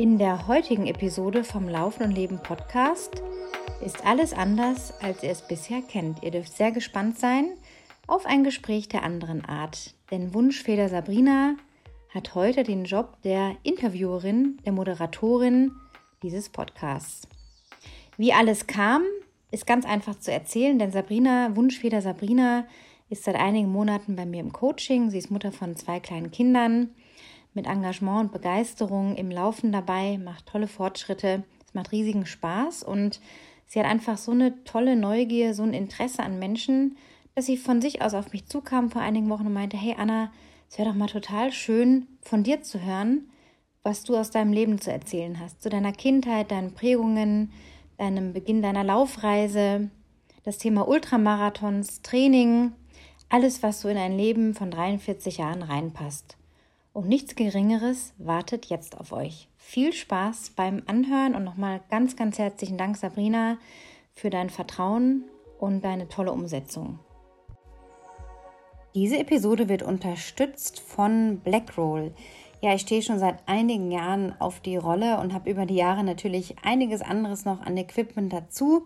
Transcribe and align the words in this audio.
In 0.00 0.16
der 0.16 0.46
heutigen 0.48 0.86
Episode 0.86 1.44
vom 1.44 1.68
Laufen 1.68 2.04
und 2.04 2.12
Leben 2.12 2.38
Podcast 2.42 3.22
ist 3.84 4.06
alles 4.06 4.32
anders, 4.32 4.94
als 5.02 5.22
ihr 5.22 5.28
es 5.28 5.46
bisher 5.46 5.82
kennt. 5.82 6.22
Ihr 6.22 6.30
dürft 6.30 6.56
sehr 6.56 6.72
gespannt 6.72 7.18
sein 7.18 7.50
auf 8.06 8.24
ein 8.24 8.42
Gespräch 8.42 8.88
der 8.88 9.02
anderen 9.02 9.44
Art. 9.44 9.92
Denn 10.10 10.32
Wunschfeder 10.32 10.88
Sabrina 10.88 11.54
hat 12.14 12.34
heute 12.34 12.62
den 12.62 12.86
Job 12.86 13.20
der 13.24 13.56
Interviewerin, 13.62 14.56
der 14.64 14.72
Moderatorin 14.72 15.72
dieses 16.22 16.48
Podcasts. 16.48 17.28
Wie 18.16 18.32
alles 18.32 18.66
kam, 18.66 19.02
ist 19.50 19.66
ganz 19.66 19.84
einfach 19.84 20.18
zu 20.18 20.32
erzählen, 20.32 20.78
denn 20.78 20.92
Sabrina, 20.92 21.54
Wunschfeder 21.56 22.00
Sabrina, 22.00 22.64
ist 23.10 23.24
seit 23.24 23.36
einigen 23.36 23.70
Monaten 23.70 24.16
bei 24.16 24.24
mir 24.24 24.40
im 24.40 24.54
Coaching. 24.54 25.10
Sie 25.10 25.18
ist 25.18 25.30
Mutter 25.30 25.52
von 25.52 25.76
zwei 25.76 26.00
kleinen 26.00 26.30
Kindern 26.30 26.88
mit 27.54 27.66
Engagement 27.66 28.20
und 28.20 28.32
Begeisterung 28.32 29.16
im 29.16 29.30
Laufen 29.30 29.72
dabei, 29.72 30.18
macht 30.18 30.46
tolle 30.46 30.68
Fortschritte, 30.68 31.44
es 31.66 31.74
macht 31.74 31.92
riesigen 31.92 32.26
Spaß 32.26 32.82
und 32.82 33.20
sie 33.66 33.78
hat 33.78 33.86
einfach 33.86 34.18
so 34.18 34.32
eine 34.32 34.64
tolle 34.64 34.96
Neugier, 34.96 35.54
so 35.54 35.62
ein 35.62 35.74
Interesse 35.74 36.22
an 36.22 36.38
Menschen, 36.38 36.96
dass 37.34 37.46
sie 37.46 37.56
von 37.56 37.80
sich 37.80 38.02
aus 38.02 38.14
auf 38.14 38.32
mich 38.32 38.46
zukam 38.46 38.90
vor 38.90 39.02
einigen 39.02 39.28
Wochen 39.30 39.46
und 39.46 39.52
meinte, 39.52 39.76
hey 39.76 39.94
Anna, 39.96 40.32
es 40.68 40.78
wäre 40.78 40.88
doch 40.88 40.96
mal 40.96 41.06
total 41.06 41.52
schön 41.52 42.06
von 42.22 42.42
dir 42.42 42.62
zu 42.62 42.80
hören, 42.80 43.28
was 43.82 44.04
du 44.04 44.16
aus 44.16 44.30
deinem 44.30 44.52
Leben 44.52 44.80
zu 44.80 44.92
erzählen 44.92 45.40
hast, 45.40 45.62
zu 45.62 45.68
deiner 45.68 45.92
Kindheit, 45.92 46.50
deinen 46.50 46.74
Prägungen, 46.74 47.52
deinem 47.98 48.32
Beginn 48.32 48.62
deiner 48.62 48.84
Laufreise, 48.84 49.90
das 50.44 50.58
Thema 50.58 50.86
Ultramarathons, 50.86 52.02
Training, 52.02 52.72
alles, 53.28 53.62
was 53.62 53.80
so 53.80 53.88
in 53.88 53.96
ein 53.96 54.16
Leben 54.16 54.54
von 54.54 54.70
43 54.70 55.38
Jahren 55.38 55.62
reinpasst. 55.62 56.36
Und 57.00 57.08
nichts 57.08 57.34
Geringeres 57.34 58.12
wartet 58.18 58.66
jetzt 58.66 59.00
auf 59.00 59.12
euch. 59.12 59.48
Viel 59.56 59.94
Spaß 59.94 60.50
beim 60.50 60.82
Anhören 60.84 61.34
und 61.34 61.44
nochmal 61.44 61.80
ganz, 61.88 62.14
ganz 62.14 62.38
herzlichen 62.38 62.76
Dank, 62.76 62.98
Sabrina, 62.98 63.56
für 64.12 64.28
dein 64.28 64.50
Vertrauen 64.50 65.24
und 65.58 65.82
deine 65.82 66.08
tolle 66.08 66.30
Umsetzung. 66.30 66.98
Diese 68.94 69.18
Episode 69.18 69.70
wird 69.70 69.82
unterstützt 69.82 70.80
von 70.80 71.40
Blackroll. 71.42 72.12
Ja, 72.60 72.74
ich 72.74 72.82
stehe 72.82 73.00
schon 73.00 73.18
seit 73.18 73.48
einigen 73.48 73.90
Jahren 73.90 74.38
auf 74.38 74.60
die 74.60 74.76
Rolle 74.76 75.20
und 75.20 75.32
habe 75.32 75.50
über 75.50 75.64
die 75.64 75.76
Jahre 75.76 76.04
natürlich 76.04 76.56
einiges 76.64 77.00
anderes 77.00 77.46
noch 77.46 77.62
an 77.62 77.78
Equipment 77.78 78.30
dazu 78.30 78.84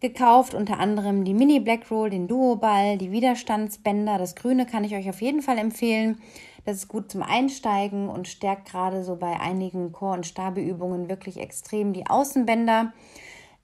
gekauft, 0.00 0.54
unter 0.54 0.80
anderem 0.80 1.24
die 1.24 1.34
Mini 1.34 1.60
Blackroll, 1.60 2.10
den 2.10 2.26
Duo-Ball, 2.26 2.98
die 2.98 3.12
Widerstandsbänder. 3.12 4.18
Das 4.18 4.34
Grüne 4.34 4.66
kann 4.66 4.82
ich 4.82 4.96
euch 4.96 5.08
auf 5.08 5.22
jeden 5.22 5.40
Fall 5.40 5.56
empfehlen. 5.56 6.20
Das 6.64 6.76
ist 6.76 6.88
gut 6.88 7.10
zum 7.10 7.22
Einsteigen 7.22 8.08
und 8.08 8.26
stärkt 8.26 8.70
gerade 8.70 9.04
so 9.04 9.16
bei 9.16 9.38
einigen 9.38 9.92
Chor- 9.92 10.14
und 10.14 10.26
Stabeübungen 10.26 11.08
wirklich 11.08 11.38
extrem 11.38 11.92
die 11.92 12.06
Außenbänder. 12.06 12.92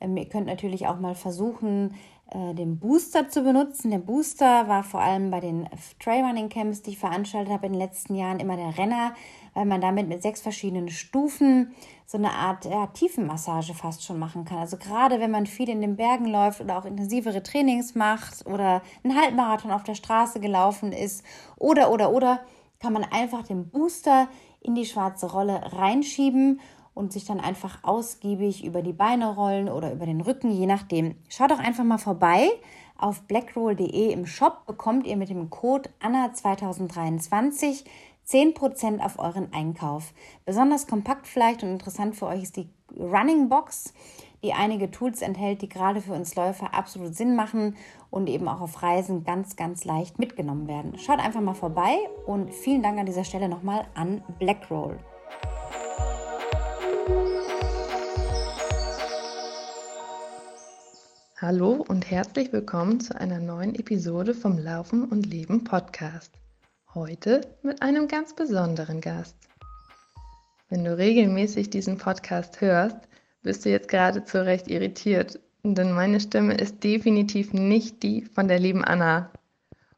Ähm, 0.00 0.16
ihr 0.16 0.28
könnt 0.28 0.46
natürlich 0.46 0.86
auch 0.86 0.98
mal 0.98 1.14
versuchen, 1.14 1.94
äh, 2.30 2.54
den 2.54 2.78
Booster 2.78 3.28
zu 3.28 3.42
benutzen. 3.42 3.90
Der 3.90 3.98
Booster 3.98 4.68
war 4.68 4.84
vor 4.84 5.00
allem 5.00 5.30
bei 5.30 5.40
den 5.40 5.68
Trailrunning 5.98 6.48
Camps, 6.48 6.82
die 6.82 6.90
ich 6.90 6.98
veranstaltet 6.98 7.52
habe 7.52 7.66
in 7.66 7.72
den 7.72 7.80
letzten 7.80 8.14
Jahren, 8.14 8.38
immer 8.38 8.56
der 8.56 8.78
Renner, 8.78 9.14
weil 9.54 9.64
man 9.64 9.80
damit 9.80 10.08
mit 10.08 10.22
sechs 10.22 10.40
verschiedenen 10.40 10.88
Stufen 10.90 11.74
so 12.06 12.18
eine 12.18 12.32
Art 12.32 12.66
ja, 12.66 12.86
Tiefenmassage 12.88 13.74
fast 13.74 14.04
schon 14.04 14.18
machen 14.18 14.44
kann. 14.44 14.58
Also 14.58 14.76
gerade 14.76 15.20
wenn 15.20 15.30
man 15.30 15.46
viel 15.46 15.68
in 15.68 15.80
den 15.80 15.96
Bergen 15.96 16.26
läuft 16.26 16.60
oder 16.60 16.78
auch 16.78 16.84
intensivere 16.84 17.42
Trainings 17.42 17.94
macht 17.94 18.46
oder 18.46 18.82
einen 19.02 19.20
Halbmarathon 19.20 19.72
auf 19.72 19.82
der 19.82 19.94
Straße 19.94 20.38
gelaufen 20.38 20.92
ist 20.92 21.24
oder 21.56 21.90
oder 21.90 22.12
oder 22.12 22.40
kann 22.80 22.92
man 22.94 23.04
einfach 23.04 23.42
den 23.46 23.68
Booster 23.68 24.28
in 24.60 24.74
die 24.74 24.86
schwarze 24.86 25.30
Rolle 25.30 25.60
reinschieben 25.72 26.60
und 26.94 27.12
sich 27.12 27.24
dann 27.24 27.38
einfach 27.40 27.84
ausgiebig 27.84 28.64
über 28.64 28.82
die 28.82 28.92
Beine 28.92 29.34
rollen 29.34 29.68
oder 29.68 29.92
über 29.92 30.06
den 30.06 30.20
Rücken, 30.20 30.50
je 30.50 30.66
nachdem. 30.66 31.14
Schaut 31.28 31.50
doch 31.50 31.58
einfach 31.58 31.84
mal 31.84 31.98
vorbei. 31.98 32.48
Auf 32.98 33.22
blackroll.de 33.22 34.12
im 34.12 34.26
Shop 34.26 34.66
bekommt 34.66 35.06
ihr 35.06 35.16
mit 35.16 35.30
dem 35.30 35.48
Code 35.50 35.88
ANNA2023 36.02 37.84
10% 38.26 39.00
auf 39.00 39.18
euren 39.18 39.52
Einkauf. 39.52 40.12
Besonders 40.44 40.86
kompakt 40.86 41.26
vielleicht 41.26 41.62
und 41.62 41.70
interessant 41.70 42.16
für 42.16 42.26
euch 42.26 42.42
ist 42.42 42.56
die 42.56 42.68
Running 42.98 43.48
Box 43.48 43.94
die 44.42 44.52
einige 44.52 44.90
Tools 44.90 45.22
enthält, 45.22 45.62
die 45.62 45.68
gerade 45.68 46.00
für 46.00 46.12
uns 46.12 46.34
Läufer 46.34 46.72
absolut 46.74 47.14
Sinn 47.14 47.36
machen 47.36 47.76
und 48.10 48.28
eben 48.28 48.48
auch 48.48 48.60
auf 48.60 48.82
Reisen 48.82 49.24
ganz, 49.24 49.56
ganz 49.56 49.84
leicht 49.84 50.18
mitgenommen 50.18 50.66
werden. 50.68 50.98
Schaut 50.98 51.20
einfach 51.20 51.40
mal 51.40 51.54
vorbei 51.54 51.96
und 52.26 52.52
vielen 52.52 52.82
Dank 52.82 52.98
an 52.98 53.06
dieser 53.06 53.24
Stelle 53.24 53.48
nochmal 53.48 53.86
an 53.94 54.22
Blackroll. 54.38 54.98
Hallo 61.40 61.82
und 61.88 62.10
herzlich 62.10 62.52
willkommen 62.52 63.00
zu 63.00 63.18
einer 63.18 63.38
neuen 63.38 63.74
Episode 63.74 64.34
vom 64.34 64.58
Laufen 64.58 65.04
und 65.04 65.24
Leben 65.24 65.64
Podcast. 65.64 66.32
Heute 66.94 67.40
mit 67.62 67.80
einem 67.80 68.08
ganz 68.08 68.34
besonderen 68.34 69.00
Gast. 69.00 69.36
Wenn 70.68 70.84
du 70.84 70.96
regelmäßig 70.98 71.70
diesen 71.70 71.96
Podcast 71.96 72.60
hörst, 72.60 72.98
bist 73.42 73.64
du 73.64 73.70
jetzt 73.70 73.88
gerade 73.88 74.24
zu 74.24 74.44
Recht 74.44 74.68
irritiert, 74.68 75.40
denn 75.62 75.92
meine 75.92 76.20
Stimme 76.20 76.54
ist 76.54 76.82
definitiv 76.82 77.52
nicht 77.52 78.02
die 78.02 78.24
von 78.24 78.48
der 78.48 78.58
lieben 78.58 78.84
Anna. 78.84 79.30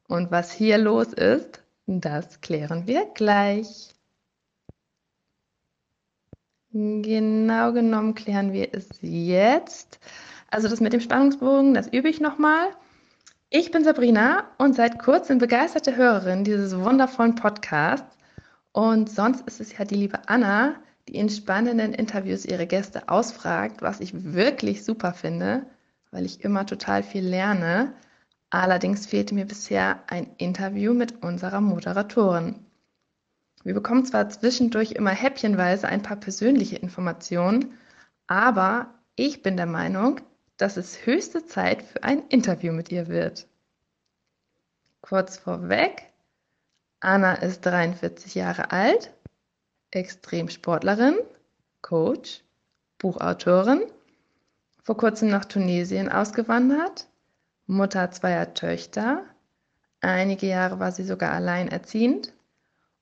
Und 0.08 0.30
was 0.30 0.52
hier 0.52 0.78
los 0.78 1.12
ist, 1.12 1.62
das 1.86 2.40
klären 2.40 2.86
wir 2.86 3.06
gleich. 3.14 3.94
Genau 6.72 7.72
genommen 7.72 8.14
klären 8.14 8.52
wir 8.52 8.72
es 8.72 8.88
jetzt. 9.00 10.00
Also 10.50 10.68
das 10.68 10.80
mit 10.80 10.92
dem 10.92 11.00
Spannungsbogen, 11.00 11.74
das 11.74 11.88
übe 11.88 12.08
ich 12.08 12.20
nochmal. 12.20 12.70
Ich 13.50 13.70
bin 13.70 13.84
Sabrina 13.84 14.44
und 14.58 14.74
seit 14.74 14.98
kurzem 14.98 15.38
begeisterte 15.38 15.96
Hörerin 15.96 16.44
dieses 16.44 16.78
wundervollen 16.78 17.34
Podcasts. 17.34 18.16
Und 18.72 19.10
sonst 19.10 19.46
ist 19.46 19.60
es 19.60 19.76
ja 19.76 19.84
die 19.84 19.96
liebe 19.96 20.26
Anna, 20.26 20.76
die 21.08 21.16
in 21.16 21.28
spannenden 21.28 21.94
Interviews 21.94 22.44
ihre 22.44 22.66
Gäste 22.66 23.08
ausfragt, 23.08 23.82
was 23.82 24.00
ich 24.00 24.34
wirklich 24.34 24.84
super 24.84 25.12
finde, 25.12 25.66
weil 26.10 26.24
ich 26.24 26.44
immer 26.44 26.66
total 26.66 27.02
viel 27.02 27.26
lerne. 27.26 27.92
Allerdings 28.50 29.06
fehlte 29.06 29.34
mir 29.34 29.46
bisher 29.46 30.02
ein 30.06 30.30
Interview 30.36 30.94
mit 30.94 31.22
unserer 31.22 31.60
Moderatorin. 31.60 32.64
Wir 33.64 33.74
bekommen 33.74 34.04
zwar 34.04 34.28
zwischendurch 34.28 34.92
immer 34.92 35.10
häppchenweise 35.10 35.88
ein 35.88 36.02
paar 36.02 36.16
persönliche 36.16 36.76
Informationen, 36.76 37.78
aber 38.26 38.94
ich 39.16 39.42
bin 39.42 39.56
der 39.56 39.66
Meinung, 39.66 40.20
dass 40.56 40.76
es 40.76 41.06
höchste 41.06 41.46
Zeit 41.46 41.82
für 41.82 42.02
ein 42.02 42.26
Interview 42.28 42.72
mit 42.72 42.90
ihr 42.90 43.08
wird. 43.08 43.46
Kurz 45.00 45.36
vorweg, 45.36 46.12
Anna 47.00 47.34
ist 47.34 47.66
43 47.66 48.34
Jahre 48.34 48.70
alt 48.70 49.12
Extremsportlerin, 49.92 51.16
Coach, 51.80 52.42
Buchautorin, 52.98 53.82
vor 54.82 54.96
kurzem 54.96 55.28
nach 55.28 55.44
Tunesien 55.44 56.10
ausgewandert, 56.10 57.06
Mutter 57.66 58.10
zweier 58.10 58.54
Töchter, 58.54 59.24
einige 60.00 60.46
Jahre 60.46 60.80
war 60.80 60.92
sie 60.92 61.04
sogar 61.04 61.32
alleinerziehend 61.32 62.32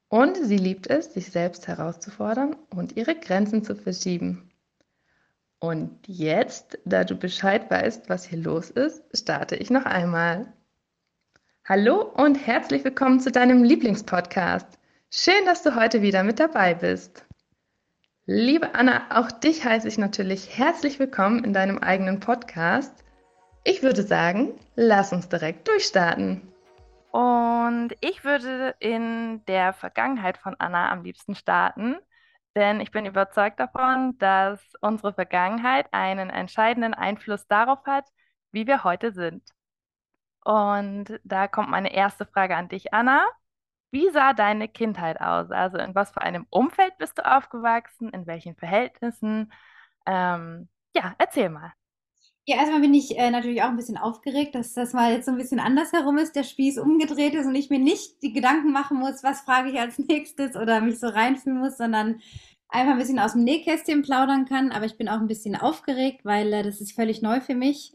und 0.09 0.37
sie 0.37 0.59
liebt 0.59 0.89
es, 0.89 1.15
sich 1.15 1.31
selbst 1.31 1.69
herauszufordern 1.69 2.57
und 2.75 2.97
ihre 2.97 3.15
Grenzen 3.15 3.65
zu 3.65 3.77
verschieben. 3.77 4.51
Und 5.61 6.09
jetzt, 6.09 6.79
da 6.85 7.05
du 7.05 7.15
Bescheid 7.15 7.71
weißt, 7.71 8.09
was 8.09 8.25
hier 8.25 8.39
los 8.39 8.71
ist, 8.71 9.05
starte 9.15 9.57
ich 9.57 9.71
noch 9.71 9.85
einmal. 9.85 10.53
Hallo 11.65 12.03
und 12.03 12.35
herzlich 12.35 12.83
willkommen 12.83 13.21
zu 13.21 13.31
deinem 13.31 13.63
Lieblingspodcast. 13.63 14.80
Schön, 15.13 15.45
dass 15.45 15.65
du 15.65 15.75
heute 15.75 16.03
wieder 16.03 16.23
mit 16.23 16.39
dabei 16.39 16.73
bist. 16.73 17.27
Liebe 18.27 18.77
Anna, 18.77 19.09
auch 19.11 19.33
dich 19.33 19.65
heiße 19.65 19.89
ich 19.89 19.99
natürlich 19.99 20.57
herzlich 20.57 21.01
willkommen 21.01 21.43
in 21.43 21.53
deinem 21.53 21.79
eigenen 21.79 22.21
Podcast. 22.21 23.05
Ich 23.65 23.83
würde 23.83 24.05
sagen, 24.05 24.53
lass 24.77 25.13
uns 25.13 25.29
direkt 25.29 25.67
durchstarten. 25.67 26.53
Und 27.11 27.93
ich 28.01 28.23
würde 28.23 28.77
in 28.79 29.45
der 29.47 29.73
Vergangenheit 29.73 30.39
von 30.39 30.55
Anna 30.61 30.93
am 30.93 31.03
liebsten 31.03 31.35
starten, 31.35 31.97
denn 32.55 32.81
ich 32.81 32.93
bin 32.93 33.05
überzeugt 33.05 33.59
davon, 33.59 34.17
dass 34.19 34.61
unsere 34.81 35.13
Vergangenheit 35.13 35.89
einen 35.91 36.31
entscheidenden 36.31 36.95
Einfluss 36.95 37.49
darauf 37.49 37.85
hat, 37.85 38.05
wie 38.53 38.69
wir 38.69 38.85
heute 38.85 39.11
sind. 39.11 39.43
Und 40.45 41.19
da 41.25 41.49
kommt 41.49 41.69
meine 41.69 41.93
erste 41.93 42.27
Frage 42.27 42.55
an 42.55 42.69
dich, 42.69 42.95
Anna. 42.95 43.27
Wie 43.91 44.11
sah 44.11 44.33
deine 44.35 44.69
Kindheit 44.69 45.21
aus? 45.21 45.51
Also 45.51 45.79
in 45.79 45.95
was 45.95 46.11
für 46.13 46.23
einem 46.23 46.47
Umfeld 46.51 46.97
bist 46.99 47.19
du 47.19 47.27
aufgewachsen? 47.27 48.11
In 48.11 48.27
welchen 48.27 48.55
Verhältnissen? 48.57 49.53
Ähm, 50.07 50.69
ja, 50.95 51.15
erzähl 51.19 51.51
mal. 51.51 51.73
Ja, 52.47 52.57
erstmal 52.57 52.81
bin 52.81 52.95
ich 52.95 53.17
äh, 53.17 53.31
natürlich 53.31 53.63
auch 53.63 53.69
ein 53.69 53.77
bisschen 53.77 53.97
aufgeregt, 53.97 54.55
dass 54.55 54.73
das 54.75 54.93
mal 54.93 55.13
jetzt 55.13 55.27
so 55.27 55.31
ein 55.33 55.39
bisschen 55.39 55.61
andersherum 55.61 56.19
ist, 56.19 56.35
der 56.35 56.43
Spieß 56.43 56.79
umgedreht 56.79 57.35
ist 57.35 57.47
und 57.47 57.55
ich 57.55 57.71
mir 57.71 57.79
nicht 57.79 58.23
die 58.23 58.33
Gedanken 58.33 58.73
machen 58.73 58.99
muss, 58.99 59.23
was 59.23 59.43
frage 59.43 59.71
ich 59.71 59.79
als 59.79 59.99
nächstes 60.09 60.57
oder 60.57 60.81
mich 60.81 60.99
so 60.99 61.09
reinfühlen 61.09 61.61
muss, 61.61 61.77
sondern 61.77 62.21
einfach 62.69 62.93
ein 62.93 62.99
bisschen 62.99 63.19
aus 63.21 63.33
dem 63.35 63.45
Nähkästchen 63.45 64.03
plaudern 64.03 64.47
kann, 64.47 64.73
aber 64.73 64.87
ich 64.87 64.97
bin 64.97 65.09
auch 65.09 65.21
ein 65.21 65.29
bisschen 65.29 65.55
aufgeregt, 65.55 66.25
weil 66.25 66.53
äh, 66.53 66.63
das 66.63 66.81
ist 66.81 66.93
völlig 66.93 67.23
neu 67.23 67.41
für 67.41 67.55
mich, 67.55 67.95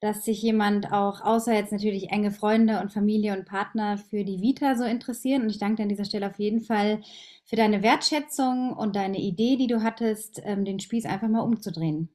dass 0.00 0.24
sich 0.24 0.42
jemand 0.42 0.92
auch, 0.92 1.22
außer 1.22 1.54
jetzt 1.54 1.72
natürlich 1.72 2.10
enge 2.10 2.30
Freunde 2.30 2.80
und 2.80 2.92
Familie 2.92 3.36
und 3.36 3.46
Partner, 3.46 3.98
für 3.98 4.24
die 4.24 4.40
Vita 4.42 4.76
so 4.76 4.84
interessieren. 4.84 5.42
Und 5.42 5.50
ich 5.50 5.58
danke 5.58 5.76
dir 5.76 5.82
an 5.84 5.88
dieser 5.88 6.04
Stelle 6.04 6.28
auf 6.28 6.38
jeden 6.38 6.60
Fall 6.60 7.00
für 7.44 7.56
deine 7.56 7.82
Wertschätzung 7.82 8.72
und 8.72 8.96
deine 8.96 9.18
Idee, 9.18 9.56
die 9.56 9.68
du 9.68 9.82
hattest, 9.82 10.42
ähm, 10.44 10.64
den 10.64 10.80
Spieß 10.80 11.06
einfach 11.06 11.28
mal 11.28 11.40
umzudrehen. 11.40 12.08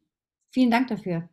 Vielen 0.51 0.71
Dank 0.71 0.87
dafür. 0.87 1.29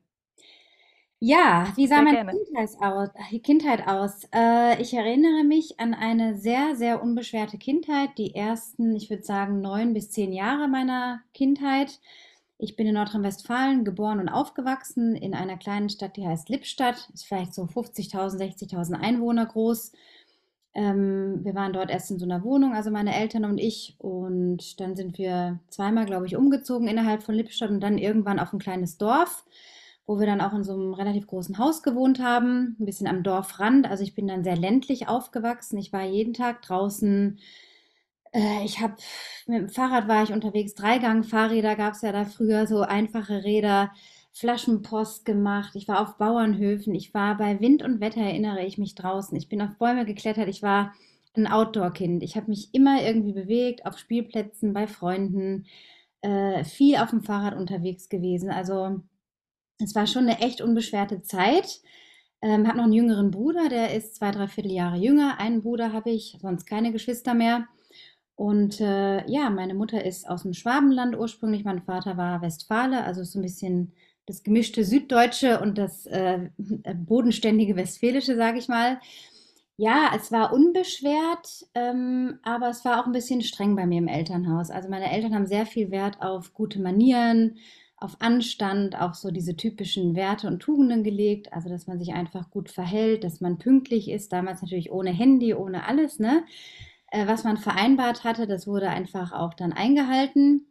Ja, 1.21 1.73
wie 1.75 1.89
sah 1.89 1.97
Sehr 1.97 2.05
meine. 2.05 2.31
Kindheit 2.31 2.71
aus? 2.81 3.09
Kindheit 3.43 3.89
aus? 3.89 4.29
Äh, 4.33 4.81
ich 4.81 4.95
erinnere 4.95 5.43
mich 5.43 5.81
an 5.81 5.93
eine 5.93 6.37
sehr, 6.37 6.77
sehr 6.77 7.03
unbeschwerte 7.03 7.59
Kindheit. 7.59 8.11
Die 8.19 8.37
ersten, 8.37 8.95
ich 8.95 9.11
würde 9.11 9.25
sagen, 9.25 9.61
neun 9.61 9.95
bis 9.95 10.13
zehn 10.13 10.33
Jahre 10.33 10.69
meiner 10.69 11.21
Kindheit. 11.35 11.99
Ich 12.59 12.75
bin 12.75 12.87
in 12.89 12.95
Nordrhein-Westfalen 12.95 13.85
geboren 13.85 14.19
und 14.19 14.29
aufgewachsen 14.29 15.15
in 15.15 15.33
einer 15.33 15.57
kleinen 15.57 15.89
Stadt, 15.89 16.17
die 16.17 16.27
heißt 16.27 16.49
Lippstadt. 16.49 17.09
Ist 17.15 17.27
vielleicht 17.27 17.55
so 17.55 17.63
50.000, 17.63 18.37
60.000 18.37 18.95
Einwohner 19.01 19.47
groß. 19.47 19.93
Ähm, 20.75 21.45
wir 21.45 21.55
waren 21.55 21.73
dort 21.73 21.91
erst 21.91 22.11
in 22.11 22.19
so 22.19 22.25
einer 22.25 22.43
Wohnung, 22.43 22.75
also 22.75 22.91
meine 22.91 23.15
Eltern 23.15 23.45
und 23.45 23.59
ich. 23.59 23.95
Und 23.99 24.81
dann 24.81 24.97
sind 24.97 25.19
wir 25.19 25.61
zweimal, 25.71 26.05
glaube 26.05 26.27
ich, 26.27 26.37
umgezogen 26.37 26.89
innerhalb 26.89 27.23
von 27.23 27.37
Lippstadt 27.37 27.71
und 27.71 27.81
dann 27.81 27.97
irgendwann 27.97 28.41
auf 28.41 28.53
ein 28.53 28.59
kleines 28.59 28.99
Dorf 28.99 29.45
wo 30.09 30.19
wir 30.19 30.27
dann 30.27 30.41
auch 30.41 30.55
in 30.55 30.65
so 30.65 30.73
einem 30.73 30.95
relativ 30.95 31.27
großen 31.27 31.59
Haus 31.59 31.83
gewohnt 31.83 32.19
haben, 32.19 32.77
ein 32.81 32.87
bisschen 32.87 33.07
am 33.07 33.23
Dorfrand. 33.23 33.87
Also 33.87 34.03
ich 34.03 34.15
bin 34.15 34.27
dann 34.27 34.43
sehr 34.43 34.57
ländlich 34.57 35.07
aufgewachsen. 35.07 35.77
Ich 35.77 35.93
war 35.93 36.03
jeden 36.03 36.33
Tag 36.33 36.63
draußen. 36.63 37.39
Äh, 38.33 38.65
ich 38.65 38.81
habe 38.81 38.95
mit 39.47 39.59
dem 39.59 39.69
Fahrrad 39.69 40.09
war 40.09 40.23
ich 40.23 40.33
unterwegs. 40.33 40.75
Dreigang-Fahrräder 40.75 41.77
gab 41.77 41.95
es 41.95 42.03
ja 42.03 42.13
da 42.13 42.25
früher, 42.25 42.67
so 42.67 42.81
einfache 42.83 43.45
Räder. 43.45 43.93
Flaschenpost 44.33 45.25
gemacht. 45.25 45.75
Ich 45.75 45.89
war 45.89 46.01
auf 46.01 46.17
Bauernhöfen. 46.17 46.95
Ich 46.95 47.13
war 47.13 47.37
bei 47.37 47.61
Wind 47.61 47.83
und 47.83 48.01
Wetter, 48.01 48.21
erinnere 48.21 48.65
ich 48.65 48.79
mich 48.79 48.95
draußen. 48.95 49.37
Ich 49.37 49.49
bin 49.49 49.61
auf 49.61 49.77
Bäume 49.79 50.05
geklettert. 50.05 50.49
Ich 50.49 50.63
war 50.63 50.95
ein 51.37 51.47
Outdoor-Kind. 51.47 52.23
Ich 52.23 52.37
habe 52.37 52.49
mich 52.49 52.73
immer 52.73 53.03
irgendwie 53.03 53.33
bewegt, 53.33 53.87
auf 53.87 53.99
Spielplätzen, 53.99 54.73
bei 54.73 54.87
Freunden, 54.87 55.67
äh, 56.21 56.65
viel 56.65 56.97
auf 56.99 57.11
dem 57.11 57.23
Fahrrad 57.23 57.57
unterwegs 57.57 58.09
gewesen. 58.09 58.51
Also 58.51 59.01
es 59.79 59.95
war 59.95 60.07
schon 60.07 60.29
eine 60.29 60.41
echt 60.41 60.61
unbeschwerte 60.61 61.23
Zeit. 61.23 61.81
Ähm, 62.41 62.67
habe 62.69 62.77
noch 62.79 62.85
einen 62.85 62.93
jüngeren 62.93 63.31
Bruder, 63.33 63.69
der 63.69 63.95
ist 63.95 64.17
zwei, 64.17 64.31
dreiviertel 64.31 64.73
Jahre 64.73 64.99
jünger. 64.99 65.39
Einen 65.41 65.63
Bruder 65.63 65.93
habe 65.93 66.11
ich, 66.11 66.39
sonst 66.41 66.67
keine 66.67 66.93
Geschwister 66.93 67.35
mehr. 67.35 67.67
Und 68.39 68.81
äh, 68.81 69.29
ja, 69.29 69.51
meine 69.51 69.75
Mutter 69.75 70.05
ist 70.05 70.29
aus 70.31 70.45
dem 70.45 70.55
Schwabenland 70.55 71.19
ursprünglich. 71.19 71.65
Mein 71.65 71.83
Vater 71.83 72.17
war 72.17 72.41
Westfale, 72.41 73.03
also 73.03 73.25
so 73.25 73.41
ein 73.41 73.43
bisschen 73.43 73.91
das 74.27 74.45
gemischte 74.45 74.85
Süddeutsche 74.85 75.59
und 75.59 75.77
das 75.77 76.07
äh, 76.07 76.49
bodenständige 76.57 77.75
Westfälische, 77.75 78.37
sage 78.37 78.59
ich 78.61 78.69
mal. 78.69 79.01
Ja, 79.77 80.13
es 80.15 80.31
war 80.31 80.53
unbeschwert, 80.53 81.67
ähm, 81.75 82.39
aber 82.45 82.69
es 82.69 82.85
war 82.85 83.01
auch 83.03 83.07
ein 83.07 83.13
bisschen 83.13 83.43
streng 83.43 83.75
bei 83.75 83.87
mir 83.87 83.99
im 83.99 84.07
Elternhaus. 84.07 84.71
Also 84.71 84.89
meine 84.89 85.11
Eltern 85.11 85.35
haben 85.35 85.47
sehr 85.47 85.67
viel 85.67 85.91
Wert 85.91 86.23
auf 86.23 86.55
gute 86.55 86.81
Manieren, 86.81 87.57
auf 87.97 88.21
Anstand, 88.21 89.01
auf 89.01 89.17
so 89.17 89.33
diese 89.33 89.57
typischen 89.57 90.15
Werte 90.15 90.47
und 90.47 90.61
Tugenden 90.61 91.03
gelegt. 91.03 91.53
Also 91.53 91.69
dass 91.71 91.89
man 91.89 91.99
sich 91.99 92.13
einfach 92.13 92.51
gut 92.51 92.71
verhält, 92.71 93.25
dass 93.25 93.41
man 93.41 93.59
pünktlich 93.59 94.09
ist. 94.09 94.33
Damals 94.33 94.63
natürlich 94.63 94.93
ohne 94.93 95.11
Handy, 95.11 95.55
ohne 95.55 95.89
alles, 95.89 96.21
ne? 96.21 96.45
Äh, 97.11 97.27
was 97.27 97.45
man 97.45 97.57
vereinbart 97.57 98.25
hatte, 98.25 98.47
das 98.47 98.67
wurde 98.67 98.89
einfach 98.91 99.33
auch 99.33 99.55
dann 99.55 99.73
eingehalten. 99.73 100.67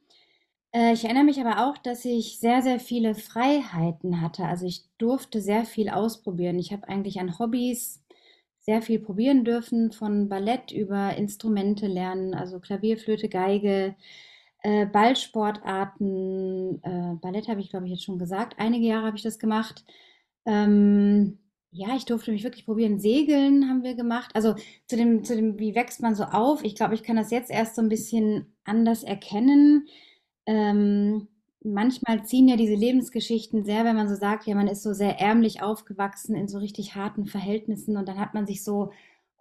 Äh, 0.74 0.94
ich 0.94 1.04
erinnere 1.06 1.24
mich 1.26 1.40
aber 1.42 1.68
auch, 1.68 1.78
dass 1.78 2.06
ich 2.06 2.40
sehr, 2.40 2.62
sehr 2.62 2.80
viele 2.80 3.16
Freiheiten 3.16 4.22
hatte. 4.22 4.46
Also 4.46 4.66
ich 4.66 4.86
durfte 4.98 5.42
sehr 5.42 5.66
viel 5.66 5.90
ausprobieren. 5.90 6.60
Ich 6.60 6.72
habe 6.74 6.88
eigentlich 6.90 7.20
an 7.20 7.40
Hobbys 7.40 8.04
sehr 8.60 8.82
viel 8.82 9.00
probieren 9.00 9.46
dürfen, 9.46 9.92
von 9.92 10.30
Ballett 10.30 10.72
über 10.72 11.16
Instrumente 11.16 11.88
lernen, 11.88 12.34
also 12.34 12.60
Klavier, 12.60 12.98
Flöte, 12.98 13.30
Geige, 13.30 13.96
äh, 14.62 14.86
Ballsportarten, 14.86 16.82
äh, 16.84 17.16
Ballett 17.22 17.48
habe 17.48 17.62
ich, 17.62 17.70
glaube 17.70 17.86
ich, 17.86 17.92
jetzt 17.94 18.04
schon 18.04 18.20
gesagt. 18.20 18.56
Einige 18.60 18.86
Jahre 18.88 19.08
habe 19.08 19.18
ich 19.18 19.24
das 19.24 19.40
gemacht. 19.40 19.86
Ähm, 20.46 21.40
ja, 21.72 21.96
ich 21.96 22.06
durfte 22.06 22.32
mich 22.32 22.44
wirklich 22.44 22.66
probieren. 22.66 23.00
Segeln 23.00 23.70
haben 23.70 23.84
wir 23.84 23.96
gemacht. 23.96 24.32
Also 24.36 24.56
zu 24.88 24.96
dem, 24.96 25.24
zu 25.24 25.36
dem, 25.36 25.60
wie 25.60 25.76
wächst 25.76 26.02
man 26.02 26.16
so 26.16 26.24
auf? 26.24 26.64
Ich 26.64 26.76
glaube, 26.76 26.96
ich 26.96 27.04
kann 27.04 27.16
das 27.18 27.32
jetzt 27.32 27.52
erst 27.52 27.76
so 27.76 27.82
ein 27.82 27.90
bisschen 27.90 28.54
anders 28.64 29.04
erkennen. 29.04 29.88
Ähm, 30.46 31.28
manchmal 31.64 32.24
ziehen 32.26 32.48
ja 32.48 32.56
diese 32.56 32.76
Lebensgeschichten 32.76 33.64
sehr, 33.66 33.86
wenn 33.86 33.96
man 33.96 34.10
so 34.10 34.16
sagt, 34.16 34.46
ja, 34.48 34.56
man 34.56 34.68
ist 34.68 34.84
so 34.84 34.94
sehr 34.94 35.20
ärmlich 35.20 35.62
aufgewachsen 35.62 36.36
in 36.36 36.48
so 36.48 36.58
richtig 36.60 36.96
harten 36.96 37.26
Verhältnissen 37.26 37.98
und 37.98 38.08
dann 38.08 38.20
hat 38.20 38.34
man 38.34 38.48
sich 38.48 38.64
so 38.64 38.92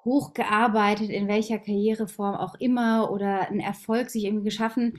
hochgearbeitet, 0.04 1.10
in 1.10 1.28
welcher 1.28 1.58
Karriereform 1.58 2.36
auch 2.36 2.54
immer 2.56 3.10
oder 3.10 3.48
einen 3.48 3.60
Erfolg 3.60 4.10
sich 4.10 4.24
irgendwie 4.24 4.44
geschaffen. 4.44 4.98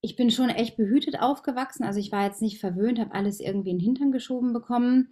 Ich 0.00 0.16
bin 0.16 0.30
schon 0.30 0.50
echt 0.50 0.76
behütet 0.76 1.20
aufgewachsen, 1.20 1.84
also 1.84 2.00
ich 2.00 2.12
war 2.12 2.24
jetzt 2.24 2.42
nicht 2.42 2.58
verwöhnt, 2.58 2.98
habe 2.98 3.14
alles 3.14 3.40
irgendwie 3.40 3.70
in 3.70 3.78
den 3.78 3.84
Hintern 3.84 4.12
geschoben 4.12 4.52
bekommen, 4.52 5.10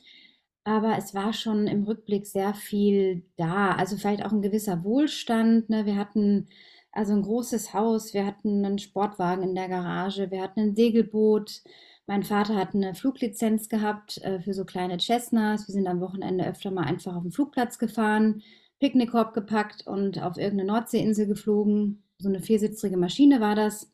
aber 0.64 0.96
es 0.98 1.14
war 1.14 1.32
schon 1.32 1.66
im 1.66 1.84
Rückblick 1.84 2.26
sehr 2.26 2.54
viel 2.54 3.24
da. 3.36 3.72
Also 3.72 3.96
vielleicht 3.96 4.24
auch 4.24 4.32
ein 4.32 4.42
gewisser 4.42 4.84
Wohlstand. 4.84 5.70
Ne? 5.70 5.86
Wir 5.86 5.96
hatten 5.96 6.48
also 6.92 7.12
ein 7.12 7.22
großes 7.22 7.72
Haus, 7.72 8.14
wir 8.14 8.26
hatten 8.26 8.64
einen 8.64 8.78
Sportwagen 8.78 9.42
in 9.42 9.54
der 9.54 9.68
Garage, 9.68 10.30
wir 10.30 10.42
hatten 10.42 10.60
ein 10.60 10.76
Segelboot. 10.76 11.62
Mein 12.06 12.24
Vater 12.24 12.56
hat 12.56 12.74
eine 12.74 12.94
Fluglizenz 12.94 13.68
gehabt 13.68 14.18
äh, 14.18 14.40
für 14.40 14.52
so 14.52 14.64
kleine 14.64 14.98
Cessnas. 14.98 15.68
Wir 15.68 15.72
sind 15.72 15.86
am 15.86 16.00
Wochenende 16.00 16.46
öfter 16.46 16.72
mal 16.72 16.84
einfach 16.84 17.14
auf 17.14 17.22
den 17.22 17.30
Flugplatz 17.30 17.78
gefahren, 17.78 18.42
Picknickkorb 18.80 19.32
gepackt 19.34 19.86
und 19.86 20.20
auf 20.20 20.36
irgendeine 20.36 20.72
Nordseeinsel 20.72 21.26
geflogen. 21.26 22.02
So 22.18 22.28
eine 22.28 22.40
viersitzige 22.40 22.96
Maschine 22.96 23.40
war 23.40 23.54
das. 23.54 23.92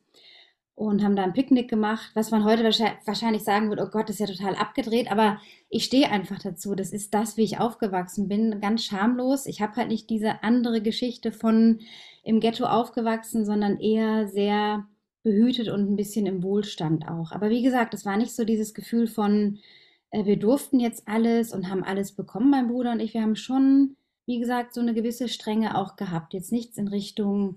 Und 0.77 1.03
haben 1.03 1.15
da 1.15 1.23
ein 1.23 1.33
Picknick 1.33 1.67
gemacht, 1.67 2.11
was 2.13 2.29
man 2.29 2.43
heute 2.43 2.63
wahrscheinlich 2.63 3.43
sagen 3.43 3.69
würde, 3.69 3.83
oh 3.83 3.89
Gott, 3.89 4.09
das 4.09 4.19
ist 4.19 4.29
ja 4.29 4.35
total 4.35 4.55
abgedreht, 4.55 5.11
aber 5.11 5.39
ich 5.69 5.85
stehe 5.85 6.11
einfach 6.11 6.37
dazu. 6.37 6.75
Das 6.75 6.93
ist 6.93 7.15
das, 7.15 7.35
wie 7.35 7.43
ich 7.43 7.59
aufgewachsen 7.59 8.27
bin, 8.27 8.61
ganz 8.61 8.83
schamlos. 8.83 9.47
Ich 9.47 9.59
habe 9.59 9.75
halt 9.75 9.87
nicht 9.87 10.07
diese 10.11 10.43
andere 10.43 10.81
Geschichte 10.81 11.31
von 11.31 11.79
im 12.23 12.39
Ghetto 12.39 12.65
aufgewachsen, 12.65 13.43
sondern 13.43 13.79
eher 13.79 14.27
sehr 14.27 14.85
behütet 15.23 15.67
und 15.69 15.89
ein 15.89 15.95
bisschen 15.95 16.27
im 16.27 16.43
Wohlstand 16.43 17.07
auch. 17.09 17.31
Aber 17.31 17.49
wie 17.49 17.63
gesagt, 17.63 17.95
es 17.95 18.05
war 18.05 18.15
nicht 18.15 18.35
so 18.35 18.45
dieses 18.45 18.75
Gefühl 18.75 19.07
von, 19.07 19.57
äh, 20.11 20.25
wir 20.25 20.37
durften 20.37 20.79
jetzt 20.79 21.07
alles 21.07 21.53
und 21.53 21.69
haben 21.69 21.83
alles 21.83 22.11
bekommen, 22.11 22.51
mein 22.51 22.67
Bruder 22.67 22.91
und 22.91 22.99
ich. 22.99 23.15
Wir 23.15 23.23
haben 23.23 23.35
schon 23.35 23.95
wie 24.27 24.39
gesagt, 24.39 24.73
so 24.73 24.81
eine 24.81 24.93
gewisse 24.93 25.29
Strenge 25.29 25.75
auch 25.75 25.95
gehabt. 25.95 26.33
Jetzt 26.33 26.51
nichts 26.51 26.77
in 26.77 26.89
Richtung 26.89 27.55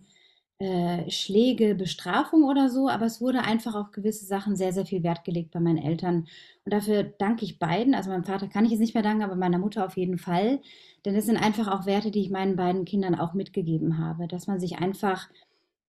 äh, 0.61 1.11
Schläge, 1.11 1.75
Bestrafung 1.75 2.45
oder 2.45 2.69
so, 2.69 2.91
aber 2.91 3.07
es 3.07 3.21
wurde 3.23 3.41
einfach 3.41 3.75
auf 3.75 3.93
gewisse 3.93 4.27
Sachen 4.27 4.57
sehr, 4.57 4.75
sehr 4.75 4.85
viel 4.85 5.03
Wert 5.03 5.25
gelegt 5.25 5.53
bei 5.53 5.61
meinen 5.61 5.79
Eltern. 5.79 6.27
Und 6.65 6.75
dafür 6.75 7.03
danke 7.03 7.47
ich 7.47 7.59
beiden. 7.59 7.95
Also 7.95 8.11
meinem 8.11 8.25
Vater 8.25 8.47
kann 8.47 8.67
ich 8.67 8.73
jetzt 8.73 8.81
nicht 8.81 8.93
mehr 8.93 9.03
danken, 9.03 9.23
aber 9.23 9.37
meiner 9.37 9.59
Mutter 9.59 9.87
auf 9.87 9.97
jeden 9.97 10.19
Fall. 10.19 10.61
Denn 11.07 11.15
das 11.15 11.25
sind 11.25 11.39
einfach 11.39 11.67
auch 11.69 11.87
Werte, 11.87 12.11
die 12.11 12.21
ich 12.21 12.29
meinen 12.29 12.57
beiden 12.57 12.85
Kindern 12.85 13.15
auch 13.15 13.33
mitgegeben 13.33 13.97
habe. 13.97 14.29
Dass 14.29 14.49
man 14.49 14.61
sich 14.61 14.79
einfach 14.79 15.31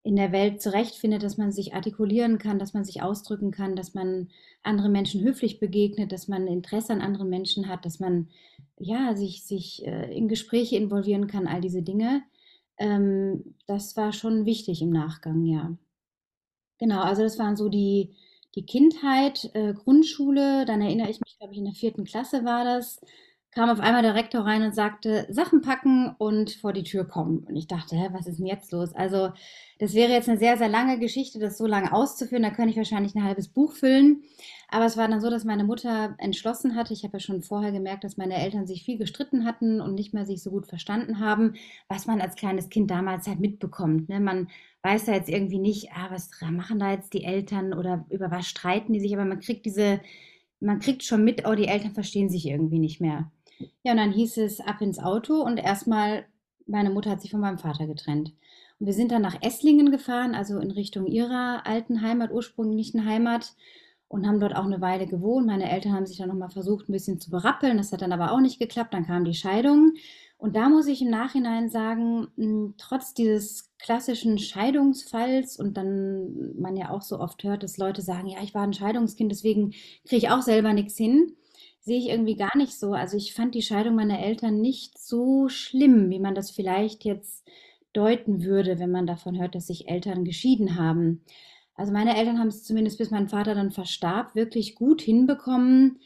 in 0.04 0.16
der 0.16 0.32
Welt 0.32 0.62
zurechtfindet, 0.62 1.22
dass 1.22 1.38
man 1.38 1.52
sich 1.52 1.74
artikulieren 1.74 2.38
kann, 2.38 2.58
dass 2.58 2.74
man 2.74 2.86
sich 2.86 3.04
ausdrücken 3.04 3.52
kann, 3.52 3.76
dass 3.76 3.94
man 3.94 4.30
anderen 4.64 4.94
Menschen 4.94 5.22
höflich 5.22 5.60
begegnet, 5.60 6.14
dass 6.14 6.30
man 6.30 6.48
Interesse 6.48 6.94
an 6.94 7.02
anderen 7.02 7.30
Menschen 7.30 7.68
hat, 7.68 7.86
dass 7.86 8.00
man 8.00 8.30
ja 8.80 9.18
sich, 9.18 9.44
sich 9.44 9.86
äh, 9.86 10.16
in 10.16 10.30
Gespräche 10.30 10.78
involvieren 10.78 11.28
kann, 11.28 11.46
all 11.46 11.60
diese 11.60 11.84
Dinge. 11.84 12.24
Ähm, 12.78 13.56
das 13.68 13.96
war 13.98 14.12
schon 14.14 14.46
wichtig 14.46 14.82
im 14.82 14.90
Nachgang, 14.90 15.46
ja. 15.46 15.78
Genau, 16.80 17.02
also 17.02 17.22
das 17.22 17.38
waren 17.40 17.56
so 17.56 17.70
die, 17.70 18.16
die 18.56 18.66
Kindheit, 18.66 19.50
äh, 19.54 19.74
Grundschule, 19.74 20.66
dann 20.66 20.82
erinnere 20.82 21.10
ich 21.10 21.20
mich, 21.22 21.38
glaube 21.38 21.54
ich, 21.54 21.60
in 21.60 21.66
der 21.66 21.74
vierten 21.76 22.06
Klasse 22.06 22.44
war 22.44 22.64
das 22.66 23.00
kam 23.54 23.70
auf 23.70 23.82
einmal 23.82 24.02
der 24.02 24.16
Rektor 24.16 24.46
rein 24.46 24.64
und 24.64 24.74
sagte, 24.74 25.28
Sachen 25.30 25.62
packen 25.62 26.16
und 26.18 26.52
vor 26.52 26.72
die 26.72 26.84
Tür 26.84 27.06
kommen. 27.06 27.40
Und 27.40 27.56
ich 27.58 27.68
dachte, 27.68 27.98
hä, 27.98 28.10
was 28.14 28.26
ist 28.26 28.40
denn 28.40 28.46
jetzt 28.46 28.72
los? 28.72 28.96
Also, 28.96 29.32
das 29.78 29.94
wäre 29.94 30.12
jetzt 30.12 30.30
eine 30.30 30.38
sehr, 30.38 30.58
sehr 30.58 30.70
lange 30.70 31.00
Geschichte, 31.00 31.38
das 31.40 31.58
so 31.58 31.66
lange 31.66 31.92
auszuführen. 31.92 32.44
Da 32.44 32.52
könnte 32.52 32.72
ich 32.72 32.78
wahrscheinlich 32.78 33.14
ein 33.14 33.26
halbes 33.26 33.50
Buch 33.50 33.74
füllen. 33.74 34.24
Aber 34.70 34.86
es 34.86 34.96
war 34.96 35.08
dann 35.10 35.20
so, 35.20 35.30
dass 35.30 35.44
meine 35.44 35.66
Mutter 35.66 36.16
entschlossen 36.18 36.76
hatte. 36.76 36.94
Ich 36.94 37.04
habe 37.04 37.18
ja 37.18 37.20
schon 37.20 37.42
vorher 37.42 37.74
gemerkt, 37.74 38.06
dass 38.06 38.16
meine 38.16 38.36
Eltern 38.36 38.68
sich 38.68 38.84
viel 38.84 38.98
gestritten 38.98 39.44
hatten 39.44 39.82
und 39.82 39.96
nicht 39.96 40.14
mehr 40.14 40.26
sich 40.26 40.42
so 40.42 40.50
gut 40.50 40.68
verstanden 40.68 41.20
haben, 41.20 41.56
was 41.90 42.06
man 42.06 42.22
als 42.22 42.36
kleines 42.36 42.70
Kind 42.70 42.90
damals 42.90 43.28
halt 43.28 43.42
mitbekommt. 43.42 44.08
Ne? 44.08 44.22
Man 44.22 44.48
weiß 44.84 45.06
da 45.06 45.14
jetzt 45.14 45.30
irgendwie 45.30 45.60
nicht, 45.60 45.92
ah, 45.94 46.10
was 46.10 46.30
machen 46.52 46.80
da 46.80 46.92
jetzt 46.92 47.14
die 47.14 47.26
Eltern 47.26 47.74
oder 47.74 48.06
über 48.10 48.32
was 48.32 48.48
streiten 48.48 48.94
die 48.94 49.02
sich, 49.02 49.14
aber 49.14 49.26
man 49.26 49.42
kriegt 49.42 49.66
diese, 49.66 50.00
man 50.62 50.80
kriegt 50.80 51.04
schon 51.04 51.24
mit, 51.26 51.46
oh, 51.46 51.56
die 51.56 51.68
Eltern 51.68 51.94
verstehen 51.94 52.30
sich 52.30 52.48
irgendwie 52.48 52.80
nicht 52.80 53.02
mehr. 53.02 53.30
Ja, 53.84 53.92
und 53.92 53.98
dann 53.98 54.12
hieß 54.12 54.38
es 54.38 54.60
ab 54.60 54.82
ins 54.82 55.00
Auto 55.00 55.42
und 55.42 55.58
erstmal, 55.58 56.26
meine 56.68 56.90
Mutter 56.90 57.12
hat 57.12 57.22
sich 57.22 57.32
von 57.32 57.40
meinem 57.42 57.58
Vater 57.58 57.88
getrennt. 57.88 58.34
Wir 58.80 58.94
sind 58.94 59.12
dann 59.12 59.22
nach 59.22 59.42
Esslingen 59.42 59.92
gefahren, 59.92 60.34
also 60.34 60.58
in 60.60 60.72
Richtung 60.72 61.06
ihrer 61.06 61.68
alten 61.68 62.02
Heimat, 62.02 62.32
ursprünglichen 62.32 63.06
Heimat 63.06 63.54
und 64.08 64.28
haben 64.28 64.40
dort 64.40 64.56
auch 64.56 64.66
eine 64.66 64.82
Weile 64.82 65.08
gewohnt. 65.08 65.46
Meine 65.46 65.72
Eltern 65.72 65.94
haben 65.94 66.06
sich 66.06 66.18
dann 66.18 66.30
nochmal 66.30 66.50
versucht, 66.50 66.90
ein 66.90 66.92
bisschen 66.92 67.20
zu 67.20 67.30
berappeln. 67.30 67.78
Das 67.78 67.92
hat 67.92 68.02
dann 68.02 68.12
aber 68.12 68.32
auch 68.32 68.42
nicht 68.42 68.60
geklappt. 68.60 68.94
Dann 68.94 69.06
kam 69.06 69.24
die 69.24 69.36
Scheidung. 69.36 69.94
Und 70.38 70.56
da 70.56 70.70
muss 70.70 70.88
ich 70.88 71.04
im 71.04 71.12
Nachhinein 71.12 71.70
sagen, 71.70 72.28
hm, 72.36 72.74
trotz 72.78 73.14
dieses 73.14 73.70
klassischen 73.78 74.40
Scheidungsfalls 74.40 75.60
und 75.60 75.78
dann 75.78 76.60
man 76.60 76.76
ja 76.76 76.90
auch 76.90 77.04
so 77.04 77.20
oft 77.20 77.44
hört, 77.44 77.62
dass 77.62 77.78
Leute 77.78 78.02
sagen, 78.02 78.28
ja, 78.28 78.42
ich 78.42 78.56
war 78.56 78.64
ein 78.64 78.74
Scheidungskind, 78.74 79.32
deswegen 79.32 79.72
kriege 80.04 80.18
ich 80.18 80.30
auch 80.30 80.42
selber 80.42 80.74
nichts 80.74 80.98
hin, 80.98 81.34
sehe 81.82 81.98
ich 81.98 82.10
irgendwie 82.10 82.36
gar 82.36 82.56
nicht 82.56 82.74
so. 82.74 82.94
Also 82.94 83.18
ich 83.18 83.34
fand 83.34 83.56
die 83.56 83.64
Scheidung 83.64 83.96
meiner 83.96 84.20
Eltern 84.20 84.62
nicht 84.62 84.98
so 85.00 85.50
schlimm, 85.50 86.10
wie 86.10 86.20
man 86.20 86.36
das 86.36 86.52
vielleicht 86.52 87.04
jetzt 87.04 87.48
deuten 87.94 88.44
würde, 88.44 88.80
wenn 88.80 88.92
man 88.92 89.08
davon 89.08 89.40
hört, 89.40 89.56
dass 89.56 89.68
sich 89.68 89.90
Eltern 89.90 90.24
geschieden 90.24 90.78
haben. 90.78 91.26
Also 91.76 91.92
meine 91.92 92.16
Eltern 92.16 92.40
haben 92.40 92.48
es 92.48 92.64
zumindest 92.64 93.00
bis 93.00 93.10
mein 93.12 93.28
Vater 93.28 93.56
dann 93.56 93.72
verstarb, 93.72 94.36
wirklich 94.36 94.76
gut 94.76 95.02
hinbekommen, 95.02 96.00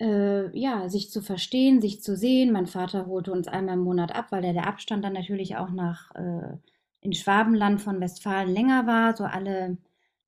äh, 0.00 0.56
ja, 0.58 0.88
sich 0.88 1.10
zu 1.10 1.20
verstehen, 1.20 1.82
sich 1.82 2.02
zu 2.02 2.16
sehen. 2.16 2.52
Mein 2.52 2.66
Vater 2.66 3.06
holte 3.06 3.32
uns 3.32 3.46
einmal 3.46 3.74
im 3.74 3.84
Monat 3.84 4.14
ab, 4.14 4.28
weil 4.30 4.42
der, 4.42 4.54
der 4.54 4.66
Abstand 4.66 5.04
dann 5.04 5.12
natürlich 5.12 5.56
auch 5.56 5.70
nach 5.70 6.14
äh, 6.14 6.56
in 7.02 7.12
Schwabenland 7.12 7.82
von 7.82 8.00
Westfalen 8.00 8.52
länger 8.52 8.86
war. 8.86 9.14
So 9.14 9.24
alle 9.24 9.76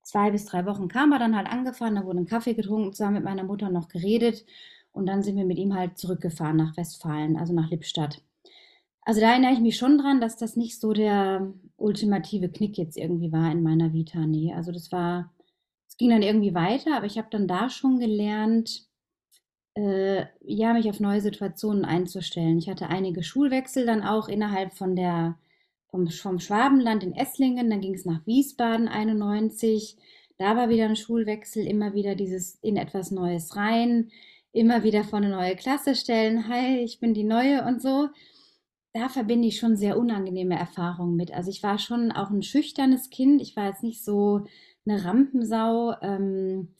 zwei 0.03 0.31
bis 0.31 0.45
drei 0.45 0.67
Wochen 0.67 0.89
kam 0.89 1.13
er 1.13 1.19
dann 1.19 1.37
halt 1.37 1.49
angefahren, 1.49 1.95
da 1.95 2.05
wurde 2.05 2.19
ein 2.19 2.27
Kaffee 2.27 2.55
getrunken, 2.55 2.93
zusammen 2.93 3.15
mit 3.15 3.25
meiner 3.25 3.45
Mutter 3.45 3.71
noch 3.71 3.89
geredet 3.89 4.45
und 4.93 5.07
dann 5.07 5.23
sind 5.23 5.37
wir 5.37 5.45
mit 5.45 5.59
ihm 5.59 5.75
halt 5.75 5.99
zurückgefahren 5.99 6.57
nach 6.57 6.77
Westfalen, 6.77 7.37
also 7.37 7.53
nach 7.53 7.71
Lippstadt. 7.71 8.23
Also 9.05 9.21
da 9.21 9.33
erinnere 9.33 9.53
ich 9.53 9.61
mich 9.61 9.77
schon 9.77 9.99
dran, 9.99 10.21
dass 10.21 10.37
das 10.37 10.57
nicht 10.57 10.79
so 10.79 10.93
der 10.93 11.53
ultimative 11.77 12.49
Knick 12.49 12.79
jetzt 12.79 12.97
irgendwie 12.97 13.33
war 13.33 13.51
in 13.51 13.63
meiner 13.63 13.93
Vita. 13.93 14.27
Nee, 14.27 14.53
also 14.55 14.71
das 14.71 14.93
war, 14.93 15.33
es 15.89 15.97
ging 15.97 16.11
dann 16.11 16.23
irgendwie 16.23 16.55
weiter, 16.55 16.97
aber 16.97 17.07
ich 17.07 17.19
habe 17.19 17.29
dann 17.31 17.49
da 17.49 17.69
schon 17.69 17.99
gelernt, 17.99 18.87
äh, 19.75 20.27
ja, 20.41 20.73
mich 20.75 20.89
auf 20.89 21.01
neue 21.01 21.21
Situationen 21.21 21.85
einzustellen. 21.85 22.59
Ich 22.59 22.69
hatte 22.69 22.89
einige 22.89 23.25
Schulwechsel 23.25 23.87
dann 23.87 24.03
auch 24.03 24.29
innerhalb 24.29 24.75
von 24.75 24.95
der, 24.95 25.37
vom, 25.89 26.09
vom 26.09 26.39
Schwabenland 26.39 27.03
in 27.03 27.15
Esslingen, 27.15 27.71
dann 27.71 27.81
ging 27.81 27.95
es 27.95 28.05
nach 28.05 28.25
Wiesbaden 28.27 28.87
91. 28.87 29.97
Da 30.39 30.57
war 30.57 30.69
wieder 30.69 30.85
ein 30.85 30.97
Schulwechsel, 30.97 31.67
immer 31.67 31.95
wieder 31.95 32.15
dieses 32.15 32.57
in 32.63 32.77
etwas 32.77 33.11
Neues 33.11 33.57
rein, 33.57 34.11
immer 34.53 34.83
wieder 34.83 35.05
vor 35.05 35.19
eine 35.19 35.31
neue 35.31 35.57
Klasse 35.57 35.95
stellen, 35.95 36.49
hi, 36.49 36.79
ich 36.79 37.01
bin 37.01 37.15
die 37.15 37.25
Neue 37.25 37.65
und 37.65 37.83
so 37.83 38.09
da 38.93 39.09
verbinde 39.09 39.49
ich 39.49 39.59
schon 39.59 39.77
sehr 39.77 39.99
unangenehme 39.99 40.59
Erfahrungen 40.59 41.17
mit. 41.17 41.33
Also 41.33 41.51
ich 41.51 41.63
war 41.63 41.79
schon 41.79 42.13
auch 42.13 42.31
ein 42.31 42.43
schüchternes 42.43 43.09
Kind. 43.11 43.41
Ich 43.41 43.57
war 43.57 43.67
jetzt 43.67 43.83
nicht 43.83 44.05
so 44.05 44.45
eine 44.87 45.05
Rampensau. 45.05 45.95
Ähm, 46.03 46.75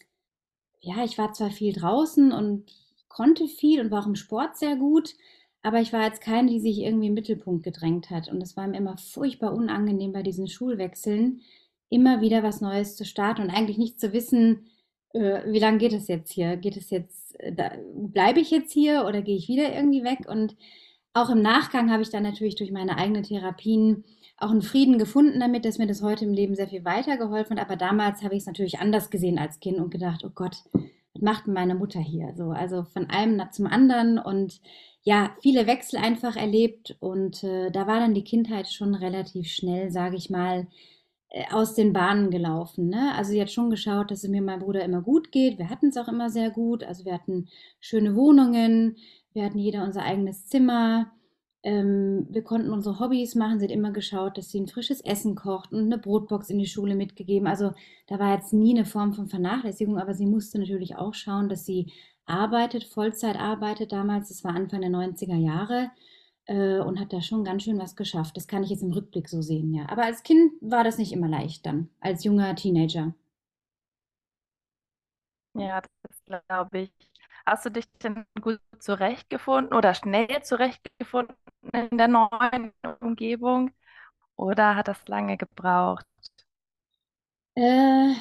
ja, 0.81 1.05
ich 1.05 1.17
war 1.17 1.33
zwar 1.33 1.51
viel 1.51 1.73
draußen 1.73 2.33
und 2.33 2.71
konnte 3.09 3.47
viel 3.47 3.81
und 3.81 3.91
war 3.91 4.03
auch 4.03 4.07
im 4.07 4.15
Sport 4.15 4.57
sehr 4.57 4.77
gut, 4.77 5.15
aber 5.63 5.81
ich 5.81 5.93
war 5.93 6.05
jetzt 6.05 6.21
keine, 6.21 6.51
die 6.51 6.61
sich 6.61 6.81
irgendwie 6.81 7.07
im 7.07 7.15
Mittelpunkt 7.15 7.63
gedrängt 7.63 8.11
hat. 8.11 8.29
Und 8.29 8.43
es 8.43 8.57
war 8.57 8.67
mir 8.67 8.79
immer 8.79 8.99
furchtbar 8.99 9.55
unangenehm 9.55 10.13
bei 10.13 10.23
diesen 10.23 10.49
Schulwechseln, 10.49 11.41
immer 11.89 12.21
wieder 12.21 12.43
was 12.43 12.61
Neues 12.61 12.97
zu 12.97 13.05
starten 13.05 13.43
und 13.43 13.51
eigentlich 13.51 13.79
nicht 13.79 14.01
zu 14.01 14.13
wissen, 14.13 14.67
wie 15.15 15.59
lange 15.59 15.79
geht 15.79 15.93
es 15.93 16.09
jetzt 16.09 16.33
hier? 16.33 16.57
Geht 16.57 16.77
es 16.77 16.91
jetzt, 16.91 17.39
äh, 17.39 17.53
bleibe 17.95 18.41
ich 18.41 18.51
jetzt 18.51 18.73
hier 18.73 19.05
oder 19.07 19.23
gehe 19.23 19.37
ich 19.37 19.49
wieder 19.49 19.75
irgendwie 19.75 20.05
weg? 20.05 20.21
Und 20.29 20.57
auch 21.15 21.31
im 21.31 21.43
Nachgang 21.43 21.91
habe 21.91 22.03
ich 22.03 22.11
dann 22.11 22.23
natürlich 22.23 22.55
durch 22.55 22.71
meine 22.71 22.97
eigenen 22.97 23.23
Therapien 23.23 24.05
auch 24.39 24.51
einen 24.51 24.63
Frieden 24.63 24.99
gefunden 24.99 25.41
damit, 25.41 25.65
dass 25.65 25.79
mir 25.79 25.87
das 25.87 26.03
heute 26.03 26.25
im 26.25 26.33
Leben 26.33 26.55
sehr 26.55 26.69
viel 26.69 26.85
weitergeholfen 26.85 27.59
hat. 27.59 27.67
Aber 27.67 27.77
damals 27.77 28.23
habe 28.23 28.35
ich 28.35 28.41
es 28.41 28.47
natürlich 28.47 28.81
anders 28.81 29.11
gesehen 29.11 29.39
als 29.39 29.61
Kind 29.61 29.79
und 29.79 29.91
gedacht, 29.91 30.25
oh 30.25 30.33
Gott, 30.35 30.57
was 30.73 31.23
macht 31.23 31.47
meine 31.47 31.75
Mutter 31.75 32.01
hier? 32.01 32.33
So, 32.37 32.51
also 32.51 32.85
von 32.85 33.11
einem 33.11 33.43
zum 33.53 33.67
anderen 33.67 34.19
und 34.19 34.61
ja, 35.05 35.37
viele 35.43 35.67
Wechsel 35.67 35.99
einfach 35.99 36.37
erlebt 36.37 36.97
und 37.01 37.43
äh, 37.45 37.71
da 37.71 37.87
war 37.87 37.99
dann 37.99 38.15
die 38.15 38.25
Kindheit 38.25 38.69
schon 38.69 38.95
relativ 38.95 39.49
schnell, 39.49 39.91
sage 39.91 40.17
ich 40.17 40.31
mal, 40.31 40.61
äh, 40.61 40.67
aus 41.51 41.75
den 41.75 41.93
Bahnen 41.93 42.31
gelaufen. 42.31 42.89
Ne? 42.89 43.15
Also 43.17 43.31
sie 43.31 43.41
hat 43.41 43.51
schon 43.51 43.71
geschaut, 43.71 44.11
dass 44.11 44.23
es 44.23 44.29
mir 44.29 44.43
meinem 44.43 44.61
Bruder 44.61 44.85
immer 44.85 45.01
gut 45.01 45.33
geht. 45.33 45.59
Wir 45.59 45.71
hatten 45.71 45.89
es 45.89 45.97
auch 45.97 46.09
immer 46.09 46.29
sehr 46.29 46.51
gut. 46.51 46.85
Also 46.85 47.05
wir 47.05 47.15
hatten 47.15 47.49
schöne 47.81 48.15
Wohnungen, 48.15 48.97
wir 49.33 49.45
hatten 49.45 49.59
jeder 49.59 49.85
unser 49.85 50.03
eigenes 50.03 50.47
Zimmer. 50.47 51.11
Ähm, 51.63 52.27
wir 52.29 52.43
konnten 52.43 52.71
unsere 52.71 53.01
Hobbys 53.01 53.35
machen. 53.35 53.59
Sie 53.59 53.65
hat 53.65 53.73
immer 53.73 53.93
geschaut, 53.93 54.37
dass 54.37 54.51
sie 54.51 54.61
ein 54.61 54.69
frisches 54.69 55.01
Essen 55.01 55.35
kocht 55.35 55.73
und 55.73 55.85
eine 55.85 55.97
Brotbox 55.97 56.51
in 56.51 56.59
die 56.59 56.67
Schule 56.67 56.95
mitgegeben. 56.95 57.47
Also 57.47 57.73
da 58.09 58.19
war 58.19 58.35
jetzt 58.35 58.53
nie 58.53 58.77
eine 58.77 58.85
Form 58.85 59.15
von 59.15 59.29
Vernachlässigung, 59.29 59.99
aber 59.99 60.13
sie 60.13 60.27
musste 60.27 60.59
natürlich 60.59 60.97
auch 60.97 61.15
schauen, 61.15 61.49
dass 61.49 61.65
sie 61.65 61.93
arbeitet, 62.27 62.85
Vollzeit 62.85 63.37
arbeitet 63.37 63.93
damals. 63.93 64.29
Das 64.29 64.45
war 64.45 64.55
Anfang 64.55 64.83
der 64.83 64.91
90er 64.91 65.37
Jahre 65.37 65.91
äh, 66.47 66.79
und 66.81 67.01
hat 67.01 67.13
da 67.13 67.21
schon 67.23 67.45
ganz 67.45 67.65
schön 67.65 67.79
was 67.79 67.97
geschafft. 67.97 68.37
Das 68.37 68.47
kann 68.49 68.63
ich 68.65 68.71
jetzt 68.71 68.83
im 68.83 68.93
Rückblick 68.93 69.29
so 69.29 69.43
sehen, 69.43 69.73
ja. 69.75 69.89
Aber 69.89 70.05
als 70.05 70.23
Kind 70.23 70.53
war 70.61 70.85
das 70.85 70.99
nicht 70.99 71.13
immer 71.13 71.29
leicht 71.29 71.67
dann, 71.67 71.89
als 72.01 72.25
junger 72.25 72.55
Teenager. 72.57 73.15
Ja, 75.55 75.83
das 76.03 76.25
glaube 76.25 76.79
ich. 76.81 76.93
Hast 77.47 77.65
du 77.67 77.71
dich 77.71 77.85
denn 78.03 78.25
gut 78.41 78.61
zurechtgefunden 78.79 79.75
oder 79.77 79.95
schnell 79.95 80.43
zurechtgefunden 80.43 81.37
in 81.73 81.99
der 81.99 82.09
neuen 82.09 82.73
Umgebung 83.01 83.73
oder 84.37 84.77
hat 84.77 84.89
das 84.89 85.07
lange 85.09 85.37
gebraucht? 85.39 86.07
Äh, 87.55 88.15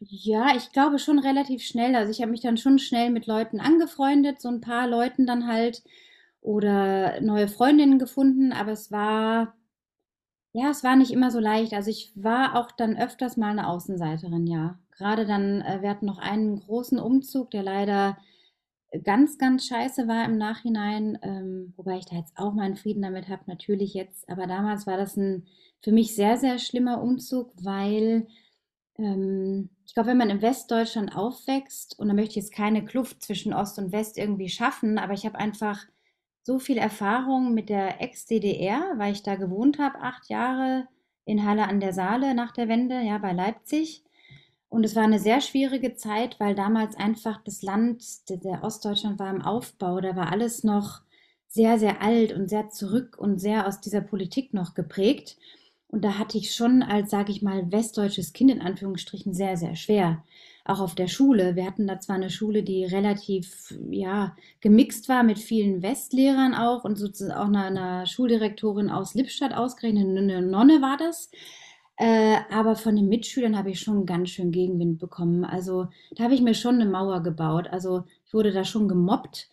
ja, 0.00 0.56
ich 0.56 0.72
glaube 0.72 0.98
schon 0.98 1.18
relativ 1.18 1.62
schnell. 1.62 1.94
Also 1.96 2.10
ich 2.10 2.20
habe 2.20 2.30
mich 2.30 2.40
dann 2.40 2.56
schon 2.56 2.78
schnell 2.78 3.10
mit 3.10 3.26
Leuten 3.26 3.60
angefreundet, 3.60 4.40
so 4.40 4.48
ein 4.48 4.60
paar 4.60 4.86
Leuten 4.88 5.26
dann 5.26 5.46
halt 5.46 5.82
oder 6.42 7.20
neue 7.22 7.48
Freundinnen 7.48 7.98
gefunden, 7.98 8.52
aber 8.52 8.72
es 8.72 8.90
war, 8.90 9.54
ja, 10.52 10.70
es 10.70 10.84
war 10.84 10.96
nicht 10.96 11.12
immer 11.12 11.30
so 11.30 11.38
leicht. 11.38 11.72
Also 11.72 11.90
ich 11.90 12.12
war 12.14 12.56
auch 12.56 12.72
dann 12.72 12.96
öfters 12.98 13.36
mal 13.36 13.50
eine 13.52 13.68
Außenseiterin, 13.68 14.46
ja. 14.46 14.78
Gerade 14.90 15.24
dann, 15.24 15.62
äh, 15.62 15.80
wir 15.80 15.88
hatten 15.88 16.06
noch 16.06 16.18
einen 16.18 16.60
großen 16.60 16.98
Umzug, 16.98 17.50
der 17.52 17.62
leider 17.62 18.18
ganz, 19.04 19.38
ganz 19.38 19.66
scheiße 19.66 20.06
war 20.06 20.24
im 20.24 20.36
Nachhinein, 20.36 21.18
ähm, 21.22 21.72
wobei 21.76 21.96
ich 21.98 22.06
da 22.06 22.16
jetzt 22.16 22.36
auch 22.36 22.52
meinen 22.52 22.76
Frieden 22.76 23.02
damit 23.02 23.28
habe, 23.28 23.42
natürlich 23.46 23.94
jetzt, 23.94 24.28
aber 24.28 24.46
damals 24.46 24.86
war 24.86 24.98
das 24.98 25.16
ein 25.16 25.46
für 25.82 25.92
mich 25.92 26.14
sehr, 26.14 26.36
sehr 26.36 26.58
schlimmer 26.58 27.02
Umzug, 27.02 27.52
weil 27.62 28.26
ähm, 28.98 29.70
ich 29.86 29.94
glaube, 29.94 30.10
wenn 30.10 30.18
man 30.18 30.30
in 30.30 30.42
Westdeutschland 30.42 31.16
aufwächst, 31.16 31.98
und 31.98 32.08
da 32.08 32.14
möchte 32.14 32.30
ich 32.30 32.36
jetzt 32.36 32.52
keine 32.52 32.84
Kluft 32.84 33.22
zwischen 33.22 33.54
Ost 33.54 33.78
und 33.78 33.92
West 33.92 34.18
irgendwie 34.18 34.48
schaffen, 34.48 34.98
aber 34.98 35.14
ich 35.14 35.24
habe 35.24 35.38
einfach 35.38 35.84
so 36.42 36.58
viel 36.58 36.78
Erfahrung 36.78 37.54
mit 37.54 37.68
der 37.68 38.00
Ex-DDR, 38.00 38.94
weil 38.96 39.12
ich 39.12 39.22
da 39.22 39.36
gewohnt 39.36 39.78
habe, 39.78 40.00
acht 40.00 40.28
Jahre 40.28 40.88
in 41.24 41.46
Halle 41.46 41.68
an 41.68 41.80
der 41.80 41.92
Saale 41.92 42.34
nach 42.34 42.52
der 42.52 42.68
Wende, 42.68 43.00
ja, 43.00 43.18
bei 43.18 43.32
Leipzig. 43.32 44.02
Und 44.68 44.84
es 44.84 44.96
war 44.96 45.04
eine 45.04 45.18
sehr 45.18 45.40
schwierige 45.40 45.94
Zeit, 45.94 46.40
weil 46.40 46.54
damals 46.54 46.96
einfach 46.96 47.42
das 47.44 47.62
Land, 47.62 48.02
der, 48.30 48.64
Ostdeutschland 48.64 49.18
war 49.18 49.30
im 49.30 49.42
Aufbau, 49.42 50.00
da 50.00 50.16
war 50.16 50.32
alles 50.32 50.64
noch 50.64 51.02
sehr, 51.46 51.78
sehr 51.78 52.00
alt 52.00 52.32
und 52.32 52.48
sehr 52.48 52.70
zurück 52.70 53.18
und 53.18 53.38
sehr 53.38 53.66
aus 53.66 53.80
dieser 53.80 54.00
Politik 54.00 54.54
noch 54.54 54.72
geprägt. 54.72 55.36
Und 55.92 56.02
da 56.02 56.18
hatte 56.18 56.38
ich 56.38 56.54
schon 56.54 56.82
als, 56.82 57.10
sage 57.10 57.30
ich 57.30 57.42
mal, 57.42 57.70
westdeutsches 57.70 58.32
Kind 58.32 58.50
in 58.50 58.62
Anführungsstrichen 58.62 59.34
sehr, 59.34 59.58
sehr 59.58 59.76
schwer. 59.76 60.24
Auch 60.64 60.80
auf 60.80 60.94
der 60.94 61.06
Schule. 61.06 61.54
Wir 61.54 61.66
hatten 61.66 61.86
da 61.86 62.00
zwar 62.00 62.16
eine 62.16 62.30
Schule, 62.30 62.62
die 62.62 62.86
relativ, 62.86 63.74
ja, 63.90 64.34
gemixt 64.62 65.10
war 65.10 65.22
mit 65.22 65.38
vielen 65.38 65.82
Westlehrern 65.82 66.54
auch 66.54 66.84
und 66.84 66.96
sozusagen 66.96 67.38
auch 67.38 67.46
einer, 67.46 67.66
einer 67.66 68.06
Schuldirektorin 68.06 68.88
aus 68.88 69.14
Lippstadt 69.14 69.52
ausgerechnet, 69.52 70.16
eine 70.16 70.40
Nonne 70.40 70.80
war 70.80 70.96
das. 70.96 71.30
Äh, 71.96 72.38
aber 72.50 72.74
von 72.74 72.96
den 72.96 73.08
Mitschülern 73.08 73.58
habe 73.58 73.70
ich 73.70 73.80
schon 73.80 74.06
ganz 74.06 74.30
schön 74.30 74.50
Gegenwind 74.50 74.98
bekommen. 74.98 75.44
Also 75.44 75.88
da 76.16 76.24
habe 76.24 76.34
ich 76.34 76.40
mir 76.40 76.54
schon 76.54 76.76
eine 76.76 76.86
Mauer 76.86 77.22
gebaut. 77.22 77.68
Also 77.70 78.04
ich 78.24 78.32
wurde 78.32 78.52
da 78.52 78.64
schon 78.64 78.88
gemobbt, 78.88 79.50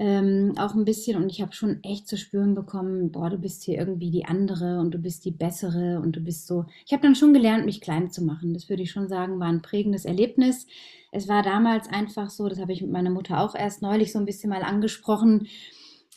ähm, 0.00 0.54
auch 0.56 0.74
ein 0.74 0.86
bisschen. 0.86 1.22
Und 1.22 1.30
ich 1.30 1.42
habe 1.42 1.52
schon 1.52 1.84
echt 1.84 2.08
zu 2.08 2.16
spüren 2.16 2.54
bekommen, 2.54 3.12
boah, 3.12 3.28
du 3.28 3.36
bist 3.36 3.62
hier 3.64 3.76
irgendwie 3.76 4.10
die 4.10 4.24
andere 4.24 4.80
und 4.80 4.92
du 4.92 4.98
bist 4.98 5.26
die 5.26 5.30
bessere 5.30 6.00
und 6.00 6.16
du 6.16 6.20
bist 6.20 6.46
so. 6.46 6.64
Ich 6.86 6.92
habe 6.94 7.02
dann 7.02 7.14
schon 7.14 7.34
gelernt, 7.34 7.66
mich 7.66 7.82
klein 7.82 8.10
zu 8.10 8.24
machen. 8.24 8.54
Das 8.54 8.70
würde 8.70 8.82
ich 8.82 8.90
schon 8.90 9.08
sagen, 9.08 9.38
war 9.38 9.48
ein 9.48 9.60
prägendes 9.60 10.06
Erlebnis. 10.06 10.66
Es 11.12 11.28
war 11.28 11.42
damals 11.42 11.86
einfach 11.86 12.30
so, 12.30 12.48
das 12.48 12.58
habe 12.58 12.72
ich 12.72 12.80
mit 12.80 12.90
meiner 12.90 13.10
Mutter 13.10 13.42
auch 13.42 13.54
erst 13.54 13.82
neulich 13.82 14.10
so 14.10 14.18
ein 14.18 14.24
bisschen 14.24 14.48
mal 14.48 14.62
angesprochen 14.62 15.48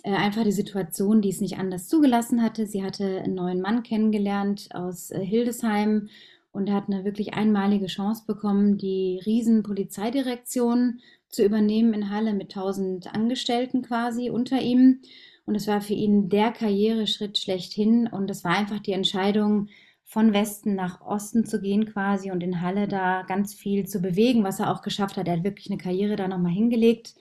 äh, 0.03 0.13
einfach 0.13 0.43
die 0.43 0.51
Situation, 0.53 1.21
die 1.21 1.29
es 1.29 1.41
nicht 1.41 1.57
anders 1.57 1.89
zugelassen 1.89 2.41
hatte. 2.41 2.65
Sie 2.65 2.83
hatte 2.83 3.21
einen 3.21 3.35
neuen 3.35 3.61
Mann 3.61 3.83
kennengelernt 3.83 4.69
aus 4.73 5.11
äh, 5.11 5.19
Hildesheim 5.19 6.07
und 6.53 6.71
hat 6.71 6.87
eine 6.87 7.03
wirklich 7.03 7.33
einmalige 7.33 7.87
Chance 7.87 8.23
bekommen, 8.27 8.77
die 8.77 9.19
riesen 9.25 9.63
Polizeidirektion 9.63 10.99
zu 11.33 11.43
übernehmen 11.43 11.93
in 11.93 12.09
Halle 12.09 12.33
mit 12.33 12.55
1000 12.55 13.13
Angestellten 13.13 13.81
quasi 13.81 14.29
unter 14.29 14.61
ihm. 14.61 15.01
Und 15.45 15.55
es 15.55 15.67
war 15.67 15.81
für 15.81 15.93
ihn 15.93 16.29
der 16.29 16.51
Karriereschritt 16.51 17.37
schlechthin. 17.37 18.07
Und 18.07 18.31
es 18.31 18.43
war 18.43 18.51
einfach 18.51 18.79
die 18.79 18.93
Entscheidung, 18.93 19.67
von 20.13 20.31
Westen 20.31 20.75
nach 20.75 21.01
Osten 21.01 21.43
zu 21.43 21.59
gehen 21.59 21.87
quasi 21.87 22.29
und 22.29 22.43
in 22.43 22.61
Halle 22.61 22.87
da 22.87 23.23
ganz 23.23 23.55
viel 23.55 23.87
zu 23.87 23.99
bewegen, 23.99 24.43
was 24.43 24.59
er 24.59 24.71
auch 24.71 24.83
geschafft 24.83 25.17
hat. 25.17 25.27
Er 25.27 25.37
hat 25.37 25.43
wirklich 25.43 25.71
eine 25.71 25.79
Karriere 25.79 26.15
da 26.15 26.27
nochmal 26.27 26.51
hingelegt. 26.51 27.15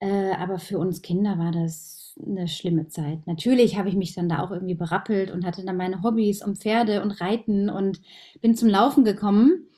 Äh, 0.00 0.32
aber 0.32 0.58
für 0.58 0.78
uns 0.78 1.02
Kinder 1.02 1.38
war 1.38 1.52
das 1.52 2.14
eine 2.18 2.48
schlimme 2.48 2.88
Zeit. 2.88 3.26
Natürlich 3.26 3.76
habe 3.76 3.90
ich 3.90 3.94
mich 3.94 4.14
dann 4.14 4.30
da 4.30 4.42
auch 4.42 4.52
irgendwie 4.52 4.74
berappelt 4.74 5.30
und 5.30 5.44
hatte 5.44 5.66
dann 5.66 5.76
meine 5.76 6.02
Hobbys 6.02 6.42
um 6.42 6.56
Pferde 6.56 7.02
und 7.02 7.20
Reiten 7.20 7.68
und 7.68 8.00
bin 8.40 8.56
zum 8.56 8.70
Laufen 8.70 9.04
gekommen. 9.04 9.68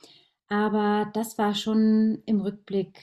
Aber 0.49 1.11
das 1.15 1.39
war 1.39 1.55
schon 1.55 2.23
im 2.27 2.41
Rückblick 2.41 2.97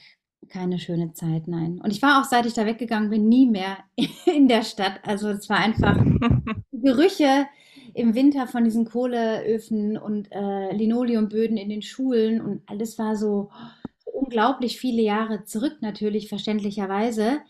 keine 0.49 0.79
schöne 0.79 1.13
Zeit, 1.13 1.47
nein. 1.47 1.79
Und 1.81 1.91
ich 1.91 2.01
war 2.01 2.21
auch, 2.21 2.25
seit 2.25 2.45
ich 2.45 2.53
da 2.53 2.65
weggegangen 2.65 3.09
bin, 3.09 3.27
nie 3.27 3.47
mehr 3.47 3.77
in 4.25 4.47
der 4.47 4.63
Stadt. 4.63 4.99
Also 5.03 5.29
es 5.29 5.49
war 5.49 5.57
einfach 5.57 5.97
Gerüche 6.71 7.47
im 7.93 8.15
Winter 8.15 8.47
von 8.47 8.63
diesen 8.63 8.85
Kohleöfen 8.85 9.97
und 9.97 10.31
äh, 10.31 10.71
Linoleumböden 10.71 11.57
in 11.57 11.69
den 11.69 11.81
Schulen 11.81 12.41
und 12.41 12.61
alles 12.67 12.97
war 12.97 13.15
so, 13.15 13.51
so 13.97 14.11
unglaublich 14.11 14.79
viele 14.79 15.01
Jahre 15.01 15.43
zurück, 15.43 15.77
natürlich 15.81 16.29
verständlicherweise. 16.29 17.41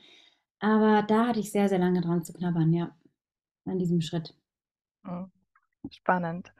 Aber 0.59 1.03
da 1.03 1.27
hatte 1.27 1.39
ich 1.39 1.51
sehr, 1.51 1.69
sehr 1.69 1.79
lange 1.79 2.01
dran 2.01 2.23
zu 2.23 2.33
knabbern, 2.33 2.71
ja, 2.73 2.95
an 3.65 3.79
diesem 3.79 4.01
Schritt. 4.01 4.33
Hm, 5.05 5.31
spannend. 5.91 6.53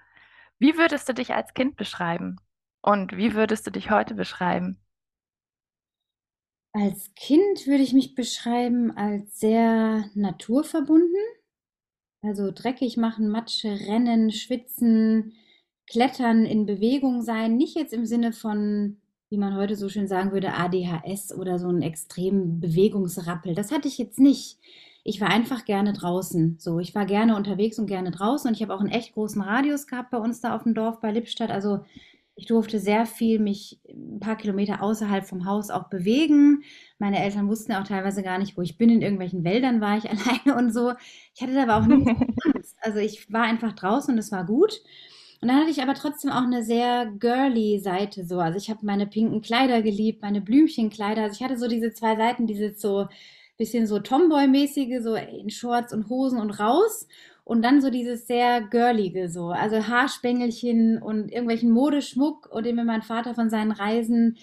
Wie 0.60 0.78
würdest 0.78 1.08
du 1.10 1.14
dich 1.14 1.34
als 1.34 1.54
Kind 1.54 1.76
beschreiben? 1.76 2.38
Und 2.82 3.16
wie 3.16 3.34
würdest 3.34 3.66
du 3.66 3.72
dich 3.72 3.92
heute 3.92 4.14
beschreiben? 4.14 4.83
Als 6.74 7.14
Kind 7.16 7.68
würde 7.68 7.84
ich 7.84 7.94
mich 7.94 8.16
beschreiben 8.16 8.98
als 8.98 9.40
sehr 9.40 10.06
naturverbunden. 10.16 11.22
Also 12.24 12.52
dreckig 12.52 12.98
machen, 12.98 13.30
Matsche, 13.30 13.70
rennen, 13.88 14.32
schwitzen, 14.32 15.34
klettern, 15.88 16.46
in 16.46 16.66
Bewegung 16.66 17.22
sein. 17.22 17.58
Nicht 17.58 17.76
jetzt 17.76 17.94
im 17.94 18.08
Sinne 18.08 18.34
von, 18.34 18.98
wie 19.30 19.38
man 19.38 19.56
heute 19.56 19.76
so 19.76 19.88
schön 19.88 20.08
sagen 20.08 20.32
würde, 20.32 20.54
ADHS 20.54 21.34
oder 21.38 21.60
so 21.60 21.68
einen 21.68 21.84
extremen 21.84 22.60
Bewegungsrappel. 22.60 23.54
Das 23.54 23.72
hatte 23.72 23.88
ich 23.88 24.00
jetzt 24.00 24.20
nicht. 24.20 24.58
Ich 25.04 25.22
war 25.22 25.30
einfach 25.30 25.66
gerne 25.66 25.94
draußen. 25.94 26.58
So, 26.60 26.80
ich 26.80 26.96
war 26.96 27.06
gerne 27.06 27.36
unterwegs 27.36 27.78
und 27.78 27.86
gerne 27.86 28.10
draußen 28.10 28.48
und 28.48 28.56
ich 28.56 28.64
habe 28.64 28.74
auch 28.74 28.80
einen 28.80 28.92
echt 28.92 29.14
großen 29.14 29.42
Radius 29.42 29.86
gehabt 29.86 30.10
bei 30.10 30.18
uns 30.18 30.42
da 30.42 30.56
auf 30.56 30.64
dem 30.64 30.74
Dorf 30.74 31.02
bei 31.02 31.12
Lippstadt. 31.12 31.52
Also 31.52 31.82
ich 32.36 32.48
durfte 32.48 32.80
sehr 32.80 33.06
viel 33.06 33.40
mich 33.40 33.80
ein 33.88 34.20
paar 34.20 34.36
Kilometer 34.36 34.82
außerhalb 34.82 35.26
vom 35.26 35.46
Haus 35.46 35.70
auch 35.70 35.90
bewegen. 35.90 36.64
Meine 36.98 37.24
Eltern 37.24 37.48
wussten 37.48 37.74
auch 37.74 37.84
teilweise 37.84 38.24
gar 38.24 38.40
nicht, 38.40 38.58
wo 38.58 38.62
ich 38.62 38.78
bin. 38.78 38.90
In 38.90 39.02
irgendwelchen 39.02 39.44
Wäldern 39.44 39.82
war 39.82 39.98
ich 39.98 40.06
alleine 40.10 40.58
und 40.58 40.74
so. 40.74 40.94
Ich 41.36 41.42
hatte 41.42 41.62
aber 41.62 41.78
auch 41.78 41.86
nie 41.86 42.06
Angst. 42.54 42.76
Also 42.82 43.00
ich 43.00 43.32
war 43.32 43.44
einfach 43.44 43.74
draußen 43.74 44.14
und 44.14 44.20
es 44.20 44.32
war 44.32 44.46
gut. 44.46 44.82
Und 45.42 45.50
dann 45.50 45.58
hatte 45.58 45.72
ich 45.72 45.82
aber 45.82 45.94
trotzdem 45.94 46.32
auch 46.32 46.44
eine 46.44 46.64
sehr 46.64 47.06
girly 47.20 47.80
Seite 47.80 48.26
so. 48.26 48.40
Also 48.40 48.58
ich 48.58 48.70
habe 48.70 48.80
meine 48.84 49.06
pinken 49.06 49.42
Kleider 49.42 49.82
geliebt, 49.82 50.22
meine 50.22 50.42
Blümchenkleider. 50.42 51.24
Also 51.24 51.36
ich 51.36 51.44
hatte 51.44 51.58
so 51.60 51.68
diese 51.68 51.94
zwei 51.94 52.16
Seiten, 52.16 52.48
dieses 52.48 52.82
so 52.82 53.08
bisschen 53.58 53.86
so 53.86 54.00
Tomboy-mäßige, 54.00 55.02
so 55.04 55.16
in 55.16 55.50
Shorts 55.50 55.94
und 55.94 56.10
Hosen 56.10 56.40
und 56.40 56.52
raus. 56.52 57.08
Und 57.44 57.62
dann 57.62 57.82
so 57.82 57.90
dieses 57.90 58.26
sehr 58.26 58.62
girlige 58.62 59.30
so, 59.30 59.48
also 59.50 59.88
Haarspängelchen 59.88 61.02
und 61.02 61.32
irgendwelchen 61.32 61.72
Modeschmuck, 61.72 62.50
und 62.52 62.66
den 62.66 62.76
mein 62.76 63.02
Vater 63.02 63.36
von 63.36 63.50
seinen 63.50 63.72
Reisen, 63.72 64.38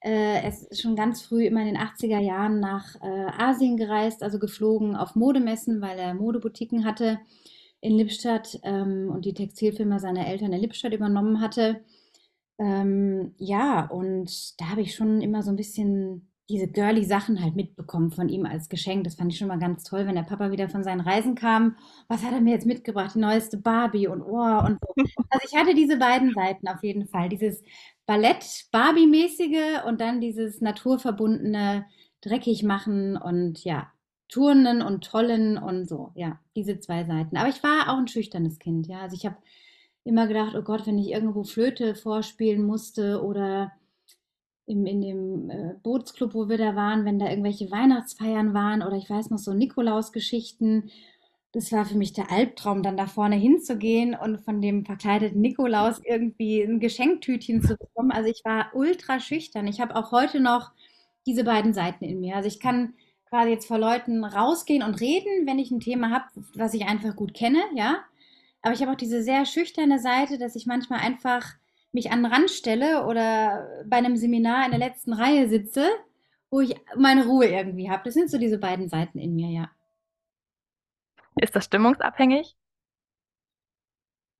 äh, 0.00 0.40
er 0.42 0.48
ist 0.48 0.80
schon 0.80 0.96
ganz 0.96 1.22
früh 1.22 1.46
immer 1.46 1.60
in 1.60 1.66
den 1.66 1.76
80er 1.76 2.20
Jahren 2.20 2.60
nach 2.60 2.94
äh, 3.02 3.26
Asien 3.38 3.76
gereist, 3.76 4.22
also 4.22 4.38
geflogen 4.38 4.96
auf 4.96 5.16
Modemessen, 5.16 5.80
weil 5.80 5.98
er 5.98 6.14
Modeboutiquen 6.14 6.84
hatte 6.84 7.18
in 7.80 7.96
Lippstadt 7.96 8.58
ähm, 8.62 9.10
und 9.12 9.24
die 9.24 9.34
Textilfirma 9.34 9.98
seiner 9.98 10.26
Eltern 10.26 10.52
in 10.52 10.60
Lippstadt 10.60 10.92
übernommen 10.92 11.40
hatte. 11.40 11.84
Ähm, 12.58 13.34
ja, 13.38 13.86
und 13.86 14.60
da 14.60 14.70
habe 14.70 14.80
ich 14.80 14.94
schon 14.94 15.20
immer 15.20 15.42
so 15.42 15.50
ein 15.50 15.56
bisschen 15.56 16.28
diese 16.48 16.68
girly 16.68 17.04
Sachen 17.04 17.42
halt 17.42 17.56
mitbekommen 17.56 18.12
von 18.12 18.28
ihm 18.28 18.46
als 18.46 18.68
Geschenk. 18.68 19.04
Das 19.04 19.16
fand 19.16 19.32
ich 19.32 19.38
schon 19.38 19.48
mal 19.48 19.58
ganz 19.58 19.82
toll, 19.82 20.06
wenn 20.06 20.14
der 20.14 20.22
Papa 20.22 20.50
wieder 20.52 20.68
von 20.68 20.84
seinen 20.84 21.00
Reisen 21.00 21.34
kam. 21.34 21.76
Was 22.08 22.22
hat 22.22 22.32
er 22.32 22.40
mir 22.40 22.52
jetzt 22.52 22.66
mitgebracht? 22.66 23.14
Die 23.14 23.18
neueste 23.18 23.56
Barbie 23.56 24.06
und 24.06 24.22
oh 24.22 24.58
und 24.64 24.78
so. 24.80 24.94
Also 25.30 25.48
ich 25.50 25.58
hatte 25.58 25.74
diese 25.74 25.96
beiden 25.96 26.32
Seiten 26.32 26.68
auf 26.68 26.82
jeden 26.84 27.06
Fall. 27.08 27.28
Dieses 27.28 27.62
Ballett-Barbie-mäßige 28.06 29.84
und 29.86 30.00
dann 30.00 30.20
dieses 30.20 30.60
naturverbundene 30.60 31.86
dreckig 32.20 32.62
machen 32.62 33.16
und 33.16 33.64
ja, 33.64 33.92
Turnen 34.28 34.82
und 34.82 35.04
Tollen 35.04 35.58
und 35.58 35.88
so. 35.88 36.12
Ja, 36.14 36.38
diese 36.54 36.78
zwei 36.78 37.04
Seiten. 37.04 37.36
Aber 37.36 37.48
ich 37.48 37.62
war 37.64 37.92
auch 37.92 37.98
ein 37.98 38.08
schüchternes 38.08 38.58
Kind, 38.60 38.86
ja. 38.86 39.00
Also 39.00 39.16
ich 39.16 39.26
habe 39.26 39.36
immer 40.04 40.28
gedacht, 40.28 40.54
oh 40.56 40.62
Gott, 40.62 40.86
wenn 40.86 40.98
ich 40.98 41.10
irgendwo 41.10 41.42
Flöte 41.42 41.96
vorspielen 41.96 42.64
musste 42.64 43.22
oder 43.22 43.72
im, 44.66 44.84
in 44.86 45.00
dem 45.00 45.50
äh, 45.50 45.74
Bootsclub, 45.82 46.34
wo 46.34 46.48
wir 46.48 46.58
da 46.58 46.74
waren, 46.76 47.04
wenn 47.04 47.18
da 47.18 47.28
irgendwelche 47.30 47.70
Weihnachtsfeiern 47.70 48.52
waren 48.54 48.82
oder 48.82 48.96
ich 48.96 49.08
weiß 49.08 49.30
noch 49.30 49.38
so 49.38 49.54
Nikolausgeschichten. 49.54 50.90
Das 51.52 51.72
war 51.72 51.86
für 51.86 51.96
mich 51.96 52.12
der 52.12 52.30
Albtraum, 52.30 52.82
dann 52.82 52.96
da 52.96 53.06
vorne 53.06 53.36
hinzugehen 53.36 54.14
und 54.14 54.40
von 54.40 54.60
dem 54.60 54.84
verkleideten 54.84 55.40
Nikolaus 55.40 56.00
irgendwie 56.04 56.62
ein 56.62 56.80
Geschenktütchen 56.80 57.62
zu 57.62 57.76
bekommen. 57.76 58.10
Also 58.10 58.28
ich 58.28 58.42
war 58.44 58.70
ultra 58.74 59.20
schüchtern. 59.20 59.66
Ich 59.66 59.80
habe 59.80 59.96
auch 59.96 60.12
heute 60.12 60.40
noch 60.40 60.72
diese 61.26 61.44
beiden 61.44 61.72
Seiten 61.72 62.04
in 62.04 62.20
mir. 62.20 62.36
Also 62.36 62.48
ich 62.48 62.60
kann 62.60 62.94
quasi 63.28 63.50
jetzt 63.50 63.66
vor 63.66 63.78
Leuten 63.78 64.24
rausgehen 64.24 64.82
und 64.82 65.00
reden, 65.00 65.46
wenn 65.46 65.58
ich 65.58 65.70
ein 65.70 65.80
Thema 65.80 66.10
habe, 66.10 66.26
was 66.54 66.74
ich 66.74 66.86
einfach 66.86 67.16
gut 67.16 67.34
kenne, 67.34 67.60
ja. 67.74 67.98
Aber 68.62 68.74
ich 68.74 68.82
habe 68.82 68.92
auch 68.92 68.96
diese 68.96 69.22
sehr 69.22 69.46
schüchterne 69.46 70.00
Seite, 70.00 70.38
dass 70.38 70.56
ich 70.56 70.66
manchmal 70.66 71.00
einfach 71.00 71.54
mich 71.96 72.12
an 72.12 72.22
den 72.22 72.32
Rand 72.32 72.50
stelle 72.50 73.06
oder 73.06 73.66
bei 73.86 73.96
einem 73.96 74.16
Seminar 74.16 74.64
in 74.66 74.70
der 74.70 74.78
letzten 74.78 75.12
Reihe 75.12 75.48
sitze, 75.48 75.88
wo 76.50 76.60
ich 76.60 76.76
meine 76.96 77.26
Ruhe 77.26 77.46
irgendwie 77.46 77.90
habe. 77.90 78.04
Das 78.04 78.14
sind 78.14 78.30
so 78.30 78.38
diese 78.38 78.58
beiden 78.58 78.88
Seiten 78.88 79.18
in 79.18 79.34
mir, 79.34 79.48
ja. 79.48 79.70
Ist 81.40 81.56
das 81.56 81.64
stimmungsabhängig? 81.64 82.56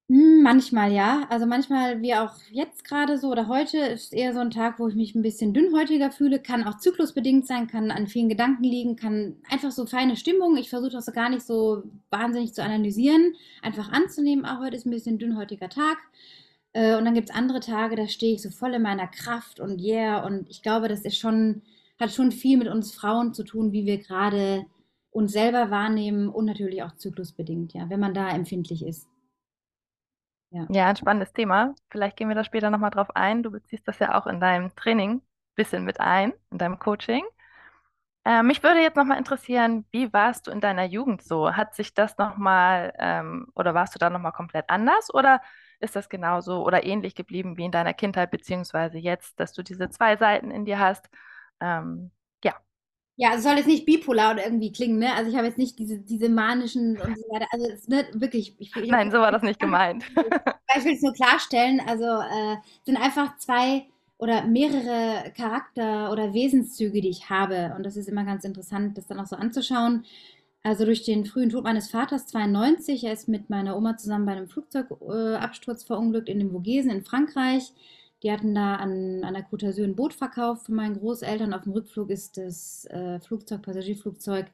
Hm, 0.09 0.43
manchmal 0.43 0.93
ja. 0.93 1.27
Also 1.31 1.47
manchmal, 1.47 2.01
wie 2.01 2.15
auch 2.15 2.35
jetzt 2.51 2.85
gerade 2.85 3.19
so 3.19 3.31
oder 3.33 3.49
heute, 3.49 3.79
ist 3.79 4.13
eher 4.13 4.33
so 4.35 4.39
ein 4.41 4.53
Tag, 4.53 4.79
wo 4.79 4.87
ich 4.87 4.95
mich 4.95 5.15
ein 5.17 5.23
bisschen 5.23 5.53
dünnhäutiger 5.53 6.13
fühle. 6.13 6.39
Kann 6.41 6.65
auch 6.65 6.79
zyklusbedingt 6.79 7.47
sein, 7.47 7.67
kann 7.67 7.91
an 7.91 8.07
vielen 8.07 8.29
Gedanken 8.29 8.63
liegen, 8.63 8.95
kann 8.97 9.37
einfach 9.51 9.73
so 9.73 9.85
feine 9.87 10.17
Stimmung. 10.17 10.57
Ich 10.59 10.71
versuche 10.71 10.93
das 10.93 11.13
gar 11.13 11.29
nicht 11.29 11.43
so 11.45 11.83
wahnsinnig 12.11 12.55
zu 12.55 12.63
analysieren, 12.63 13.35
einfach 13.63 13.91
anzunehmen. 13.91 14.45
Auch 14.47 14.61
heute 14.61 14.77
ist 14.77 14.87
ein 14.87 14.91
bisschen 14.91 15.19
dünnhäutiger 15.19 15.69
Tag. 15.69 15.99
Äh, 16.77 16.95
und 16.97 17.07
dann 17.07 17.15
gibt 17.15 17.31
es 17.31 17.35
andere 17.35 17.61
Tage, 17.61 17.97
da 17.97 18.07
stehe 18.07 18.35
ich 18.35 18.43
so 18.43 18.51
voll 18.51 18.75
in 18.75 18.83
meiner 18.83 19.07
Kraft 19.07 19.61
und 19.61 19.81
yeah. 19.81 20.23
Und 20.27 20.47
ich 20.51 20.63
glaube, 20.63 20.89
das 20.89 21.01
ist 21.01 21.19
schon, 21.19 21.63
hat 21.99 22.13
schon 22.13 22.31
viel 22.31 22.59
mit 22.59 22.69
uns 22.69 22.95
Frauen 22.95 23.33
zu 23.33 23.45
tun, 23.45 23.73
wie 23.73 23.87
wir 23.87 23.97
gerade 23.97 24.67
uns 25.11 25.33
selber 25.33 25.71
wahrnehmen 25.71 26.29
und 26.29 26.45
natürlich 26.45 26.83
auch 26.83 26.95
zyklusbedingt, 26.97 27.73
ja, 27.73 27.89
wenn 27.89 27.99
man 27.99 28.13
da 28.13 28.29
empfindlich 28.29 28.85
ist. 28.85 29.09
Ja, 30.51 30.67
ja 30.69 30.89
ein 30.89 30.97
spannendes 30.97 31.33
Thema. 31.33 31.75
Vielleicht 31.89 32.19
gehen 32.19 32.29
wir 32.29 32.35
da 32.35 32.45
später 32.45 32.69
nochmal 32.69 32.91
drauf 32.91 33.09
ein. 33.17 33.43
Du 33.43 33.51
beziehst 33.51 33.89
das 33.89 33.99
ja 33.99 34.15
auch 34.15 34.27
in 34.27 34.39
deinem 34.39 34.77
Training 34.77 35.13
ein 35.13 35.23
bisschen 35.55 35.83
mit 35.83 35.99
ein, 35.99 36.35
in 36.51 36.59
deinem 36.59 36.79
Coaching. 36.79 37.25
Äh, 38.27 38.43
mich 38.43 38.63
würde 38.63 38.81
jetzt 38.81 38.97
nochmal 38.97 39.17
interessieren, 39.17 39.87
wie 39.93 40.13
warst 40.13 40.47
du 40.47 40.51
in 40.51 40.61
deiner 40.61 40.85
Jugend 40.85 41.23
so? 41.23 41.55
Hat 41.55 41.75
sich 41.75 41.95
das 41.95 42.19
nochmal 42.19 42.93
ähm, 42.99 43.47
oder 43.55 43.73
warst 43.73 43.95
du 43.95 43.99
da 43.99 44.11
nochmal 44.11 44.33
komplett 44.33 44.69
anders 44.69 45.15
oder 45.15 45.41
ist 45.81 45.97
das 45.97 46.09
genauso 46.09 46.65
oder 46.65 46.85
ähnlich 46.85 47.15
geblieben 47.15 47.57
wie 47.57 47.65
in 47.65 47.73
deiner 47.73 47.95
Kindheit, 47.95 48.31
beziehungsweise 48.31 48.99
jetzt, 48.99 49.39
dass 49.41 49.53
du 49.53 49.63
diese 49.63 49.91
zwei 49.91 50.17
Seiten 50.17 50.51
in 50.51 50.65
dir 50.65 50.79
hast? 50.79 51.09
Ähm, 51.61 52.11
ja. 52.45 52.55
Ja, 53.17 53.35
es 53.35 53.43
soll 53.43 53.57
jetzt 53.57 53.67
nicht 53.67 53.87
bipolar 53.87 54.35
oder 54.35 54.45
irgendwie 54.45 54.73
klingen, 54.73 54.99
ne? 54.99 55.15
Also 55.15 55.31
ich 55.31 55.37
habe 55.37 55.47
jetzt 55.47 55.59
nicht 55.59 55.79
diese, 55.79 55.99
diese 55.99 56.29
manischen 56.29 57.01
und 57.01 57.19
so 57.19 57.25
weiter. 57.31 57.47
Also 57.51 57.67
es 57.71 57.89
ne, 57.89 58.07
wirklich. 58.13 58.55
Ich, 58.59 58.75
ich, 58.77 58.91
Nein, 58.91 59.11
so 59.11 59.19
war 59.19 59.33
das 59.33 59.43
nicht 59.43 59.61
gemeint. 59.61 60.05
ich 60.77 60.85
will 60.85 60.95
es 60.95 61.03
nur 61.03 61.15
klarstellen. 61.15 61.81
Also 61.87 62.05
äh, 62.05 62.57
sind 62.85 62.97
einfach 62.97 63.37
zwei 63.39 63.87
oder 64.19 64.45
mehrere 64.45 65.31
Charakter- 65.37 66.11
oder 66.11 66.33
Wesenszüge, 66.33 67.01
die 67.01 67.11
ich 67.11 67.29
habe. 67.29 67.75
Und 67.77 67.85
das 67.85 67.97
ist 67.97 68.09
immer 68.09 68.25
ganz 68.25 68.45
interessant, 68.45 68.97
das 68.97 69.07
dann 69.07 69.21
auch 69.21 69.27
so 69.27 69.37
anzuschauen. 69.37 70.05
Also 70.67 70.85
durch 70.85 71.05
den 71.05 71.25
frühen 71.25 71.51
Tod 71.51 71.63
meines 71.63 71.93
Vaters 71.93 72.27
92, 72.27 73.05
er 73.05 73.13
ist 73.13 73.29
mit 73.29 73.51
meiner 73.51 73.77
Oma 73.77 73.97
zusammen 73.97 74.27
bei 74.27 74.33
einem 74.33 74.49
Flugzeugabsturz 74.49 75.85
verunglückt 75.85 76.29
in 76.29 76.41
den 76.41 76.51
Vogesen 76.51 76.91
in 76.91 77.05
Frankreich. 77.05 77.73
Die 78.25 78.33
hatten 78.33 78.53
da 78.53 78.75
an, 78.75 79.23
an 79.23 79.35
der 79.35 79.47
Côte 79.49 79.69
d'Azur 79.69 79.85
ein 79.85 79.95
Boot 79.95 80.13
verkauft 80.13 80.67
von 80.67 80.75
meinen 80.75 80.99
Großeltern. 80.99 81.55
Auf 81.55 81.63
dem 81.63 81.73
Rückflug 81.73 82.11
ist 82.11 82.37
das 82.37 82.85
äh, 82.87 83.21
Flugzeug, 83.21 83.63
Passagierflugzeug, 83.63 84.47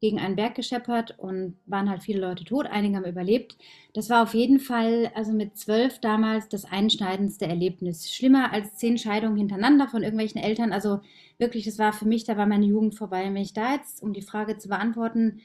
gegen 0.00 0.20
einen 0.20 0.36
Berg 0.36 0.54
gescheppert 0.54 1.18
und 1.18 1.56
waren 1.66 1.90
halt 1.90 2.02
viele 2.02 2.20
Leute 2.20 2.44
tot, 2.44 2.66
einige 2.66 2.96
haben 2.96 3.04
überlebt. 3.04 3.56
Das 3.94 4.08
war 4.10 4.22
auf 4.22 4.34
jeden 4.34 4.60
Fall, 4.60 5.10
also 5.14 5.32
mit 5.32 5.56
zwölf 5.56 5.98
damals, 5.98 6.48
das 6.48 6.64
einschneidendste 6.64 7.46
Erlebnis. 7.46 8.12
Schlimmer 8.12 8.52
als 8.52 8.74
zehn 8.76 8.96
Scheidungen 8.96 9.36
hintereinander 9.36 9.88
von 9.88 10.02
irgendwelchen 10.02 10.40
Eltern. 10.40 10.72
Also 10.72 11.00
wirklich, 11.38 11.64
das 11.64 11.78
war 11.78 11.92
für 11.92 12.06
mich, 12.06 12.24
da 12.24 12.36
war 12.36 12.46
meine 12.46 12.66
Jugend 12.66 12.94
vorbei. 12.94 13.24
Wenn 13.24 13.36
ich 13.36 13.54
da 13.54 13.74
jetzt, 13.74 14.02
um 14.02 14.12
die 14.12 14.22
Frage 14.22 14.56
zu 14.58 14.68
beantworten, 14.68 15.40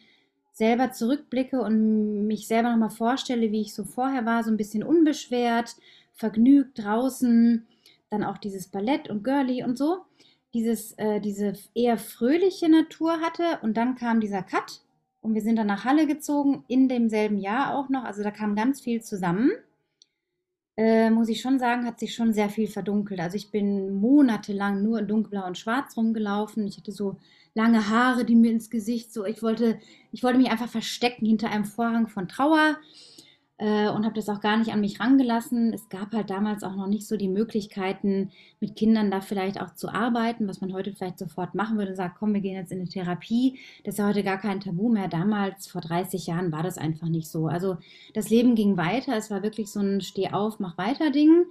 selber 0.52 0.92
zurückblicke 0.92 1.60
und 1.60 2.28
mich 2.28 2.48
selber 2.48 2.70
nochmal 2.70 2.92
vorstelle, 2.92 3.52
wie 3.52 3.62
ich 3.62 3.74
so 3.74 3.84
vorher 3.84 4.26
war, 4.26 4.44
so 4.44 4.52
ein 4.52 4.58
bisschen 4.58 4.84
unbeschwert, 4.84 5.76
vergnügt 6.14 6.78
draußen, 6.84 7.66
dann 8.12 8.24
auch 8.24 8.38
dieses 8.38 8.68
Ballett 8.68 9.10
und 9.10 9.24
Girly 9.24 9.64
und 9.64 9.80
so, 9.80 10.02
dieses, 10.54 10.94
äh, 10.94 11.20
diese 11.20 11.54
eher 11.74 11.98
fröhliche 11.98 12.70
Natur 12.70 13.22
hatte 13.22 13.60
und 13.62 13.76
dann 13.76 13.96
kam 13.96 14.20
dieser 14.20 14.44
Cut 14.44 14.82
und 15.22 15.34
wir 15.34 15.42
sind 15.42 15.56
dann 15.56 15.68
nach 15.68 15.86
Halle 15.86 16.06
gezogen, 16.06 16.64
in 16.68 16.90
demselben 16.90 17.38
Jahr 17.38 17.76
auch 17.76 17.90
noch, 17.90 18.04
also 18.04 18.24
da 18.24 18.32
kam 18.32 18.56
ganz 18.56 18.82
viel 18.82 19.02
zusammen. 19.02 19.52
Äh, 20.76 21.12
muss 21.12 21.30
ich 21.30 21.40
schon 21.42 21.60
sagen, 21.60 21.86
hat 21.86 22.00
sich 22.00 22.16
schon 22.16 22.34
sehr 22.34 22.50
viel 22.50 22.68
verdunkelt. 22.68 23.20
Also 23.20 23.38
ich 23.38 23.52
bin 23.52 23.94
monatelang 23.94 24.82
nur 24.82 25.00
in 25.00 25.08
dunkelblau 25.08 25.46
und 25.46 25.58
schwarz 25.58 25.96
rumgelaufen. 25.96 26.66
Ich 26.66 26.78
hatte 26.78 26.92
so 26.92 27.18
lange 27.54 27.90
Haare, 27.90 28.26
die 28.26 28.36
mir 28.36 28.52
ins 28.52 28.72
Gesicht 28.72 29.14
so, 29.14 29.26
ich 29.26 29.44
wollte, 29.44 29.80
ich 30.12 30.24
wollte 30.24 30.40
mich 30.40 30.50
einfach 30.50 30.70
verstecken 30.70 31.26
hinter 31.28 31.52
einem 31.52 31.66
Vorhang 31.66 32.08
von 32.08 32.28
Trauer 32.28 32.78
äh, 33.64 33.88
und 33.88 34.04
habe 34.04 34.16
das 34.16 34.28
auch 34.28 34.42
gar 34.42 34.58
nicht 34.58 34.74
an 34.74 34.82
mich 34.82 35.00
rangelassen. 35.00 35.72
Es 35.72 35.88
gab 35.88 36.12
halt 36.12 36.30
damals 36.30 36.64
auch 36.64 36.76
noch 36.76 36.88
nicht 36.88 37.08
so 37.08 37.16
die 37.16 37.30
Möglichkeiten, 37.30 38.30
mit 38.60 38.76
Kindern 38.76 39.10
da 39.10 39.22
vielleicht 39.22 39.62
auch 39.62 39.74
zu 39.74 39.88
arbeiten, 39.88 40.50
was 40.50 40.60
man 40.60 40.74
heute 40.74 40.92
vielleicht 40.92 41.18
sofort 41.18 41.56
machen 41.56 41.78
würde 41.78 41.92
und 41.92 41.96
sagt, 41.96 42.18
komm, 42.20 42.34
wir 42.34 42.42
gehen 42.42 42.56
jetzt 42.56 42.74
in 42.74 42.80
eine 42.80 42.90
Therapie. 42.90 43.58
Das 43.86 43.94
ist 43.94 44.00
ja 44.00 44.08
heute 44.08 44.22
gar 44.22 44.38
kein 44.38 44.60
Tabu 44.60 44.90
mehr. 44.90 45.08
Damals, 45.08 45.68
vor 45.68 45.80
30 45.80 46.28
Jahren, 46.28 46.52
war 46.52 46.62
das 46.62 46.78
einfach 46.78 47.08
nicht 47.08 47.32
so. 47.32 47.48
Also 47.48 47.78
das 48.14 48.30
Leben 48.30 48.56
ging 48.56 48.76
weiter. 48.76 49.16
Es 49.16 49.32
war 49.32 49.44
wirklich 49.44 49.72
so 49.72 49.80
ein 49.80 50.02
Steh 50.02 50.32
auf, 50.32 50.60
mach 50.60 50.78
weiter 50.78 51.10
Ding. 51.10 51.46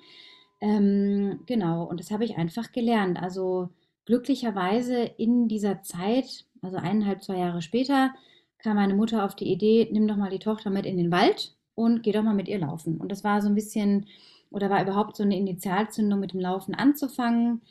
Ähm, 0.61 1.41
genau, 1.47 1.85
und 1.85 1.99
das 1.99 2.11
habe 2.11 2.27
ich 2.27 2.37
einfach 2.37 2.73
gelernt. 2.73 3.23
Also 3.23 3.71
glücklicherweise 4.05 5.03
in 5.17 5.49
dieser 5.49 5.81
Zeit, 5.81 6.45
also 6.61 6.77
eineinhalb, 6.77 7.23
zwei 7.23 7.39
Jahre 7.39 7.63
später, 7.63 8.13
kam 8.59 8.77
meine 8.77 8.95
Mutter 8.95 9.25
auf 9.25 9.35
die 9.35 9.51
Idee, 9.51 9.89
nimm 9.91 10.07
doch 10.07 10.17
mal 10.17 10.31
die 10.31 10.39
Tochter 10.39 10.69
mit 10.69 10.85
in 10.85 10.99
den 10.99 11.11
Wald 11.11 11.57
und 11.83 12.03
geh 12.03 12.13
doch 12.13 12.23
mal 12.23 12.35
mit 12.35 12.49
ihr 12.49 12.59
laufen. 12.59 12.99
Und 12.99 13.11
das 13.11 13.25
war 13.25 13.43
so 13.43 13.49
ein 13.49 13.55
bisschen, 13.55 14.07
oder 14.51 14.71
war 14.71 14.83
überhaupt 14.83 15.17
so 15.17 15.23
eine 15.23 15.37
Initialzündung, 15.37 16.21
mit 16.21 16.33
dem 16.33 16.41
Laufen 16.41 16.75
anzufangen, 16.75 17.63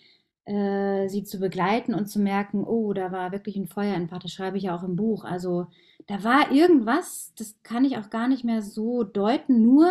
äh, 0.45 1.07
sie 1.07 1.23
zu 1.23 1.39
begleiten 1.39 1.93
und 1.93 2.07
zu 2.07 2.19
merken, 2.19 2.63
oh, 2.63 2.93
da 2.93 3.11
war 3.11 3.31
wirklich 3.31 3.55
ein 3.55 3.67
Feuer 3.67 3.95
in 3.95 4.07
Part, 4.07 4.23
das 4.23 4.31
schreibe 4.31 4.57
ich 4.57 4.63
ja 4.63 4.75
auch 4.75 4.83
im 4.83 4.95
Buch. 4.95 5.23
Also 5.23 5.67
da 6.07 6.23
war 6.23 6.51
irgendwas, 6.51 7.33
das 7.37 7.55
kann 7.63 7.85
ich 7.85 7.97
auch 7.97 8.09
gar 8.09 8.27
nicht 8.27 8.43
mehr 8.43 8.61
so 8.61 9.03
deuten, 9.03 9.61
nur 9.61 9.89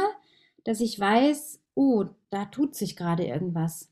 dass 0.64 0.80
ich 0.80 0.98
weiß, 0.98 1.60
oh, 1.74 2.04
da 2.30 2.44
tut 2.46 2.74
sich 2.74 2.96
gerade 2.96 3.24
irgendwas. 3.24 3.88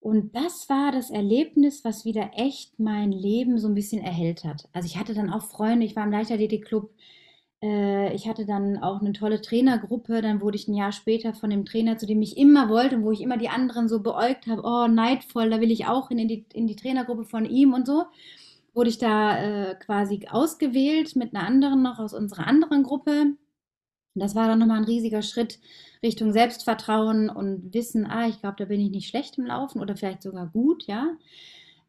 Und 0.00 0.34
das 0.34 0.68
war 0.68 0.90
das 0.90 1.10
Erlebnis, 1.10 1.84
was 1.84 2.04
wieder 2.04 2.32
echt 2.34 2.80
mein 2.80 3.12
Leben 3.12 3.58
so 3.58 3.68
ein 3.68 3.74
bisschen 3.74 4.02
erhellt 4.02 4.42
hat. 4.44 4.68
Also 4.72 4.86
ich 4.86 4.98
hatte 4.98 5.14
dann 5.14 5.30
auch 5.30 5.44
Freunde, 5.44 5.86
ich 5.86 5.94
war 5.94 6.04
im 6.04 6.10
Leichtathletik-Club, 6.10 6.90
äh, 6.90 7.21
ich 7.62 8.28
hatte 8.28 8.44
dann 8.44 8.78
auch 8.82 9.00
eine 9.00 9.12
tolle 9.12 9.40
Trainergruppe. 9.40 10.20
Dann 10.20 10.40
wurde 10.40 10.56
ich 10.56 10.68
ein 10.68 10.74
Jahr 10.74 10.92
später 10.92 11.32
von 11.34 11.50
dem 11.50 11.64
Trainer, 11.64 11.96
zu 11.96 12.06
dem 12.06 12.20
ich 12.22 12.36
immer 12.36 12.68
wollte 12.68 12.96
und 12.96 13.04
wo 13.04 13.12
ich 13.12 13.20
immer 13.20 13.36
die 13.38 13.48
anderen 13.48 13.88
so 13.88 14.00
beäugt 14.00 14.46
habe, 14.46 14.62
oh, 14.64 14.88
neidvoll, 14.88 15.50
da 15.50 15.60
will 15.60 15.70
ich 15.70 15.86
auch 15.86 16.08
hin 16.08 16.18
in 16.18 16.28
die, 16.28 16.46
in 16.52 16.66
die 16.66 16.76
Trainergruppe 16.76 17.24
von 17.24 17.44
ihm 17.46 17.72
und 17.72 17.86
so, 17.86 18.04
wurde 18.74 18.90
ich 18.90 18.98
da 18.98 19.70
äh, 19.70 19.74
quasi 19.76 20.26
ausgewählt 20.30 21.14
mit 21.16 21.34
einer 21.34 21.46
anderen 21.46 21.82
noch 21.82 21.98
aus 21.98 22.14
unserer 22.14 22.46
anderen 22.46 22.82
Gruppe. 22.82 23.36
Das 24.14 24.34
war 24.34 24.48
dann 24.48 24.58
nochmal 24.58 24.78
ein 24.78 24.84
riesiger 24.84 25.22
Schritt 25.22 25.58
Richtung 26.02 26.32
Selbstvertrauen 26.32 27.30
und 27.30 27.72
Wissen, 27.72 28.06
ah, 28.06 28.26
ich 28.28 28.40
glaube, 28.40 28.56
da 28.58 28.64
bin 28.64 28.80
ich 28.80 28.90
nicht 28.90 29.08
schlecht 29.08 29.38
im 29.38 29.46
Laufen 29.46 29.80
oder 29.80 29.96
vielleicht 29.96 30.22
sogar 30.22 30.48
gut, 30.48 30.86
ja. 30.86 31.16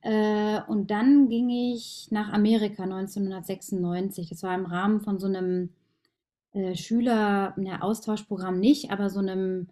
Äh, 0.03 0.59
und 0.67 0.91
dann 0.91 1.29
ging 1.29 1.49
ich 1.49 2.09
nach 2.11 2.31
Amerika 2.33 2.83
1996. 2.83 4.29
Das 4.29 4.43
war 4.43 4.53
im 4.53 4.65
Rahmen 4.65 5.01
von 5.01 5.17
so 5.17 5.27
einem 5.27 5.69
äh, 6.53 6.75
Schüler, 6.75 7.53
ne, 7.57 7.79
nicht, 8.53 8.91
aber 8.91 9.09
so 9.09 9.19
einem, 9.19 9.67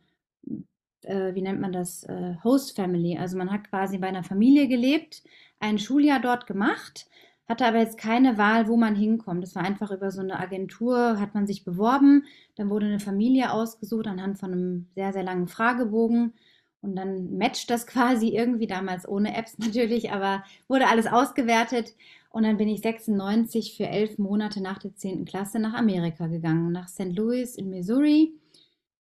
äh, 1.04 1.36
wie 1.36 1.42
nennt 1.42 1.62
man 1.62 1.74
das, 1.74 2.08
Host 2.44 2.76
Family. 2.76 3.18
Also 3.18 3.38
man 3.38 3.52
hat 3.52 3.70
quasi 3.70 3.98
bei 3.98 4.08
einer 4.08 4.24
Familie 4.24 4.68
gelebt, 4.68 5.24
ein 5.60 5.80
Schuljahr 5.80 6.22
dort 6.22 6.48
gemacht, 6.48 7.08
hatte 7.48 7.66
aber 7.66 7.80
jetzt 7.80 7.98
keine 7.98 8.38
Wahl, 8.38 8.68
wo 8.70 8.78
man 8.78 8.96
hinkommt. 8.96 9.44
Das 9.44 9.56
war 9.56 9.64
einfach 9.64 9.92
über 9.92 10.12
so 10.12 10.22
eine 10.22 10.40
Agentur, 10.40 11.20
hat 11.20 11.34
man 11.36 11.46
sich 11.48 11.66
beworben, 11.66 12.24
dann 12.56 12.70
wurde 12.70 12.86
eine 12.86 13.00
Familie 13.02 13.52
ausgesucht 13.52 14.08
anhand 14.08 14.40
von 14.40 14.54
einem 14.54 14.88
sehr, 14.96 15.12
sehr 15.14 15.24
langen 15.24 15.48
Fragebogen. 15.50 16.34
Und 16.82 16.96
dann 16.96 17.38
matcht 17.38 17.70
das 17.70 17.86
quasi 17.86 18.30
irgendwie, 18.30 18.68
damals 18.68 19.08
ohne 19.08 19.36
Apps 19.38 19.58
natürlich, 19.58 20.12
aber 20.12 20.44
wurde 20.68 20.88
alles 20.88 21.08
ausgewertet. 21.08 21.94
Und 22.32 22.44
dann 22.44 22.58
bin 22.58 22.70
ich 22.70 22.82
96 22.82 23.76
für 23.76 23.88
elf 23.88 24.18
Monate 24.18 24.62
nach 24.62 24.80
der 24.80 24.96
10. 24.96 25.26
Klasse 25.26 25.60
nach 25.60 25.74
Amerika 25.74 26.28
gegangen, 26.28 26.72
nach 26.72 26.88
St. 26.88 27.16
Louis 27.16 27.56
in 27.56 27.70
Missouri, 27.70 28.34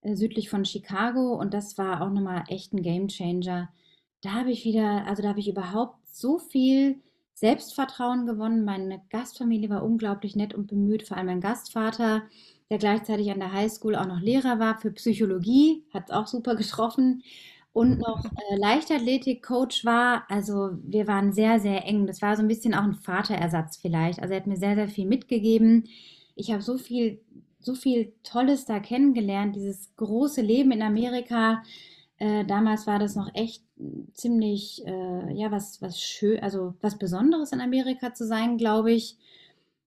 äh, 0.01 0.15
südlich 0.15 0.49
von 0.49 0.65
Chicago. 0.65 1.33
Und 1.35 1.53
das 1.53 1.77
war 1.77 2.01
auch 2.01 2.09
nochmal 2.09 2.43
echt 2.49 2.73
ein 2.73 2.83
Game 2.83 3.07
Changer. 3.07 3.69
Da 4.21 4.33
habe 4.33 4.51
ich 4.51 4.65
wieder, 4.65 5.05
also 5.07 5.23
da 5.23 5.29
habe 5.29 5.39
ich 5.39 5.49
überhaupt 5.49 5.95
so 6.05 6.37
viel 6.37 6.99
Selbstvertrauen 7.33 8.27
gewonnen. 8.27 8.65
Meine 8.65 9.01
Gastfamilie 9.09 9.69
war 9.69 9.83
unglaublich 9.83 10.35
nett 10.35 10.53
und 10.53 10.67
bemüht, 10.67 11.07
vor 11.07 11.17
allem 11.17 11.27
mein 11.27 11.41
Gastvater, 11.41 12.23
der 12.69 12.77
gleichzeitig 12.77 13.31
an 13.31 13.39
der 13.39 13.51
Highschool 13.53 13.95
auch 13.95 14.05
noch 14.05 14.19
Lehrer 14.19 14.59
war 14.59 14.77
für 14.77 14.91
Psychologie, 14.91 15.83
hat 15.91 16.09
es 16.09 16.11
auch 16.11 16.27
super 16.27 16.55
getroffen 16.55 17.23
und 17.73 17.99
noch 17.99 18.25
äh, 18.25 18.57
Leichtathletik-Coach 18.57 19.85
war. 19.85 20.25
Also 20.29 20.71
wir 20.83 21.07
waren 21.07 21.31
sehr, 21.31 21.59
sehr 21.59 21.85
eng. 21.85 22.05
Das 22.05 22.21
war 22.21 22.35
so 22.35 22.41
ein 22.41 22.47
bisschen 22.47 22.73
auch 22.73 22.83
ein 22.83 22.95
Vaterersatz 22.95 23.77
vielleicht. 23.77 24.21
Also 24.21 24.33
er 24.33 24.41
hat 24.41 24.47
mir 24.47 24.57
sehr, 24.57 24.75
sehr 24.75 24.89
viel 24.89 25.05
mitgegeben. 25.05 25.87
Ich 26.35 26.51
habe 26.51 26.61
so 26.61 26.77
viel, 26.77 27.21
so 27.59 27.73
viel 27.73 28.13
Tolles 28.23 28.65
da 28.65 28.79
kennengelernt. 28.79 29.55
Dieses 29.55 29.95
große 29.95 30.41
Leben 30.41 30.71
in 30.71 30.81
Amerika. 30.81 31.63
Äh, 32.17 32.45
damals 32.45 32.87
war 32.87 32.99
das 32.99 33.15
noch 33.15 33.33
echt 33.33 33.63
ziemlich, 34.13 34.85
äh, 34.85 35.33
ja, 35.33 35.51
was, 35.51 35.81
was 35.81 35.99
schön, 35.99 36.39
also 36.41 36.75
was 36.81 36.97
Besonderes 36.99 37.51
in 37.51 37.61
Amerika 37.61 38.13
zu 38.13 38.27
sein, 38.27 38.57
glaube 38.57 38.91
ich. 38.91 39.17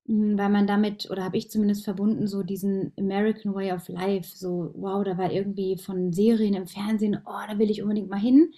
Hm, 0.06 0.36
weil 0.38 0.50
man 0.50 0.66
damit, 0.66 1.10
oder 1.10 1.24
habe 1.24 1.36
ich 1.38 1.50
zumindest 1.50 1.84
verbunden, 1.84 2.26
so 2.26 2.42
diesen 2.42 2.92
American 2.98 3.54
Way 3.54 3.72
of 3.72 3.88
Life, 3.88 4.36
so, 4.36 4.70
wow, 4.74 5.02
da 5.02 5.16
war 5.16 5.32
irgendwie 5.32 5.78
von 5.78 6.12
Serien 6.12 6.54
im 6.54 6.66
Fernsehen, 6.66 7.18
oh, 7.24 7.46
da 7.48 7.58
will 7.58 7.70
ich 7.70 7.82
unbedingt 7.82 8.10
mal 8.10 8.20
hin. 8.20 8.52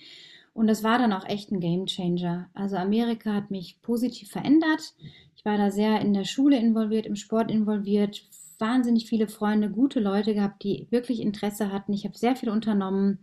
Und 0.55 0.69
das 0.69 0.83
war 0.83 0.99
dann 0.99 1.13
auch 1.13 1.27
echt 1.27 1.53
ein 1.53 1.61
Game 1.61 1.87
Changer. 1.87 2.49
Also 2.55 2.77
Amerika 2.77 3.35
hat 3.35 3.51
mich 3.51 3.81
positiv 3.83 4.31
verändert. 4.31 4.95
Ich 5.37 5.45
war 5.45 5.59
da 5.59 5.71
sehr 5.71 6.01
in 6.01 6.15
der 6.15 6.25
Schule 6.25 6.59
involviert, 6.59 7.07
im 7.07 7.15
Sport 7.15 7.51
involviert, 7.51 8.25
wahnsinnig 8.59 9.07
viele 9.07 9.29
Freunde, 9.29 9.71
gute 9.71 10.01
Leute 10.01 10.35
gehabt, 10.35 10.65
die 10.65 10.87
wirklich 10.91 11.21
Interesse 11.21 11.71
hatten. 11.73 11.93
Ich 11.93 12.05
habe 12.05 12.17
sehr 12.17 12.37
viel 12.37 12.49
unternommen, 12.49 13.19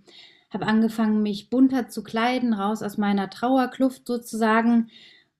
habe 0.51 0.67
angefangen, 0.67 1.23
mich 1.23 1.49
bunter 1.49 1.89
zu 1.89 2.03
kleiden, 2.03 2.53
raus 2.53 2.83
aus 2.83 2.97
meiner 2.97 3.29
Trauerkluft 3.31 4.07
sozusagen 4.07 4.89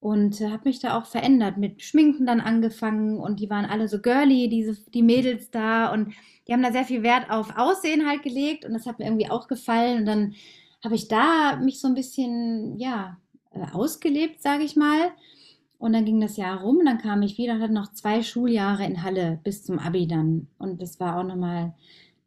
und 0.04 0.42
äh, 0.42 0.50
habe 0.50 0.64
mich 0.68 0.80
da 0.80 0.98
auch 0.98 1.06
verändert, 1.06 1.56
mit 1.56 1.82
Schminken 1.82 2.26
dann 2.26 2.42
angefangen 2.42 3.20
und 3.20 3.40
die 3.40 3.50
waren 3.50 3.64
alle 3.64 3.88
so 3.88 4.02
girly, 4.02 4.50
diese, 4.50 4.76
die 4.92 5.02
Mädels 5.02 5.50
da. 5.50 5.94
Und 5.94 6.14
die 6.46 6.52
haben 6.52 6.62
da 6.62 6.74
sehr 6.74 6.84
viel 6.84 7.04
Wert 7.04 7.32
auf 7.32 7.56
Aussehen 7.56 8.06
halt 8.06 8.22
gelegt 8.22 8.66
und 8.66 8.74
das 8.74 8.86
hat 8.86 9.00
mir 9.00 9.06
irgendwie 9.06 9.32
auch 9.32 9.48
gefallen. 9.48 10.00
Und 10.00 10.06
dann 10.06 10.36
habe 10.84 10.96
ich 10.96 11.08
da 11.08 11.56
mich 11.56 11.80
so 11.80 11.88
ein 11.88 11.94
bisschen, 11.94 12.78
ja, 12.78 13.18
äh, 13.52 13.66
ausgelebt, 13.72 14.42
sage 14.42 14.66
ich 14.66 14.76
mal. 14.76 15.14
Und 15.78 15.94
dann 15.94 16.04
ging 16.04 16.20
das 16.20 16.36
Jahr 16.36 16.62
rum, 16.62 16.82
dann 16.84 16.98
kam 16.98 17.22
ich 17.22 17.38
wieder 17.38 17.60
hatte 17.60 17.72
noch 17.72 17.94
zwei 17.94 18.24
Schuljahre 18.24 18.84
in 18.84 19.04
Halle 19.04 19.40
bis 19.46 19.64
zum 19.64 19.80
Abi 19.80 20.06
dann. 20.06 20.50
Und 20.58 20.82
das 20.82 21.00
war 21.00 21.18
auch 21.18 21.24
nochmal 21.24 21.76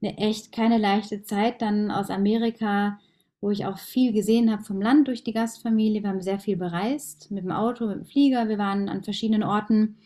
eine 0.01 0.17
echt 0.17 0.51
keine 0.51 0.79
leichte 0.79 1.25
Zeit, 1.25 1.61
dann 1.61 1.91
aus 1.91 2.09
Amerika 2.09 2.99
wo 3.47 3.53
ich 3.53 3.65
auch 3.65 3.79
viel 3.79 4.13
gesehen 4.13 4.51
habe 4.51 4.65
vom 4.65 4.83
Land 4.83 5.07
durch 5.07 5.23
die 5.23 5.33
Gastfamilie. 5.33 6.03
Wir 6.03 6.11
haben 6.11 6.21
sehr 6.21 6.41
viel 6.41 6.57
bereist, 6.57 7.31
mit 7.31 7.45
dem 7.45 7.53
Auto, 7.53 7.87
mit 7.87 7.99
dem 7.99 8.05
Flieger. 8.05 8.49
Wir 8.49 8.59
waren 8.59 8.89
an 8.89 9.05
verschiedenen 9.05 9.45
Orten. 9.45 9.99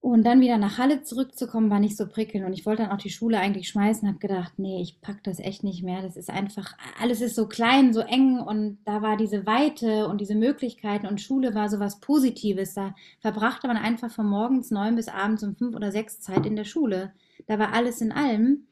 Und 0.00 0.24
dann 0.24 0.40
wieder 0.40 0.56
nach 0.56 0.78
Halle 0.78 1.02
zurückzukommen, 1.02 1.68
war 1.68 1.80
nicht 1.80 1.98
so 1.98 2.06
prickelnd. 2.06 2.46
Und 2.46 2.54
ich 2.54 2.64
wollte 2.64 2.84
dann 2.84 2.92
auch 2.92 3.02
die 3.02 3.10
Schule 3.10 3.38
eigentlich 3.38 3.68
schmeißen, 3.68 4.08
habe 4.08 4.20
gedacht, 4.20 4.54
nee, 4.56 4.80
ich 4.80 5.02
packe 5.02 5.20
das 5.22 5.38
echt 5.38 5.64
nicht 5.64 5.82
mehr. 5.82 6.00
Das 6.00 6.16
ist 6.16 6.30
einfach, 6.30 6.72
alles 6.98 7.20
ist 7.20 7.36
so 7.36 7.46
klein, 7.46 7.92
so 7.92 8.00
eng. 8.00 8.38
Und 8.38 8.78
da 8.86 9.02
war 9.02 9.18
diese 9.18 9.44
Weite 9.44 10.08
und 10.08 10.22
diese 10.22 10.34
Möglichkeiten. 10.34 11.08
Und 11.08 11.20
Schule 11.20 11.54
war 11.54 11.68
so 11.68 11.78
was 11.78 12.00
Positives. 12.00 12.72
Da 12.72 12.94
verbrachte 13.20 13.66
man 13.66 13.76
einfach 13.76 14.10
von 14.10 14.26
morgens 14.26 14.70
neun 14.70 14.96
bis 14.96 15.08
abends 15.08 15.42
um 15.42 15.56
fünf 15.56 15.76
oder 15.76 15.92
sechs 15.92 16.22
Zeit 16.22 16.46
in 16.46 16.56
der 16.56 16.64
Schule. 16.64 17.12
Da 17.48 17.58
war 17.58 17.74
alles 17.74 18.00
in 18.00 18.12
allem. 18.12 18.66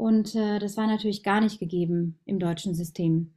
Und 0.00 0.34
äh, 0.34 0.58
das 0.58 0.78
war 0.78 0.86
natürlich 0.86 1.22
gar 1.22 1.42
nicht 1.42 1.60
gegeben 1.60 2.18
im 2.24 2.38
deutschen 2.38 2.74
System. 2.74 3.34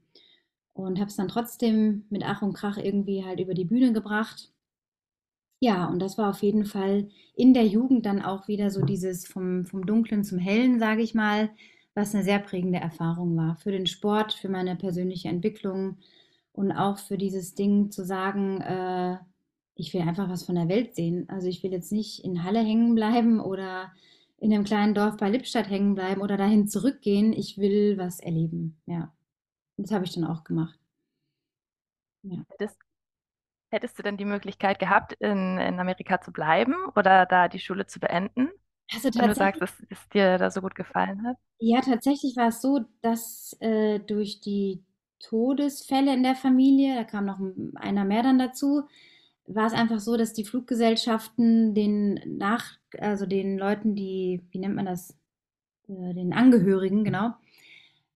Und 0.71 0.97
habe 0.97 1.09
es 1.09 1.17
dann 1.17 1.27
trotzdem 1.27 2.05
mit 2.09 2.23
Ach 2.25 2.41
und 2.41 2.53
Krach 2.53 2.77
irgendwie 2.77 3.25
halt 3.25 3.41
über 3.41 3.53
die 3.53 3.65
Bühne 3.65 3.91
gebracht. 3.91 4.49
Ja, 5.59 5.87
und 5.87 5.99
das 5.99 6.17
war 6.17 6.29
auf 6.29 6.41
jeden 6.41 6.63
Fall 6.63 7.09
in 7.35 7.53
der 7.53 7.67
Jugend 7.67 8.05
dann 8.05 8.21
auch 8.21 8.47
wieder 8.47 8.69
so 8.69 8.81
dieses 8.81 9.27
vom, 9.27 9.65
vom 9.65 9.85
Dunklen 9.85 10.23
zum 10.23 10.39
Hellen, 10.39 10.79
sage 10.79 11.01
ich 11.01 11.13
mal, 11.13 11.49
was 11.95 12.15
eine 12.15 12.23
sehr 12.23 12.39
prägende 12.39 12.79
Erfahrung 12.79 13.35
war. 13.35 13.57
Für 13.57 13.73
den 13.73 13.85
Sport, 13.85 14.31
für 14.31 14.47
meine 14.47 14.77
persönliche 14.77 15.27
Entwicklung 15.27 15.97
und 16.53 16.71
auch 16.71 16.97
für 16.97 17.17
dieses 17.17 17.55
Ding 17.55 17.91
zu 17.91 18.05
sagen, 18.05 18.61
äh, 18.61 19.17
ich 19.75 19.93
will 19.93 20.01
einfach 20.01 20.29
was 20.29 20.43
von 20.43 20.55
der 20.55 20.69
Welt 20.69 20.95
sehen. 20.95 21.27
Also 21.27 21.49
ich 21.49 21.61
will 21.61 21.73
jetzt 21.73 21.91
nicht 21.91 22.23
in 22.23 22.45
Halle 22.45 22.61
hängen 22.61 22.95
bleiben 22.95 23.41
oder 23.41 23.91
in 24.43 24.53
einem 24.53 24.65
kleinen 24.65 24.93
Dorf 24.93 25.15
bei 25.15 25.29
Lippstadt 25.29 25.69
hängen 25.69 25.95
bleiben 25.95 26.21
oder 26.21 26.35
dahin 26.35 26.67
zurückgehen. 26.67 27.31
Ich 27.31 27.57
will 27.57 27.97
was 27.97 28.19
erleben. 28.19 28.77
Ja. 28.85 29.13
Das 29.77 29.91
habe 29.91 30.03
ich 30.03 30.13
dann 30.13 30.25
auch 30.25 30.43
gemacht. 30.43 30.77
Ja. 32.23 32.43
Hättest, 32.49 32.77
hättest 33.69 33.97
du 33.97 34.03
denn 34.03 34.17
die 34.17 34.25
Möglichkeit 34.25 34.79
gehabt, 34.79 35.13
in, 35.13 35.57
in 35.57 35.79
Amerika 35.79 36.19
zu 36.19 36.33
bleiben 36.33 36.75
oder 36.93 37.25
da 37.25 37.47
die 37.47 37.59
Schule 37.59 37.87
zu 37.87 38.01
beenden? 38.01 38.49
Also 38.93 39.09
wenn 39.17 39.29
du 39.29 39.33
sagst, 39.35 39.61
dass 39.61 39.81
es 39.89 40.09
dir 40.09 40.37
da 40.37 40.51
so 40.51 40.59
gut 40.59 40.75
gefallen 40.75 41.25
hat? 41.25 41.37
Ja, 41.59 41.79
tatsächlich 41.79 42.35
war 42.35 42.49
es 42.49 42.61
so, 42.61 42.81
dass 43.01 43.55
äh, 43.61 43.99
durch 43.99 44.41
die 44.41 44.83
Todesfälle 45.19 46.13
in 46.13 46.23
der 46.23 46.35
Familie, 46.35 46.95
da 46.95 47.05
kam 47.05 47.25
noch 47.25 47.39
einer 47.75 48.03
mehr 48.03 48.23
dann 48.23 48.39
dazu, 48.39 48.83
war 49.47 49.67
es 49.67 49.73
einfach 49.73 49.99
so, 49.99 50.17
dass 50.17 50.33
die 50.33 50.43
Fluggesellschaften 50.43 51.73
den 51.73 52.19
nach, 52.37 52.77
also 52.99 53.25
den 53.25 53.57
Leuten, 53.57 53.95
die, 53.95 54.41
wie 54.51 54.59
nennt 54.59 54.75
man 54.75 54.85
das, 54.85 55.17
äh, 55.87 56.13
den 56.13 56.33
Angehörigen, 56.33 57.03
genau, 57.03 57.33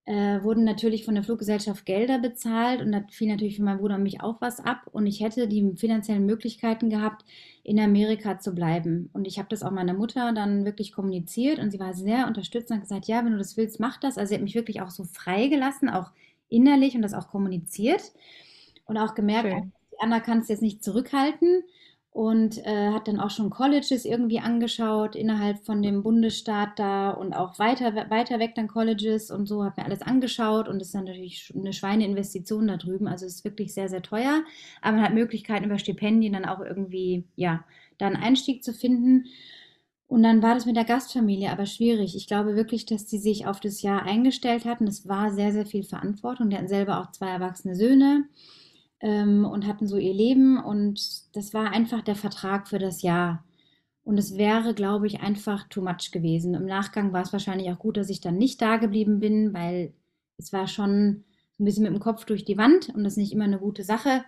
äh, 0.08 0.42
wurden 0.42 0.64
natürlich 0.64 1.04
von 1.04 1.14
der 1.14 1.22
Fluggesellschaft 1.22 1.84
Gelder 1.84 2.18
bezahlt 2.18 2.80
und 2.80 2.92
da 2.92 3.04
fiel 3.10 3.28
natürlich 3.28 3.56
für 3.56 3.62
meinen 3.62 3.78
Bruder 3.78 3.96
und 3.96 4.04
mich 4.04 4.22
auch 4.22 4.40
was 4.40 4.58
ab 4.58 4.86
und 4.90 5.06
ich 5.06 5.20
hätte 5.20 5.48
die 5.48 5.76
finanziellen 5.76 6.24
Möglichkeiten 6.24 6.88
gehabt, 6.88 7.26
in 7.62 7.78
Amerika 7.78 8.38
zu 8.38 8.54
bleiben. 8.54 9.10
Und 9.12 9.26
ich 9.26 9.38
habe 9.38 9.50
das 9.50 9.62
auch 9.62 9.70
meiner 9.70 9.92
Mutter 9.92 10.32
dann 10.32 10.64
wirklich 10.64 10.92
kommuniziert 10.92 11.58
und 11.58 11.70
sie 11.70 11.78
war 11.78 11.92
sehr 11.92 12.26
unterstützend 12.26 12.70
und 12.70 12.76
hat 12.76 12.82
gesagt, 12.84 13.06
ja, 13.06 13.22
wenn 13.22 13.32
du 13.32 13.38
das 13.38 13.58
willst, 13.58 13.80
mach 13.80 14.00
das. 14.00 14.16
Also 14.16 14.30
sie 14.30 14.36
hat 14.36 14.42
mich 14.42 14.54
wirklich 14.54 14.80
auch 14.80 14.88
so 14.88 15.04
freigelassen, 15.04 15.90
auch 15.90 16.10
innerlich 16.48 16.94
und 16.96 17.02
das 17.02 17.12
auch 17.12 17.28
kommuniziert 17.28 18.00
und 18.86 18.96
auch 18.96 19.14
gemerkt, 19.14 19.50
Schön. 19.50 19.72
Anna 19.98 20.20
kann 20.20 20.38
es 20.38 20.48
jetzt 20.48 20.62
nicht 20.62 20.82
zurückhalten 20.82 21.64
und 22.10 22.58
äh, 22.64 22.90
hat 22.90 23.06
dann 23.06 23.20
auch 23.20 23.30
schon 23.30 23.50
Colleges 23.50 24.04
irgendwie 24.04 24.40
angeschaut 24.40 25.14
innerhalb 25.14 25.64
von 25.64 25.82
dem 25.82 26.02
Bundesstaat 26.02 26.78
da 26.78 27.10
und 27.10 27.34
auch 27.34 27.58
weiter, 27.58 27.94
weiter 28.10 28.38
weg 28.38 28.54
dann 28.54 28.66
Colleges 28.66 29.30
und 29.30 29.46
so, 29.46 29.64
hat 29.64 29.76
mir 29.76 29.84
alles 29.84 30.02
angeschaut 30.02 30.68
und 30.68 30.80
ist 30.80 30.94
dann 30.94 31.04
natürlich 31.04 31.52
eine 31.54 31.72
Schweineinvestition 31.72 32.66
da 32.68 32.76
drüben, 32.76 33.06
also 33.06 33.26
ist 33.26 33.44
wirklich 33.44 33.74
sehr, 33.74 33.88
sehr 33.88 34.02
teuer, 34.02 34.42
aber 34.80 34.96
man 34.96 35.04
hat 35.04 35.14
Möglichkeiten 35.14 35.66
über 35.66 35.78
Stipendien 35.78 36.32
dann 36.32 36.44
auch 36.44 36.60
irgendwie, 36.60 37.24
ja, 37.36 37.64
da 37.98 38.06
einen 38.06 38.16
Einstieg 38.16 38.64
zu 38.64 38.72
finden. 38.72 39.26
Und 40.06 40.22
dann 40.22 40.42
war 40.42 40.54
das 40.54 40.64
mit 40.64 40.76
der 40.76 40.84
Gastfamilie 40.84 41.50
aber 41.50 41.66
schwierig. 41.66 42.16
Ich 42.16 42.26
glaube 42.26 42.56
wirklich, 42.56 42.86
dass 42.86 43.04
die 43.04 43.18
sich 43.18 43.46
auf 43.46 43.60
das 43.60 43.82
Jahr 43.82 44.04
eingestellt 44.04 44.64
hatten. 44.64 44.86
Es 44.86 45.06
war 45.06 45.32
sehr, 45.32 45.52
sehr 45.52 45.66
viel 45.66 45.82
Verantwortung. 45.82 46.48
Die 46.48 46.56
hatten 46.56 46.68
selber 46.68 47.00
auch 47.00 47.10
zwei 47.12 47.28
erwachsene 47.28 47.74
Söhne 47.74 48.24
ähm, 49.00 49.44
und 49.44 49.66
hatten 49.66 49.86
so 49.86 49.96
ihr 49.96 50.14
Leben. 50.14 50.62
Und 50.62 51.34
das 51.36 51.54
war 51.54 51.70
einfach 51.70 52.02
der 52.02 52.16
Vertrag 52.16 52.68
für 52.68 52.78
das 52.78 53.02
Jahr. 53.02 53.44
Und 54.04 54.18
es 54.18 54.36
wäre, 54.38 54.74
glaube 54.74 55.06
ich, 55.06 55.20
einfach 55.20 55.68
too 55.68 55.82
much 55.82 56.10
gewesen. 56.12 56.54
Im 56.54 56.66
Nachgang 56.66 57.12
war 57.12 57.22
es 57.22 57.32
wahrscheinlich 57.32 57.70
auch 57.70 57.78
gut, 57.78 57.96
dass 57.96 58.08
ich 58.10 58.20
dann 58.20 58.38
nicht 58.38 58.62
da 58.62 58.76
geblieben 58.78 59.20
bin, 59.20 59.52
weil 59.52 59.92
es 60.38 60.52
war 60.52 60.66
schon 60.66 61.24
ein 61.58 61.64
bisschen 61.64 61.82
mit 61.82 61.92
dem 61.92 62.00
Kopf 62.00 62.24
durch 62.24 62.44
die 62.44 62.56
Wand 62.56 62.88
und 62.90 63.04
das 63.04 63.14
ist 63.14 63.18
nicht 63.18 63.32
immer 63.32 63.44
eine 63.44 63.58
gute 63.58 63.84
Sache. 63.84 64.24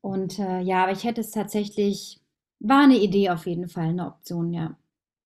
Und 0.00 0.38
äh, 0.38 0.60
ja, 0.60 0.84
aber 0.84 0.92
ich 0.92 1.04
hätte 1.04 1.20
es 1.20 1.30
tatsächlich, 1.30 2.20
war 2.60 2.82
eine 2.84 2.98
Idee 2.98 3.30
auf 3.30 3.46
jeden 3.46 3.68
Fall, 3.68 3.88
eine 3.88 4.06
Option, 4.06 4.52
ja. 4.52 4.76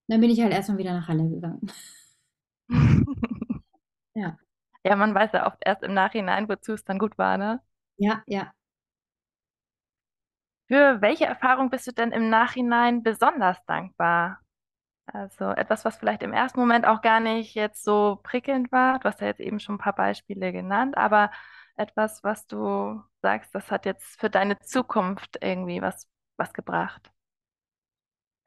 Dann 0.08 0.20
bin 0.20 0.30
ich 0.30 0.40
halt 0.40 0.52
erstmal 0.52 0.78
wieder 0.78 0.92
nach 0.94 1.08
Halle 1.08 1.28
gegangen. 1.28 1.60
ja. 4.14 4.38
Ja, 4.84 4.96
man 4.96 5.14
weiß 5.14 5.32
ja 5.32 5.46
oft 5.46 5.58
erst 5.64 5.82
im 5.82 5.94
Nachhinein, 5.94 6.48
wozu 6.48 6.72
es 6.72 6.84
dann 6.84 6.98
gut 6.98 7.18
war, 7.18 7.38
ne? 7.38 7.60
Ja, 7.98 8.22
ja. 8.26 8.52
Für 10.72 11.02
welche 11.02 11.26
Erfahrung 11.26 11.68
bist 11.68 11.86
du 11.86 11.92
denn 11.92 12.12
im 12.12 12.30
Nachhinein 12.30 13.02
besonders 13.02 13.58
dankbar? 13.66 14.38
Also 15.04 15.50
etwas, 15.50 15.84
was 15.84 15.98
vielleicht 15.98 16.22
im 16.22 16.32
ersten 16.32 16.58
Moment 16.58 16.86
auch 16.86 17.02
gar 17.02 17.20
nicht 17.20 17.54
jetzt 17.54 17.84
so 17.84 18.20
prickelnd 18.22 18.72
war. 18.72 18.98
Du 18.98 19.04
hast 19.04 19.20
ja 19.20 19.26
jetzt 19.26 19.40
eben 19.40 19.60
schon 19.60 19.74
ein 19.74 19.78
paar 19.80 19.94
Beispiele 19.94 20.50
genannt, 20.50 20.96
aber 20.96 21.30
etwas, 21.76 22.24
was 22.24 22.46
du 22.46 23.02
sagst, 23.20 23.54
das 23.54 23.70
hat 23.70 23.84
jetzt 23.84 24.18
für 24.18 24.30
deine 24.30 24.60
Zukunft 24.60 25.36
irgendwie 25.42 25.82
was, 25.82 26.08
was 26.38 26.54
gebracht. 26.54 27.10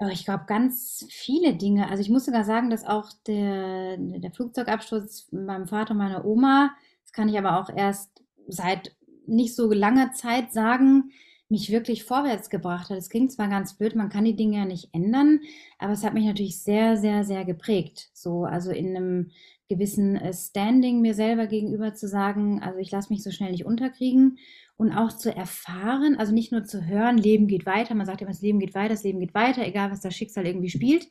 Ich 0.10 0.26
glaube, 0.26 0.46
ganz 0.48 1.06
viele 1.12 1.54
Dinge. 1.54 1.90
Also 1.92 2.02
ich 2.02 2.10
muss 2.10 2.26
sogar 2.26 2.44
sagen, 2.44 2.72
dass 2.72 2.86
auch 2.86 3.12
der, 3.28 3.98
der 4.00 4.32
Flugzeugabsturz 4.32 5.32
meinem 5.32 5.68
Vater 5.68 5.92
und 5.92 6.00
meiner 6.00 6.26
Oma, 6.26 6.76
das 7.04 7.12
kann 7.12 7.30
ich 7.30 7.38
aber 7.38 7.60
auch 7.60 7.70
erst 7.70 8.24
seit 8.48 8.96
nicht 9.28 9.56
so 9.56 9.72
langer 9.72 10.14
Zeit 10.14 10.52
sagen, 10.54 11.12
mich 11.50 11.72
wirklich 11.72 12.04
vorwärts 12.04 12.50
gebracht 12.50 12.90
hat. 12.90 12.98
Es 12.98 13.10
klingt 13.10 13.32
zwar 13.32 13.48
ganz 13.48 13.78
blöd, 13.78 13.96
man 13.96 14.10
kann 14.10 14.26
die 14.26 14.36
Dinge 14.36 14.58
ja 14.58 14.66
nicht 14.66 14.90
ändern, 14.94 15.42
aber 15.78 15.94
es 15.94 16.04
hat 16.04 16.14
mich 16.14 16.26
natürlich 16.26 16.60
sehr, 16.60 16.98
sehr, 16.98 17.24
sehr 17.24 17.46
geprägt. 17.46 18.10
So, 18.14 18.46
also 18.46 18.72
in 18.72 18.96
einem 18.96 19.32
gewissen 19.70 20.16
äh, 20.16 20.34
Standing 20.34 21.02
mir 21.02 21.14
selber 21.14 21.48
gegenüber 21.48 21.94
zu 21.94 22.08
sagen, 22.08 22.62
also 22.62 22.80
ich 22.80 22.92
lasse 22.92 23.12
mich 23.12 23.24
so 23.24 23.32
schnell 23.32 23.52
nicht 23.52 23.66
unterkriegen 23.66 24.38
und 24.78 24.92
auch 24.92 25.12
zu 25.12 25.34
erfahren, 25.34 26.16
also 26.18 26.34
nicht 26.34 26.52
nur 26.52 26.64
zu 26.66 26.86
hören, 26.86 27.18
Leben 27.18 27.48
geht 27.48 27.66
weiter, 27.66 27.96
man 27.96 28.06
sagt 28.06 28.22
immer, 28.22 28.32
das 28.32 28.42
Leben 28.42 28.60
geht 28.60 28.76
weiter, 28.76 28.90
das 28.90 29.04
Leben 29.04 29.20
geht 29.20 29.34
weiter, 29.34 29.66
egal 29.66 29.92
was 29.92 30.02
das 30.02 30.16
Schicksal 30.16 30.46
irgendwie 30.46 30.70
spielt. 30.70 31.08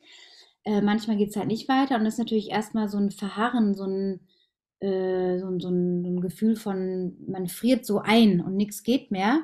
Äh, 0.63 0.81
manchmal 0.81 1.17
geht 1.17 1.29
es 1.29 1.35
halt 1.35 1.47
nicht 1.47 1.67
weiter 1.69 1.95
und 1.95 2.05
das 2.05 2.15
ist 2.15 2.19
natürlich 2.19 2.49
erstmal 2.49 2.89
so 2.89 2.97
ein 2.97 3.11
Verharren, 3.11 3.75
ein, 3.85 4.19
äh, 4.79 5.39
so, 5.39 5.47
so, 5.59 5.69
ein, 5.69 6.03
so 6.03 6.09
ein 6.09 6.21
Gefühl 6.21 6.55
von, 6.55 7.15
man 7.27 7.47
friert 7.47 7.85
so 7.85 7.99
ein 7.99 8.41
und 8.41 8.55
nichts 8.55 8.83
geht 8.83 9.11
mehr. 9.11 9.41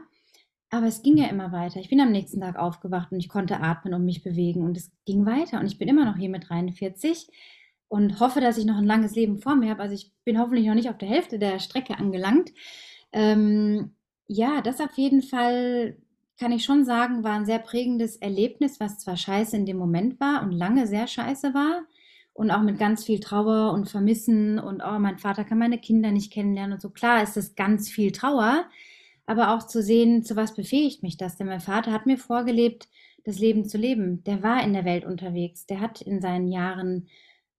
Aber 0.72 0.88
es 0.88 1.04
ging 1.04 1.18
ja 1.18 1.28
immer 1.28 1.52
weiter. 1.52 1.82
Ich 1.82 1.90
bin 1.90 2.00
am 2.00 2.12
nächsten 2.12 2.40
Tag 2.40 2.56
aufgewacht 2.56 3.12
und 3.12 3.20
ich 3.20 3.28
konnte 3.28 3.60
atmen 3.60 3.94
und 3.94 4.06
mich 4.06 4.24
bewegen 4.24 4.64
und 4.64 4.78
es 4.78 4.90
ging 5.06 5.26
weiter. 5.26 5.60
Und 5.60 5.68
ich 5.68 5.78
bin 5.78 5.90
immer 5.90 6.06
noch 6.06 6.16
hier 6.16 6.30
mit 6.30 6.50
43 6.50 7.28
und 7.90 8.22
hoffe, 8.22 8.40
dass 8.40 8.58
ich 8.58 8.64
noch 8.64 8.78
ein 8.78 8.86
langes 8.86 9.14
Leben 9.14 9.38
vor 9.40 9.56
mir 9.56 9.70
habe. 9.70 9.82
Also 9.82 9.96
ich 9.96 10.14
bin 10.24 10.40
hoffentlich 10.40 10.66
noch 10.66 10.76
nicht 10.76 10.90
auf 10.90 10.98
der 10.98 11.10
Hälfte 11.10 11.40
der 11.40 11.60
Strecke 11.60 11.98
angelangt. 11.98 12.52
Ähm, 13.12 13.96
ja, 14.28 14.62
das 14.62 14.80
auf 14.80 14.98
jeden 14.98 15.22
Fall 15.22 15.98
kann 16.40 16.54
ich 16.54 16.64
schon 16.64 16.86
sagen, 16.86 17.26
war 17.26 17.34
ein 17.34 17.46
sehr 17.46 17.60
prägendes 17.60 18.16
Erlebnis, 18.16 18.80
was 18.80 18.98
zwar 18.98 19.18
scheiße 19.18 19.58
in 19.58 19.66
dem 19.66 19.78
Moment 19.78 20.22
war 20.22 20.42
und 20.42 20.54
lange 20.54 20.88
sehr 20.88 21.06
scheiße 21.06 21.54
war 21.54 21.84
und 22.34 22.50
auch 22.50 22.62
mit 22.62 22.80
ganz 22.80 23.04
viel 23.04 23.20
Trauer 23.20 23.74
und 23.74 23.90
Vermissen 23.90 24.58
und 24.58 24.82
oh, 24.82 25.00
mein 25.00 25.18
Vater 25.18 25.44
kann 25.44 25.60
meine 25.60 25.78
Kinder 25.78 26.12
nicht 26.12 26.32
kennenlernen 26.32 26.74
und 26.74 26.82
so. 26.82 26.90
Klar 26.90 27.22
ist 27.22 27.36
das 27.36 27.56
ganz 27.56 27.90
viel 27.90 28.14
Trauer, 28.14 28.66
aber 29.26 29.56
auch 29.56 29.68
zu 29.68 29.82
sehen, 29.82 30.24
zu 30.24 30.36
was 30.36 30.56
befähigt 30.56 31.04
mich 31.04 31.18
das. 31.18 31.38
Denn 31.38 31.48
mein 31.48 31.60
Vater 31.60 31.92
hat 31.92 32.06
mir 32.06 32.18
vorgelebt, 32.18 32.88
das 33.24 33.40
Leben 33.40 33.66
zu 33.66 33.78
leben. 33.78 34.24
Der 34.24 34.44
war 34.44 34.64
in 34.64 34.74
der 34.74 34.86
Welt 34.86 35.06
unterwegs. 35.06 35.66
Der 35.66 35.80
hat 35.80 36.02
in 36.02 36.22
seinen 36.22 36.48
Jahren 36.48 37.08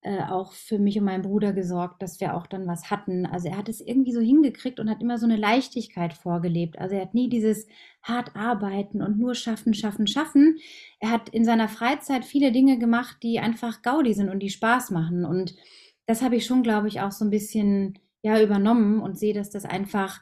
äh, 0.05 0.23
auch 0.25 0.53
für 0.53 0.81
mich 0.81 0.99
und 0.99 1.05
meinen 1.05 1.23
Bruder 1.23 1.53
gesorgt, 1.53 2.03
dass 2.03 2.21
wir 2.21 2.35
auch 2.35 2.49
dann 2.49 2.67
was 2.67 2.91
hatten. 2.91 3.25
Also 3.25 3.49
er 3.49 3.57
hat 3.57 3.69
es 3.69 3.81
irgendwie 3.81 4.13
so 4.13 4.21
hingekriegt 4.21 4.81
und 4.81 4.91
hat 4.91 5.01
immer 5.01 5.17
so 5.17 5.27
eine 5.27 5.37
Leichtigkeit 5.37 6.13
vorgelebt. 6.13 6.77
Also 6.79 6.97
er 6.97 7.03
hat 7.03 7.15
nie 7.15 7.29
dieses 7.29 7.69
hart 8.03 8.35
arbeiten 8.35 9.01
und 9.01 9.19
nur 9.19 9.37
schaffen, 9.37 9.75
schaffen, 9.75 10.09
schaffen. 10.09 10.59
Er 10.99 11.11
hat 11.11 11.29
in 11.29 11.45
seiner 11.45 11.69
Freizeit 11.69 12.25
viele 12.25 12.51
Dinge 12.51 12.79
gemacht, 12.79 13.19
die 13.23 13.39
einfach 13.39 13.83
Gaudi 13.83 14.13
sind 14.13 14.29
und 14.29 14.41
die 14.41 14.51
Spaß 14.51 14.91
machen. 14.91 15.25
Und 15.25 15.55
das 16.07 16.23
habe 16.23 16.35
ich 16.35 16.47
schon, 16.47 16.65
glaube 16.65 16.89
ich, 16.89 17.01
auch 17.01 17.13
so 17.13 17.25
ein 17.25 17.31
bisschen 17.31 17.97
ja 18.23 18.43
übernommen 18.43 19.01
und 19.01 19.17
sehe, 19.17 19.35
dass 19.35 19.51
das 19.51 19.65
einfach 19.65 20.21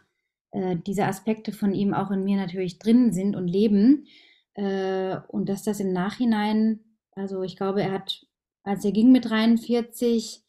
äh, 0.52 0.76
diese 0.86 1.06
Aspekte 1.06 1.52
von 1.52 1.74
ihm 1.74 1.94
auch 1.94 2.10
in 2.10 2.24
mir 2.24 2.36
natürlich 2.36 2.78
drin 2.78 3.12
sind 3.12 3.36
und 3.36 3.48
leben. 3.48 4.06
Äh, 4.54 5.16
und 5.28 5.48
dass 5.48 5.62
das 5.62 5.80
im 5.80 5.92
Nachhinein, 5.92 6.80
also 7.12 7.42
ich 7.42 7.56
glaube, 7.56 7.82
er 7.82 7.92
hat, 7.92 8.26
als 8.62 8.84
er 8.84 8.92
ging 8.92 9.12
mit 9.12 9.28
43, 9.28 10.42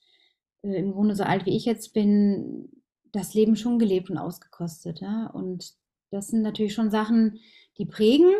äh, 0.63 0.75
im 0.75 0.91
Grunde 0.93 1.15
so 1.15 1.23
alt 1.23 1.45
wie 1.45 1.55
ich 1.55 1.65
jetzt 1.65 1.93
bin, 1.93 2.69
das 3.11 3.33
Leben 3.33 3.55
schon 3.55 3.77
gelebt 3.77 4.09
und 4.09 4.17
ausgekostet. 4.17 5.01
Ja? 5.01 5.27
Und 5.27 5.73
das 6.09 6.27
sind 6.27 6.41
natürlich 6.41 6.73
schon 6.73 6.91
Sachen, 6.91 7.39
die 7.77 7.85
prägen, 7.85 8.31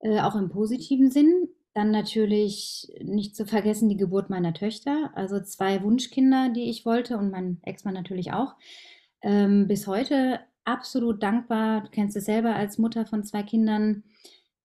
äh, 0.00 0.20
auch 0.20 0.34
im 0.34 0.50
positiven 0.50 1.10
Sinn. 1.10 1.48
Dann 1.74 1.90
natürlich 1.90 2.92
nicht 3.02 3.34
zu 3.34 3.46
vergessen 3.46 3.88
die 3.88 3.96
Geburt 3.96 4.28
meiner 4.28 4.52
Töchter, 4.52 5.10
also 5.14 5.40
zwei 5.40 5.82
Wunschkinder, 5.82 6.50
die 6.50 6.68
ich 6.68 6.84
wollte 6.84 7.16
und 7.16 7.30
mein 7.30 7.60
Ex-Mann 7.62 7.94
natürlich 7.94 8.32
auch. 8.34 8.56
Ähm, 9.22 9.68
bis 9.68 9.86
heute 9.86 10.40
absolut 10.64 11.22
dankbar. 11.22 11.82
Du 11.82 11.90
kennst 11.90 12.16
es 12.16 12.24
selber 12.24 12.54
als 12.54 12.78
Mutter 12.78 13.06
von 13.06 13.24
zwei 13.24 13.42
Kindern, 13.42 14.04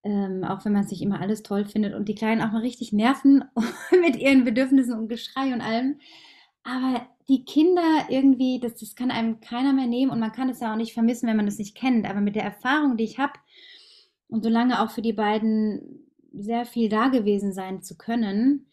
ähm, 0.03 0.43
auch 0.43 0.65
wenn 0.65 0.73
man 0.73 0.88
sich 0.88 1.01
immer 1.01 1.21
alles 1.21 1.43
toll 1.43 1.65
findet 1.65 1.93
und 1.93 2.07
die 2.07 2.15
Kleinen 2.15 2.41
auch 2.41 2.51
mal 2.51 2.62
richtig 2.62 2.93
nerven 2.93 3.43
mit 4.01 4.15
ihren 4.15 4.43
Bedürfnissen 4.43 4.93
und 4.93 5.07
Geschrei 5.07 5.53
und 5.53 5.62
allem. 5.62 5.99
Aber 6.63 7.07
die 7.29 7.45
Kinder 7.45 8.05
irgendwie, 8.10 8.60
das, 8.60 8.75
das 8.75 8.95
kann 8.95 9.12
einem 9.12 9.39
keiner 9.39 9.73
mehr 9.73 9.88
nehmen 9.88 10.12
und 10.12 10.19
man 10.19 10.31
kann 10.31 10.49
es 10.49 10.60
ja 10.60 10.71
auch 10.71 10.77
nicht 10.77 10.93
vermissen, 10.93 11.27
wenn 11.27 11.38
man 11.38 11.47
es 11.47 11.57
nicht 11.57 11.75
kennt. 11.75 12.10
Aber 12.10 12.21
mit 12.21 12.36
der 12.36 12.43
Erfahrung, 12.43 12.97
die 12.97 13.03
ich 13.03 13.17
habe 13.17 13.33
und 14.29 14.43
solange 14.43 14.81
auch 14.81 14.91
für 14.91 15.01
die 15.01 15.13
beiden 15.13 16.05
sehr 16.33 16.65
viel 16.65 16.89
da 16.89 17.07
gewesen 17.07 17.53
sein 17.53 17.81
zu 17.81 17.97
können, 17.97 18.67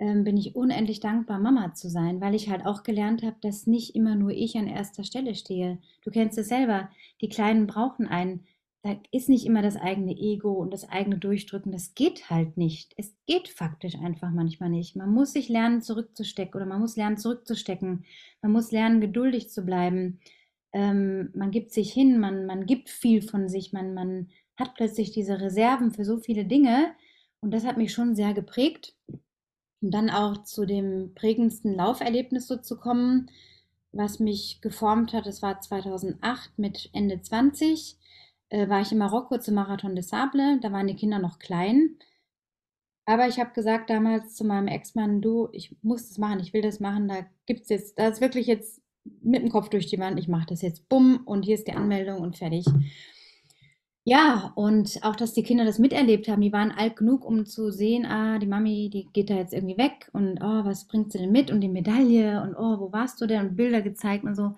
ähm, 0.00 0.24
bin 0.24 0.36
ich 0.38 0.56
unendlich 0.56 1.00
dankbar, 1.00 1.38
Mama 1.38 1.74
zu 1.74 1.90
sein, 1.90 2.20
weil 2.22 2.34
ich 2.34 2.48
halt 2.48 2.64
auch 2.64 2.82
gelernt 2.82 3.22
habe, 3.22 3.36
dass 3.42 3.66
nicht 3.66 3.94
immer 3.94 4.16
nur 4.16 4.30
ich 4.30 4.56
an 4.56 4.66
erster 4.66 5.04
Stelle 5.04 5.34
stehe. 5.34 5.78
Du 6.02 6.10
kennst 6.10 6.38
es 6.38 6.48
selber, 6.48 6.88
die 7.20 7.28
Kleinen 7.28 7.66
brauchen 7.66 8.08
einen. 8.08 8.46
da 8.82 8.96
ist 9.12 9.28
nicht 9.28 9.44
immer 9.44 9.60
das 9.60 9.76
eigene 9.76 10.12
Ego 10.12 10.52
und 10.54 10.72
das 10.72 10.88
eigene 10.88 11.18
Durchdrücken. 11.18 11.70
Das 11.70 11.94
geht 11.94 12.30
halt 12.30 12.56
nicht. 12.56 12.94
Es 12.96 13.14
geht 13.26 13.48
faktisch 13.48 13.94
einfach 13.96 14.30
manchmal 14.30 14.70
nicht. 14.70 14.96
Man 14.96 15.12
muss 15.12 15.34
sich 15.34 15.50
lernen, 15.50 15.82
zurückzustecken 15.82 16.54
oder 16.56 16.66
man 16.66 16.80
muss 16.80 16.96
lernen, 16.96 17.18
zurückzustecken. 17.18 18.06
Man 18.40 18.52
muss 18.52 18.72
lernen, 18.72 19.02
geduldig 19.02 19.50
zu 19.50 19.66
bleiben. 19.66 20.20
Ähm, 20.72 21.30
man 21.34 21.50
gibt 21.50 21.72
sich 21.72 21.92
hin, 21.92 22.18
man, 22.18 22.46
man 22.46 22.64
gibt 22.64 22.88
viel 22.88 23.20
von 23.20 23.48
sich, 23.50 23.74
man, 23.74 23.92
man 23.92 24.30
hat 24.56 24.74
plötzlich 24.76 25.10
diese 25.10 25.40
Reserven 25.40 25.90
für 25.92 26.06
so 26.06 26.18
viele 26.18 26.46
Dinge. 26.46 26.92
Und 27.42 27.52
das 27.52 27.66
hat 27.66 27.76
mich 27.76 27.92
schon 27.92 28.14
sehr 28.14 28.32
geprägt. 28.32 28.94
Und 29.80 29.92
dann 29.92 30.10
auch 30.10 30.44
zu 30.44 30.66
dem 30.66 31.14
prägendsten 31.14 31.74
Lauferlebnis 31.74 32.46
so 32.46 32.56
zu 32.56 32.76
kommen, 32.76 33.30
was 33.92 34.20
mich 34.20 34.60
geformt 34.60 35.12
hat, 35.12 35.26
das 35.26 35.42
war 35.42 35.60
2008 35.60 36.58
mit 36.58 36.90
Ende 36.92 37.20
20 37.20 37.98
äh, 38.50 38.68
war 38.68 38.82
ich 38.82 38.92
in 38.92 38.98
Marokko 38.98 39.38
zum 39.38 39.54
Marathon 39.54 39.96
des 39.96 40.08
Sable. 40.08 40.58
Da 40.60 40.72
waren 40.72 40.86
die 40.88 40.96
Kinder 40.96 41.18
noch 41.18 41.38
klein. 41.38 41.96
Aber 43.06 43.26
ich 43.26 43.40
habe 43.40 43.52
gesagt 43.52 43.90
damals 43.90 44.34
zu 44.34 44.44
meinem 44.44 44.68
Ex-Mann, 44.68 45.22
du, 45.22 45.48
ich 45.52 45.74
muss 45.82 46.08
das 46.08 46.18
machen, 46.18 46.40
ich 46.40 46.52
will 46.52 46.62
das 46.62 46.80
machen. 46.80 47.08
Da 47.08 47.26
gibt 47.46 47.62
es 47.62 47.68
jetzt, 47.68 47.98
da 47.98 48.08
ist 48.08 48.20
wirklich 48.20 48.46
jetzt 48.46 48.82
mit 49.22 49.42
dem 49.42 49.50
Kopf 49.50 49.68
durch 49.68 49.86
die 49.86 49.98
Wand, 49.98 50.18
ich 50.20 50.28
mache 50.28 50.46
das 50.46 50.62
jetzt, 50.62 50.88
bumm, 50.88 51.22
und 51.24 51.42
hier 51.42 51.54
ist 51.54 51.66
die 51.66 51.72
Anmeldung 51.72 52.20
und 52.20 52.36
fertig. 52.36 52.66
Ja, 54.06 54.52
und 54.56 54.98
auch, 55.02 55.14
dass 55.14 55.34
die 55.34 55.42
Kinder 55.42 55.64
das 55.66 55.78
miterlebt 55.78 56.26
haben, 56.28 56.40
die 56.40 56.52
waren 56.52 56.70
alt 56.72 56.96
genug, 56.96 57.24
um 57.24 57.44
zu 57.44 57.70
sehen, 57.70 58.06
ah, 58.06 58.38
die 58.38 58.46
Mami, 58.46 58.88
die 58.90 59.06
geht 59.12 59.28
da 59.28 59.34
jetzt 59.34 59.52
irgendwie 59.52 59.76
weg 59.76 60.08
und 60.14 60.38
oh, 60.42 60.64
was 60.64 60.86
bringt 60.86 61.12
sie 61.12 61.18
denn 61.18 61.30
mit 61.32 61.50
und 61.50 61.60
die 61.60 61.68
Medaille 61.68 62.42
und 62.42 62.54
oh, 62.54 62.80
wo 62.80 62.92
warst 62.92 63.20
du 63.20 63.26
denn 63.26 63.46
und 63.48 63.56
Bilder 63.56 63.82
gezeigt 63.82 64.24
und 64.24 64.34
so. 64.34 64.54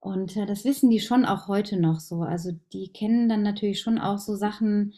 Und 0.00 0.36
äh, 0.36 0.46
das 0.46 0.64
wissen 0.64 0.90
die 0.90 1.00
schon 1.00 1.24
auch 1.24 1.48
heute 1.48 1.78
noch 1.80 2.00
so. 2.00 2.22
Also 2.22 2.52
die 2.72 2.88
kennen 2.92 3.28
dann 3.28 3.42
natürlich 3.42 3.80
schon 3.80 3.98
auch 3.98 4.18
so 4.18 4.36
Sachen, 4.36 4.92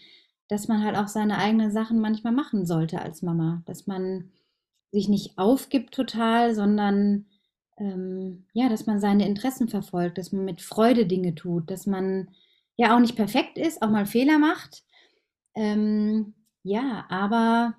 dass 0.49 0.69
man 0.69 0.83
halt 0.85 0.97
auch 0.97 1.09
seine 1.09 1.39
eigenen 1.39 1.71
Sachen 1.73 2.01
manchmal 2.01 2.33
machen 2.33 2.67
sollte 2.67 3.01
als 3.03 3.23
Mama. 3.23 3.63
Dass 3.67 3.87
man 3.87 4.31
sich 4.93 5.09
nicht 5.09 5.39
aufgibt 5.39 5.95
total, 5.95 6.55
sondern 6.55 7.27
ähm, 7.79 8.45
ja, 8.55 8.69
dass 8.69 8.87
man 8.87 9.01
seine 9.01 9.27
Interessen 9.27 9.69
verfolgt, 9.69 10.19
dass 10.19 10.33
man 10.33 10.45
mit 10.45 10.63
Freude 10.63 11.07
Dinge 11.07 11.35
tut, 11.35 11.71
dass 11.71 11.87
man 11.87 12.29
ja 12.79 12.97
auch 12.97 13.01
nicht 13.01 13.17
perfekt 13.17 13.59
ist, 13.59 13.83
auch 13.83 13.91
mal 13.91 14.07
Fehler 14.07 14.39
macht. 14.39 14.83
Ähm, 15.55 16.35
ja, 16.63 17.05
aber 17.11 17.75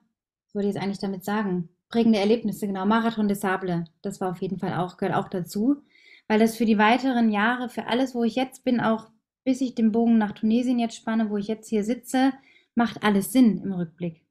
was 0.46 0.56
wollte 0.56 0.70
ich 0.70 0.76
jetzt 0.76 0.84
eigentlich 0.84 1.00
damit 1.00 1.26
sagen? 1.26 1.70
Prägende 1.90 2.20
Erlebnisse, 2.20 2.68
genau. 2.68 2.86
Marathon 2.86 3.28
des 3.28 3.42
Sable, 3.42 3.86
das 4.04 4.22
war 4.22 4.30
auf 4.30 4.42
jeden 4.42 4.60
Fall 4.60 4.76
auch, 4.76 4.98
gehört 4.98 5.16
auch 5.16 5.30
dazu 5.30 5.82
weil 6.30 6.40
das 6.40 6.56
für 6.56 6.66
die 6.66 6.78
weiteren 6.78 7.32
Jahre, 7.32 7.70
für 7.70 7.88
alles, 7.88 8.14
wo 8.14 8.24
ich 8.24 8.36
jetzt 8.36 8.64
bin, 8.64 8.80
auch 8.80 9.10
bis 9.44 9.62
ich 9.62 9.74
den 9.74 9.92
Bogen 9.92 10.20
nach 10.20 10.32
Tunesien 10.32 10.78
jetzt 10.78 10.96
spanne, 10.96 11.30
wo 11.32 11.38
ich 11.38 11.48
jetzt 11.48 11.68
hier 11.68 11.84
sitze, 11.84 12.34
macht 12.76 13.04
alles 13.04 13.32
Sinn 13.32 13.64
im 13.64 13.74
Rückblick. 13.74 14.24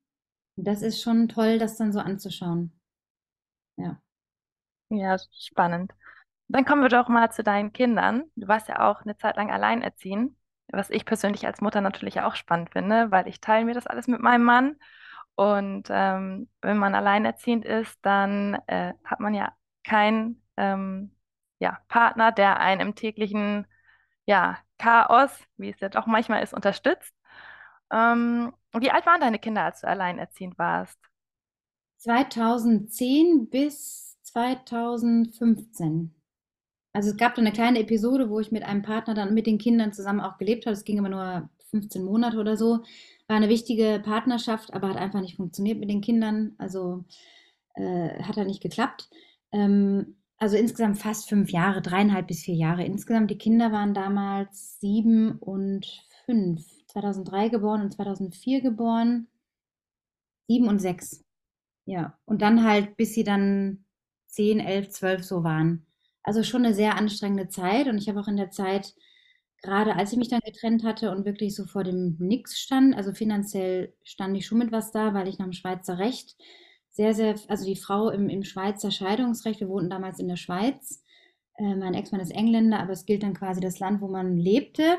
Und 0.57 0.65
das 0.67 0.83
ist 0.83 1.03
schon 1.03 1.29
toll, 1.29 1.59
das 1.59 1.77
dann 1.77 1.93
so 1.93 1.99
anzuschauen. 1.99 2.73
Ja. 3.77 4.01
Ja, 4.91 5.17
spannend. 5.33 5.93
Dann 6.47 6.65
kommen 6.65 6.83
wir 6.83 6.89
doch 6.89 7.09
mal 7.09 7.33
zu 7.33 7.43
deinen 7.43 7.73
Kindern. 7.73 8.31
Du 8.37 8.47
warst 8.47 8.69
ja 8.69 8.89
auch 8.89 9.03
eine 9.03 9.17
Zeit 9.17 9.37
lang 9.37 9.51
alleinerziehend, 9.51 10.37
was 10.73 10.91
ich 10.91 11.05
persönlich 11.05 11.47
als 11.47 11.61
Mutter 11.61 11.81
natürlich 11.81 12.21
auch 12.21 12.35
spannend 12.35 12.71
finde, 12.71 13.11
weil 13.11 13.29
ich 13.29 13.41
teile 13.41 13.65
mir 13.65 13.75
das 13.75 13.87
alles 13.87 14.07
mit 14.09 14.21
meinem 14.21 14.45
Mann. 14.45 14.77
Und 15.35 15.89
ähm, 15.91 16.49
wenn 16.61 16.79
man 16.79 16.95
alleinerziehend 16.95 17.65
ist, 17.65 17.99
dann 18.03 18.55
äh, 18.67 18.95
hat 19.05 19.21
man 19.21 19.35
ja 19.35 19.53
kein 19.85 20.43
ähm, 20.57 21.15
ja, 21.59 21.79
Partner, 21.89 22.33
der 22.33 22.61
einen 22.61 22.81
im 22.81 22.95
täglichen 22.95 23.67
ja, 24.27 24.59
Chaos, 24.79 25.31
wie 25.57 25.71
es 25.71 25.81
ja 25.81 25.89
doch 25.89 26.07
manchmal 26.07 26.43
ist, 26.43 26.55
unterstützt. 26.55 27.15
Ähm, 27.91 28.53
wie 28.75 28.91
alt 28.91 29.07
waren 29.07 29.21
deine 29.21 29.39
Kinder, 29.39 29.63
als 29.63 29.81
du 29.81 29.89
alleinerziehend 29.89 30.59
warst? 30.59 30.99
2010 31.99 33.49
bis 33.49 34.19
2015. 34.23 36.18
Also 36.99 37.11
es 37.11 37.17
gab 37.17 37.37
da 37.37 37.43
eine 37.43 37.53
kleine 37.53 37.79
Episode, 37.79 38.29
wo 38.29 38.41
ich 38.41 38.51
mit 38.51 38.65
einem 38.65 38.83
Partner 38.83 39.15
dann 39.15 39.33
mit 39.33 39.47
den 39.47 39.59
Kindern 39.59 39.93
zusammen 39.93 40.19
auch 40.19 40.37
gelebt 40.37 40.67
habe. 40.67 40.75
Es 40.75 40.83
ging 40.83 40.99
aber 40.99 41.09
nur 41.09 41.49
15 41.71 42.03
Monate 42.05 42.39
oder 42.39 42.57
so. 42.57 42.81
War 43.29 43.37
eine 43.37 43.49
wichtige 43.49 44.03
Partnerschaft, 44.05 44.75
aber 44.75 44.89
hat 44.89 44.97
einfach 44.97 45.21
nicht 45.21 45.37
funktioniert 45.37 45.79
mit 45.79 45.91
den 45.91 46.01
Kindern. 46.01 46.57
Also 46.59 47.05
äh, 47.75 48.21
hat 48.21 48.37
halt 48.37 48.49
nicht 48.49 48.61
geklappt. 48.61 49.11
Ähm, 49.53 50.17
also 50.39 50.57
insgesamt 50.57 50.99
fast 50.99 51.29
fünf 51.29 51.53
Jahre, 51.53 51.83
dreieinhalb 51.83 52.27
bis 52.27 52.43
vier 52.43 52.57
Jahre. 52.57 52.85
Insgesamt, 52.85 53.31
die 53.31 53.39
Kinder 53.39 53.71
waren 53.71 53.95
damals 53.95 54.81
sieben 54.81 55.39
und 55.39 55.87
fünf. 56.27 56.67
2003 56.89 57.49
geboren 57.49 57.83
und 57.83 57.95
2004 57.95 58.61
geboren. 58.61 59.29
Sieben 60.49 60.67
und 60.67 60.81
sechs. 60.81 61.25
Ja, 61.85 62.19
und 62.25 62.43
dann 62.43 62.65
halt, 62.65 62.97
bis 62.97 63.15
sie 63.15 63.23
dann 63.23 63.85
zehn, 64.27 64.59
elf, 64.59 64.89
zwölf 64.89 65.23
so 65.23 65.45
waren. 65.45 65.85
Also 66.23 66.43
schon 66.43 66.65
eine 66.65 66.75
sehr 66.75 66.97
anstrengende 66.97 67.49
Zeit. 67.49 67.89
Und 67.89 67.99
ich 67.99 68.09
habe 68.09 68.21
auch 68.21 68.29
in 68.29 68.37
der 68.37 68.51
Zeit, 68.51 68.95
gerade 69.63 69.97
als 69.97 70.13
ich 70.13 70.19
mich 70.19 70.29
dann 70.29 70.41
getrennt 70.45 70.85
hatte 70.85 71.11
und 71.11 71.25
wirklich 71.25 71.55
so 71.55 71.65
vor 71.65 71.85
dem 71.85 72.17
Nix 72.19 72.59
stand, 72.59 72.97
also 72.97 73.13
finanziell 73.13 73.95
stand 74.05 74.37
ich 74.37 74.47
schon 74.47 74.59
mit 74.59 74.73
was 74.73 74.93
da, 74.93 75.15
weil 75.15 75.29
ich 75.29 75.39
nach 75.39 75.47
dem 75.47 75.53
Schweizer 75.53 75.99
Recht 75.99 76.37
sehr, 76.91 77.15
sehr, 77.15 77.37
also 77.49 77.65
die 77.65 77.77
Frau 77.77 78.11
im, 78.11 78.29
im 78.29 78.43
Schweizer 78.43 78.91
Scheidungsrecht, 78.91 79.61
wir 79.61 79.69
wohnten 79.69 79.91
damals 79.91 80.19
in 80.19 80.29
der 80.29 80.37
Schweiz, 80.37 81.03
äh, 81.57 81.75
mein 81.75 81.95
Ex-Mann 81.95 82.21
ist 82.21 82.33
Engländer, 82.33 82.81
aber 82.81 82.93
es 82.93 83.07
gilt 83.07 83.23
dann 83.23 83.35
quasi 83.35 83.61
das 83.61 83.79
Land, 83.79 84.01
wo 84.01 84.09
man 84.09 84.37
lebte, 84.37 84.97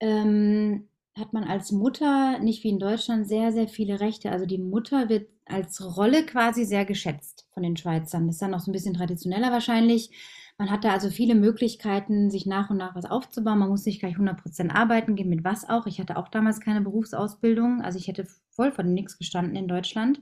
ähm, 0.00 0.88
hat 1.16 1.32
man 1.32 1.44
als 1.44 1.70
Mutter, 1.70 2.38
nicht 2.40 2.64
wie 2.64 2.70
in 2.70 2.80
Deutschland, 2.80 3.28
sehr, 3.28 3.52
sehr 3.52 3.68
viele 3.68 4.00
Rechte. 4.00 4.32
Also 4.32 4.46
die 4.46 4.58
Mutter 4.58 5.08
wird 5.08 5.28
als 5.46 5.96
Rolle 5.96 6.26
quasi 6.26 6.64
sehr 6.64 6.84
geschätzt 6.84 7.43
von 7.54 7.62
den 7.62 7.76
Schweizern. 7.76 8.26
Das 8.26 8.36
ist 8.36 8.42
dann 8.42 8.50
noch 8.50 8.60
so 8.60 8.70
ein 8.70 8.74
bisschen 8.74 8.94
traditioneller 8.94 9.50
wahrscheinlich. 9.50 10.10
Man 10.58 10.70
hat 10.70 10.84
da 10.84 10.92
also 10.92 11.10
viele 11.10 11.34
Möglichkeiten, 11.34 12.30
sich 12.30 12.46
nach 12.46 12.70
und 12.70 12.76
nach 12.76 12.94
was 12.94 13.06
aufzubauen. 13.06 13.58
Man 13.58 13.70
muss 13.70 13.86
nicht 13.86 14.00
gleich 14.00 14.16
100% 14.16 14.70
arbeiten 14.70 15.16
gehen, 15.16 15.28
mit 15.28 15.42
was 15.44 15.68
auch. 15.68 15.86
Ich 15.86 15.98
hatte 15.98 16.16
auch 16.16 16.28
damals 16.28 16.60
keine 16.60 16.80
Berufsausbildung. 16.80 17.80
Also 17.80 17.98
ich 17.98 18.06
hätte 18.06 18.26
voll 18.50 18.70
von 18.70 18.92
nichts 18.92 19.18
gestanden 19.18 19.56
in 19.56 19.66
Deutschland 19.66 20.20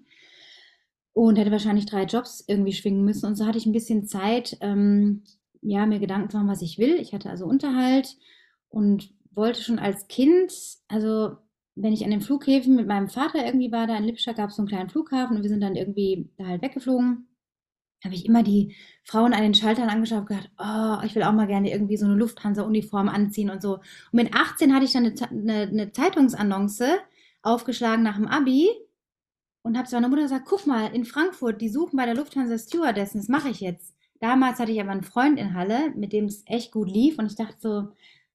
und 1.12 1.36
hätte 1.36 1.50
wahrscheinlich 1.50 1.86
drei 1.86 2.04
Jobs 2.04 2.44
irgendwie 2.46 2.72
schwingen 2.72 3.04
müssen. 3.04 3.26
Und 3.26 3.36
so 3.36 3.46
hatte 3.46 3.58
ich 3.58 3.66
ein 3.66 3.72
bisschen 3.72 4.06
Zeit, 4.06 4.56
ähm, 4.60 5.24
ja, 5.60 5.84
mir 5.86 5.98
Gedanken 5.98 6.30
zu 6.30 6.36
machen, 6.38 6.48
was 6.48 6.62
ich 6.62 6.78
will. 6.78 6.94
Ich 6.94 7.12
hatte 7.12 7.28
also 7.28 7.44
Unterhalt 7.44 8.16
und 8.70 9.12
wollte 9.30 9.62
schon 9.62 9.78
als 9.78 10.08
Kind, 10.08 10.52
also 10.88 11.36
wenn 11.74 11.92
ich 11.92 12.04
an 12.04 12.10
den 12.10 12.20
Flughäfen 12.20 12.76
mit 12.76 12.86
meinem 12.86 13.08
Vater 13.08 13.44
irgendwie 13.44 13.72
war, 13.72 13.86
da 13.86 13.96
in 13.96 14.04
Lipscha 14.04 14.32
gab 14.32 14.50
es 14.50 14.56
so 14.56 14.62
einen 14.62 14.68
kleinen 14.68 14.90
Flughafen 14.90 15.36
und 15.36 15.42
wir 15.42 15.50
sind 15.50 15.60
dann 15.60 15.76
irgendwie 15.76 16.30
da 16.36 16.46
halt 16.46 16.62
weggeflogen, 16.62 17.28
habe 18.04 18.14
ich 18.14 18.26
immer 18.26 18.42
die 18.42 18.74
Frauen 19.04 19.32
an 19.32 19.42
den 19.42 19.54
Schaltern 19.54 19.88
angeschaut 19.88 20.20
und 20.20 20.28
gedacht, 20.28 20.50
oh, 20.58 21.04
ich 21.04 21.14
will 21.14 21.22
auch 21.22 21.32
mal 21.32 21.46
gerne 21.46 21.72
irgendwie 21.72 21.96
so 21.96 22.04
eine 22.04 22.16
Lufthansa-Uniform 22.16 23.08
anziehen 23.08 23.50
und 23.50 23.62
so. 23.62 23.74
Und 23.76 23.82
mit 24.12 24.34
18 24.34 24.74
hatte 24.74 24.84
ich 24.84 24.92
dann 24.92 25.06
eine, 25.06 25.30
eine, 25.30 25.62
eine 25.62 25.92
Zeitungsannonce 25.92 26.98
aufgeschlagen 27.42 28.02
nach 28.02 28.16
dem 28.16 28.26
Abi 28.26 28.68
und 29.62 29.78
habe 29.78 29.88
zu 29.88 29.94
meiner 29.94 30.08
Mutter 30.08 30.22
gesagt, 30.22 30.46
guck 30.46 30.66
mal, 30.66 30.86
in 30.94 31.04
Frankfurt, 31.04 31.60
die 31.60 31.68
suchen 31.68 31.96
bei 31.96 32.04
der 32.04 32.16
Lufthansa 32.16 32.58
Stewardessen, 32.58 33.20
das 33.20 33.28
mache 33.28 33.48
ich 33.48 33.60
jetzt. 33.60 33.94
Damals 34.20 34.58
hatte 34.58 34.72
ich 34.72 34.80
aber 34.80 34.90
einen 34.90 35.02
Freund 35.02 35.38
in 35.38 35.54
Halle, 35.54 35.90
mit 35.96 36.12
dem 36.12 36.26
es 36.26 36.44
echt 36.46 36.72
gut 36.72 36.88
lief 36.88 37.18
und 37.18 37.26
ich 37.26 37.36
dachte 37.36 37.56
so, 37.58 37.88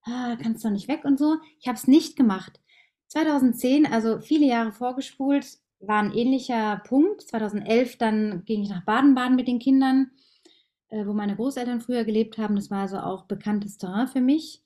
ah, 0.03 0.35
kannst 0.41 0.63
du 0.63 0.69
nicht 0.69 0.87
weg 0.87 1.05
und 1.05 1.19
so. 1.19 1.37
Ich 1.59 1.67
habe 1.67 1.77
es 1.77 1.87
nicht 1.87 2.15
gemacht. 2.15 2.59
2010, 3.07 3.85
also 3.85 4.19
viele 4.19 4.45
Jahre 4.45 4.71
vorgespult, 4.71 5.59
war 5.79 6.01
ein 6.01 6.13
ähnlicher 6.13 6.81
Punkt. 6.85 7.21
2011 7.21 7.97
dann 7.97 8.43
ging 8.45 8.63
ich 8.63 8.69
nach 8.69 8.83
Baden-Baden 8.85 9.35
mit 9.35 9.47
den 9.47 9.59
Kindern, 9.59 10.11
äh, 10.89 11.05
wo 11.05 11.13
meine 11.13 11.35
Großeltern 11.35 11.81
früher 11.81 12.03
gelebt 12.03 12.37
haben. 12.37 12.55
Das 12.55 12.71
war 12.71 12.81
also 12.81 12.97
auch 12.97 13.25
bekanntes 13.25 13.77
Terrain 13.77 14.07
für 14.07 14.21
mich. 14.21 14.63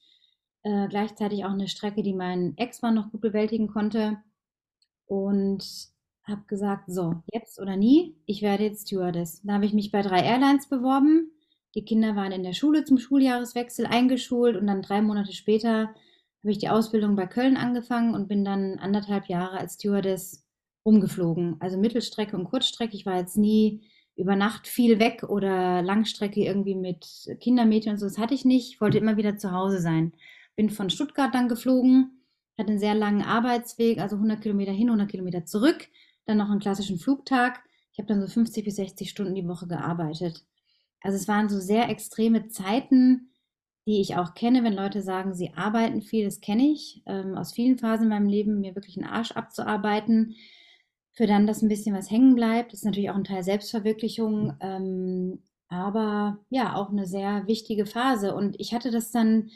Äh, 0.64 0.88
gleichzeitig 0.88 1.44
auch 1.46 1.52
eine 1.52 1.68
Strecke, 1.68 2.04
die 2.04 2.14
mein 2.14 2.56
Ex-Mann 2.58 2.96
noch 2.96 3.12
gut 3.12 3.22
bewältigen 3.22 3.68
konnte. 3.68 4.18
Und 5.06 5.92
habe 6.24 6.44
gesagt, 6.48 6.86
so, 6.88 7.16
jetzt 7.34 7.60
oder 7.60 7.76
nie, 7.76 8.16
ich 8.26 8.42
werde 8.42 8.64
jetzt 8.64 8.88
Stewardess. 8.88 9.42
Da 9.44 9.54
habe 9.54 9.66
ich 9.66 9.74
mich 9.74 9.92
bei 9.92 10.02
drei 10.02 10.22
Airlines 10.22 10.68
beworben. 10.70 11.32
Die 11.76 11.84
Kinder 11.84 12.16
waren 12.16 12.32
in 12.32 12.44
der 12.44 12.54
Schule 12.54 12.84
zum 12.84 12.98
Schuljahreswechsel 12.98 13.86
eingeschult 13.86 14.56
und 14.56 14.68
dann 14.68 14.82
drei 14.82 15.02
Monate 15.02 15.34
später 15.34 15.94
habe 16.44 16.52
ich 16.52 16.58
die 16.58 16.70
Ausbildung 16.70 17.16
bei 17.16 17.28
Köln 17.28 17.58
angefangen 17.58 18.14
und 18.14 18.28
bin 18.28 18.44
dann 18.44 18.80
anderthalb 18.80 19.28
Jahre 19.28 19.58
als 19.58 19.76
Stewardess 19.76 20.44
rumgeflogen. 20.86 21.58
Also 21.60 21.78
Mittelstrecke 21.78 22.36
und 22.36 22.46
Kurzstrecke. 22.46 22.96
Ich 22.96 23.06
war 23.06 23.18
jetzt 23.18 23.38
nie 23.38 23.84
über 24.16 24.36
Nacht 24.36 24.68
viel 24.68 25.00
weg 25.00 25.24
oder 25.24 25.82
Langstrecke 25.82 26.44
irgendwie 26.44 26.76
mit 26.76 27.08
Kindermädchen 27.40 27.94
und 27.94 27.98
so. 28.00 28.08
Das 28.08 28.18
hatte 28.18 28.34
ich 28.34 28.46
nicht. 28.46 28.74
Ich 28.74 28.82
wollte 28.82 28.98
immer 28.98 29.18
wieder 29.18 29.38
zu 29.38 29.52
Hause 29.52 29.80
sein. 29.80 30.14
Bin 30.56 30.70
von 30.70 30.90
Stuttgart 30.90 31.34
dann 31.34 31.48
geflogen, 31.48 32.24
hatte 32.58 32.72
einen 32.72 32.80
sehr 32.80 32.96
langen 32.96 33.22
Arbeitsweg, 33.22 34.00
also 34.00 34.16
100 34.16 34.42
Kilometer 34.42 34.72
hin, 34.72 34.90
100 34.90 35.10
Kilometer 35.10 35.46
zurück 35.46 35.88
dann 36.26 36.38
noch 36.38 36.50
einen 36.50 36.60
klassischen 36.60 36.98
Flugtag. 36.98 37.62
Ich 37.92 38.00
habe 38.00 38.08
dann 38.08 38.22
so 38.22 38.28
50 38.28 38.64
bis 38.64 38.76
60 38.76 39.10
Stunden 39.10 39.36
die 39.36 39.48
Woche 39.48 39.68
gearbeitet. 39.68 40.46
Also 41.02 41.18
es 41.18 41.28
waren 41.28 41.50
so 41.50 41.60
sehr 41.60 41.90
extreme 41.90 42.48
Zeiten, 42.48 43.31
die 43.86 44.00
ich 44.00 44.16
auch 44.16 44.34
kenne, 44.36 44.64
wenn 44.64 44.74
Leute 44.74 45.02
sagen, 45.02 45.34
sie 45.34 45.54
arbeiten 45.56 46.02
viel, 46.02 46.26
das 46.26 46.40
kenne 46.40 46.64
ich 46.72 47.02
ähm, 47.06 47.36
aus 47.36 47.54
vielen 47.54 47.78
Phasen 47.78 48.04
in 48.04 48.10
meinem 48.10 48.28
Leben, 48.28 48.60
mir 48.60 48.76
wirklich 48.76 48.98
einen 48.98 49.10
Arsch 49.10 49.32
abzuarbeiten, 49.32 50.36
für 51.14 51.28
dann, 51.28 51.48
dass 51.48 51.62
ein 51.62 51.70
bisschen 51.70 51.96
was 51.96 52.10
hängen 52.10 52.36
bleibt. 52.36 52.72
Das 52.72 52.80
ist 52.80 52.86
natürlich 52.86 53.10
auch 53.10 53.16
ein 53.16 53.24
Teil 53.24 53.44
Selbstverwirklichung, 53.44 54.56
ähm, 54.62 55.40
aber 55.68 56.40
ja, 56.50 56.76
auch 56.76 56.90
eine 56.90 57.06
sehr 57.06 57.48
wichtige 57.48 57.86
Phase. 57.86 58.36
Und 58.36 58.60
ich 58.60 58.74
hatte 58.74 58.92
das 58.92 59.12
dann 59.12 59.50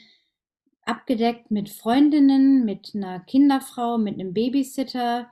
abgedeckt 0.84 1.52
mit 1.52 1.70
Freundinnen, 1.70 2.66
mit 2.66 2.94
einer 2.96 3.20
Kinderfrau, 3.20 3.98
mit 3.98 4.16
einem 4.16 4.34
Babysitter, 4.34 5.30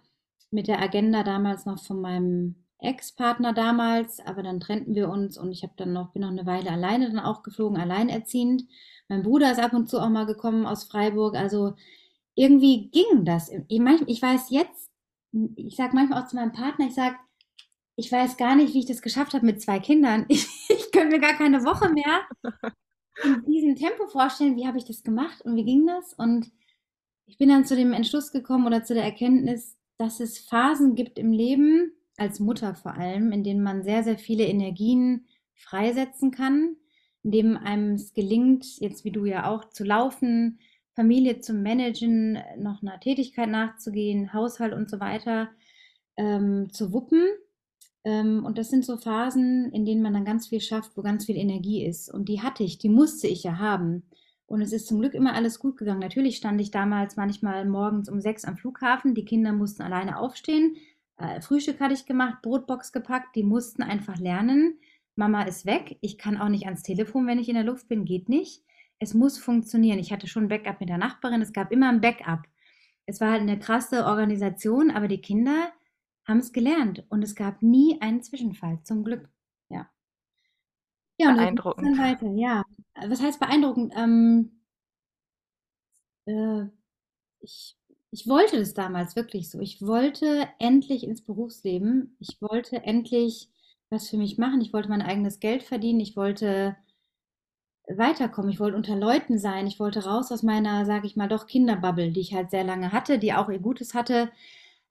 mit 0.52 0.68
der 0.68 0.82
Agenda 0.82 1.24
damals 1.24 1.66
noch 1.66 1.84
von 1.84 2.00
meinem 2.02 2.63
Ex-Partner 2.84 3.54
damals, 3.54 4.20
aber 4.20 4.44
dann 4.44 4.60
trennten 4.60 4.96
wir 4.96 5.10
uns 5.10 5.38
und 5.38 5.52
ich 5.52 5.64
habe 5.64 5.74
dann 5.78 5.94
noch, 5.94 6.12
bin 6.12 6.22
noch 6.22 6.30
eine 6.30 6.46
Weile 6.46 6.72
alleine 6.72 7.10
dann 7.10 7.20
auch 7.20 7.44
geflogen, 7.44 7.78
alleinerziehend. 7.80 8.66
Mein 9.10 9.24
Bruder 9.24 9.52
ist 9.52 9.60
ab 9.60 9.74
und 9.74 9.90
zu 9.90 10.00
auch 10.00 10.10
mal 10.10 10.26
gekommen 10.26 10.66
aus 10.66 10.84
Freiburg. 10.86 11.36
Also 11.36 11.76
irgendwie 12.36 12.90
ging 12.90 13.26
das. 13.26 13.50
Ich, 13.68 13.82
ich 13.82 14.22
weiß 14.22 14.50
jetzt, 14.50 14.92
ich 15.56 15.76
sage 15.76 15.96
manchmal 15.96 16.22
auch 16.24 16.28
zu 16.28 16.36
meinem 16.36 16.52
Partner, 16.52 16.88
ich 16.88 16.96
sage, 16.96 17.16
ich 17.96 18.12
weiß 18.12 18.38
gar 18.38 18.56
nicht, 18.56 18.74
wie 18.74 18.80
ich 18.80 18.86
das 18.86 19.02
geschafft 19.02 19.34
habe 19.34 19.46
mit 19.46 19.62
zwei 19.62 19.80
Kindern. 19.80 20.26
Ich, 20.30 20.48
ich 20.70 20.92
könnte 20.92 21.16
mir 21.16 21.22
gar 21.22 21.34
keine 21.34 21.64
Woche 21.64 21.90
mehr 21.90 22.28
in 23.24 23.52
diesem 23.52 23.76
Tempo 23.76 24.08
vorstellen, 24.08 24.56
wie 24.56 24.68
habe 24.68 24.78
ich 24.78 24.86
das 24.86 25.04
gemacht 25.04 25.42
und 25.42 25.56
wie 25.56 25.66
ging 25.66 25.86
das? 25.86 26.14
Und 26.14 26.52
ich 27.26 27.38
bin 27.38 27.50
dann 27.50 27.66
zu 27.66 27.76
dem 27.76 27.94
Entschluss 27.94 28.32
gekommen 28.32 28.68
oder 28.68 28.84
zu 28.84 28.94
der 28.94 29.04
Erkenntnis, 29.04 29.78
dass 29.98 30.20
es 30.20 30.40
Phasen 30.40 30.96
gibt 30.96 31.20
im 31.20 31.32
Leben, 31.32 31.94
als 32.18 32.40
Mutter 32.40 32.76
vor 32.76 32.96
allem, 32.96 33.32
in 33.32 33.44
denen 33.44 33.64
man 33.64 33.84
sehr, 33.84 34.04
sehr 34.04 34.18
viele 34.18 34.46
Energien 34.46 35.26
freisetzen 35.56 36.32
kann, 36.32 36.76
in 37.24 37.32
dem 37.32 37.58
einem 37.58 37.94
es 37.94 38.14
gelingt, 38.14 38.80
jetzt 38.80 39.06
wie 39.06 39.12
du 39.12 39.26
ja 39.26 39.50
auch, 39.50 39.70
zu 39.70 39.84
laufen, 39.84 40.60
Familie 40.96 41.40
zu 41.40 41.54
managen, 41.54 42.38
noch 42.58 42.82
einer 42.82 43.00
Tätigkeit 43.00 43.50
nachzugehen, 43.50 44.34
Haushalt 44.34 44.74
und 44.74 44.90
so 44.90 45.00
weiter 45.00 45.50
ähm, 46.18 46.70
zu 46.72 46.94
wuppen. 46.94 47.24
Ähm, 48.04 48.46
und 48.46 48.58
das 48.58 48.70
sind 48.70 48.86
so 48.86 48.98
Phasen, 48.98 49.72
in 49.72 49.86
denen 49.86 50.04
man 50.04 50.14
dann 50.14 50.26
ganz 50.26 50.48
viel 50.48 50.62
schafft, 50.62 50.96
wo 50.96 51.02
ganz 51.02 51.26
viel 51.26 51.38
Energie 51.38 51.86
ist. 51.86 52.14
Und 52.14 52.30
die 52.30 52.42
hatte 52.42 52.64
ich, 52.64 52.78
die 52.78 52.90
musste 52.90 53.28
ich 53.28 53.44
ja 53.44 53.58
haben. 53.58 54.04
Und 54.46 54.62
es 54.62 54.74
ist 54.74 54.88
zum 54.88 55.00
Glück 55.00 55.14
immer 55.14 55.34
alles 55.34 55.58
gut 55.58 55.78
gegangen. 55.78 56.02
Natürlich 56.02 56.38
stand 56.38 56.62
ich 56.62 56.70
damals 56.70 57.16
manchmal 57.16 57.66
morgens 57.66 58.10
um 58.10 58.20
sechs 58.20 58.46
am 58.46 58.58
Flughafen. 58.58 59.16
Die 59.16 59.26
Kinder 59.26 59.54
mussten 59.54 59.82
alleine 59.82 60.20
aufstehen. 60.20 60.76
Äh, 61.24 61.42
Frühstück 61.42 61.80
hatte 61.80 61.94
ich 61.94 62.06
gemacht, 62.06 62.42
Brotbox 62.42 62.92
gepackt. 62.92 63.36
Die 63.36 63.44
mussten 63.44 63.82
einfach 63.82 64.18
lernen. 64.18 64.80
Mama 65.16 65.44
ist 65.44 65.66
weg. 65.66 65.98
Ich 66.02 66.18
kann 66.18 66.38
auch 66.38 66.50
nicht 66.50 66.66
ans 66.66 66.84
Telefon, 66.84 67.28
wenn 67.28 67.40
ich 67.40 67.48
in 67.48 67.56
der 67.56 67.64
Luft 67.64 67.88
bin. 67.88 68.04
Geht 68.04 68.28
nicht. 68.28 68.64
Es 69.00 69.14
muss 69.14 69.38
funktionieren. 69.38 70.00
Ich 70.00 70.12
hatte 70.12 70.28
schon 70.28 70.46
ein 70.46 70.50
Backup 70.50 70.80
mit 70.80 70.90
der 70.90 70.98
Nachbarin. 70.98 71.42
Es 71.42 71.54
gab 71.54 71.72
immer 71.72 71.90
ein 71.90 72.02
Backup. 72.02 72.42
Es 73.06 73.22
war 73.22 73.32
halt 73.32 73.42
eine 73.42 73.60
krasse 73.60 74.06
Organisation, 74.06 74.92
aber 74.92 75.08
die 75.08 75.22
Kinder 75.22 75.72
haben 76.26 76.40
es 76.40 76.52
gelernt 76.52 77.06
und 77.10 77.22
es 77.22 77.36
gab 77.36 77.62
nie 77.62 78.02
einen 78.02 78.22
Zwischenfall, 78.22 78.80
zum 78.84 79.04
Glück. 79.04 79.30
Ja. 79.70 79.90
Ja, 81.18 81.30
und 81.30 81.36
beeindruckend. 81.38 81.88
Dann 81.88 81.98
weiter. 81.98 82.32
Ja, 82.32 82.64
was 83.08 83.22
heißt 83.22 83.40
beeindruckend? 83.40 83.94
Ähm, 83.96 84.62
äh, 86.26 86.66
ich, 87.40 87.78
ich 88.14 88.28
wollte 88.28 88.60
das 88.60 88.76
damals 88.76 89.16
wirklich 89.16 89.50
so. 89.50 89.60
Ich 89.60 89.82
wollte 89.82 90.48
endlich 90.60 91.04
ins 91.04 91.24
Berufsleben. 91.24 92.16
Ich 92.20 92.40
wollte 92.42 92.84
endlich 92.84 93.50
was 93.90 94.08
für 94.08 94.18
mich 94.18 94.38
machen. 94.38 94.62
Ich 94.62 94.72
wollte 94.72 94.90
mein 94.90 95.02
eigenes 95.02 95.40
Geld 95.40 95.64
verdienen. 95.64 96.00
Ich 96.00 96.16
wollte 96.16 96.76
weiterkommen. 97.88 98.52
Ich 98.52 98.60
wollte 98.60 98.78
unter 98.78 98.96
Leuten 98.96 99.40
sein. 99.40 99.66
Ich 99.66 99.80
wollte 99.80 100.06
raus 100.06 100.32
aus 100.32 100.44
meiner, 100.44 100.86
sage 100.86 101.08
ich 101.08 101.16
mal, 101.16 101.28
doch 101.28 101.48
Kinderbubble, 101.48 102.12
die 102.12 102.20
ich 102.22 102.36
halt 102.36 102.52
sehr 102.52 102.64
lange 102.64 102.92
hatte, 102.92 103.18
die 103.18 103.34
auch 103.34 103.50
ihr 103.50 103.58
Gutes 103.60 103.96
hatte. 103.96 104.32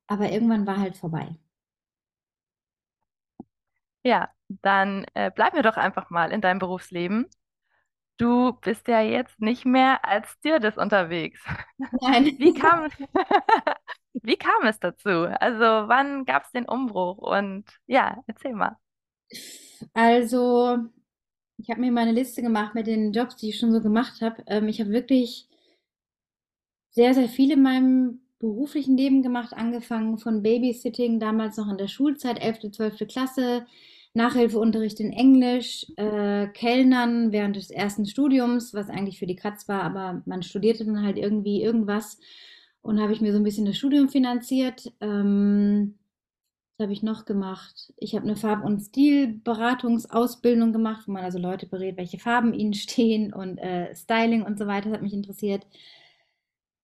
Aber 0.08 0.30
irgendwann 0.32 0.66
war 0.66 0.78
halt 0.78 0.96
vorbei. 0.96 1.36
Ja, 4.04 4.30
dann 4.62 5.06
äh, 5.14 5.30
bleiben 5.30 5.54
wir 5.56 5.62
doch 5.62 5.76
einfach 5.76 6.10
mal 6.10 6.32
in 6.32 6.40
deinem 6.40 6.58
Berufsleben. 6.58 7.28
Du 8.22 8.52
bist 8.52 8.86
ja 8.86 9.00
jetzt 9.00 9.40
nicht 9.40 9.64
mehr 9.64 10.04
als 10.04 10.28
Stewardess 10.30 10.78
unterwegs. 10.78 11.40
Nein. 12.00 12.36
Wie 12.38 12.54
kam, 12.54 12.88
wie 14.12 14.36
kam 14.36 14.64
es 14.64 14.78
dazu? 14.78 15.26
Also, 15.40 15.88
wann 15.88 16.24
gab 16.24 16.44
es 16.44 16.52
den 16.52 16.66
Umbruch? 16.66 17.18
Und 17.18 17.64
ja, 17.88 18.22
erzähl 18.28 18.52
mal. 18.52 18.76
Also, 19.92 20.78
ich 21.58 21.68
habe 21.68 21.80
mir 21.80 21.90
meine 21.90 22.12
Liste 22.12 22.42
gemacht 22.42 22.76
mit 22.76 22.86
den 22.86 23.12
Jobs, 23.12 23.34
die 23.34 23.48
ich 23.48 23.58
schon 23.58 23.72
so 23.72 23.80
gemacht 23.80 24.20
habe. 24.20 24.44
Ähm, 24.46 24.68
ich 24.68 24.80
habe 24.80 24.90
wirklich 24.90 25.48
sehr, 26.90 27.14
sehr 27.14 27.28
viel 27.28 27.50
in 27.50 27.62
meinem 27.62 28.20
beruflichen 28.38 28.96
Leben 28.96 29.22
gemacht, 29.22 29.52
angefangen 29.52 30.18
von 30.18 30.44
Babysitting, 30.44 31.18
damals 31.18 31.56
noch 31.56 31.68
in 31.68 31.78
der 31.78 31.88
Schulzeit, 31.88 32.40
11., 32.40 32.70
12. 32.70 33.08
Klasse, 33.08 33.66
Nachhilfeunterricht 34.14 35.00
in 35.00 35.12
Englisch, 35.12 35.86
äh, 35.96 36.48
Kellnern 36.48 37.32
während 37.32 37.56
des 37.56 37.70
ersten 37.70 38.06
Studiums, 38.06 38.74
was 38.74 38.90
eigentlich 38.90 39.18
für 39.18 39.26
die 39.26 39.36
Katz 39.36 39.68
war, 39.68 39.82
aber 39.82 40.22
man 40.26 40.42
studierte 40.42 40.84
dann 40.84 41.02
halt 41.02 41.16
irgendwie 41.18 41.62
irgendwas 41.62 42.18
und 42.82 43.00
habe 43.00 43.12
ich 43.12 43.20
mir 43.20 43.32
so 43.32 43.38
ein 43.38 43.44
bisschen 43.44 43.64
das 43.66 43.76
Studium 43.76 44.08
finanziert. 44.08 44.92
Ähm, 45.00 45.94
was 46.78 46.84
habe 46.84 46.92
ich 46.92 47.02
noch 47.02 47.24
gemacht? 47.24 47.92
Ich 47.96 48.14
habe 48.14 48.24
eine 48.24 48.36
Farb- 48.36 48.64
und 48.64 48.80
Stilberatungsausbildung 48.80 50.72
gemacht, 50.72 51.06
wo 51.06 51.12
man 51.12 51.24
also 51.24 51.38
Leute 51.38 51.66
berät, 51.66 51.96
welche 51.96 52.18
Farben 52.18 52.54
ihnen 52.54 52.74
stehen 52.76 53.32
und 53.32 53.58
äh, 53.58 53.94
Styling 53.94 54.42
und 54.42 54.58
so 54.58 54.66
weiter, 54.66 54.88
das 54.90 54.94
hat 54.94 55.02
mich 55.02 55.14
interessiert. 55.14 55.66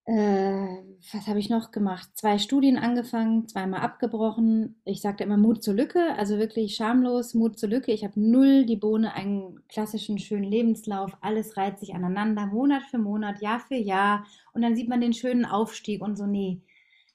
Äh, 0.08 0.84
was 1.12 1.26
habe 1.26 1.38
ich 1.38 1.50
noch 1.50 1.70
gemacht? 1.70 2.08
Zwei 2.14 2.38
Studien 2.38 2.78
angefangen, 2.78 3.46
zweimal 3.46 3.82
abgebrochen. 3.82 4.80
Ich 4.86 5.02
sagte 5.02 5.22
immer 5.22 5.36
Mut 5.36 5.62
zur 5.62 5.74
Lücke, 5.74 6.14
also 6.16 6.38
wirklich 6.38 6.76
schamlos 6.76 7.34
Mut 7.34 7.58
zur 7.58 7.68
Lücke. 7.68 7.92
Ich 7.92 8.04
habe 8.04 8.18
null 8.18 8.64
die 8.64 8.76
Bohne, 8.76 9.12
einen 9.12 9.60
klassischen 9.68 10.18
schönen 10.18 10.50
Lebenslauf. 10.50 11.14
Alles 11.20 11.58
reiht 11.58 11.78
sich 11.78 11.94
aneinander, 11.94 12.46
Monat 12.46 12.84
für 12.84 12.96
Monat, 12.96 13.42
Jahr 13.42 13.60
für 13.60 13.76
Jahr. 13.76 14.24
Und 14.54 14.62
dann 14.62 14.74
sieht 14.74 14.88
man 14.88 15.02
den 15.02 15.12
schönen 15.12 15.44
Aufstieg 15.44 16.00
und 16.00 16.16
so. 16.16 16.24
Nee, 16.24 16.62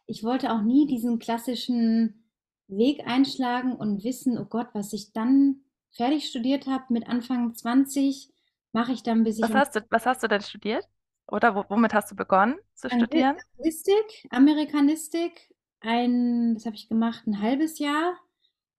ich 0.06 0.24
wollte 0.24 0.54
auch 0.54 0.62
nie 0.62 0.86
diesen 0.86 1.18
klassischen 1.18 2.30
Weg 2.68 3.08
einschlagen 3.08 3.74
und 3.74 4.04
wissen, 4.04 4.38
oh 4.38 4.46
Gott, 4.46 4.68
was 4.74 4.94
ich 4.94 5.14
dann 5.14 5.62
fertig 5.89 6.26
studiert 6.26 6.68
habe 6.68 6.86
mit 6.89 7.08
Anfang 7.08 7.56
20, 7.56 8.30
mache 8.72 8.91
ich 8.91 9.02
dann, 9.02 9.24
bis 9.24 9.38
ich. 9.38 9.44
Was 9.46 9.54
hast 9.56 9.76
du, 9.78 9.80
was 9.89 10.06
hast 10.06 10.22
du 10.22 10.28
denn 10.28 10.41
studiert? 10.41 10.88
Oder 11.28 11.67
womit 11.69 11.93
hast 11.93 12.11
du 12.11 12.15
begonnen 12.15 12.55
zu 12.74 12.89
studieren? 12.89 13.38
Anglistik, 13.57 14.28
Amerikanistik, 14.30 15.53
ein, 15.80 16.55
das 16.55 16.65
habe 16.65 16.76
ich 16.76 16.89
gemacht, 16.89 17.26
ein 17.28 17.41
halbes 17.41 17.80
Jahr. 17.80 18.17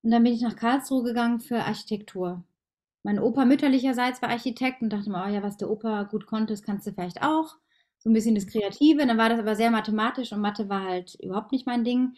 Und 0.03 0.11
dann 0.11 0.23
bin 0.23 0.35
ich 0.35 0.43
nach 0.43 0.57
Karlsruhe 0.57 1.03
gegangen 1.03 1.41
für 1.41 1.65
Architektur. 1.65 2.45
Mein 3.03 3.19
Opa 3.19 3.45
mütterlicherseits 3.45 4.21
war 4.23 4.31
Architekt 4.31 4.83
und 4.83 4.91
dachte 4.91 5.11
mir, 5.11 5.25
oh 5.27 5.29
ja, 5.29 5.43
was 5.43 5.57
der 5.57 5.71
Opa 5.71 6.05
gut 6.05 6.27
konnte, 6.27 6.53
das 6.53 6.63
kannst 6.63 6.87
du 6.87 6.93
vielleicht 6.93 7.23
auch. 7.23 7.57
So 7.99 8.11
ein 8.11 8.15
bisschen 8.15 8.35
das 8.35 8.47
Kreative. 8.47 9.07
Dann 9.07 9.19
war 9.19 9.31
das 9.31 9.39
aber 9.39 9.57
sehr 9.57 9.71
mathematisch 9.71 10.33
und 10.33 10.41
Mathe 10.41 10.69
war 10.69 10.85
halt 10.85 11.17
überhaupt 11.23 11.53
nicht 11.53 11.67
mein 11.67 11.85
Ding. 11.85 12.15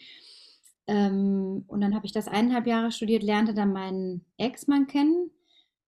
Ähm, 0.88 1.64
und 1.68 1.80
dann 1.80 1.94
habe 1.94 2.06
ich 2.06 2.12
das 2.12 2.28
eineinhalb 2.28 2.66
Jahre 2.66 2.90
studiert, 2.90 3.22
lernte 3.22 3.54
dann 3.54 3.72
meinen 3.72 4.24
Ex-Mann 4.36 4.86
kennen 4.86 5.30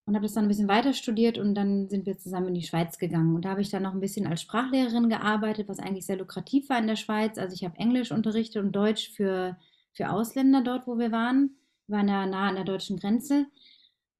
und 0.08 0.14
habe 0.14 0.24
das 0.24 0.32
dann 0.32 0.46
ein 0.46 0.48
bisschen 0.48 0.68
weiter 0.68 0.94
studiert 0.94 1.36
und 1.36 1.54
dann 1.54 1.90
sind 1.90 2.06
wir 2.06 2.16
zusammen 2.16 2.48
in 2.48 2.54
die 2.54 2.62
Schweiz 2.62 2.96
gegangen. 2.96 3.34
Und 3.34 3.44
da 3.44 3.50
habe 3.50 3.60
ich 3.60 3.68
dann 3.68 3.82
noch 3.82 3.92
ein 3.92 4.00
bisschen 4.00 4.26
als 4.26 4.40
Sprachlehrerin 4.40 5.10
gearbeitet, 5.10 5.68
was 5.68 5.80
eigentlich 5.80 6.06
sehr 6.06 6.16
lukrativ 6.16 6.70
war 6.70 6.78
in 6.78 6.86
der 6.86 6.96
Schweiz. 6.96 7.36
Also 7.36 7.52
ich 7.52 7.62
habe 7.62 7.76
Englisch 7.76 8.10
unterrichtet 8.10 8.64
und 8.64 8.72
Deutsch 8.72 9.10
für, 9.10 9.58
für 9.92 10.08
Ausländer 10.08 10.62
dort, 10.62 10.86
wo 10.86 10.96
wir 10.96 11.12
waren. 11.12 11.58
Wir 11.86 11.98
waren 11.98 12.08
ja 12.08 12.24
nah 12.24 12.48
an 12.48 12.54
der 12.54 12.64
deutschen 12.64 12.98
Grenze. 12.98 13.48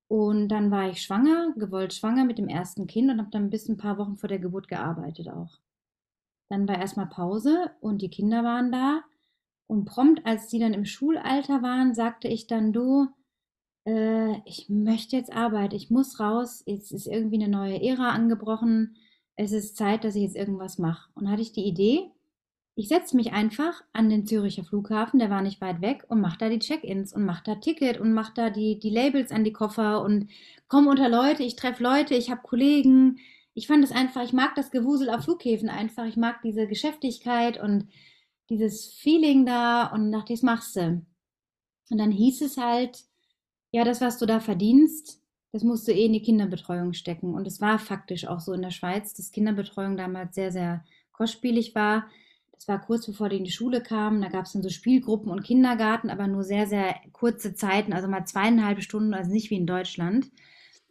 Und 0.08 0.48
dann 0.48 0.70
war 0.70 0.90
ich 0.90 1.00
schwanger, 1.00 1.54
gewollt 1.56 1.94
schwanger 1.94 2.26
mit 2.26 2.36
dem 2.36 2.48
ersten 2.48 2.86
Kind 2.86 3.10
und 3.10 3.18
habe 3.18 3.30
dann 3.30 3.48
bis 3.48 3.66
ein 3.70 3.78
paar 3.78 3.96
Wochen 3.96 4.16
vor 4.16 4.28
der 4.28 4.40
Geburt 4.40 4.68
gearbeitet 4.68 5.30
auch. 5.30 5.58
Dann 6.50 6.68
war 6.68 6.78
erstmal 6.78 7.08
Pause 7.08 7.70
und 7.80 8.02
die 8.02 8.10
Kinder 8.10 8.44
waren 8.44 8.70
da. 8.70 9.04
Und 9.66 9.86
prompt, 9.86 10.26
als 10.26 10.48
die 10.48 10.58
dann 10.58 10.74
im 10.74 10.84
Schulalter 10.84 11.62
waren, 11.62 11.94
sagte 11.94 12.28
ich 12.28 12.46
dann, 12.46 12.74
du, 12.74 13.08
äh, 13.86 14.38
ich 14.44 14.68
möchte 14.68 15.16
jetzt 15.16 15.32
arbeiten, 15.32 15.74
ich 15.74 15.90
muss 15.90 16.20
raus, 16.20 16.62
jetzt 16.66 16.92
ist 16.92 17.06
irgendwie 17.06 17.42
eine 17.42 17.48
neue 17.48 17.82
Ära 17.82 18.10
angebrochen, 18.10 18.96
es 19.36 19.52
ist 19.52 19.76
Zeit, 19.76 20.04
dass 20.04 20.16
ich 20.16 20.22
jetzt 20.22 20.36
irgendwas 20.36 20.78
mache. 20.78 21.10
Und 21.14 21.30
hatte 21.30 21.42
ich 21.42 21.52
die 21.52 21.64
Idee, 21.64 22.10
ich 22.78 22.86
setze 22.86 23.16
mich 23.16 23.32
einfach 23.32 23.82
an 23.92 24.08
den 24.08 24.24
Züricher 24.24 24.62
Flughafen, 24.62 25.18
der 25.18 25.30
war 25.30 25.42
nicht 25.42 25.60
weit 25.60 25.80
weg, 25.80 26.04
und 26.06 26.20
mache 26.20 26.38
da 26.38 26.48
die 26.48 26.60
Check-ins 26.60 27.12
und 27.12 27.24
mache 27.24 27.42
da 27.44 27.56
Ticket 27.56 27.98
und 27.98 28.12
mache 28.12 28.32
da 28.36 28.50
die, 28.50 28.78
die 28.78 28.90
Labels 28.90 29.32
an 29.32 29.42
die 29.42 29.52
Koffer 29.52 30.02
und 30.02 30.30
komme 30.68 30.88
unter 30.90 31.08
Leute, 31.08 31.42
ich 31.42 31.56
treffe 31.56 31.82
Leute, 31.82 32.14
ich 32.14 32.30
habe 32.30 32.42
Kollegen. 32.42 33.18
Ich 33.54 33.66
fand 33.66 33.82
es 33.82 33.90
einfach, 33.90 34.22
ich 34.22 34.32
mag 34.32 34.54
das 34.54 34.70
Gewusel 34.70 35.10
auf 35.10 35.24
Flughäfen 35.24 35.68
einfach, 35.68 36.06
ich 36.06 36.16
mag 36.16 36.40
diese 36.42 36.68
Geschäftigkeit 36.68 37.60
und 37.60 37.88
dieses 38.48 38.92
Feeling 38.94 39.44
da 39.44 39.86
und 39.86 40.12
dachte, 40.12 40.32
das 40.32 40.42
machst 40.42 40.76
du. 40.76 41.04
Und 41.90 41.98
dann 41.98 42.12
hieß 42.12 42.42
es 42.42 42.58
halt, 42.58 43.02
ja, 43.70 43.84
das, 43.84 44.00
was 44.00 44.18
du 44.18 44.26
da 44.26 44.40
verdienst, 44.40 45.20
das 45.52 45.62
musst 45.62 45.88
du 45.88 45.92
eh 45.92 46.06
in 46.06 46.12
die 46.12 46.22
Kinderbetreuung 46.22 46.92
stecken. 46.92 47.34
Und 47.34 47.46
es 47.46 47.60
war 47.60 47.78
faktisch 47.78 48.26
auch 48.26 48.40
so 48.40 48.52
in 48.52 48.62
der 48.62 48.70
Schweiz, 48.70 49.14
dass 49.14 49.30
Kinderbetreuung 49.30 49.96
damals 49.96 50.34
sehr, 50.34 50.52
sehr 50.52 50.84
kostspielig 51.12 51.74
war. 51.74 52.06
Das 52.52 52.68
war 52.68 52.80
kurz 52.80 53.06
bevor 53.06 53.28
die 53.28 53.36
in 53.36 53.44
die 53.44 53.52
Schule 53.52 53.82
kamen. 53.82 54.20
Da 54.20 54.28
gab 54.28 54.44
es 54.46 54.52
dann 54.52 54.62
so 54.62 54.68
Spielgruppen 54.68 55.30
und 55.30 55.44
Kindergarten, 55.44 56.10
aber 56.10 56.26
nur 56.26 56.42
sehr, 56.42 56.66
sehr 56.66 56.96
kurze 57.12 57.54
Zeiten, 57.54 57.92
also 57.92 58.08
mal 58.08 58.26
zweieinhalb 58.26 58.82
Stunden, 58.82 59.14
also 59.14 59.30
nicht 59.30 59.50
wie 59.50 59.56
in 59.56 59.66
Deutschland. 59.66 60.30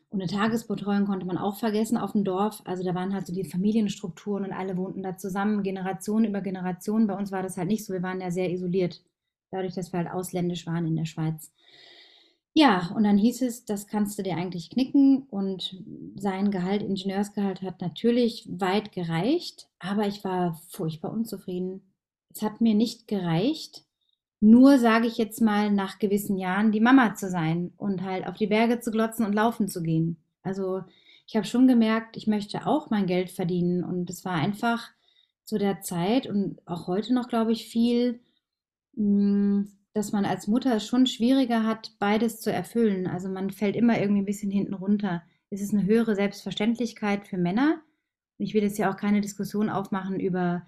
Und 0.10 0.22
eine 0.22 0.32
Tagesbetreuung 0.32 1.06
konnte 1.06 1.26
man 1.26 1.38
auch 1.38 1.60
vergessen 1.60 1.98
auf 1.98 2.14
dem 2.14 2.24
Dorf. 2.24 2.62
Also 2.64 2.84
da 2.84 2.96
waren 2.96 3.14
halt 3.14 3.28
so 3.28 3.34
die 3.34 3.44
Familienstrukturen 3.44 4.46
und 4.46 4.54
alle 4.54 4.78
wohnten 4.78 5.04
da 5.04 5.18
zusammen, 5.18 5.64
Generation 5.64 6.24
über 6.24 6.42
Generation. 6.42 7.08
Bei 7.08 7.16
uns 7.16 7.32
war 7.32 7.44
das 7.44 7.58
halt 7.58 7.68
nicht 7.68 7.86
so. 7.86 7.94
Wir 7.94 8.04
waren 8.04 8.22
ja 8.22 8.32
sehr 8.32 8.50
isoliert, 8.50 9.04
dadurch, 9.52 9.76
dass 9.76 9.92
wir 9.92 10.00
halt 10.00 10.10
ausländisch 10.10 10.66
waren 10.66 10.88
in 10.88 10.96
der 10.96 11.06
Schweiz. 11.06 11.52
Ja, 12.60 12.90
und 12.96 13.04
dann 13.04 13.20
hieß 13.20 13.44
es, 13.44 13.66
das 13.66 13.86
kannst 13.86 14.18
du 14.18 14.24
dir 14.24 14.36
eigentlich 14.36 14.72
knicken. 14.72 15.28
Und 15.30 15.80
sein 16.16 16.50
Gehalt, 16.50 16.82
Ingenieursgehalt, 16.82 17.62
hat 17.62 17.82
natürlich 17.82 18.48
weit 18.50 18.92
gereicht, 18.92 19.68
aber 19.78 20.08
ich 20.08 20.24
war 20.24 20.60
furchtbar 20.70 21.12
unzufrieden. 21.12 21.84
Es 22.34 22.42
hat 22.42 22.60
mir 22.60 22.74
nicht 22.74 23.08
gereicht, 23.08 23.84
nur 24.40 24.80
sage 24.80 25.06
ich 25.06 25.20
jetzt 25.20 25.40
mal 25.40 25.70
nach 25.72 26.00
gewissen 26.00 26.36
Jahren 26.36 26.72
die 26.72 26.80
Mama 26.80 27.14
zu 27.14 27.30
sein 27.30 27.74
und 27.78 28.02
halt 28.02 28.26
auf 28.26 28.38
die 28.38 28.48
Berge 28.48 28.80
zu 28.80 28.90
glotzen 28.90 29.24
und 29.28 29.34
laufen 29.34 29.68
zu 29.68 29.84
gehen. 29.84 30.18
Also 30.42 30.82
ich 31.28 31.36
habe 31.36 31.46
schon 31.46 31.68
gemerkt, 31.68 32.18
ich 32.18 32.26
möchte 32.26 32.66
auch 32.66 32.90
mein 32.90 33.06
Geld 33.06 33.30
verdienen 33.30 33.84
und 33.84 34.10
es 34.10 34.26
war 34.26 34.34
einfach 34.34 34.90
zu 35.46 35.60
der 35.60 35.82
Zeit 35.82 36.26
und 36.26 36.60
auch 36.66 36.88
heute 36.88 37.14
noch, 37.14 37.28
glaube 37.28 37.52
ich, 37.52 37.68
viel, 37.68 38.20
hm, 38.96 39.77
dass 39.98 40.12
man 40.12 40.26
als 40.26 40.48
Mutter 40.48 40.80
schon 40.80 41.08
schwieriger 41.08 41.64
hat, 41.64 41.92
beides 41.98 42.40
zu 42.40 42.54
erfüllen. 42.54 43.08
Also 43.08 43.30
man 43.30 43.50
fällt 43.50 43.76
immer 43.76 44.00
irgendwie 44.00 44.22
ein 44.22 44.26
bisschen 44.26 44.52
hinten 44.52 44.76
runter. 44.76 45.24
Es 45.50 45.60
ist 45.60 45.74
eine 45.74 45.86
höhere 45.86 46.16
Selbstverständlichkeit 46.16 47.28
für 47.28 47.38
Männer. 47.38 47.82
Ich 48.38 48.54
will 48.54 48.62
jetzt 48.62 48.78
ja 48.78 48.92
auch 48.92 48.96
keine 48.96 49.22
Diskussion 49.22 49.70
aufmachen 49.70 50.20
über 50.20 50.68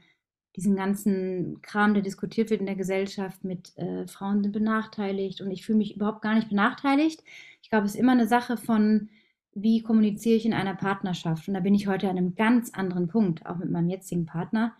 diesen 0.56 0.76
ganzen 0.76 1.62
Kram, 1.62 1.94
der 1.94 2.02
diskutiert 2.02 2.50
wird 2.50 2.60
in 2.60 2.66
der 2.66 2.76
Gesellschaft 2.76 3.44
mit 3.44 3.78
äh, 3.78 4.08
Frauen 4.08 4.42
sind 4.42 4.52
benachteiligt 4.52 5.42
und 5.42 5.52
ich 5.52 5.64
fühle 5.64 5.78
mich 5.78 5.96
überhaupt 5.96 6.24
gar 6.24 6.34
nicht 6.34 6.50
benachteiligt. 6.50 7.24
Ich 7.62 7.70
glaube, 7.70 7.86
es 7.86 7.94
ist 7.94 8.00
immer 8.00 8.14
eine 8.14 8.28
Sache 8.28 8.58
von, 8.58 9.10
wie 9.54 9.84
kommuniziere 9.84 10.38
ich 10.38 10.46
in 10.48 10.54
einer 10.54 10.76
Partnerschaft. 10.76 11.48
Und 11.48 11.54
da 11.54 11.60
bin 11.60 11.76
ich 11.76 11.86
heute 11.86 12.10
an 12.10 12.18
einem 12.18 12.34
ganz 12.34 12.74
anderen 12.74 13.08
Punkt, 13.08 13.46
auch 13.46 13.58
mit 13.58 13.70
meinem 13.70 13.90
jetzigen 13.90 14.26
Partner, 14.26 14.76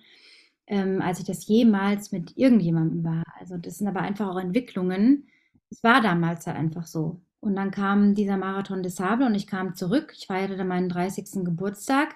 ähm, 0.70 1.02
als 1.02 1.20
ich 1.20 1.26
das 1.26 1.48
jemals 1.48 2.12
mit 2.12 2.38
irgendjemandem 2.38 3.04
war. 3.04 3.24
Also 3.40 3.58
das 3.58 3.80
sind 3.80 3.88
aber 3.88 4.02
einfach 4.02 4.30
auch 4.30 4.40
Entwicklungen. 4.40 5.28
Es 5.70 5.84
war 5.84 6.02
damals 6.02 6.48
halt 6.48 6.58
einfach 6.58 6.86
so. 6.86 7.20
Und 7.42 7.56
dann 7.56 7.72
kam 7.72 8.16
dieser 8.16 8.38
Marathon 8.38 8.84
des 8.84 8.96
Sable 8.96 9.26
und 9.26 9.36
ich 9.36 9.48
kam 9.48 9.76
zurück. 9.76 10.14
Ich 10.16 10.28
feierte 10.28 10.58
dann 10.58 10.68
meinen 10.68 10.90
30. 10.90 11.44
Geburtstag. 11.44 12.16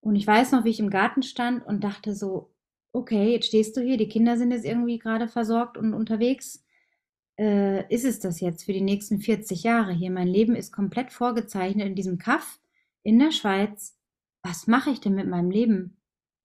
Und 0.00 0.16
ich 0.16 0.26
weiß 0.26 0.52
noch, 0.52 0.64
wie 0.64 0.70
ich 0.70 0.80
im 0.80 0.90
Garten 0.90 1.22
stand 1.22 1.66
und 1.66 1.82
dachte 1.82 2.14
so, 2.14 2.50
okay, 2.92 3.32
jetzt 3.32 3.46
stehst 3.46 3.76
du 3.76 3.80
hier, 3.80 3.96
die 3.96 4.08
Kinder 4.08 4.36
sind 4.36 4.50
jetzt 4.50 4.66
irgendwie 4.66 4.98
gerade 4.98 5.28
versorgt 5.28 5.78
und 5.78 5.94
unterwegs. 5.94 6.64
Äh, 7.38 7.92
ist 7.92 8.04
es 8.04 8.20
das 8.20 8.40
jetzt 8.40 8.64
für 8.64 8.74
die 8.74 8.82
nächsten 8.82 9.20
40 9.20 9.62
Jahre 9.62 9.92
hier? 9.92 10.10
Mein 10.10 10.28
Leben 10.28 10.54
ist 10.54 10.72
komplett 10.72 11.12
vorgezeichnet 11.12 11.86
in 11.86 11.94
diesem 11.94 12.18
Kaff 12.18 12.60
in 13.02 13.18
der 13.18 13.32
Schweiz. 13.32 13.96
Was 14.42 14.66
mache 14.66 14.90
ich 14.90 15.00
denn 15.00 15.14
mit 15.14 15.28
meinem 15.28 15.50
Leben? 15.50 15.96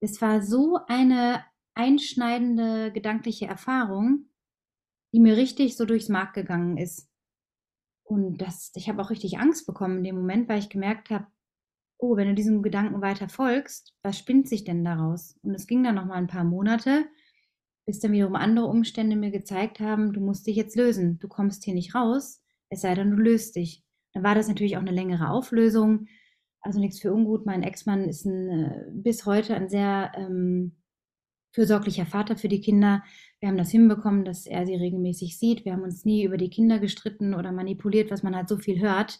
Es 0.01 0.21
war 0.21 0.41
so 0.41 0.79
eine 0.87 1.43
einschneidende 1.73 2.91
gedankliche 2.91 3.45
Erfahrung, 3.45 4.25
die 5.13 5.19
mir 5.19 5.37
richtig 5.37 5.75
so 5.77 5.85
durchs 5.85 6.09
Mark 6.09 6.33
gegangen 6.33 6.77
ist. 6.77 7.09
Und 8.03 8.37
das, 8.41 8.71
ich 8.75 8.89
habe 8.89 9.01
auch 9.01 9.09
richtig 9.09 9.37
Angst 9.39 9.65
bekommen 9.65 9.97
in 9.97 10.03
dem 10.03 10.15
Moment, 10.15 10.49
weil 10.49 10.59
ich 10.59 10.69
gemerkt 10.69 11.09
habe, 11.09 11.27
oh, 11.99 12.15
wenn 12.15 12.29
du 12.29 12.33
diesem 12.33 12.63
Gedanken 12.63 13.01
weiter 13.01 13.29
folgst, 13.29 13.93
was 14.01 14.17
spinnt 14.17 14.47
sich 14.47 14.63
denn 14.63 14.83
daraus? 14.83 15.37
Und 15.43 15.53
es 15.53 15.67
ging 15.67 15.83
dann 15.83 15.95
noch 15.95 16.05
mal 16.05 16.15
ein 16.15 16.27
paar 16.27 16.45
Monate, 16.45 17.05
bis 17.85 17.99
dann 17.99 18.11
wiederum 18.13 18.35
andere 18.35 18.67
Umstände 18.67 19.15
mir 19.15 19.31
gezeigt 19.31 19.79
haben, 19.79 20.13
du 20.13 20.21
musst 20.21 20.47
dich 20.47 20.55
jetzt 20.55 20.75
lösen. 20.75 21.19
Du 21.19 21.27
kommst 21.27 21.65
hier 21.65 21.73
nicht 21.73 21.93
raus, 21.93 22.41
es 22.69 22.81
sei 22.81 22.95
denn, 22.95 23.11
du 23.11 23.17
löst 23.17 23.55
dich. 23.55 23.83
Dann 24.13 24.23
war 24.23 24.35
das 24.35 24.47
natürlich 24.47 24.77
auch 24.77 24.81
eine 24.81 24.91
längere 24.91 25.29
Auflösung. 25.29 26.07
Also 26.61 26.79
nichts 26.79 26.99
für 26.99 27.13
ungut. 27.13 27.45
Mein 27.45 27.63
Ex-Mann 27.63 28.09
ist 28.09 28.25
ein, 28.25 28.49
äh, 28.49 28.85
bis 28.91 29.25
heute 29.25 29.55
ein 29.55 29.69
sehr 29.69 30.11
ähm, 30.15 30.75
fürsorglicher 31.51 32.05
Vater 32.05 32.35
für 32.35 32.49
die 32.49 32.61
Kinder. 32.61 33.03
Wir 33.39 33.49
haben 33.49 33.57
das 33.57 33.71
hinbekommen, 33.71 34.25
dass 34.25 34.45
er 34.45 34.65
sie 34.65 34.75
regelmäßig 34.75 35.37
sieht. 35.37 35.65
Wir 35.65 35.73
haben 35.73 35.83
uns 35.83 36.05
nie 36.05 36.23
über 36.23 36.37
die 36.37 36.49
Kinder 36.49 36.79
gestritten 36.79 37.33
oder 37.33 37.51
manipuliert, 37.51 38.11
was 38.11 38.23
man 38.23 38.35
halt 38.35 38.49
so 38.49 38.57
viel 38.57 38.79
hört. 38.79 39.19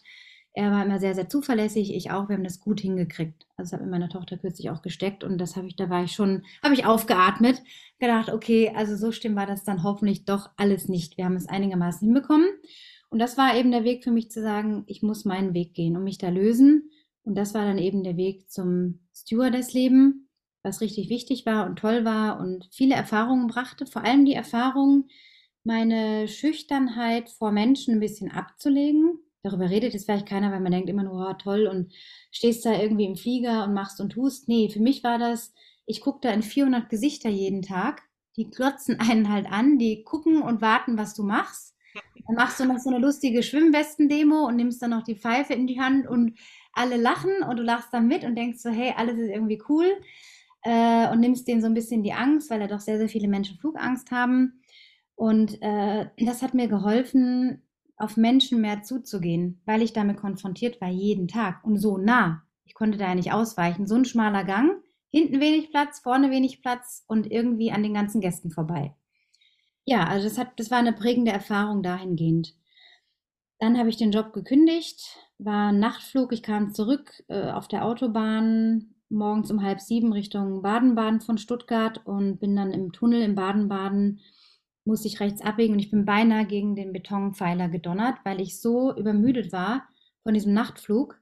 Er 0.52 0.72
war 0.72 0.84
immer 0.84 0.98
sehr, 0.98 1.14
sehr 1.14 1.28
zuverlässig, 1.28 1.94
ich 1.94 2.10
auch. 2.10 2.28
Wir 2.28 2.36
haben 2.36 2.44
das 2.44 2.60
gut 2.60 2.80
hingekriegt. 2.80 3.46
Also 3.56 3.70
das 3.70 3.72
hat 3.72 3.86
mir 3.86 3.90
meine 3.90 4.08
Tochter 4.08 4.36
kürzlich 4.36 4.68
auch 4.70 4.82
gesteckt 4.82 5.22
und 5.22 5.38
das 5.38 5.56
habe 5.56 5.68
ich, 5.68 5.76
da 5.76 5.88
war 5.88 6.02
ich 6.02 6.12
schon, 6.12 6.42
habe 6.62 6.74
ich 6.74 6.84
aufgeatmet, 6.84 7.62
gedacht, 8.00 8.30
okay, 8.30 8.72
also 8.74 8.96
so 8.96 9.12
schlimm 9.12 9.36
war 9.36 9.46
das 9.46 9.62
dann 9.62 9.84
hoffentlich 9.84 10.24
doch 10.24 10.50
alles 10.56 10.88
nicht. 10.88 11.16
Wir 11.16 11.24
haben 11.24 11.36
es 11.36 11.48
einigermaßen 11.48 12.06
hinbekommen. 12.06 12.48
Und 13.10 13.20
das 13.20 13.38
war 13.38 13.56
eben 13.56 13.70
der 13.70 13.84
Weg 13.84 14.04
für 14.04 14.10
mich 14.10 14.30
zu 14.30 14.42
sagen, 14.42 14.84
ich 14.86 15.02
muss 15.02 15.24
meinen 15.24 15.54
Weg 15.54 15.74
gehen 15.74 15.96
und 15.96 16.04
mich 16.04 16.18
da 16.18 16.28
lösen. 16.28 16.90
Und 17.24 17.36
das 17.36 17.54
war 17.54 17.64
dann 17.64 17.78
eben 17.78 18.02
der 18.02 18.16
Weg 18.16 18.50
zum 18.50 19.00
Stewardess-Leben, 19.14 20.28
was 20.62 20.80
richtig 20.80 21.08
wichtig 21.08 21.46
war 21.46 21.66
und 21.66 21.78
toll 21.78 22.04
war 22.04 22.40
und 22.40 22.68
viele 22.72 22.94
Erfahrungen 22.94 23.46
brachte. 23.46 23.86
Vor 23.86 24.04
allem 24.04 24.24
die 24.24 24.34
Erfahrung, 24.34 25.08
meine 25.64 26.28
Schüchternheit 26.28 27.28
vor 27.30 27.52
Menschen 27.52 27.94
ein 27.94 28.00
bisschen 28.00 28.30
abzulegen 28.30 29.20
darüber 29.42 29.70
redet 29.70 29.94
jetzt 29.94 30.04
vielleicht 30.04 30.26
keiner, 30.26 30.52
weil 30.52 30.60
man 30.60 30.72
denkt 30.72 30.88
immer 30.88 31.02
nur, 31.02 31.28
oh, 31.28 31.34
toll 31.34 31.66
und 31.66 31.92
stehst 32.30 32.64
da 32.64 32.72
irgendwie 32.72 33.06
im 33.06 33.16
Flieger 33.16 33.64
und 33.64 33.74
machst 33.74 34.00
und 34.00 34.10
tust. 34.10 34.48
Nee, 34.48 34.68
für 34.70 34.80
mich 34.80 35.02
war 35.02 35.18
das, 35.18 35.52
ich 35.86 36.00
gucke 36.00 36.20
da 36.22 36.30
in 36.30 36.42
400 36.42 36.88
Gesichter 36.88 37.28
jeden 37.28 37.62
Tag. 37.62 38.02
Die 38.36 38.50
glotzen 38.50 39.00
einen 39.00 39.32
halt 39.32 39.50
an, 39.50 39.78
die 39.78 40.04
gucken 40.04 40.42
und 40.42 40.60
warten, 40.60 40.98
was 40.98 41.14
du 41.14 41.22
machst. 41.22 41.74
Dann 42.26 42.36
machst 42.36 42.60
du 42.60 42.64
noch 42.64 42.78
so 42.78 42.90
eine 42.90 42.98
lustige 42.98 43.42
Schwimmwesten-Demo 43.42 44.46
und 44.46 44.56
nimmst 44.56 44.80
dann 44.80 44.90
noch 44.90 45.02
die 45.02 45.16
Pfeife 45.16 45.54
in 45.54 45.66
die 45.66 45.80
Hand 45.80 46.06
und 46.06 46.38
alle 46.72 46.96
lachen 46.96 47.42
und 47.48 47.58
du 47.58 47.62
lachst 47.62 47.92
dann 47.92 48.06
mit 48.06 48.24
und 48.24 48.36
denkst 48.36 48.60
so, 48.60 48.70
hey, 48.70 48.94
alles 48.96 49.18
ist 49.18 49.30
irgendwie 49.30 49.62
cool. 49.68 49.86
Äh, 50.62 51.10
und 51.10 51.20
nimmst 51.20 51.48
denen 51.48 51.62
so 51.62 51.66
ein 51.66 51.74
bisschen 51.74 52.02
die 52.02 52.12
Angst, 52.12 52.50
weil 52.50 52.60
ja 52.60 52.66
doch 52.66 52.80
sehr, 52.80 52.98
sehr 52.98 53.08
viele 53.08 53.28
Menschen 53.28 53.58
Flugangst 53.58 54.10
haben. 54.10 54.62
Und 55.14 55.60
äh, 55.62 56.06
das 56.18 56.42
hat 56.42 56.54
mir 56.54 56.68
geholfen, 56.68 57.62
auf 57.96 58.16
Menschen 58.16 58.60
mehr 58.60 58.82
zuzugehen, 58.82 59.60
weil 59.66 59.82
ich 59.82 59.92
damit 59.92 60.16
konfrontiert 60.16 60.80
war 60.80 60.88
jeden 60.88 61.28
Tag 61.28 61.62
und 61.64 61.76
so 61.76 61.98
nah. 61.98 62.42
Ich 62.64 62.74
konnte 62.74 62.98
da 62.98 63.08
ja 63.08 63.14
nicht 63.14 63.32
ausweichen. 63.32 63.86
So 63.86 63.96
ein 63.96 64.04
schmaler 64.04 64.44
Gang, 64.44 64.82
hinten 65.10 65.40
wenig 65.40 65.70
Platz, 65.70 66.00
vorne 66.00 66.30
wenig 66.30 66.62
Platz 66.62 67.04
und 67.06 67.30
irgendwie 67.30 67.72
an 67.72 67.82
den 67.82 67.94
ganzen 67.94 68.20
Gästen 68.20 68.50
vorbei. 68.50 68.94
Ja, 69.84 70.04
also 70.04 70.28
das, 70.28 70.38
hat, 70.38 70.58
das 70.58 70.70
war 70.70 70.78
eine 70.78 70.92
prägende 70.92 71.32
Erfahrung 71.32 71.82
dahingehend. 71.82 72.54
Dann 73.58 73.76
habe 73.76 73.90
ich 73.90 73.96
den 73.96 74.12
Job 74.12 74.32
gekündigt, 74.32 75.18
war 75.44 75.70
ein 75.70 75.78
Nachtflug, 75.78 76.32
ich 76.32 76.42
kam 76.42 76.72
zurück 76.74 77.22
äh, 77.28 77.50
auf 77.50 77.68
der 77.68 77.84
Autobahn 77.84 78.94
morgens 79.08 79.50
um 79.50 79.62
halb 79.62 79.80
sieben 79.80 80.12
Richtung 80.12 80.62
Baden-Baden 80.62 81.20
von 81.20 81.38
Stuttgart 81.38 82.00
und 82.06 82.38
bin 82.38 82.54
dann 82.54 82.72
im 82.72 82.92
Tunnel 82.92 83.22
in 83.22 83.34
Baden-Baden 83.34 84.20
musste 84.84 85.08
ich 85.08 85.20
rechts 85.20 85.42
abbiegen 85.42 85.74
und 85.74 85.80
ich 85.80 85.90
bin 85.90 86.04
beinahe 86.04 86.46
gegen 86.46 86.74
den 86.74 86.92
Betonpfeiler 86.92 87.68
gedonnert, 87.68 88.18
weil 88.24 88.40
ich 88.40 88.60
so 88.60 88.94
übermüdet 88.96 89.52
war 89.52 89.84
von 90.22 90.34
diesem 90.34 90.54
Nachtflug 90.54 91.20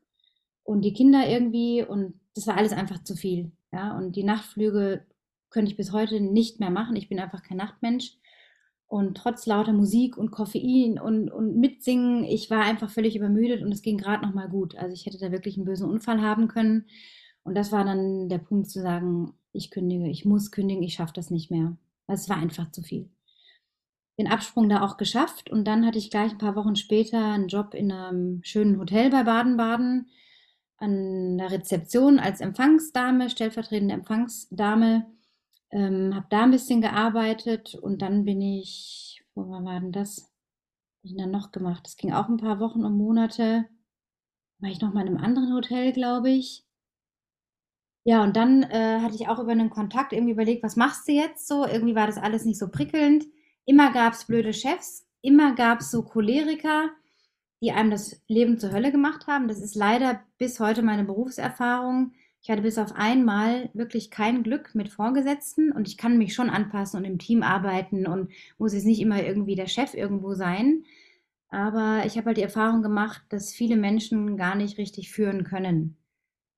und 0.63 0.85
die 0.85 0.93
Kinder 0.93 1.27
irgendwie 1.29 1.83
und 1.83 2.21
das 2.35 2.47
war 2.47 2.57
alles 2.57 2.73
einfach 2.73 3.03
zu 3.03 3.17
viel. 3.17 3.53
Ja, 3.73 3.97
und 3.97 4.17
die 4.17 4.25
Nachtflüge 4.25 5.05
könnte 5.51 5.71
ich 5.71 5.77
bis 5.77 5.93
heute 5.93 6.21
nicht 6.21 6.61
mehr 6.61 6.71
machen. 6.71 6.97
Ich 6.97 7.09
bin 7.09 7.19
einfach 7.19 7.43
kein 7.43 7.57
Nachtmensch. 7.57 8.17
Und 8.89 9.17
trotz 9.17 9.47
lauter 9.47 9.73
Musik 9.73 10.17
und 10.17 10.31
Koffein 10.31 10.99
und, 10.99 11.31
und 11.31 11.57
Mitsingen, 11.57 12.25
ich 12.25 12.51
war 12.51 12.63
einfach 12.63 12.91
völlig 12.91 13.17
übermüdet 13.17 13.63
und 13.63 13.71
es 13.71 13.83
ging 13.83 13.99
gerade 13.99 14.27
noch 14.27 14.35
mal 14.35 14.49
gut. 14.49 14.77
Also 14.77 14.95
ich 14.95 15.07
hätte 15.07 15.19
da 15.19 15.31
wirklich 15.31 15.57
einen 15.57 15.67
bösen 15.67 15.89
Unfall 15.89 16.23
haben 16.23 16.49
können. 16.49 16.87
Und 17.45 17.55
das 17.55 17.71
war 17.71 17.85
dann 17.85 18.29
der 18.29 18.39
Punkt 18.39 18.71
zu 18.71 18.81
sagen, 18.81 19.35
ich 19.53 19.71
kündige, 19.71 20.09
ich 20.09 20.25
muss 20.25 20.51
kündigen, 20.51 20.83
ich 20.83 20.95
schaffe 20.95 21.13
das 21.15 21.31
nicht 21.31 21.51
mehr. 21.51 21.77
Es 22.07 22.29
war 22.29 22.39
einfach 22.39 22.71
zu 22.73 22.83
viel 22.83 23.11
den 24.19 24.27
Absprung 24.27 24.69
da 24.69 24.83
auch 24.83 24.97
geschafft 24.97 25.49
und 25.49 25.65
dann 25.65 25.87
hatte 25.87 25.99
ich 25.99 26.11
gleich 26.11 26.33
ein 26.33 26.39
paar 26.39 26.57
Wochen 26.57 26.75
später 26.75 27.33
einen 27.33 27.47
Job 27.47 27.73
in 27.73 27.93
einem 27.93 28.43
schönen 28.43 28.79
Hotel 28.79 29.11
bei 29.11 29.23
Baden-Baden 29.23 30.11
an 30.79 31.39
der 31.39 31.53
Rezeption 31.53 32.19
als 32.19 32.41
Empfangsdame, 32.41 33.31
stellvertretende 33.31 33.95
Empfangsdame. 33.95 35.07
Ähm, 35.71 36.15
habe 36.15 36.27
da 36.31 36.45
ein 36.45 36.51
bisschen 36.51 36.81
gearbeitet 36.81 37.75
und 37.75 38.03
dann 38.03 38.25
bin 38.25 38.41
ich, 38.41 39.23
wo 39.35 39.49
war 39.51 39.81
denn 39.81 39.93
das? 39.93 40.31
Was 41.03 41.13
ich 41.13 41.17
dann 41.17 41.31
noch 41.31 41.53
gemacht? 41.53 41.85
Das 41.87 41.97
ging 41.97 42.13
auch 42.13 42.29
ein 42.29 42.39
paar 42.39 42.61
Wochen 42.61 42.85
und 42.85 42.97
Monate. 42.97 43.67
War 44.61 44.71
ich 44.71 44.81
noch 44.81 44.95
mal 44.95 45.03
in 45.03 45.09
einem 45.09 45.25
anderen 45.25 45.53
Hotel, 45.55 45.93
glaube 45.93 46.31
ich. 46.31 46.65
Ja, 48.05 48.23
und 48.25 48.37
dann 48.37 48.63
äh, 48.65 49.01
hatte 49.01 49.15
ich 49.15 49.29
auch 49.29 49.39
über 49.39 49.53
einen 49.53 49.71
Kontakt 49.71 50.13
irgendwie 50.13 50.33
überlegt, 50.33 50.63
was 50.63 50.77
machst 50.77 51.07
du 51.09 51.13
jetzt 51.13 51.47
so? 51.47 51.67
Irgendwie 51.67 51.95
war 51.95 52.07
das 52.07 52.17
alles 52.17 52.45
nicht 52.45 52.59
so 52.59 52.69
prickelnd. 52.69 53.27
Immer 53.67 53.93
gab 53.93 54.15
es 54.15 54.25
blöde 54.25 54.53
Chefs, 54.55 55.07
immer 55.21 55.55
gab 55.55 55.81
es 55.81 55.91
so 55.91 56.03
Choleriker. 56.03 56.91
die 57.63 57.73
einem 57.73 57.91
das 57.91 58.23
Leben 58.29 58.59
zur 58.59 58.73
Hölle 58.73 58.93
gemacht 58.93 59.27
haben. 59.29 59.49
Das 59.49 59.61
ist 59.61 59.75
leider 59.77 60.23
bis 60.39 60.61
heute 60.61 60.83
meine 60.83 61.05
Berufserfahrung. 61.05 62.13
Ich 62.49 62.51
hatte 62.51 62.63
bis 62.63 62.79
auf 62.79 62.97
einmal 62.97 63.69
wirklich 63.75 64.11
kein 64.11 64.43
Glück 64.43 64.75
mit 64.75 64.89
Vorgesetzten 64.89 65.71
und 65.71 65.87
ich 65.87 65.99
kann 65.99 66.17
mich 66.17 66.33
schon 66.33 66.49
anpassen 66.49 66.99
und 66.99 67.05
im 67.05 67.19
Team 67.19 67.43
arbeiten 67.43 68.07
und 68.07 68.31
muss 68.57 68.73
jetzt 68.73 68.87
nicht 68.87 69.03
immer 69.03 69.23
irgendwie 69.23 69.55
der 69.55 69.67
Chef 69.67 69.93
irgendwo 69.93 70.33
sein. 70.33 70.85
Aber 71.51 72.05
ich 72.07 72.17
habe 72.17 72.29
halt 72.29 72.39
die 72.39 72.43
Erfahrung 72.43 72.81
gemacht, 72.81 73.21
dass 73.29 73.53
viele 73.53 73.77
Menschen 73.77 74.39
gar 74.39 74.55
nicht 74.55 74.79
richtig 74.79 75.11
führen 75.11 75.45
können, 75.45 75.99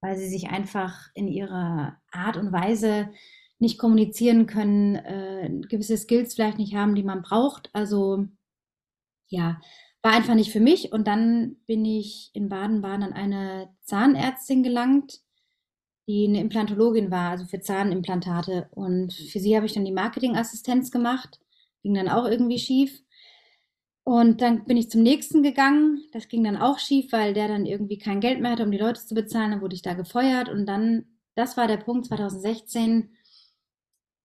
weil 0.01 0.16
sie 0.16 0.28
sich 0.28 0.51
einfach 0.51 1.11
in 1.14 1.26
ihrer 1.26 2.01
Art 2.12 2.36
und 2.36 2.53
Weise 2.53 3.11
nicht 3.59 3.76
kommunizieren 3.76 4.47
können, 4.47 4.95
äh, 4.95 5.51
gewisse 5.68 5.97
Skills 5.97 6.34
vielleicht 6.34 6.59
nicht 6.59 6.76
haben, 6.76 6.95
die 6.95 7.03
man 7.03 7.22
braucht. 7.22 7.68
Also 7.72 8.28
ja, 9.26 9.61
war 10.03 10.12
einfach 10.12 10.36
nicht 10.36 10.53
für 10.53 10.61
mich. 10.61 10.93
Und 10.93 11.09
dann 11.09 11.57
bin 11.66 11.84
ich 11.84 12.30
in 12.32 12.49
Baden-Baden 12.49 13.03
an 13.03 13.12
eine 13.12 13.74
Zahnärztin 13.82 14.62
gelangt, 14.62 15.20
die 16.11 16.26
eine 16.26 16.40
Implantologin 16.40 17.12
war, 17.12 17.30
also 17.30 17.44
für 17.44 17.61
Zahnimplantate. 17.61 18.68
Und 18.72 19.12
für 19.12 19.38
sie 19.38 19.54
habe 19.54 19.66
ich 19.66 19.74
dann 19.74 19.84
die 19.84 19.92
Marketingassistenz 19.92 20.90
gemacht. 20.90 21.38
Ging 21.82 21.94
dann 21.94 22.08
auch 22.08 22.26
irgendwie 22.26 22.58
schief. 22.58 23.00
Und 24.02 24.40
dann 24.40 24.64
bin 24.64 24.76
ich 24.76 24.90
zum 24.90 25.02
nächsten 25.02 25.44
gegangen. 25.44 26.02
Das 26.12 26.26
ging 26.26 26.42
dann 26.42 26.56
auch 26.56 26.80
schief, 26.80 27.12
weil 27.12 27.32
der 27.32 27.46
dann 27.46 27.64
irgendwie 27.64 27.98
kein 27.98 28.20
Geld 28.20 28.40
mehr 28.40 28.52
hatte, 28.52 28.64
um 28.64 28.72
die 28.72 28.78
Leute 28.78 29.06
zu 29.06 29.14
bezahlen. 29.14 29.52
Dann 29.52 29.61
wurde 29.61 29.76
ich 29.76 29.82
da 29.82 29.94
gefeuert. 29.94 30.48
Und 30.48 30.66
dann, 30.66 31.04
das 31.36 31.56
war 31.56 31.68
der 31.68 31.76
Punkt 31.76 32.06
2016, 32.06 33.11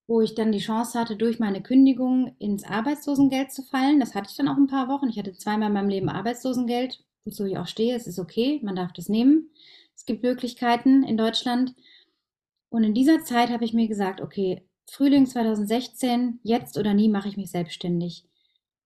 wo 0.08 0.22
ich 0.22 0.34
dann 0.34 0.52
die 0.52 0.60
Chance 0.60 1.00
hatte, 1.00 1.16
durch 1.16 1.38
meine 1.38 1.62
Kündigung 1.62 2.36
ins 2.40 2.64
Arbeitslosengeld 2.64 3.52
zu 3.52 3.62
fallen. 3.62 4.00
Das 4.00 4.16
hatte 4.16 4.30
ich 4.32 4.38
dann 4.38 4.48
auch 4.48 4.58
ein 4.58 4.68
paar 4.68 4.88
Wochen. 4.88 5.10
Ich 5.10 5.20
hatte 5.20 5.34
zweimal 5.34 5.68
in 5.68 5.74
meinem 5.74 5.90
Leben 5.90 6.10
Arbeitslosengeld, 6.10 7.04
wozu 7.26 7.46
ich 7.46 7.60
auch 7.60 7.68
stehe. 7.68 7.96
Es 7.96 8.08
ist 8.08 8.18
okay, 8.18 8.60
man 8.64 8.76
darf 8.76 8.92
das 8.92 9.08
nehmen. 9.08 9.52
Es 9.96 10.06
gibt 10.06 10.24
Möglichkeiten 10.24 11.04
in 11.04 11.18
Deutschland. 11.18 11.74
Und 12.70 12.84
in 12.84 12.94
dieser 12.94 13.24
Zeit 13.24 13.50
habe 13.50 13.66
ich 13.66 13.74
mir 13.74 13.88
gesagt, 13.88 14.22
okay, 14.22 14.64
Frühling 14.88 15.26
2016, 15.26 16.40
jetzt 16.44 16.78
oder 16.78 16.94
nie 16.94 17.10
mache 17.10 17.30
ich 17.30 17.38
mich 17.38 17.52
selbstständig. 17.52 18.26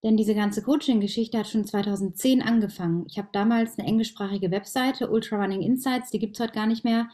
Denn 0.04 0.16
diese 0.16 0.36
ganze 0.36 0.62
Coaching-Geschichte 0.62 1.38
hat 1.38 1.48
schon 1.48 1.66
2010 1.66 2.42
angefangen. 2.42 3.06
Ich 3.10 3.18
habe 3.18 3.30
damals 3.34 3.78
eine 3.78 3.88
englischsprachige 3.88 4.52
Webseite, 4.52 5.10
Ultra 5.10 5.38
Running 5.42 5.62
Insights, 5.62 6.12
die 6.12 6.20
gibt 6.20 6.38
es 6.38 6.44
heute 6.44 6.54
gar 6.54 6.68
nicht 6.68 6.86
mehr 6.86 7.10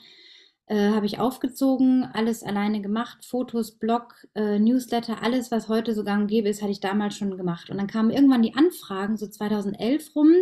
äh, 0.67 0.89
habe 0.89 1.05
ich 1.05 1.19
aufgezogen, 1.19 2.03
alles 2.13 2.43
alleine 2.43 2.81
gemacht, 2.81 3.23
Fotos, 3.23 3.71
Blog, 3.71 4.27
äh, 4.33 4.57
Newsletter, 4.59 5.21
alles, 5.21 5.51
was 5.51 5.69
heute 5.69 5.93
so 5.93 6.03
gang 6.03 6.23
und 6.23 6.27
gäbe 6.27 6.49
ist, 6.49 6.61
hatte 6.61 6.71
ich 6.71 6.79
damals 6.79 7.15
schon 7.15 7.37
gemacht. 7.37 7.69
Und 7.69 7.77
dann 7.77 7.87
kamen 7.87 8.09
irgendwann 8.09 8.41
die 8.41 8.55
Anfragen, 8.55 9.17
so 9.17 9.27
2011 9.27 10.15
rum, 10.15 10.33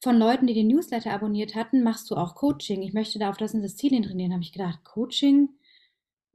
von 0.00 0.18
Leuten, 0.18 0.46
die 0.46 0.54
den 0.54 0.68
Newsletter 0.68 1.12
abonniert 1.12 1.54
hatten, 1.54 1.82
machst 1.82 2.10
du 2.10 2.16
auch 2.16 2.34
Coaching? 2.34 2.82
Ich 2.82 2.92
möchte 2.92 3.18
da 3.18 3.30
auf 3.30 3.36
das 3.36 3.54
und 3.54 3.62
das 3.62 3.76
Ziel 3.76 3.90
hin 3.90 4.02
trainieren. 4.02 4.32
Habe 4.32 4.42
ich 4.42 4.52
gedacht, 4.52 4.84
Coaching? 4.84 5.50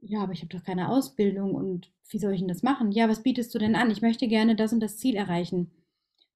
Ja, 0.00 0.22
aber 0.22 0.32
ich 0.32 0.42
habe 0.42 0.54
doch 0.54 0.64
keine 0.64 0.88
Ausbildung 0.88 1.54
und 1.54 1.90
wie 2.10 2.18
soll 2.18 2.32
ich 2.32 2.40
denn 2.40 2.48
das 2.48 2.62
machen? 2.62 2.92
Ja, 2.92 3.08
was 3.08 3.22
bietest 3.22 3.54
du 3.54 3.58
denn 3.58 3.74
an? 3.74 3.90
Ich 3.90 4.02
möchte 4.02 4.28
gerne 4.28 4.54
das 4.54 4.72
und 4.72 4.80
das 4.80 4.98
Ziel 4.98 5.16
erreichen. 5.16 5.70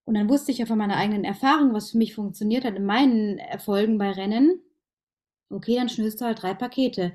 Und 0.05 0.15
dann 0.15 0.29
wusste 0.29 0.51
ich 0.51 0.59
ja 0.59 0.67
von 0.67 0.79
meiner 0.79 0.97
eigenen 0.97 1.25
Erfahrung, 1.25 1.73
was 1.73 1.91
für 1.91 1.99
mich 1.99 2.15
funktioniert 2.15 2.65
hat 2.65 2.75
in 2.77 2.85
meinen 2.85 3.39
Erfolgen 3.39 3.99
bei 3.99 4.11
Rennen 4.11 4.61
Okay, 5.51 5.75
dann 5.75 5.89
schnürst 5.89 6.21
du 6.21 6.25
halt 6.27 6.43
drei 6.43 6.55
Pakete. 6.55 7.13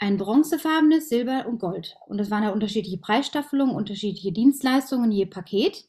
Ein 0.00 0.16
bronzefarbenes, 0.16 1.08
Silber 1.08 1.46
und 1.46 1.60
Gold. 1.60 1.96
Und 2.06 2.18
das 2.18 2.30
waren 2.30 2.42
ja 2.42 2.50
unterschiedliche 2.50 2.98
Preisstaffelungen, 2.98 3.74
unterschiedliche 3.74 4.32
Dienstleistungen 4.32 5.12
je 5.12 5.26
Paket. 5.26 5.84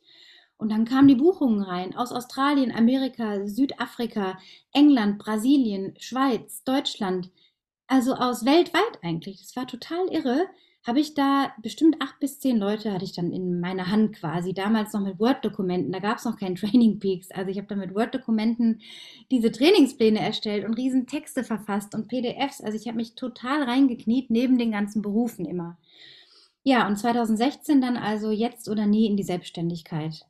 Und 0.59 0.69
dann 0.69 0.85
kamen 0.85 1.07
die 1.07 1.15
Buchungen 1.15 1.63
rein 1.63 1.95
aus 1.95 2.11
Australien, 2.11 2.71
Amerika, 2.71 3.47
Südafrika, 3.47 4.37
England, 4.71 5.17
Brasilien, 5.17 5.95
Schweiz, 5.97 6.63
Deutschland. 6.63 7.31
Also 7.87 8.13
aus 8.13 8.45
weltweit 8.45 8.99
eigentlich. 9.01 9.41
Das 9.41 9.55
war 9.55 9.65
total 9.65 10.05
irre 10.11 10.47
habe 10.89 10.99
ich 11.01 11.13
da 11.13 11.53
bestimmt 11.61 11.97
acht 11.99 12.19
bis 12.19 12.39
zehn 12.39 12.57
Leute 12.57 12.93
hatte 12.93 13.03
ich 13.03 13.11
dann 13.11 13.31
in 13.31 13.59
meiner 13.59 13.91
Hand 13.91 14.15
quasi. 14.15 14.53
Damals 14.53 14.93
noch 14.93 15.01
mit 15.01 15.19
Word-Dokumenten. 15.19 15.91
Da 15.91 15.99
gab 15.99 16.17
es 16.17 16.25
noch 16.25 16.37
keinen 16.37 16.55
Training 16.55 16.99
Peaks. 16.99 17.31
Also 17.31 17.51
ich 17.51 17.57
habe 17.57 17.67
dann 17.67 17.79
mit 17.79 17.93
Word-Dokumenten 17.93 18.81
diese 19.29 19.51
Trainingspläne 19.51 20.19
erstellt 20.19 20.65
und 20.65 20.75
riesen 20.75 21.05
Texte 21.05 21.43
verfasst 21.43 21.95
und 21.95 22.07
PDFs. 22.07 22.61
Also 22.61 22.77
ich 22.77 22.87
habe 22.87 22.97
mich 22.97 23.15
total 23.15 23.63
reingekniet 23.63 24.29
neben 24.29 24.57
den 24.57 24.71
ganzen 24.71 25.01
Berufen 25.01 25.45
immer. 25.45 25.77
Ja, 26.63 26.87
und 26.87 26.97
2016 26.97 27.81
dann 27.81 27.97
also 27.97 28.31
jetzt 28.31 28.69
oder 28.69 28.85
nie 28.85 29.05
in 29.05 29.17
die 29.17 29.23
Selbstständigkeit. 29.23 30.25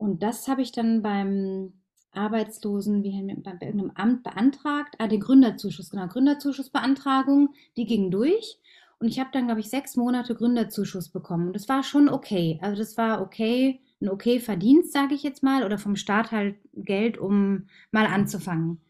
Und 0.00 0.22
das 0.22 0.48
habe 0.48 0.62
ich 0.62 0.72
dann 0.72 1.02
beim 1.02 1.74
Arbeitslosen, 2.12 3.04
wie 3.04 3.10
bei 3.42 3.52
irgendeinem 3.60 3.92
Amt 3.94 4.22
beantragt. 4.22 4.94
Ah, 4.96 5.08
den 5.08 5.20
Gründerzuschuss, 5.20 5.90
genau, 5.90 6.06
Gründerzuschussbeantragung, 6.06 7.50
die 7.76 7.84
ging 7.84 8.10
durch. 8.10 8.58
Und 8.98 9.08
ich 9.08 9.20
habe 9.20 9.28
dann, 9.30 9.44
glaube 9.44 9.60
ich, 9.60 9.68
sechs 9.68 9.96
Monate 9.96 10.34
Gründerzuschuss 10.34 11.10
bekommen. 11.10 11.48
Und 11.48 11.52
das 11.52 11.68
war 11.68 11.82
schon 11.82 12.08
okay. 12.08 12.58
Also 12.62 12.78
das 12.78 12.96
war 12.96 13.20
okay, 13.20 13.82
ein 14.00 14.08
okay 14.08 14.40
Verdienst, 14.40 14.92
sage 14.92 15.14
ich 15.14 15.22
jetzt 15.22 15.42
mal, 15.42 15.64
oder 15.64 15.76
vom 15.76 15.96
Staat 15.96 16.32
halt 16.32 16.56
Geld, 16.72 17.18
um 17.18 17.68
mal 17.90 18.06
anzufangen. 18.06 18.80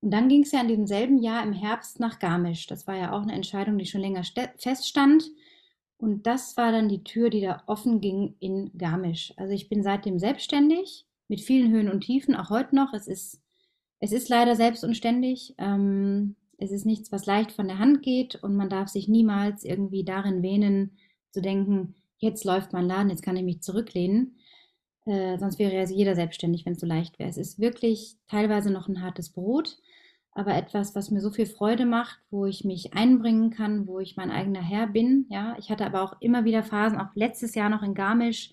Und 0.00 0.10
dann 0.12 0.30
ging 0.30 0.44
es 0.44 0.52
ja 0.52 0.62
in 0.62 0.68
diesem 0.68 0.86
selben 0.86 1.18
Jahr 1.18 1.42
im 1.42 1.52
Herbst 1.52 2.00
nach 2.00 2.20
Garmisch. 2.20 2.66
Das 2.68 2.86
war 2.86 2.96
ja 2.96 3.12
auch 3.12 3.22
eine 3.22 3.34
Entscheidung, 3.34 3.76
die 3.76 3.84
schon 3.84 4.00
länger 4.00 4.22
feststand. 4.56 5.24
Und 5.98 6.26
das 6.26 6.56
war 6.56 6.72
dann 6.72 6.88
die 6.88 7.02
Tür, 7.02 7.28
die 7.28 7.40
da 7.40 7.62
offen 7.66 8.00
ging 8.00 8.34
in 8.38 8.70
Garmisch. 8.78 9.32
Also 9.36 9.52
ich 9.52 9.68
bin 9.68 9.82
seitdem 9.82 10.18
selbstständig, 10.18 11.04
mit 11.26 11.40
vielen 11.40 11.70
Höhen 11.70 11.90
und 11.90 12.00
Tiefen, 12.00 12.34
auch 12.34 12.50
heute 12.50 12.74
noch. 12.74 12.94
Es 12.94 13.06
ist, 13.06 13.42
es 14.00 14.12
ist 14.12 14.28
leider 14.28 14.54
selbst 14.56 14.84
und 14.84 14.96
ständig. 14.96 15.54
Ähm, 15.58 16.36
es 16.56 16.70
ist 16.70 16.86
nichts, 16.86 17.12
was 17.12 17.26
leicht 17.26 17.52
von 17.52 17.68
der 17.68 17.78
Hand 17.78 18.02
geht 18.02 18.36
und 18.36 18.56
man 18.56 18.70
darf 18.70 18.88
sich 18.88 19.08
niemals 19.08 19.64
irgendwie 19.64 20.04
darin 20.04 20.42
wähnen, 20.42 20.96
zu 21.30 21.42
denken, 21.42 21.94
jetzt 22.18 22.44
läuft 22.44 22.72
mein 22.72 22.86
Laden, 22.86 23.10
jetzt 23.10 23.22
kann 23.22 23.36
ich 23.36 23.44
mich 23.44 23.60
zurücklehnen. 23.60 24.38
Äh, 25.04 25.38
sonst 25.38 25.58
wäre 25.58 25.74
ja 25.74 25.84
jeder 25.84 26.14
selbstständig, 26.14 26.64
wenn 26.64 26.72
es 26.74 26.80
so 26.80 26.86
leicht 26.86 27.18
wäre. 27.18 27.28
Es 27.28 27.36
ist 27.36 27.58
wirklich 27.58 28.16
teilweise 28.28 28.70
noch 28.70 28.88
ein 28.88 29.02
hartes 29.02 29.30
Brot, 29.30 29.78
aber 30.38 30.54
etwas, 30.54 30.94
was 30.94 31.10
mir 31.10 31.20
so 31.20 31.30
viel 31.30 31.46
Freude 31.46 31.84
macht, 31.86 32.20
wo 32.30 32.46
ich 32.46 32.64
mich 32.64 32.94
einbringen 32.94 33.50
kann, 33.50 33.86
wo 33.86 33.98
ich 33.98 34.16
mein 34.16 34.30
eigener 34.30 34.62
Herr 34.62 34.86
bin. 34.86 35.26
Ja, 35.28 35.56
ich 35.58 35.70
hatte 35.70 35.84
aber 35.84 36.02
auch 36.02 36.20
immer 36.20 36.44
wieder 36.44 36.62
Phasen, 36.62 36.98
auch 36.98 37.14
letztes 37.14 37.54
Jahr 37.54 37.68
noch 37.68 37.82
in 37.82 37.94
Garmisch, 37.94 38.52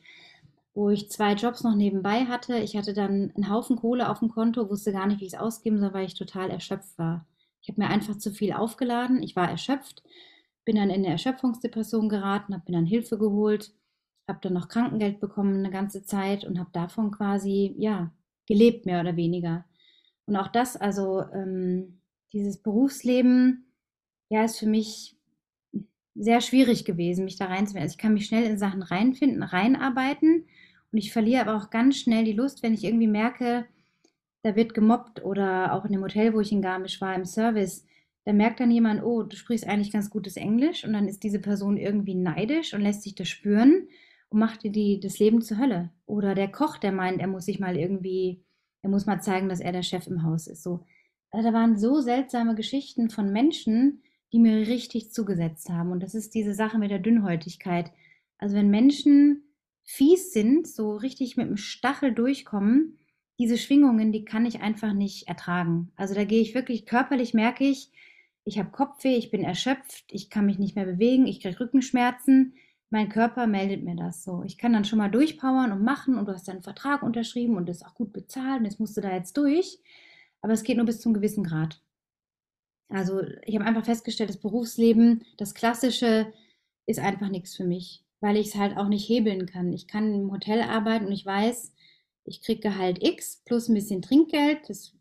wo 0.74 0.90
ich 0.90 1.10
zwei 1.10 1.34
Jobs 1.34 1.64
noch 1.64 1.76
nebenbei 1.76 2.26
hatte. 2.26 2.58
Ich 2.58 2.76
hatte 2.76 2.94
dann 2.94 3.32
einen 3.36 3.50
Haufen 3.50 3.76
Kohle 3.78 4.10
auf 4.10 4.20
dem 4.20 4.30
Konto, 4.30 4.70
wusste 4.70 4.92
gar 4.92 5.08
nicht, 5.08 5.22
wie 5.22 5.26
ich 5.26 5.34
es 5.34 5.40
ausgeben 5.40 5.80
soll, 5.80 5.94
weil 5.94 6.06
ich 6.06 6.16
total 6.16 6.50
erschöpft 6.50 6.98
war. 6.98 7.26
Ich 7.62 7.70
habe 7.70 7.82
mir 7.82 7.90
einfach 7.90 8.18
zu 8.18 8.32
viel 8.32 8.54
aufgeladen. 8.54 9.24
Ich 9.24 9.36
war 9.36 9.50
erschöpft, 9.50 10.04
bin 10.66 10.76
dann 10.76 10.90
in 10.90 11.04
eine 11.04 11.10
Erschöpfungsdepression 11.10 12.10
geraten, 12.10 12.54
habe 12.54 12.64
mir 12.68 12.78
dann 12.78 12.86
Hilfe 12.86 13.18
geholt, 13.18 13.74
habe 14.28 14.40
dann 14.42 14.54
noch 14.54 14.68
Krankengeld 14.68 15.20
bekommen 15.20 15.60
eine 15.60 15.72
ganze 15.72 16.04
Zeit 16.04 16.46
und 16.46 16.60
habe 16.60 16.70
davon 16.74 17.12
quasi, 17.12 17.76
ja, 17.78 18.12
gelebt, 18.48 18.86
mehr 18.86 19.02
oder 19.02 19.16
weniger. 19.16 19.66
Und 20.26 20.36
auch 20.36 20.48
das, 20.48 20.76
also 20.78 21.24
ähm, 21.34 22.00
dieses 22.34 22.58
Berufsleben, 22.58 23.72
ja, 24.30 24.44
ist 24.44 24.60
für 24.60 24.68
mich 24.68 25.18
sehr 26.16 26.42
schwierig 26.42 26.86
gewesen, 26.86 27.26
mich 27.26 27.36
da 27.36 27.46
reinzufinden. 27.46 27.84
Also 27.84 27.94
ich 27.94 27.98
kann 27.98 28.14
mich 28.14 28.26
schnell 28.26 28.44
in 28.46 28.58
Sachen 28.58 28.82
reinfinden, 28.82 29.44
reinarbeiten 29.44 30.46
und 30.92 30.98
ich 30.98 31.12
verliere 31.12 31.42
aber 31.42 31.58
auch 31.58 31.70
ganz 31.70 31.98
schnell 31.98 32.24
die 32.24 32.34
Lust, 32.34 32.64
wenn 32.64 32.74
ich 32.74 32.86
irgendwie 32.86 33.08
merke, 33.08 33.66
da 34.44 34.56
wird 34.56 34.74
gemobbt 34.74 35.26
oder 35.26 35.74
auch 35.74 35.84
in 35.84 35.92
dem 35.92 36.04
Hotel, 36.04 36.34
wo 36.34 36.40
ich 36.40 36.54
in 36.54 36.62
Garmisch 36.62 37.02
war, 37.02 37.16
im 37.16 37.26
Service, 37.26 37.86
da 38.24 38.32
merkt 38.32 38.62
dann 38.62 38.72
jemand, 38.72 39.04
oh, 39.04 39.24
du 39.24 39.36
sprichst 39.36 39.68
eigentlich 39.68 39.92
ganz 39.92 40.10
gutes 40.10 40.38
Englisch 40.38 40.86
und 40.86 40.94
dann 40.94 41.10
ist 41.10 41.24
diese 41.24 41.40
Person 41.40 41.76
irgendwie 41.76 42.16
neidisch 42.16 42.74
und 42.74 42.82
lässt 42.82 43.04
sich 43.04 43.14
das 43.14 43.28
spüren 43.28 43.90
und 44.30 44.40
macht 44.40 44.64
dir 44.64 44.72
die, 44.72 45.02
das 45.02 45.20
Leben 45.20 45.42
zur 45.42 45.58
Hölle. 45.58 45.92
Oder 46.06 46.34
der 46.34 46.50
Koch, 46.52 46.78
der 46.78 46.94
meint, 46.94 47.20
er 47.20 47.28
muss 47.28 47.46
sich 47.46 47.60
mal 47.60 47.76
irgendwie, 47.76 48.45
er 48.86 48.90
muss 48.90 49.08
mal 49.08 49.20
zeigen, 49.20 49.50
dass 49.50 49.62
er 49.62 49.72
der 49.72 49.82
Chef 49.82 50.06
im 50.06 50.22
Haus 50.22 50.46
ist. 50.46 50.62
So. 50.62 50.86
Also 51.32 51.50
da 51.50 51.56
waren 51.56 51.76
so 51.76 52.02
seltsame 52.02 52.54
Geschichten 52.54 53.10
von 53.10 53.32
Menschen, 53.32 54.04
die 54.32 54.38
mir 54.38 54.68
richtig 54.68 55.12
zugesetzt 55.12 55.70
haben. 55.70 55.92
Und 55.92 56.04
das 56.04 56.14
ist 56.14 56.36
diese 56.36 56.54
Sache 56.54 56.78
mit 56.78 56.92
der 56.92 57.00
Dünnhäutigkeit. 57.00 57.92
Also 58.38 58.56
wenn 58.56 58.70
Menschen 58.70 59.42
fies 59.84 60.34
sind, 60.34 60.68
so 60.68 60.96
richtig 60.98 61.36
mit 61.36 61.48
dem 61.48 61.58
Stachel 61.58 62.14
durchkommen, 62.14 63.00
diese 63.40 63.58
Schwingungen, 63.58 64.12
die 64.12 64.24
kann 64.24 64.46
ich 64.46 64.62
einfach 64.62 64.94
nicht 64.94 65.28
ertragen. 65.28 65.92
Also 65.96 66.14
da 66.14 66.24
gehe 66.24 66.44
ich 66.44 66.54
wirklich 66.54 66.86
körperlich, 66.86 67.34
merke 67.34 67.64
ich, 67.64 67.90
ich 68.44 68.60
habe 68.60 68.70
Kopfweh, 68.70 69.16
ich 69.16 69.32
bin 69.32 69.44
erschöpft, 69.44 70.06
ich 70.12 70.30
kann 70.30 70.46
mich 70.46 70.60
nicht 70.60 70.76
mehr 70.76 70.86
bewegen, 70.86 71.26
ich 71.26 71.42
kriege 71.42 71.60
Rückenschmerzen. 71.60 72.54
Mein 72.96 73.10
Körper 73.10 73.46
meldet 73.46 73.84
mir 73.84 73.98
das 73.98 74.24
so. 74.24 74.44
Ich 74.46 74.58
kann 74.58 74.72
dann 74.72 74.86
schon 74.86 75.00
mal 75.00 75.12
durchpowern 75.12 75.74
und 75.74 75.84
machen 75.84 76.18
und 76.18 76.30
du 76.30 76.32
hast 76.32 76.48
deinen 76.48 76.62
Vertrag 76.62 77.04
unterschrieben 77.04 77.58
und 77.58 77.68
das 77.68 77.82
ist 77.82 77.86
auch 77.86 77.94
gut 77.94 78.14
bezahlt 78.14 78.60
und 78.60 78.64
jetzt 78.64 78.80
musst 78.80 78.96
du 78.96 79.02
da 79.02 79.14
jetzt 79.14 79.36
durch. 79.36 79.80
Aber 80.42 80.54
es 80.54 80.64
geht 80.64 80.78
nur 80.78 80.86
bis 80.86 81.02
zum 81.02 81.14
gewissen 81.14 81.44
Grad. 81.44 81.82
Also 82.88 83.22
ich 83.44 83.54
habe 83.56 83.66
einfach 83.66 83.84
festgestellt, 83.84 84.30
das 84.30 84.40
Berufsleben, 84.40 85.26
das 85.36 85.54
Klassische, 85.54 86.32
ist 86.86 87.02
einfach 87.02 87.28
nichts 87.28 87.54
für 87.58 87.66
mich, 87.66 88.06
weil 88.22 88.38
ich 88.38 88.48
es 88.48 88.56
halt 88.56 88.78
auch 88.78 88.88
nicht 88.88 89.10
hebeln 89.10 89.46
kann. 89.46 89.74
Ich 89.74 89.88
kann 89.88 90.14
im 90.14 90.32
Hotel 90.32 90.62
arbeiten 90.62 91.08
und 91.08 91.12
ich 91.12 91.26
weiß, 91.26 91.74
ich 92.24 92.42
kriege 92.42 92.62
Gehalt 92.62 93.04
X 93.04 93.42
plus 93.44 93.68
ein 93.68 93.76
bisschen 93.76 94.04
Trinkgeld, 94.04 94.70
das 94.70 94.94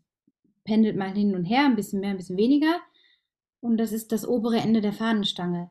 pendelt 0.65 0.97
mal 0.97 1.13
hin 1.13 1.33
und 1.33 1.45
her, 1.45 1.63
ein 1.63 1.77
bisschen 1.77 2.01
mehr, 2.01 2.09
ein 2.09 2.17
bisschen 2.17 2.35
weniger. 2.35 2.75
Und 3.61 3.77
das 3.77 3.93
ist 3.93 4.11
das 4.11 4.27
obere 4.27 4.57
Ende 4.57 4.81
der 4.81 4.91
Fahnenstange. 4.91 5.69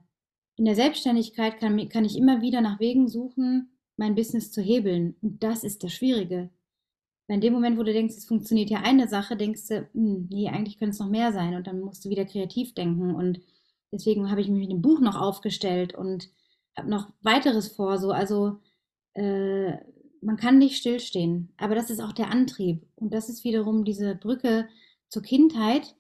In 0.57 0.65
der 0.65 0.75
Selbstständigkeit 0.75 1.59
kann, 1.59 1.89
kann 1.89 2.05
ich 2.05 2.17
immer 2.17 2.41
wieder 2.41 2.61
nach 2.61 2.81
Wegen 2.81 3.09
suchen, 3.09 3.71
mein 3.97 4.15
Business 4.15 4.53
zu 4.53 4.61
hebeln. 4.61 5.17
Und 5.21 5.43
das 5.43 5.65
ist 5.65 5.83
das 5.83 5.93
Schwierige. 5.93 6.51
Weil 7.27 7.37
in 7.37 7.41
dem 7.41 7.53
Moment, 7.53 7.79
wo 7.79 7.83
du 7.83 7.93
denkst, 7.93 8.17
es 8.17 8.27
funktioniert 8.27 8.71
ja 8.71 8.81
eine 8.83 9.09
Sache, 9.09 9.37
denkst 9.37 9.69
du, 9.69 9.89
hm, 9.93 10.29
nee, 10.31 10.49
eigentlich 10.49 10.79
könnte 10.79 10.93
es 10.93 10.99
noch 10.99 11.09
mehr 11.09 11.33
sein. 11.33 11.55
Und 11.55 11.67
dann 11.67 11.81
musst 11.81 12.05
du 12.05 12.11
wieder 12.11 12.25
kreativ 12.25 12.75
denken. 12.75 13.15
Und 13.15 13.41
deswegen 13.93 14.31
habe 14.31 14.41
ich 14.41 14.49
mich 14.49 14.61
mit 14.61 14.71
dem 14.71 14.83
Buch 14.83 15.01
noch 15.01 15.21
aufgestellt 15.21 15.95
und 15.95 16.29
habe 16.77 16.91
noch 16.91 17.13
weiteres 17.23 17.69
vor. 17.69 17.99
So, 17.99 18.11
also 18.11 18.61
äh, 19.15 19.73
man 20.21 20.37
kann 20.37 20.59
nicht 20.59 20.77
stillstehen. 20.77 21.53
Aber 21.57 21.75
das 21.75 21.91
ist 21.91 22.01
auch 22.01 22.13
der 22.13 22.31
Antrieb. 22.31 22.87
Und 22.97 23.15
das 23.15 23.29
ist 23.29 23.45
wiederum 23.45 23.85
diese 23.85 24.15
Brücke 24.15 24.69
zur 25.09 25.23
Kindheit. 25.23 25.95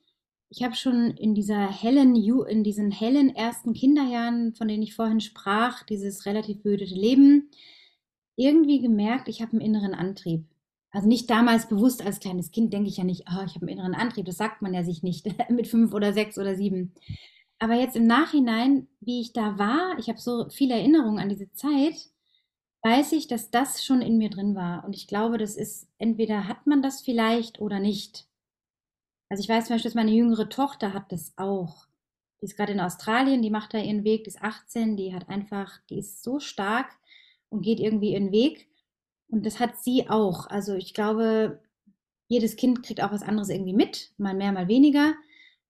Ich 0.57 0.63
habe 0.63 0.77
schon 0.77 1.11
in 1.17 1.35
dieser 1.35 1.69
hellen, 1.69 2.15
in 2.15 2.63
diesen 2.63 2.93
hellen 2.93 3.35
ersten 3.35 3.73
Kinderjahren, 3.73 4.55
von 4.55 4.69
denen 4.69 4.85
ich 4.85 4.95
vorhin 4.95 5.21
sprach, 5.21 5.83
dieses 5.83 6.27
relativ 6.27 6.63
behütete 6.63 6.95
Leben, 6.95 7.51
irgendwie 8.37 8.81
gemerkt, 8.81 9.27
ich 9.27 9.43
habe 9.43 9.51
einen 9.53 9.63
inneren 9.63 9.95
Antrieb. 9.95 10.45
Also 10.93 11.09
nicht 11.09 11.29
damals 11.29 11.69
bewusst 11.69 12.07
als 12.07 12.21
kleines 12.21 12.53
Kind 12.53 12.73
denke 12.73 12.89
ich 12.89 12.99
ja 12.99 13.03
nicht, 13.03 13.23
oh, 13.23 13.43
ich 13.45 13.57
habe 13.57 13.63
einen 13.63 13.79
inneren 13.79 13.95
Antrieb. 13.97 14.27
Das 14.27 14.37
sagt 14.37 14.63
man 14.63 14.73
ja 14.73 14.85
sich 14.85 15.03
nicht 15.03 15.27
mit 15.51 15.67
fünf 15.67 15.93
oder 15.93 16.13
sechs 16.13 16.39
oder 16.39 16.55
sieben. 16.55 16.95
Aber 17.59 17.75
jetzt 17.75 17.97
im 17.97 18.07
Nachhinein, 18.07 18.87
wie 19.01 19.23
ich 19.23 19.33
da 19.33 19.59
war, 19.59 19.99
ich 19.99 20.09
habe 20.09 20.21
so 20.21 20.49
viele 20.51 20.75
Erinnerungen 20.75 21.19
an 21.19 21.31
diese 21.31 21.51
Zeit, 21.51 21.97
weiß 22.83 23.11
ich, 23.11 23.27
dass 23.27 23.51
das 23.51 23.85
schon 23.85 24.03
in 24.03 24.19
mir 24.19 24.31
drin 24.31 24.55
war. 24.55 24.85
Und 24.85 24.95
ich 24.95 25.09
glaube, 25.09 25.37
das 25.37 25.57
ist, 25.57 25.89
entweder 25.99 26.47
hat 26.47 26.69
man 26.69 26.81
das 26.81 27.01
vielleicht 27.01 27.61
oder 27.61 27.81
nicht. 27.81 28.29
Also 29.35 29.43
ich 29.43 29.49
weiß 29.49 29.65
zum 29.67 29.75
Beispiel, 29.75 29.89
dass 29.89 29.97
meine 29.97 30.13
jüngere 30.13 30.49
Tochter 30.49 30.95
hat 30.95 31.11
das 31.11 31.33
auch. 31.35 31.89
Die 32.41 32.45
ist 32.45 32.57
gerade 32.57 32.71
in 32.71 32.79
Australien, 32.79 33.43
die 33.43 33.51
macht 33.51 33.75
da 33.75 33.79
ihren 33.79 34.05
Weg, 34.05 34.23
die 34.23 34.29
ist 34.29 34.41
18, 34.41 34.97
die 34.97 35.13
hat 35.13 35.29
einfach, 35.29 35.81
die 35.91 35.99
ist 35.99 36.23
so 36.23 36.39
stark 36.39 36.87
und 37.49 37.63
geht 37.63 37.81
irgendwie 37.81 38.13
ihren 38.13 38.31
Weg. 38.31 38.69
Und 39.27 39.45
das 39.45 39.59
hat 39.59 39.77
sie 39.77 40.09
auch. 40.09 40.47
Also 40.47 40.75
ich 40.75 40.95
glaube, 40.95 41.61
jedes 42.29 42.55
Kind 42.55 42.85
kriegt 42.85 43.03
auch 43.03 43.11
was 43.11 43.25
anderes 43.25 43.49
irgendwie 43.49 43.73
mit, 43.73 44.13
mal 44.19 44.35
mehr, 44.35 44.53
mal 44.53 44.69
weniger. 44.69 45.15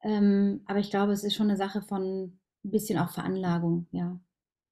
Ähm, 0.02 0.60
aber 0.66 0.80
ich 0.80 0.90
glaube, 0.90 1.12
es 1.12 1.24
ist 1.24 1.34
schon 1.34 1.48
eine 1.48 1.56
Sache 1.56 1.80
von 1.80 2.38
ein 2.66 2.70
bisschen 2.70 2.98
auch 2.98 3.12
Veranlagung, 3.12 3.86
ja. 3.92 4.20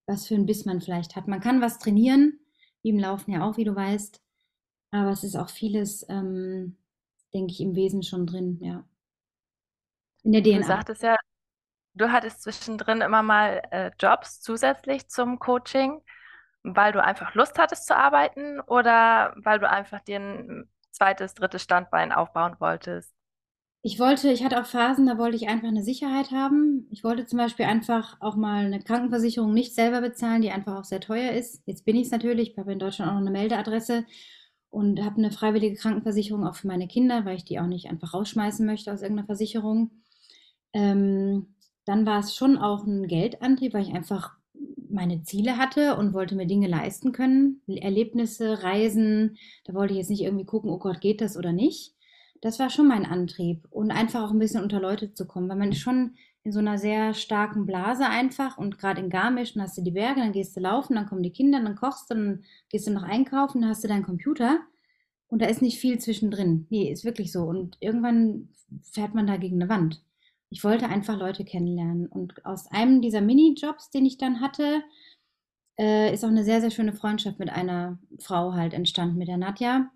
Was 0.05 0.27
für 0.27 0.35
ein 0.35 0.45
Biss 0.45 0.67
man 0.67 0.83
vielleicht 0.83 1.17
hat. 1.17 1.29
Man 1.29 1.41
kann 1.41 1.63
was 1.63 1.79
trainieren, 1.79 2.41
wie 2.83 2.91
im 2.91 2.99
Laufen 2.99 3.33
ja 3.33 3.43
auch, 3.43 3.57
wie 3.57 3.65
du 3.65 3.75
weißt. 3.75 4.21
Aber 4.91 5.13
es 5.13 5.25
ist 5.25 5.37
auch 5.37 5.49
vieles, 5.49 6.05
ähm, 6.11 6.77
denke 7.35 7.53
ich, 7.53 7.61
im 7.61 7.75
Wesen 7.75 8.03
schon 8.03 8.27
drin, 8.27 8.59
ja. 8.61 8.85
In 10.25 10.33
der 10.33 10.43
DNA. 10.43 10.59
Du 10.59 10.65
sagtest 10.65 11.03
ja, 11.03 11.17
du 11.95 12.13
hattest 12.13 12.43
zwischendrin 12.43 13.01
immer 13.01 13.23
mal 13.23 13.63
äh, 13.71 13.91
Jobs 13.99 14.41
zusätzlich 14.41 15.09
zum 15.09 15.39
Coaching 15.39 16.01
weil 16.63 16.93
du 16.93 17.03
einfach 17.03 17.35
Lust 17.35 17.59
hattest 17.59 17.87
zu 17.87 17.97
arbeiten 17.97 18.61
oder 18.61 19.35
weil 19.37 19.59
du 19.59 19.69
einfach 19.69 20.01
dir 20.01 20.21
ein 20.21 20.69
zweites, 20.91 21.35
drittes 21.35 21.63
Standbein 21.63 22.13
aufbauen 22.13 22.57
wolltest? 22.59 23.13
Ich 23.85 23.99
wollte, 23.99 24.31
ich 24.31 24.45
hatte 24.45 24.61
auch 24.61 24.67
Phasen, 24.67 25.07
da 25.07 25.19
wollte 25.19 25.37
ich 25.37 25.49
einfach 25.49 25.67
eine 25.67 25.83
Sicherheit 25.83 26.31
haben. 26.31 26.87
Ich 26.91 27.03
wollte 27.03 27.27
zum 27.27 27.39
Beispiel 27.39 27.67
einfach 27.67 28.17
auch 28.21 28.37
mal 28.37 28.65
eine 28.65 28.81
Krankenversicherung 28.81 29.53
nicht 29.53 29.75
selber 29.75 30.01
bezahlen, 30.01 30.41
die 30.41 30.53
einfach 30.53 30.79
auch 30.79 30.85
sehr 30.85 31.01
teuer 31.01 31.33
ist. 31.33 31.63
Jetzt 31.67 31.85
bin 31.85 31.97
ich 31.97 32.05
es 32.07 32.13
natürlich, 32.13 32.53
ich 32.53 32.59
habe 32.59 32.73
in 32.73 32.79
Deutschland 32.79 33.11
auch 33.11 33.15
noch 33.15 33.23
eine 33.23 33.33
Meldeadresse 33.33 34.05
und 34.73 35.05
habe 35.05 35.19
eine 35.19 35.31
freiwillige 35.31 35.77
Krankenversicherung 35.77 36.47
auch 36.47 36.57
für 36.57 36.67
meine 36.67 36.89
Kinder, 36.89 37.27
weil 37.27 37.37
ich 37.37 37.45
die 37.45 37.61
auch 37.61 37.67
nicht 37.67 37.91
einfach 37.91 38.15
rausschmeißen 38.15 38.65
möchte 38.65 38.91
aus 38.91 39.03
irgendeiner 39.03 39.27
Versicherung. 39.27 39.91
Ähm, 40.73 41.55
dann 41.85 42.07
war 42.07 42.21
es 42.21 42.35
schon 42.35 42.57
auch 42.57 42.85
ein 42.87 43.07
Geldantrieb, 43.07 43.75
weil 43.75 43.83
ich 43.83 43.95
einfach 43.95 44.33
meine 44.89 45.25
Ziele 45.25 45.59
hatte 45.59 45.97
und 45.97 46.15
wollte 46.15 46.35
mir 46.37 46.47
Dinge 46.47 46.69
leisten 46.69 47.13
können, 47.13 47.61
Erlebnisse, 47.67 48.63
Reisen. 48.63 49.37
Da 49.65 49.75
wollte 49.75 49.93
ich 49.93 49.99
jetzt 49.99 50.11
nicht 50.11 50.23
irgendwie 50.23 50.47
gucken, 50.47 50.71
oh 50.71 50.79
Gott, 50.79 51.03
geht 51.03 51.21
das 51.21 51.37
oder 51.37 51.53
nicht. 51.53 51.95
Das 52.41 52.59
war 52.59 52.71
schon 52.71 52.89
mein 52.89 53.05
Antrieb 53.05 53.67
und 53.69 53.91
einfach 53.91 54.23
auch 54.23 54.31
ein 54.31 54.39
bisschen 54.39 54.63
unter 54.63 54.81
Leute 54.81 55.13
zu 55.13 55.27
kommen, 55.27 55.51
weil 55.51 55.59
man 55.59 55.75
schon 55.75 56.17
in 56.45 56.53
so 56.53 56.59
einer 56.59 56.79
sehr 56.79 57.15
starken 57.15 57.67
Blase 57.67 58.07
einfach 58.07 58.59
und 58.59 58.79
gerade 58.79 59.01
in 59.01 59.11
Garmisch, 59.11 59.55
dann 59.55 59.63
hast 59.63 59.79
du 59.79 59.83
die 59.83 59.93
Berge, 59.93 60.21
dann 60.21 60.33
gehst 60.33 60.57
du 60.57 60.61
laufen, 60.61 60.95
dann 60.95 61.07
kommen 61.07 61.23
die 61.23 61.33
Kinder, 61.33 61.61
dann 61.61 61.77
kochst 61.77 62.11
du, 62.11 62.15
dann 62.15 62.45
gehst 62.69 62.87
du 62.87 62.91
noch 62.91 63.05
einkaufen, 63.05 63.61
dann 63.61 63.71
hast 63.71 63.85
du 63.85 63.89
deinen 63.89 64.05
Computer 64.05 64.61
und 65.29 65.41
da 65.41 65.47
ist 65.47 65.63
nicht 65.63 65.79
viel 65.79 65.99
zwischendrin. 65.99 66.67
Nee, 66.71 66.91
ist 66.91 67.05
wirklich 67.05 67.33
so 67.33 67.45
und 67.45 67.77
irgendwann 67.81 68.49
fährt 68.83 69.15
man 69.15 69.27
da 69.27 69.37
gegen 69.37 69.63
eine 69.63 69.69
Wand 69.71 70.03
ich 70.53 70.63
wollte 70.65 70.87
einfach 70.89 71.19
Leute 71.19 71.45
kennenlernen. 71.45 72.07
Und 72.07 72.45
aus 72.45 72.67
einem 72.71 73.01
dieser 73.01 73.23
Minijobs, 73.23 73.91
den 73.91 74.05
ich 74.05 74.19
dann 74.19 74.43
hatte, 74.43 74.83
äh, 75.79 76.13
ist 76.13 76.25
auch 76.25 76.29
eine 76.29 76.45
sehr, 76.45 76.61
sehr 76.61 76.71
schöne 76.71 76.93
Freundschaft 76.93 77.39
mit 77.39 77.49
einer 77.49 77.99
Frau 78.19 78.53
halt 78.53 78.75
entstanden, 78.75 79.17
mit 79.17 79.29
der 79.29 79.39
Nadja. 79.39 79.91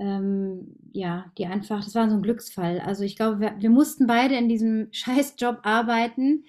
Ähm, 0.00 0.78
ja, 0.92 1.26
die 1.36 1.44
einfach, 1.44 1.84
das 1.84 1.94
war 1.94 2.08
so 2.08 2.16
ein 2.16 2.22
Glücksfall. 2.22 2.80
Also 2.80 3.04
ich 3.04 3.16
glaube, 3.16 3.38
wir, 3.38 3.54
wir 3.58 3.68
mussten 3.68 4.06
beide 4.06 4.34
in 4.34 4.48
diesem 4.48 4.88
Scheißjob 4.92 5.58
arbeiten, 5.62 6.44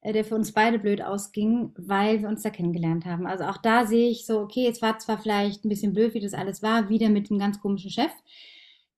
äh, 0.00 0.14
der 0.14 0.24
für 0.24 0.34
uns 0.34 0.52
beide 0.52 0.78
blöd 0.78 1.02
ausging, 1.02 1.72
weil 1.76 2.22
wir 2.22 2.28
uns 2.28 2.42
da 2.42 2.48
kennengelernt 2.48 3.04
haben. 3.04 3.26
Also 3.26 3.44
auch 3.44 3.58
da 3.58 3.84
sehe 3.84 4.08
ich 4.08 4.24
so, 4.24 4.40
okay, 4.40 4.66
es 4.68 4.80
war 4.80 4.98
zwar 4.98 5.18
vielleicht 5.18 5.64
ein 5.64 5.68
bisschen 5.68 5.92
blöd, 5.92 6.14
wie 6.14 6.20
das 6.20 6.32
alles 6.32 6.62
war, 6.62 6.88
wieder 6.88 7.10
mit 7.10 7.30
einem 7.30 7.38
ganz 7.38 7.60
komischen 7.60 7.90
Chef, 7.90 8.10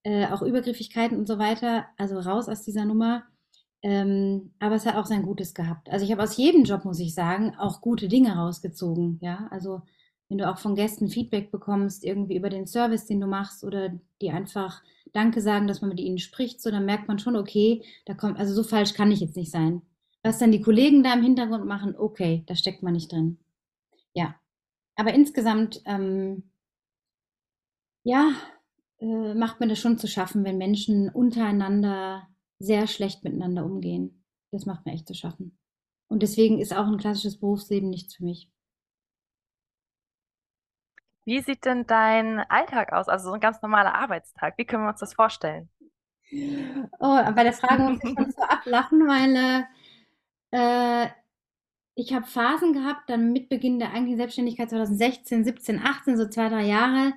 äh, 0.04 0.26
auch 0.28 0.40
Übergriffigkeiten 0.40 1.18
und 1.18 1.26
so 1.26 1.38
weiter. 1.40 1.86
Also 1.96 2.20
raus 2.20 2.48
aus 2.48 2.62
dieser 2.62 2.84
Nummer. 2.84 3.24
Ähm, 3.82 4.52
aber 4.60 4.76
es 4.76 4.86
hat 4.86 4.94
auch 4.94 5.06
sein 5.06 5.22
Gutes 5.22 5.52
gehabt. 5.52 5.90
Also 5.90 6.04
ich 6.04 6.12
habe 6.12 6.22
aus 6.22 6.36
jedem 6.36 6.62
Job, 6.62 6.84
muss 6.84 7.00
ich 7.00 7.12
sagen, 7.14 7.56
auch 7.58 7.80
gute 7.80 8.06
Dinge 8.06 8.36
rausgezogen. 8.36 9.18
Ja, 9.20 9.48
also 9.50 9.82
wenn 10.28 10.38
du 10.38 10.50
auch 10.50 10.58
von 10.58 10.74
Gästen 10.74 11.08
Feedback 11.08 11.50
bekommst, 11.50 12.04
irgendwie 12.04 12.36
über 12.36 12.50
den 12.50 12.66
Service, 12.66 13.06
den 13.06 13.20
du 13.20 13.26
machst, 13.26 13.64
oder 13.64 13.98
die 14.20 14.30
einfach 14.30 14.82
Danke 15.12 15.40
sagen, 15.40 15.66
dass 15.66 15.80
man 15.80 15.90
mit 15.90 16.00
ihnen 16.00 16.18
spricht, 16.18 16.60
so 16.60 16.70
dann 16.70 16.84
merkt 16.84 17.08
man 17.08 17.18
schon, 17.18 17.36
okay, 17.36 17.82
da 18.04 18.14
kommt, 18.14 18.38
also 18.38 18.54
so 18.54 18.62
falsch 18.62 18.94
kann 18.94 19.10
ich 19.10 19.20
jetzt 19.20 19.36
nicht 19.36 19.50
sein. 19.50 19.82
Was 20.22 20.38
dann 20.38 20.52
die 20.52 20.60
Kollegen 20.60 21.02
da 21.02 21.14
im 21.14 21.22
Hintergrund 21.22 21.66
machen, 21.66 21.94
okay, 21.96 22.42
da 22.46 22.54
steckt 22.54 22.82
man 22.82 22.94
nicht 22.94 23.12
drin. 23.12 23.38
Ja. 24.14 24.34
Aber 24.96 25.14
insgesamt, 25.14 25.82
ähm, 25.84 26.50
ja, 28.02 28.32
äh, 28.98 29.34
macht 29.34 29.60
mir 29.60 29.68
das 29.68 29.78
schon 29.78 29.98
zu 29.98 30.08
schaffen, 30.08 30.44
wenn 30.44 30.58
Menschen 30.58 31.08
untereinander 31.10 32.26
sehr 32.58 32.86
schlecht 32.86 33.24
miteinander 33.24 33.64
umgehen. 33.64 34.24
Das 34.50 34.66
macht 34.66 34.86
mir 34.86 34.92
echt 34.92 35.06
zu 35.06 35.14
schaffen. 35.14 35.58
Und 36.08 36.22
deswegen 36.22 36.58
ist 36.58 36.74
auch 36.74 36.86
ein 36.86 36.98
klassisches 36.98 37.38
Berufsleben 37.38 37.90
nichts 37.90 38.14
für 38.14 38.24
mich. 38.24 38.50
Wie 41.26 41.40
sieht 41.40 41.64
denn 41.64 41.86
dein 41.86 42.38
Alltag 42.38 42.92
aus? 42.92 43.08
Also 43.08 43.28
so 43.28 43.34
ein 43.34 43.40
ganz 43.40 43.60
normaler 43.60 43.96
Arbeitstag. 43.96 44.56
Wie 44.56 44.64
können 44.64 44.84
wir 44.84 44.90
uns 44.90 45.00
das 45.00 45.12
vorstellen? 45.12 45.68
Oh, 46.32 47.18
bei 47.34 47.42
der 47.42 47.52
Frage 47.52 47.82
muss 47.82 47.98
ich 48.02 48.14
schon 48.16 48.30
so 48.36 48.42
ablachen, 48.42 49.06
weil 49.08 49.66
äh, 50.52 51.08
ich 51.96 52.14
habe 52.14 52.26
Phasen 52.26 52.72
gehabt, 52.72 53.10
dann 53.10 53.32
mit 53.32 53.48
Beginn 53.48 53.80
der 53.80 53.88
eigentlichen 53.88 54.18
Selbstständigkeit 54.18 54.70
2016, 54.70 55.44
17, 55.44 55.80
18, 55.80 56.16
so 56.16 56.28
zwei, 56.28 56.48
drei 56.48 56.64
Jahre, 56.64 57.12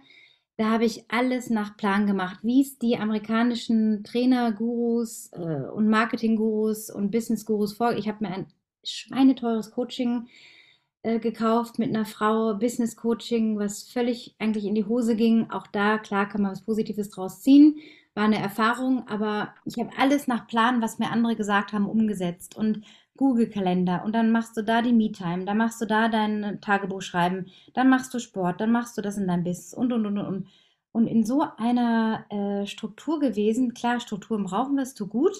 da 0.58 0.72
habe 0.72 0.86
ich 0.86 1.06
alles 1.12 1.52
nach 1.52 1.78
Plan 1.78 2.08
gemacht, 2.08 2.40
wie 2.42 2.62
es 2.62 2.80
die 2.80 2.98
amerikanischen 2.98 4.04
Trainer-Gurus 4.04 5.32
äh, 5.34 5.70
und 5.72 5.88
Marketing-Gurus 5.88 6.90
und 6.90 7.12
Business-Gurus 7.12 7.78
vor. 7.78 7.94
Ich 7.94 8.08
habe 8.08 8.26
mir 8.26 8.34
ein 8.34 8.48
schweineteures 8.84 9.70
Coaching 9.70 10.26
äh, 10.26 10.59
gekauft 11.04 11.80
mit 11.80 11.90
einer 11.90 12.06
Frau, 12.06 12.56
Business-Coaching, 12.56 13.58
was 13.58 13.84
völlig 13.84 14.36
eigentlich 14.40 14.66
in 14.66 14.76
die 14.76 14.86
Hose 14.86 15.16
ging. 15.16 15.50
Auch 15.50 15.68
da, 15.68 15.98
klar, 15.98 16.28
kann 16.28 16.42
man 16.42 16.52
was 16.52 16.62
Positives 16.62 17.10
draus 17.10 17.42
ziehen. 17.42 17.78
War 18.16 18.26
eine 18.26 18.40
Erfahrung, 18.40 19.08
aber 19.08 19.54
ich 19.66 19.78
habe 19.80 19.92
alles 19.98 20.28
nach 20.28 20.48
Plan, 20.48 20.82
was 20.82 21.00
mir 21.00 21.12
andere 21.12 21.36
gesagt 21.36 21.74
haben, 21.74 21.88
umgesetzt. 21.88 22.58
Und 22.58 22.84
Google-Kalender 23.20 24.04
und 24.06 24.14
dann 24.16 24.32
machst 24.32 24.56
du 24.56 24.64
da 24.64 24.82
die 24.82 24.94
Me-Time, 24.94 25.44
dann 25.44 25.58
machst 25.58 25.82
du 25.82 25.86
da 25.86 26.08
dein 26.08 26.60
Tagebuch 26.62 27.02
schreiben, 27.02 27.48
dann 27.74 27.90
machst 27.90 28.14
du 28.14 28.20
Sport, 28.20 28.62
dann 28.62 28.72
machst 28.72 28.98
du 28.98 29.02
das 29.02 29.18
in 29.18 29.28
deinem 29.28 29.44
Business 29.44 29.74
und 29.74 29.92
und 29.92 30.06
und 30.06 30.18
und. 30.18 30.48
Und 30.92 31.06
in 31.08 31.24
so 31.24 31.46
einer 31.58 32.26
äh, 32.30 32.66
Struktur 32.66 33.20
gewesen, 33.20 33.74
klar, 33.74 34.00
Strukturen 34.00 34.46
brauchen 34.46 34.76
wir, 34.76 34.84
es 34.84 34.96
tut 34.96 35.10
gut, 35.10 35.36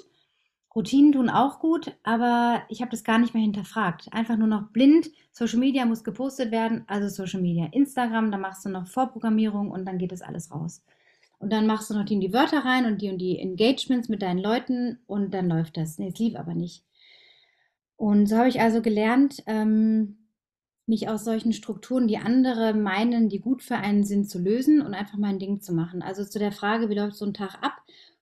Routinen 0.76 1.12
tun 1.12 1.30
auch 1.30 1.60
gut, 1.60 1.96
aber 2.04 2.62
ich 2.70 2.82
habe 2.82 2.92
das 2.92 3.04
gar 3.04 3.18
nicht 3.18 3.34
mehr 3.34 3.42
hinterfragt. 3.42 4.08
Einfach 4.12 4.38
nur 4.38 4.48
noch 4.48 4.70
blind, 4.72 5.10
Social 5.32 5.60
Media 5.60 5.86
muss 5.86 6.04
gepostet 6.04 6.52
werden, 6.52 6.84
also 6.88 7.08
Social 7.10 7.42
Media, 7.42 7.68
Instagram, 7.72 8.32
dann 8.32 8.42
machst 8.42 8.66
du 8.66 8.70
noch 8.70 8.88
Vorprogrammierung 8.88 9.72
und 9.72 9.86
dann 9.86 9.98
geht 9.98 10.12
das 10.12 10.22
alles 10.22 10.52
raus. 10.52 10.84
Und 11.40 11.52
dann 11.52 11.66
machst 11.66 11.90
du 11.90 11.96
noch 11.96 12.06
die 12.06 12.16
in 12.16 12.22
die 12.22 12.34
Wörter 12.34 12.66
rein 12.66 12.86
und 12.86 13.02
die 13.02 13.10
und 13.10 13.18
die 13.18 13.40
Engagements 13.40 14.10
mit 14.10 14.22
deinen 14.22 14.40
Leuten 14.40 15.00
und 15.08 15.34
dann 15.34 15.48
läuft 15.48 15.78
das. 15.78 15.98
Nee, 15.98 16.10
es 16.10 16.20
lief 16.20 16.36
aber 16.36 16.54
nicht. 16.54 16.84
Und 17.96 18.28
so 18.28 18.38
habe 18.38 18.50
ich 18.50 18.62
also 18.62 18.82
gelernt, 18.82 19.44
ähm, 19.48 20.18
mich 20.86 21.08
aus 21.08 21.24
solchen 21.24 21.54
Strukturen, 21.54 22.08
die 22.08 22.18
andere 22.18 22.74
meinen, 22.74 23.30
die 23.30 23.40
gut 23.40 23.64
für 23.64 23.78
einen 23.78 24.04
sind, 24.04 24.30
zu 24.30 24.40
lösen 24.40 24.82
und 24.82 24.94
einfach 24.94 25.18
mein 25.18 25.40
Ding 25.40 25.62
zu 25.62 25.74
machen. 25.74 26.02
Also 26.02 26.26
zu 26.26 26.40
der 26.40 26.52
Frage, 26.52 26.90
wie 26.90 26.96
läuft 26.96 27.16
so 27.16 27.26
ein 27.26 27.34
Tag 27.34 27.56
ab? 27.62 27.82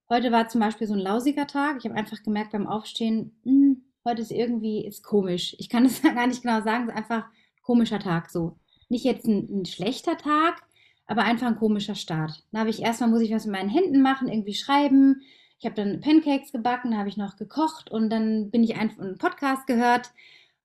Heute 0.10 0.32
war 0.32 0.48
zum 0.48 0.62
Beispiel 0.62 0.88
so 0.88 0.94
ein 0.94 1.00
lausiger 1.00 1.48
Tag. 1.48 1.78
Ich 1.80 1.86
habe 1.86 1.96
einfach 1.96 2.24
gemerkt 2.24 2.54
beim 2.54 2.66
Aufstehen, 2.66 3.38
mh, 3.44 3.52
hm, 3.52 3.82
heute 4.06 4.22
ist 4.22 4.32
irgendwie 4.32 4.86
ist 4.86 5.04
komisch. 5.04 5.54
Ich 5.60 5.68
kann 5.68 5.86
es 5.86 6.02
gar 6.02 6.28
nicht 6.28 6.44
genau 6.44 6.62
sagen, 6.62 6.86
es 6.86 6.92
ist 6.92 6.98
einfach 6.98 7.26
ein 7.26 7.64
komischer 7.64 8.00
Tag 8.00 8.30
so. 8.30 8.58
Nicht 8.88 9.04
jetzt 9.04 9.26
ein, 9.26 9.62
ein 9.62 9.66
schlechter 9.66 10.18
Tag, 10.18 10.64
aber 11.08 11.24
einfach 11.24 11.48
ein 11.48 11.58
komischer 11.58 11.96
Start. 11.96 12.46
Da 12.54 12.60
habe 12.60 12.70
ich 12.70 12.82
erstmal 12.82 13.10
muss 13.10 13.22
ich 13.22 13.34
was 13.34 13.46
mit 13.46 13.56
meinen 13.56 13.70
Händen 13.70 14.02
machen, 14.02 14.30
irgendwie 14.30 14.54
schreiben. 14.54 15.24
Ich 15.60 15.66
habe 15.66 15.76
dann 15.76 16.00
Pancakes 16.00 16.54
gebacken, 16.54 16.98
habe 16.98 17.10
ich 17.10 17.18
noch 17.18 17.36
gekocht 17.36 17.92
und 17.92 18.10
dann 18.10 18.50
bin 18.50 18.64
ich 18.64 18.78
einfach 18.78 19.04
einen 19.04 19.18
Podcast 19.18 19.68
gehört 19.68 20.12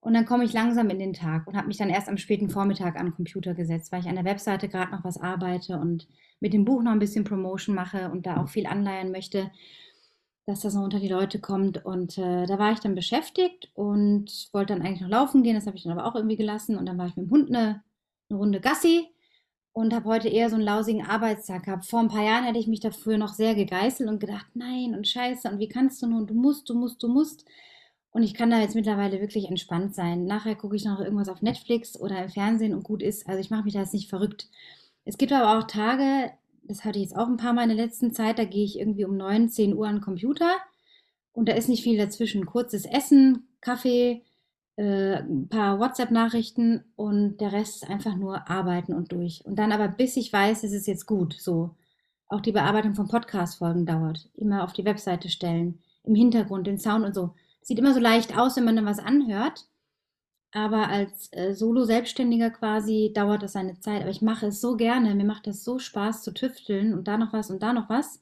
und 0.02 0.14
dann 0.14 0.26
komme 0.26 0.42
ich 0.44 0.52
langsam 0.52 0.90
in 0.90 0.98
den 0.98 1.12
Tag 1.12 1.46
und 1.46 1.56
habe 1.56 1.68
mich 1.68 1.76
dann 1.76 1.88
erst 1.88 2.08
am 2.08 2.16
späten 2.16 2.50
Vormittag 2.50 2.98
den 2.98 3.14
Computer 3.14 3.54
gesetzt, 3.54 3.92
weil 3.92 4.00
ich 4.00 4.08
an 4.08 4.16
der 4.16 4.24
Webseite 4.24 4.68
gerade 4.68 4.90
noch 4.90 5.04
was 5.04 5.16
arbeite 5.16 5.78
und 5.78 6.08
mit 6.40 6.52
dem 6.52 6.64
Buch 6.64 6.82
noch 6.82 6.90
ein 6.90 6.98
bisschen 6.98 7.22
Promotion 7.22 7.76
mache 7.76 8.10
und 8.10 8.26
da 8.26 8.42
auch 8.42 8.48
viel 8.48 8.66
anleihen 8.66 9.12
möchte, 9.12 9.52
dass 10.44 10.58
das 10.58 10.74
noch 10.74 10.82
unter 10.82 10.98
die 10.98 11.08
Leute 11.08 11.38
kommt. 11.38 11.84
Und 11.84 12.18
äh, 12.18 12.46
da 12.46 12.58
war 12.58 12.72
ich 12.72 12.80
dann 12.80 12.96
beschäftigt 12.96 13.70
und 13.74 14.48
wollte 14.52 14.74
dann 14.74 14.84
eigentlich 14.84 15.02
noch 15.02 15.08
laufen 15.08 15.44
gehen. 15.44 15.54
Das 15.54 15.68
habe 15.68 15.76
ich 15.76 15.84
dann 15.84 15.96
aber 15.96 16.04
auch 16.04 16.16
irgendwie 16.16 16.36
gelassen. 16.36 16.76
Und 16.76 16.86
dann 16.86 16.98
war 16.98 17.06
ich 17.06 17.14
mit 17.14 17.26
dem 17.26 17.30
Hund 17.30 17.48
eine, 17.50 17.84
eine 18.28 18.38
Runde 18.40 18.60
Gassi 18.60 19.06
und 19.70 19.94
habe 19.94 20.08
heute 20.08 20.28
eher 20.28 20.50
so 20.50 20.56
einen 20.56 20.64
lausigen 20.64 21.06
Arbeitstag 21.06 21.66
gehabt. 21.66 21.86
Vor 21.86 22.00
ein 22.00 22.08
paar 22.08 22.24
Jahren 22.24 22.42
hätte 22.42 22.58
ich 22.58 22.66
mich 22.66 22.80
dafür 22.80 23.18
noch 23.18 23.34
sehr 23.34 23.54
gegeißelt 23.54 24.10
und 24.10 24.18
gedacht, 24.18 24.46
nein 24.54 24.96
und 24.96 25.06
scheiße 25.06 25.48
und 25.48 25.60
wie 25.60 25.68
kannst 25.68 26.02
du 26.02 26.08
nun, 26.08 26.26
du 26.26 26.34
musst, 26.34 26.68
du 26.68 26.74
musst, 26.74 27.00
du 27.04 27.06
musst. 27.06 27.44
Und 28.12 28.22
ich 28.22 28.34
kann 28.34 28.50
da 28.50 28.60
jetzt 28.60 28.74
mittlerweile 28.74 29.20
wirklich 29.20 29.48
entspannt 29.48 29.94
sein. 29.94 30.24
Nachher 30.24 30.54
gucke 30.54 30.76
ich 30.76 30.84
noch 30.84 31.00
irgendwas 31.00 31.30
auf 31.30 31.42
Netflix 31.42 31.98
oder 31.98 32.22
im 32.22 32.28
Fernsehen 32.28 32.74
und 32.74 32.84
gut 32.84 33.02
ist. 33.02 33.26
Also 33.26 33.40
ich 33.40 33.50
mache 33.50 33.64
mich 33.64 33.72
da 33.72 33.80
jetzt 33.80 33.94
nicht 33.94 34.10
verrückt. 34.10 34.48
Es 35.04 35.16
gibt 35.18 35.32
aber 35.32 35.58
auch 35.58 35.66
Tage, 35.66 36.30
das 36.62 36.84
hatte 36.84 36.98
ich 36.98 37.06
jetzt 37.06 37.16
auch 37.16 37.26
ein 37.26 37.38
paar 37.38 37.54
Mal 37.54 37.70
in 37.70 37.76
der 37.76 37.86
letzten 37.86 38.12
Zeit, 38.12 38.38
da 38.38 38.44
gehe 38.44 38.64
ich 38.64 38.78
irgendwie 38.78 39.04
um 39.04 39.16
9, 39.16 39.48
10 39.48 39.74
Uhr 39.74 39.88
an 39.88 39.96
den 39.96 40.02
Computer 40.02 40.50
und 41.32 41.48
da 41.48 41.54
ist 41.54 41.68
nicht 41.68 41.82
viel 41.82 41.96
dazwischen. 41.96 42.46
Kurzes 42.46 42.84
Essen, 42.84 43.48
Kaffee, 43.60 44.22
äh, 44.76 45.16
ein 45.16 45.48
paar 45.48 45.80
WhatsApp-Nachrichten 45.80 46.84
und 46.96 47.38
der 47.38 47.52
Rest 47.52 47.82
ist 47.82 47.90
einfach 47.90 48.16
nur 48.16 48.48
arbeiten 48.48 48.92
und 48.92 49.12
durch. 49.12 49.44
Und 49.44 49.56
dann 49.56 49.72
aber, 49.72 49.88
bis 49.88 50.16
ich 50.16 50.32
weiß, 50.32 50.64
es 50.64 50.72
ist 50.72 50.86
jetzt 50.86 51.06
gut, 51.06 51.34
so. 51.38 51.74
Auch 52.28 52.40
die 52.40 52.52
Bearbeitung 52.52 52.94
von 52.94 53.08
Podcast-Folgen 53.08 53.84
dauert. 53.84 54.30
Immer 54.34 54.64
auf 54.64 54.72
die 54.72 54.84
Webseite 54.84 55.28
stellen, 55.28 55.82
im 56.04 56.14
Hintergrund, 56.14 56.66
den 56.66 56.78
Sound 56.78 57.04
und 57.04 57.14
so. 57.14 57.34
Sieht 57.62 57.78
immer 57.78 57.94
so 57.94 58.00
leicht 58.00 58.36
aus, 58.36 58.56
wenn 58.56 58.64
man 58.64 58.76
dann 58.76 58.86
was 58.86 58.98
anhört. 58.98 59.66
Aber 60.52 60.88
als 60.88 61.32
äh, 61.32 61.54
Solo-Selbstständiger 61.54 62.50
quasi 62.50 63.12
dauert 63.14 63.42
das 63.42 63.52
seine 63.52 63.80
Zeit. 63.80 64.02
Aber 64.02 64.10
ich 64.10 64.20
mache 64.20 64.46
es 64.46 64.60
so 64.60 64.76
gerne. 64.76 65.14
Mir 65.14 65.24
macht 65.24 65.46
das 65.46 65.64
so 65.64 65.78
Spaß 65.78 66.22
zu 66.22 66.32
tüfteln 66.34 66.92
und 66.92 67.08
da 67.08 67.16
noch 67.16 67.32
was 67.32 67.50
und 67.50 67.62
da 67.62 67.72
noch 67.72 67.88
was. 67.88 68.20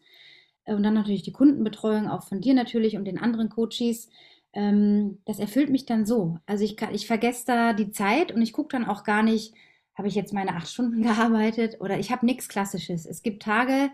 Äh, 0.65 0.75
und 0.75 0.83
dann 0.83 0.95
natürlich 0.95 1.23
die 1.23 1.33
Kundenbetreuung, 1.33 2.09
auch 2.09 2.25
von 2.25 2.41
dir 2.41 2.55
natürlich 2.55 2.97
und 2.97 3.05
den 3.05 3.19
anderen 3.19 3.49
Coaches. 3.49 4.09
Ähm, 4.53 5.19
das 5.25 5.39
erfüllt 5.41 5.71
mich 5.71 5.87
dann 5.87 6.07
so. 6.07 6.39
Also 6.47 6.65
ich, 6.65 6.77
ich 6.93 7.07
vergesse 7.07 7.47
da 7.47 7.73
die 7.73 7.91
Zeit 7.91 8.33
und 8.33 8.43
ich 8.43 8.53
gucke 8.53 8.77
dann 8.77 8.87
auch 8.87 9.05
gar 9.05 9.23
nicht, 9.23 9.55
habe 9.95 10.09
ich 10.09 10.15
jetzt 10.15 10.33
meine 10.33 10.55
acht 10.55 10.69
Stunden 10.69 11.03
gearbeitet 11.05 11.81
oder 11.81 11.99
ich 11.99 12.13
habe 12.13 12.27
nichts 12.27 12.49
Klassisches. 12.49 13.07
Es 13.07 13.23
gibt 13.23 13.43
Tage, 13.43 13.91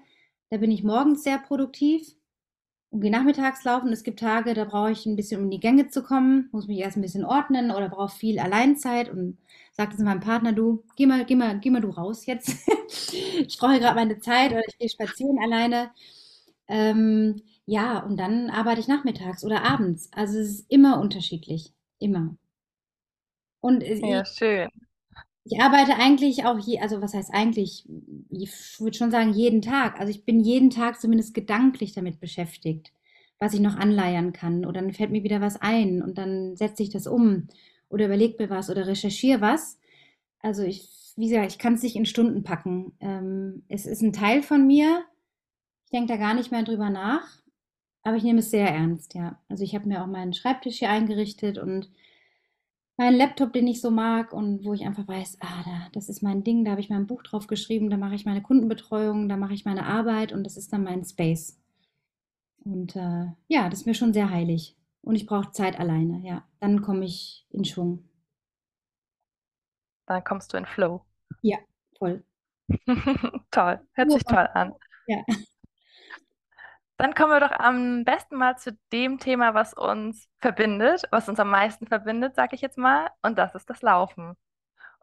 da 0.50 0.58
bin 0.58 0.70
ich 0.70 0.84
morgens 0.84 1.22
sehr 1.22 1.38
produktiv 1.38 2.14
nachmittags 2.90 3.64
laufen. 3.64 3.92
Es 3.92 4.02
gibt 4.04 4.20
Tage, 4.20 4.54
da 4.54 4.64
brauche 4.64 4.90
ich 4.92 5.06
ein 5.06 5.16
bisschen, 5.16 5.38
um 5.40 5.44
in 5.46 5.50
die 5.50 5.60
Gänge 5.60 5.88
zu 5.88 6.02
kommen, 6.02 6.48
muss 6.52 6.66
mich 6.66 6.78
erst 6.78 6.96
ein 6.96 7.02
bisschen 7.02 7.24
ordnen 7.24 7.70
oder 7.70 7.88
brauche 7.88 8.16
viel 8.16 8.38
Alleinzeit 8.38 9.10
und 9.10 9.38
sagte 9.72 9.96
zu 9.96 10.04
meinem 10.04 10.20
Partner, 10.20 10.52
du, 10.52 10.84
geh 10.96 11.06
mal, 11.06 11.24
geh 11.26 11.36
mal, 11.36 11.58
geh 11.60 11.70
mal 11.70 11.80
du 11.80 11.90
raus 11.90 12.26
jetzt. 12.26 12.50
ich 13.12 13.58
brauche 13.58 13.78
gerade 13.80 13.94
meine 13.96 14.18
Zeit 14.20 14.52
oder 14.52 14.62
ich 14.66 14.78
gehe 14.78 14.88
spazieren 14.88 15.38
alleine. 15.42 15.90
Ähm, 16.68 17.42
ja, 17.66 18.00
und 18.00 18.16
dann 18.18 18.50
arbeite 18.50 18.80
ich 18.80 18.88
nachmittags 18.88 19.44
oder 19.44 19.62
abends. 19.64 20.10
Also 20.12 20.38
es 20.38 20.48
ist 20.60 20.70
immer 20.70 21.00
unterschiedlich. 21.00 21.72
Immer. 21.98 22.36
Und 23.60 23.82
Ja, 24.00 24.24
ich, 24.24 24.24
schön. 24.24 24.70
Ich 25.48 25.60
arbeite 25.60 25.96
eigentlich 25.96 26.44
auch 26.44 26.58
je, 26.58 26.80
also 26.80 27.00
was 27.00 27.14
heißt 27.14 27.32
eigentlich? 27.32 27.84
Ich 28.30 28.80
würde 28.80 28.96
schon 28.96 29.10
sagen, 29.12 29.32
jeden 29.32 29.62
Tag. 29.62 30.00
Also 30.00 30.10
ich 30.10 30.24
bin 30.24 30.40
jeden 30.40 30.70
Tag 30.70 31.00
zumindest 31.00 31.34
gedanklich 31.34 31.92
damit 31.92 32.20
beschäftigt, 32.20 32.92
was 33.38 33.54
ich 33.54 33.60
noch 33.60 33.76
anleiern 33.76 34.32
kann. 34.32 34.64
Oder 34.64 34.80
dann 34.80 34.92
fällt 34.92 35.12
mir 35.12 35.22
wieder 35.22 35.40
was 35.40 35.60
ein 35.60 36.02
und 36.02 36.18
dann 36.18 36.56
setze 36.56 36.82
ich 36.82 36.90
das 36.90 37.06
um 37.06 37.48
oder 37.88 38.06
überlege 38.06 38.42
mir 38.42 38.50
was 38.50 38.70
oder 38.70 38.86
recherchiere 38.88 39.40
was. 39.40 39.78
Also 40.40 40.64
ich, 40.64 40.88
wie 41.16 41.28
gesagt, 41.28 41.52
ich 41.52 41.58
kann 41.58 41.74
es 41.74 41.82
nicht 41.82 41.96
in 41.96 42.06
Stunden 42.06 42.42
packen. 42.42 42.92
Ähm, 43.00 43.62
es 43.68 43.86
ist 43.86 44.02
ein 44.02 44.12
Teil 44.12 44.42
von 44.42 44.66
mir. 44.66 45.04
Ich 45.84 45.90
denke 45.92 46.12
da 46.12 46.16
gar 46.16 46.34
nicht 46.34 46.50
mehr 46.50 46.64
drüber 46.64 46.90
nach. 46.90 47.42
Aber 48.02 48.16
ich 48.16 48.24
nehme 48.24 48.40
es 48.40 48.50
sehr 48.50 48.68
ernst, 48.68 49.14
ja. 49.14 49.40
Also 49.48 49.62
ich 49.62 49.74
habe 49.74 49.88
mir 49.88 50.02
auch 50.02 50.06
meinen 50.08 50.32
Schreibtisch 50.32 50.78
hier 50.78 50.90
eingerichtet 50.90 51.58
und 51.58 51.90
meinen 52.96 53.16
Laptop, 53.16 53.52
den 53.52 53.66
ich 53.66 53.80
so 53.80 53.90
mag 53.90 54.32
und 54.32 54.64
wo 54.64 54.72
ich 54.72 54.84
einfach 54.86 55.06
weiß, 55.06 55.38
ah, 55.40 55.62
da, 55.64 55.88
das 55.92 56.08
ist 56.08 56.22
mein 56.22 56.44
Ding, 56.44 56.64
da 56.64 56.72
habe 56.72 56.80
ich 56.80 56.90
mein 56.90 57.06
Buch 57.06 57.22
drauf 57.22 57.46
geschrieben, 57.46 57.90
da 57.90 57.96
mache 57.96 58.14
ich 58.14 58.24
meine 58.24 58.42
Kundenbetreuung, 58.42 59.28
da 59.28 59.36
mache 59.36 59.54
ich 59.54 59.64
meine 59.64 59.86
Arbeit 59.86 60.32
und 60.32 60.44
das 60.44 60.56
ist 60.56 60.72
dann 60.72 60.84
mein 60.84 61.04
Space. 61.04 61.58
Und 62.64 62.96
äh, 62.96 63.26
ja, 63.48 63.68
das 63.68 63.80
ist 63.80 63.86
mir 63.86 63.94
schon 63.94 64.12
sehr 64.12 64.30
heilig. 64.30 64.76
Und 65.02 65.14
ich 65.14 65.26
brauche 65.26 65.52
Zeit 65.52 65.78
alleine, 65.78 66.20
ja. 66.26 66.44
Dann 66.58 66.82
komme 66.82 67.04
ich 67.04 67.46
in 67.50 67.64
Schwung. 67.64 68.02
Dann 70.06 70.24
kommst 70.24 70.52
du 70.52 70.56
in 70.56 70.66
Flow. 70.66 71.04
Ja, 71.42 71.58
voll. 71.98 72.24
Toll, 73.50 73.80
hört 73.92 74.10
sich 74.10 74.24
toll 74.24 74.48
an. 74.54 74.74
Ja. 75.06 75.24
Dann 76.98 77.14
kommen 77.14 77.32
wir 77.32 77.40
doch 77.40 77.52
am 77.52 78.04
besten 78.04 78.36
mal 78.36 78.56
zu 78.56 78.78
dem 78.92 79.18
Thema, 79.18 79.54
was 79.54 79.74
uns 79.74 80.28
verbindet, 80.38 81.02
was 81.10 81.28
uns 81.28 81.38
am 81.40 81.50
meisten 81.50 81.86
verbindet, 81.86 82.34
sage 82.34 82.54
ich 82.54 82.62
jetzt 82.62 82.78
mal, 82.78 83.10
und 83.22 83.36
das 83.38 83.54
ist 83.54 83.68
das 83.68 83.82
Laufen. 83.82 84.34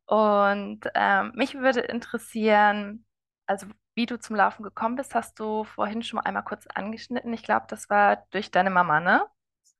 Und 0.05 0.81
ähm, 0.95 1.31
mich 1.35 1.55
würde 1.55 1.81
interessieren, 1.81 3.05
also 3.47 3.67
wie 3.95 4.05
du 4.07 4.19
zum 4.19 4.35
Laufen 4.35 4.63
gekommen 4.63 4.95
bist, 4.97 5.15
hast 5.15 5.39
du 5.39 5.63
vorhin 5.65 6.03
schon 6.03 6.17
mal 6.17 6.23
einmal 6.23 6.43
kurz 6.43 6.67
angeschnitten. 6.67 7.33
Ich 7.33 7.43
glaube, 7.43 7.67
das 7.69 7.89
war 7.89 8.25
durch 8.31 8.51
deine 8.51 8.69
Mama, 8.71 8.99
ne? 8.99 9.25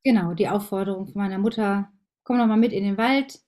Genau, 0.03 0.33
die 0.33 0.47
Aufforderung 0.49 1.07
von 1.07 1.21
meiner 1.21 1.37
Mutter, 1.37 1.91
komm 2.23 2.37
doch 2.37 2.47
mal 2.47 2.57
mit 2.57 2.73
in 2.73 2.83
den 2.83 2.97
Wald, 2.97 3.39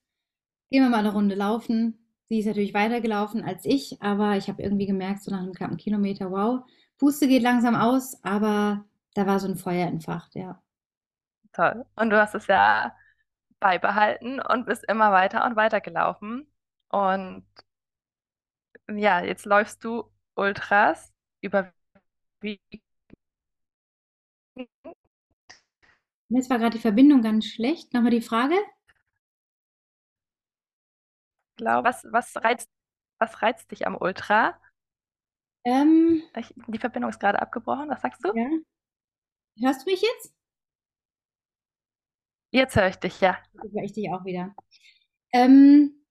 gehen 0.72 0.84
wir 0.84 0.90
mal 0.90 1.00
eine 1.00 1.14
Runde 1.14 1.36
laufen. 1.36 2.05
Sie 2.28 2.40
ist 2.40 2.46
natürlich 2.48 2.74
weitergelaufen 2.74 3.44
als 3.44 3.66
ich, 3.66 4.02
aber 4.02 4.36
ich 4.38 4.48
habe 4.50 4.64
irgendwie 4.64 4.88
gemerkt, 4.88 5.24
so 5.24 5.32
nach 5.32 5.40
einem 5.42 5.54
knappen 5.54 5.78
Kilometer, 5.78 6.32
wow, 6.32 6.66
Puste 6.98 7.28
geht 7.28 7.44
langsam 7.44 7.76
aus, 7.76 8.24
aber 8.24 8.86
da 9.14 9.28
war 9.28 9.40
so 9.40 9.48
ein 9.48 9.58
Feuer 9.58 9.88
entfacht, 9.88 10.36
ja. 10.36 10.62
Toll. 11.54 11.86
Und 11.96 12.10
du 12.10 12.20
hast 12.20 12.36
es 12.36 12.48
ja 12.48 12.96
beibehalten 13.60 14.40
und 14.42 14.66
bist 14.66 14.86
immer 14.90 15.12
weiter 15.12 15.46
und 15.46 15.56
weiter 15.56 15.82
gelaufen. 15.82 16.48
Und 16.90 17.46
ja, 18.90 19.22
jetzt 19.24 19.46
läufst 19.46 19.84
du 19.84 20.12
Ultras 20.36 21.14
überwiegend. 21.42 21.74
Jetzt 26.30 26.50
war 26.52 26.60
gerade 26.60 26.76
die 26.78 26.82
Verbindung 26.82 27.22
ganz 27.24 27.46
schlecht. 27.46 27.94
Nochmal 27.94 28.12
die 28.12 28.22
Frage? 28.22 28.56
Was, 31.60 32.06
was 32.12 32.36
reizt, 32.38 32.70
was 33.20 33.42
reizt 33.42 33.72
dich 33.72 33.88
am 33.88 33.96
Ultra? 33.96 34.60
Ähm, 35.64 36.22
die 36.68 36.78
Verbindung 36.78 37.10
ist 37.10 37.20
gerade 37.20 37.42
abgebrochen. 37.42 37.90
Was 37.90 38.02
sagst 38.02 38.24
du? 38.24 38.34
ja. 38.36 38.50
Hörst 39.58 39.86
du 39.86 39.92
mich 39.92 40.02
jetzt? 40.02 40.34
Jetzt 42.52 42.76
höre 42.76 42.88
ich 42.88 42.98
dich, 42.98 43.20
ja. 43.22 43.38
Jetzt 43.64 43.74
höre 43.74 43.84
ich 43.84 43.94
dich 43.94 44.10
auch 44.12 44.26
wieder. 44.26 44.54
Ähm, 45.34 46.06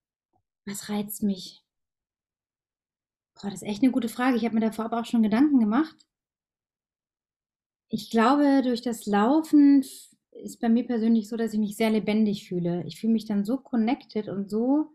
was 0.67 0.89
reizt 0.89 1.23
mich? 1.23 1.63
Boah, 3.35 3.51
das 3.51 3.63
ist 3.63 3.69
echt 3.69 3.83
eine 3.83 3.93
gute 3.93 4.09
Frage. 4.09 4.37
Ich 4.37 4.45
habe 4.45 4.55
mir 4.55 4.61
da 4.61 4.73
vorab 4.73 4.93
auch 4.93 5.05
schon 5.05 5.23
Gedanken 5.23 5.61
gemacht. 5.61 6.07
Ich 7.89 8.11
glaube, 8.11 8.63
durch 8.63 8.83
das 8.83 9.07
Laufen 9.07 9.85
ist 10.33 10.61
bei 10.61 10.69
mir 10.69 10.87
persönlich 10.87 11.29
so, 11.29 11.37
dass 11.37 11.53
ich 11.53 11.59
mich 11.59 11.77
sehr 11.77 11.91
lebendig 11.91 12.49
fühle. 12.49 12.83
Ich 12.87 12.99
fühle 12.99 13.13
mich 13.13 13.27
dann 13.27 13.45
so 13.45 13.59
connected 13.59 14.29
und 14.29 14.51
so 14.51 14.93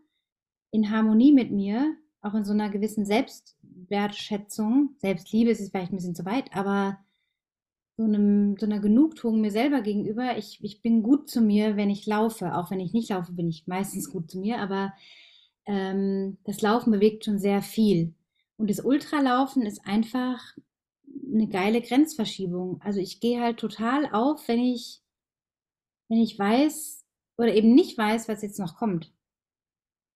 in 0.70 0.90
Harmonie 0.90 1.32
mit 1.32 1.50
mir, 1.50 1.94
auch 2.22 2.34
in 2.34 2.44
so 2.44 2.52
einer 2.52 2.70
gewissen 2.70 3.04
Selbstwertschätzung. 3.04 4.94
Selbstliebe 4.98 5.50
ist 5.50 5.60
jetzt 5.60 5.70
vielleicht 5.70 5.92
ein 5.92 5.96
bisschen 5.96 6.14
zu 6.14 6.24
weit, 6.24 6.54
aber 6.54 6.98
so, 7.96 8.04
einem, 8.04 8.56
so 8.58 8.66
einer 8.66 8.80
Genugtuung 8.80 9.40
mir 9.40 9.50
selber 9.50 9.82
gegenüber. 9.82 10.38
Ich, 10.38 10.62
ich 10.62 10.80
bin 10.80 11.02
gut 11.02 11.28
zu 11.28 11.42
mir, 11.42 11.76
wenn 11.76 11.90
ich 11.90 12.06
laufe. 12.06 12.56
Auch 12.56 12.70
wenn 12.70 12.80
ich 12.80 12.94
nicht 12.94 13.10
laufe, 13.10 13.32
bin 13.32 13.48
ich 13.48 13.66
meistens 13.66 14.10
gut 14.10 14.30
zu 14.30 14.38
mir. 14.38 14.58
Aber 14.58 14.94
ähm, 15.66 16.38
das 16.44 16.62
Laufen 16.62 16.92
bewegt 16.92 17.26
schon 17.26 17.38
sehr 17.38 17.60
viel. 17.60 18.14
Und 18.56 18.70
das 18.70 18.80
Ultralaufen 18.80 19.66
ist 19.66 19.86
einfach 19.86 20.40
eine 21.32 21.48
geile 21.48 21.82
Grenzverschiebung. 21.82 22.80
Also 22.82 23.00
ich 23.00 23.20
gehe 23.20 23.40
halt 23.40 23.58
total 23.58 24.06
auf, 24.12 24.48
wenn 24.48 24.60
ich, 24.60 25.02
wenn 26.08 26.18
ich 26.18 26.38
weiß 26.38 27.04
oder 27.36 27.54
eben 27.54 27.74
nicht 27.74 27.98
weiß, 27.98 28.28
was 28.28 28.42
jetzt 28.42 28.58
noch 28.58 28.76
kommt. 28.76 29.12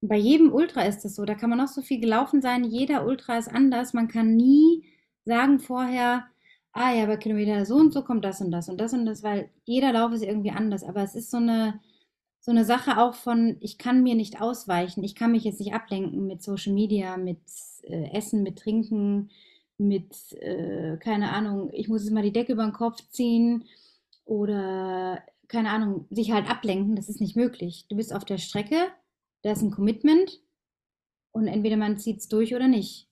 Bei 0.06 0.16
jedem 0.18 0.52
Ultra 0.52 0.82
ist 0.82 1.04
es 1.04 1.14
so. 1.14 1.24
Da 1.24 1.34
kann 1.34 1.48
man 1.50 1.58
noch 1.58 1.68
so 1.68 1.80
viel 1.80 1.98
gelaufen 1.98 2.42
sein. 2.42 2.64
Jeder 2.64 3.06
Ultra 3.06 3.38
ist 3.38 3.48
anders. 3.48 3.94
Man 3.94 4.08
kann 4.08 4.36
nie 4.36 4.84
sagen 5.24 5.60
vorher, 5.60 6.26
ah 6.72 6.92
ja, 6.92 7.06
bei 7.06 7.16
Kilometer 7.16 7.64
so 7.64 7.76
und 7.76 7.92
so 7.94 8.02
kommt 8.02 8.24
das 8.24 8.40
und 8.42 8.50
das 8.50 8.68
und 8.68 8.78
das 8.78 8.92
und 8.92 9.06
das, 9.06 9.22
weil 9.22 9.48
jeder 9.64 9.92
Lauf 9.92 10.12
ist 10.12 10.22
irgendwie 10.22 10.50
anders. 10.50 10.84
Aber 10.84 11.02
es 11.02 11.14
ist 11.14 11.30
so 11.30 11.38
eine, 11.38 11.80
so 12.40 12.50
eine 12.50 12.66
Sache 12.66 12.98
auch 12.98 13.14
von, 13.14 13.56
ich 13.60 13.78
kann 13.78 14.02
mir 14.02 14.14
nicht 14.14 14.42
ausweichen. 14.42 15.04
Ich 15.04 15.14
kann 15.14 15.32
mich 15.32 15.44
jetzt 15.44 15.60
nicht 15.60 15.72
ablenken 15.72 16.26
mit 16.26 16.42
Social 16.42 16.74
Media, 16.74 17.16
mit 17.16 17.40
äh, 17.84 18.10
Essen, 18.12 18.42
mit 18.42 18.58
Trinken, 18.58 19.30
mit, 19.78 20.34
äh, 20.34 20.98
keine 20.98 21.32
Ahnung, 21.32 21.70
ich 21.72 21.88
muss 21.88 22.04
jetzt 22.04 22.12
mal 22.12 22.22
die 22.22 22.32
Decke 22.32 22.52
über 22.52 22.64
den 22.64 22.72
Kopf 22.74 22.98
ziehen 23.10 23.64
oder, 24.26 25.22
keine 25.48 25.70
Ahnung, 25.70 26.06
sich 26.10 26.32
halt 26.32 26.50
ablenken. 26.50 26.94
Das 26.96 27.08
ist 27.08 27.20
nicht 27.22 27.36
möglich. 27.36 27.86
Du 27.88 27.96
bist 27.96 28.14
auf 28.14 28.26
der 28.26 28.38
Strecke 28.38 28.88
da 29.44 29.52
ist 29.52 29.62
ein 29.62 29.70
Commitment 29.70 30.42
und 31.32 31.46
entweder 31.46 31.76
man 31.76 31.98
zieht 31.98 32.18
es 32.18 32.28
durch 32.28 32.54
oder 32.54 32.66
nicht. 32.66 33.08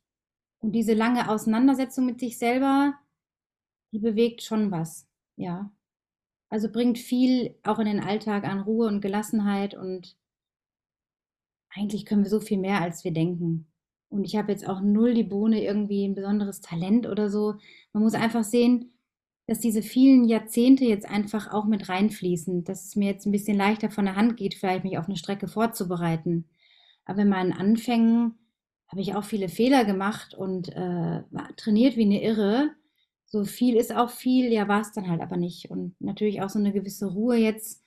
Und 0.60 0.72
diese 0.72 0.94
lange 0.94 1.28
Auseinandersetzung 1.28 2.06
mit 2.06 2.20
sich 2.20 2.38
selber, 2.38 2.94
die 3.92 3.98
bewegt 3.98 4.42
schon 4.42 4.70
was, 4.70 5.06
ja. 5.36 5.70
Also 6.48 6.70
bringt 6.70 6.98
viel 6.98 7.58
auch 7.62 7.78
in 7.78 7.86
den 7.86 8.00
Alltag 8.00 8.44
an 8.44 8.60
Ruhe 8.60 8.86
und 8.86 9.02
Gelassenheit 9.02 9.74
und 9.74 10.16
eigentlich 11.70 12.06
können 12.06 12.22
wir 12.22 12.30
so 12.30 12.40
viel 12.40 12.58
mehr, 12.58 12.80
als 12.80 13.04
wir 13.04 13.12
denken. 13.12 13.66
Und 14.08 14.24
ich 14.24 14.36
habe 14.36 14.52
jetzt 14.52 14.66
auch 14.68 14.80
null 14.80 15.14
die 15.14 15.24
Bohne 15.24 15.62
irgendwie 15.62 16.06
ein 16.06 16.14
besonderes 16.14 16.60
Talent 16.60 17.06
oder 17.06 17.30
so. 17.30 17.54
Man 17.92 18.02
muss 18.02 18.14
einfach 18.14 18.44
sehen, 18.44 18.92
dass 19.46 19.58
diese 19.58 19.82
vielen 19.82 20.24
Jahrzehnte 20.24 20.84
jetzt 20.84 21.08
einfach 21.08 21.52
auch 21.52 21.64
mit 21.64 21.88
reinfließen, 21.88 22.64
dass 22.64 22.86
es 22.86 22.96
mir 22.96 23.10
jetzt 23.10 23.26
ein 23.26 23.32
bisschen 23.32 23.56
leichter 23.56 23.90
von 23.90 24.04
der 24.04 24.16
Hand 24.16 24.36
geht, 24.36 24.54
vielleicht 24.54 24.84
mich 24.84 24.98
auf 24.98 25.06
eine 25.06 25.16
Strecke 25.16 25.48
vorzubereiten. 25.48 26.48
Aber 27.04 27.22
in 27.22 27.28
meinen 27.28 27.52
Anfängen 27.52 28.38
habe 28.88 29.00
ich 29.00 29.14
auch 29.14 29.24
viele 29.24 29.48
Fehler 29.48 29.84
gemacht 29.84 30.34
und 30.34 30.68
äh, 30.68 31.22
trainiert 31.56 31.96
wie 31.96 32.04
eine 32.04 32.22
Irre. 32.22 32.70
So 33.26 33.44
viel 33.44 33.76
ist 33.76 33.94
auch 33.94 34.10
viel, 34.10 34.52
ja, 34.52 34.68
war 34.68 34.82
es 34.82 34.92
dann 34.92 35.08
halt 35.08 35.22
aber 35.22 35.36
nicht. 35.36 35.70
Und 35.70 35.96
natürlich 36.00 36.42
auch 36.42 36.50
so 36.50 36.58
eine 36.58 36.72
gewisse 36.72 37.06
Ruhe 37.06 37.36
jetzt 37.36 37.82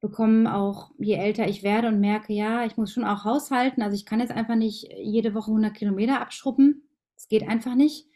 bekommen, 0.00 0.46
auch 0.46 0.90
je 0.98 1.14
älter 1.14 1.48
ich 1.48 1.62
werde 1.62 1.88
und 1.88 2.00
merke, 2.00 2.32
ja, 2.32 2.66
ich 2.66 2.76
muss 2.76 2.92
schon 2.92 3.04
auch 3.04 3.24
haushalten. 3.24 3.82
Also 3.82 3.94
ich 3.94 4.04
kann 4.04 4.20
jetzt 4.20 4.32
einfach 4.32 4.56
nicht 4.56 4.88
jede 4.98 5.32
Woche 5.32 5.50
100 5.50 5.74
Kilometer 5.74 6.20
abschruppen. 6.20 6.82
Das 7.14 7.28
geht 7.28 7.48
einfach 7.48 7.74
nicht. 7.74 8.06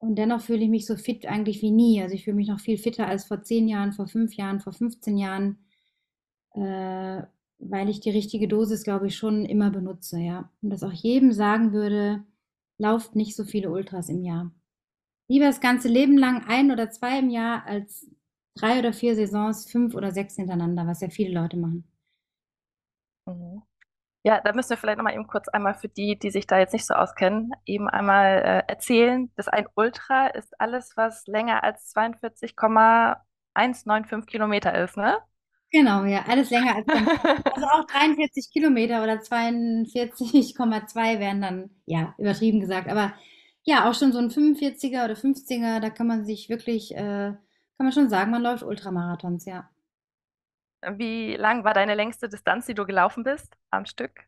Und 0.00 0.16
dennoch 0.16 0.40
fühle 0.40 0.64
ich 0.64 0.70
mich 0.70 0.86
so 0.86 0.96
fit 0.96 1.26
eigentlich 1.26 1.60
wie 1.60 1.70
nie. 1.70 2.02
Also 2.02 2.14
ich 2.14 2.24
fühle 2.24 2.36
mich 2.36 2.48
noch 2.48 2.60
viel 2.60 2.78
fitter 2.78 3.06
als 3.06 3.26
vor 3.26 3.42
zehn 3.42 3.68
Jahren, 3.68 3.92
vor 3.92 4.06
fünf 4.08 4.34
Jahren, 4.34 4.60
vor 4.60 4.72
15 4.72 5.18
Jahren, 5.18 5.58
äh, 6.54 7.22
weil 7.58 7.88
ich 7.90 8.00
die 8.00 8.10
richtige 8.10 8.48
Dosis, 8.48 8.82
glaube 8.82 9.08
ich, 9.08 9.16
schon 9.16 9.44
immer 9.44 9.70
benutze, 9.70 10.18
ja. 10.18 10.50
Und 10.62 10.70
das 10.70 10.82
auch 10.82 10.92
jedem 10.92 11.32
sagen 11.32 11.72
würde, 11.72 12.24
lauft 12.78 13.14
nicht 13.14 13.36
so 13.36 13.44
viele 13.44 13.70
Ultras 13.70 14.08
im 14.08 14.22
Jahr. 14.22 14.50
Lieber 15.28 15.46
das 15.46 15.60
ganze 15.60 15.88
Leben 15.88 16.18
lang 16.18 16.44
ein 16.48 16.72
oder 16.72 16.90
zwei 16.90 17.18
im 17.18 17.30
Jahr 17.30 17.66
als 17.66 18.10
drei 18.56 18.78
oder 18.78 18.92
vier 18.94 19.14
Saisons, 19.14 19.70
fünf 19.70 19.94
oder 19.94 20.12
sechs 20.12 20.36
hintereinander, 20.36 20.86
was 20.86 21.02
ja 21.02 21.10
viele 21.10 21.34
Leute 21.34 21.58
machen. 21.58 21.84
Mhm. 23.26 23.62
Ja, 24.22 24.40
da 24.42 24.52
müssen 24.52 24.70
wir 24.70 24.76
vielleicht 24.76 24.98
nochmal 24.98 25.14
eben 25.14 25.26
kurz 25.26 25.48
einmal 25.48 25.74
für 25.74 25.88
die, 25.88 26.18
die 26.18 26.30
sich 26.30 26.46
da 26.46 26.58
jetzt 26.58 26.72
nicht 26.74 26.86
so 26.86 26.92
auskennen, 26.94 27.52
eben 27.64 27.88
einmal 27.88 28.42
äh, 28.42 28.62
erzählen, 28.70 29.32
dass 29.36 29.48
ein 29.48 29.66
Ultra 29.74 30.26
ist 30.28 30.60
alles, 30.60 30.94
was 30.96 31.26
länger 31.26 31.64
als 31.64 31.88
42,195 31.88 34.30
Kilometer 34.30 34.74
ist, 34.78 34.96
ne? 34.98 35.18
Genau, 35.72 36.04
ja, 36.04 36.24
alles 36.26 36.50
länger 36.50 36.74
als 36.76 36.86
also 36.88 37.66
auch 37.66 37.86
43 37.86 38.50
Kilometer 38.52 39.02
oder 39.02 39.22
42,2 39.22 41.20
wären 41.20 41.40
dann, 41.40 41.70
ja, 41.86 42.14
übertrieben 42.18 42.60
gesagt, 42.60 42.88
aber 42.88 43.12
ja, 43.62 43.88
auch 43.88 43.94
schon 43.94 44.12
so 44.12 44.18
ein 44.18 44.30
45er 44.30 45.04
oder 45.04 45.14
50er, 45.14 45.80
da 45.80 45.90
kann 45.90 46.06
man 46.08 46.24
sich 46.24 46.48
wirklich, 46.48 46.92
äh, 46.94 46.96
kann 46.98 47.38
man 47.78 47.92
schon 47.92 48.08
sagen, 48.10 48.30
man 48.32 48.42
läuft 48.42 48.64
Ultramarathons, 48.64 49.44
ja. 49.46 49.68
Wie 50.96 51.36
lang 51.36 51.64
war 51.64 51.74
deine 51.74 51.94
längste 51.94 52.28
Distanz, 52.28 52.66
die 52.66 52.74
du 52.74 52.86
gelaufen 52.86 53.24
bist 53.24 53.54
am 53.70 53.84
Stück? 53.84 54.26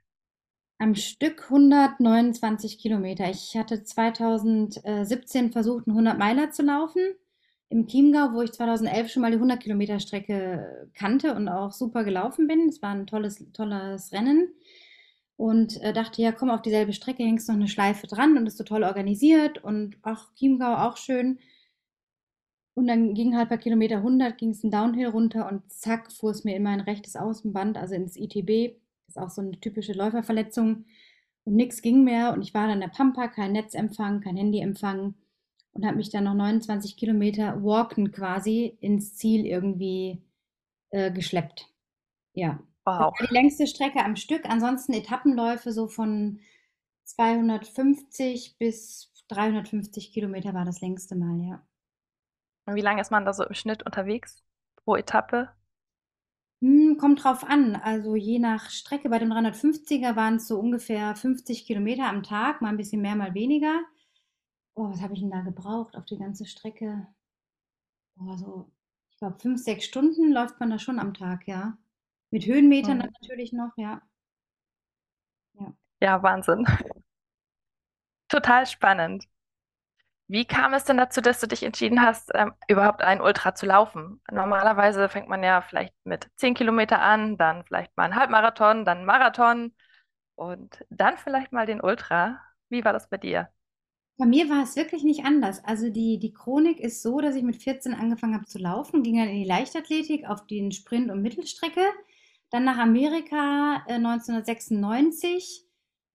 Am 0.79 0.95
Stück 0.95 1.45
129 1.45 2.79
Kilometer. 2.79 3.31
Ich 3.31 3.57
hatte 3.57 3.85
2017 3.85 5.53
versucht, 5.53 5.87
einen 5.87 5.97
100-Meiler 5.97 6.51
zu 6.51 6.63
laufen 6.63 7.01
im 7.69 7.87
Chiemgau, 7.87 8.33
wo 8.35 8.43
ich 8.43 8.53
2011 8.53 9.11
schon 9.11 9.23
mal 9.23 9.31
die 9.31 9.37
100 9.37 9.61
Kilometer 9.61 9.99
Strecke 9.99 10.91
kannte 10.95 11.35
und 11.35 11.49
auch 11.49 11.73
super 11.73 12.05
gelaufen 12.05 12.47
bin. 12.47 12.69
Es 12.69 12.83
war 12.83 12.91
ein 12.91 13.07
tolles, 13.07 13.45
tolles 13.53 14.13
Rennen 14.13 14.53
und 15.37 15.81
äh, 15.83 15.95
dachte, 15.95 16.21
ja, 16.21 16.33
komm 16.33 16.51
auf 16.51 16.63
dieselbe 16.63 16.93
Strecke, 16.93 17.23
hängst 17.23 17.49
noch 17.49 17.57
eine 17.57 17.69
Schleife 17.69 18.07
dran 18.07 18.37
und 18.37 18.47
ist 18.47 18.59
so 18.59 18.65
toll 18.65 18.85
organisiert 18.85 19.65
und 19.65 19.97
auch 20.03 20.35
Chiemgau 20.35 20.75
auch 20.75 20.99
schön. 20.99 21.39
Und 22.75 22.87
dann 22.87 23.14
ging 23.14 23.37
halt 23.37 23.51
bei 23.51 23.59
Kilometer 23.59 23.97
100 23.99 24.39
ging 24.39 24.51
es 24.51 24.64
einen 24.64 24.70
Downhill 24.70 25.09
runter 25.09 25.51
und 25.51 25.70
zack, 25.70 26.11
fuhr 26.11 26.31
es 26.31 26.45
mir 26.45 26.57
in 26.57 26.62
mein 26.62 26.81
rechtes 26.81 27.16
Außenband, 27.16 27.77
also 27.77 27.95
ins 27.95 28.16
ITB. 28.16 28.77
Das 29.07 29.16
ist 29.16 29.23
auch 29.23 29.31
so 29.31 29.43
eine 29.43 29.61
typische 29.61 29.93
Läuferverletzung. 29.93 30.87
Und 31.45 31.57
nichts 31.57 31.83
ging 31.83 32.05
mehr 32.05 32.33
und 32.33 32.43
ich 32.43 32.55
war 32.55 32.66
dann 32.66 32.77
in 32.77 32.81
der 32.81 32.89
Pampa, 32.89 33.29
kein 33.29 33.53
Netzempfang, 33.53 34.20
kein 34.20 34.37
Handyempfang 34.37 35.14
und 35.73 35.87
habe 35.87 35.97
mich 35.97 36.11
dann 36.11 36.25
noch 36.25 36.35
29 36.35 36.97
Kilometer 36.97 37.62
walken 37.62 38.12
quasi 38.12 38.77
ins 38.81 39.16
Ziel 39.16 39.47
irgendwie 39.47 40.23
äh, 40.91 41.11
geschleppt. 41.11 41.68
Ja. 42.35 42.61
Wow. 42.85 43.14
Die 43.20 43.33
längste 43.33 43.66
Strecke 43.66 44.05
am 44.05 44.16
Stück. 44.16 44.45
Ansonsten 44.45 44.93
Etappenläufe 44.93 45.73
so 45.73 45.89
von 45.89 46.41
250 47.05 48.57
bis 48.59 49.12
350 49.29 50.12
Kilometer 50.12 50.53
war 50.53 50.64
das 50.64 50.81
längste 50.81 51.14
Mal, 51.14 51.41
ja. 51.47 51.66
Und 52.67 52.75
wie 52.75 52.81
lange 52.81 53.01
ist 53.01 53.11
man 53.11 53.25
da 53.25 53.33
so 53.33 53.45
im 53.45 53.55
Schnitt 53.55 53.85
unterwegs 53.85 54.43
pro 54.77 54.97
Etappe? 54.97 55.51
Hm, 56.63 56.97
kommt 56.97 57.25
drauf 57.25 57.43
an. 57.45 57.75
Also 57.75 58.15
je 58.15 58.39
nach 58.39 58.71
Strecke. 58.71 59.09
Bei 59.09 59.19
dem 59.19 59.33
350er 59.33 60.15
waren 60.15 60.37
es 60.37 60.47
so 60.47 60.59
ungefähr 60.61 61.17
50 61.17 61.67
Kilometer 61.67 62.05
am 62.05 62.23
Tag, 62.23 62.63
mal 62.63 62.69
ein 62.69 62.77
bisschen 62.77 63.03
mehr, 63.03 63.17
mal 63.17 63.35
weniger. 63.35 63.81
Oh, 64.75 64.89
was 64.89 65.03
habe 65.03 65.15
ich 65.15 65.21
denn 65.21 65.31
da 65.31 65.41
gebraucht 65.41 65.97
auf 65.97 66.07
die 66.07 66.19
ganze 66.19 66.47
Strecke? 66.47 67.09
Oh, 68.17 68.37
so, 68.37 68.71
ich 69.11 69.19
glaube, 69.19 69.39
fünf, 69.41 69.61
sechs 69.61 69.85
Stunden 69.85 70.33
läuft 70.33 70.61
man 70.61 70.71
da 70.71 70.79
schon 70.79 71.01
am 71.01 71.15
Tag, 71.15 71.49
ja. 71.49 71.77
Mit 72.31 72.47
Höhenmetern 72.47 72.99
mhm. 72.99 73.11
natürlich 73.21 73.53
noch, 73.53 73.77
ja. 73.77 74.01
Ja, 75.55 75.75
ja 76.01 76.23
Wahnsinn. 76.23 76.65
Total 78.29 78.67
spannend. 78.67 79.27
Wie 80.29 80.45
kam 80.47 80.73
es 80.73 80.85
denn 80.85 80.97
dazu, 80.97 81.20
dass 81.20 81.41
du 81.41 81.47
dich 81.47 81.62
entschieden 81.62 82.01
hast, 82.01 82.31
ähm, 82.35 82.53
überhaupt 82.68 83.03
einen 83.03 83.20
Ultra 83.20 83.55
zu 83.55 83.66
laufen? 83.66 84.20
Normalerweise 84.31 85.09
fängt 85.09 85.29
man 85.29 85.43
ja 85.43 85.61
vielleicht 85.61 85.95
mit 86.05 86.29
10 86.37 86.55
Kilometer 86.55 87.01
an, 87.03 87.37
dann 87.37 87.64
vielleicht 87.64 87.97
mal 87.97 88.05
einen 88.05 88.16
Halbmarathon, 88.16 88.85
dann 88.85 88.99
einen 88.99 89.07
Marathon 89.07 89.75
und 90.35 90.85
dann 90.91 91.18
vielleicht 91.18 91.53
mal 91.53 91.66
den 91.66 91.81
Ultra. 91.83 92.41
Wie 92.70 92.85
war 92.85 92.93
das 92.93 93.09
bei 93.09 93.18
dir? 93.18 93.51
Bei 94.16 94.27
mir 94.27 94.49
war 94.49 94.62
es 94.62 94.77
wirklich 94.77 95.03
nicht 95.05 95.25
anders. 95.25 95.64
Also 95.64 95.91
die, 95.91 96.18
die 96.18 96.33
Chronik 96.33 96.81
ist 96.81 97.03
so, 97.03 97.20
dass 97.20 97.35
ich 97.35 97.43
mit 97.43 97.57
14 97.57 97.93
angefangen 97.95 98.35
habe 98.35 98.47
zu 98.47 98.59
laufen, 98.59 99.03
ging 99.03 99.16
dann 99.16 99.29
in 99.29 99.43
die 99.43 99.49
Leichtathletik 99.49 100.29
auf 100.29 100.47
den 100.47 100.70
Sprint- 100.70 101.11
und 101.11 101.23
Mittelstrecke, 101.23 101.83
dann 102.51 102.64
nach 102.64 102.79
Amerika 102.79 103.83
äh, 103.87 103.95
1996 103.95 105.66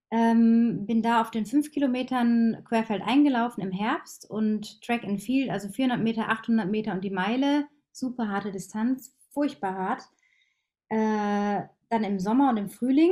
ähm, 0.09 0.85
bin 0.85 1.01
da 1.01 1.21
auf 1.21 1.31
den 1.31 1.45
fünf 1.45 1.71
Kilometern 1.71 2.63
querfeld 2.65 3.01
eingelaufen 3.01 3.61
im 3.61 3.71
Herbst 3.71 4.29
und 4.29 4.81
Track 4.81 5.03
and 5.03 5.21
Field, 5.21 5.49
also 5.49 5.69
400 5.69 6.01
Meter, 6.01 6.29
800 6.29 6.69
Meter 6.69 6.93
und 6.93 7.03
die 7.03 7.09
Meile, 7.09 7.67
super 7.91 8.29
harte 8.29 8.51
Distanz, 8.51 9.13
furchtbar 9.31 9.75
hart. 9.75 10.03
Äh, 10.89 11.67
dann 11.89 12.03
im 12.03 12.19
Sommer 12.19 12.49
und 12.49 12.57
im 12.57 12.69
Frühling. 12.69 13.11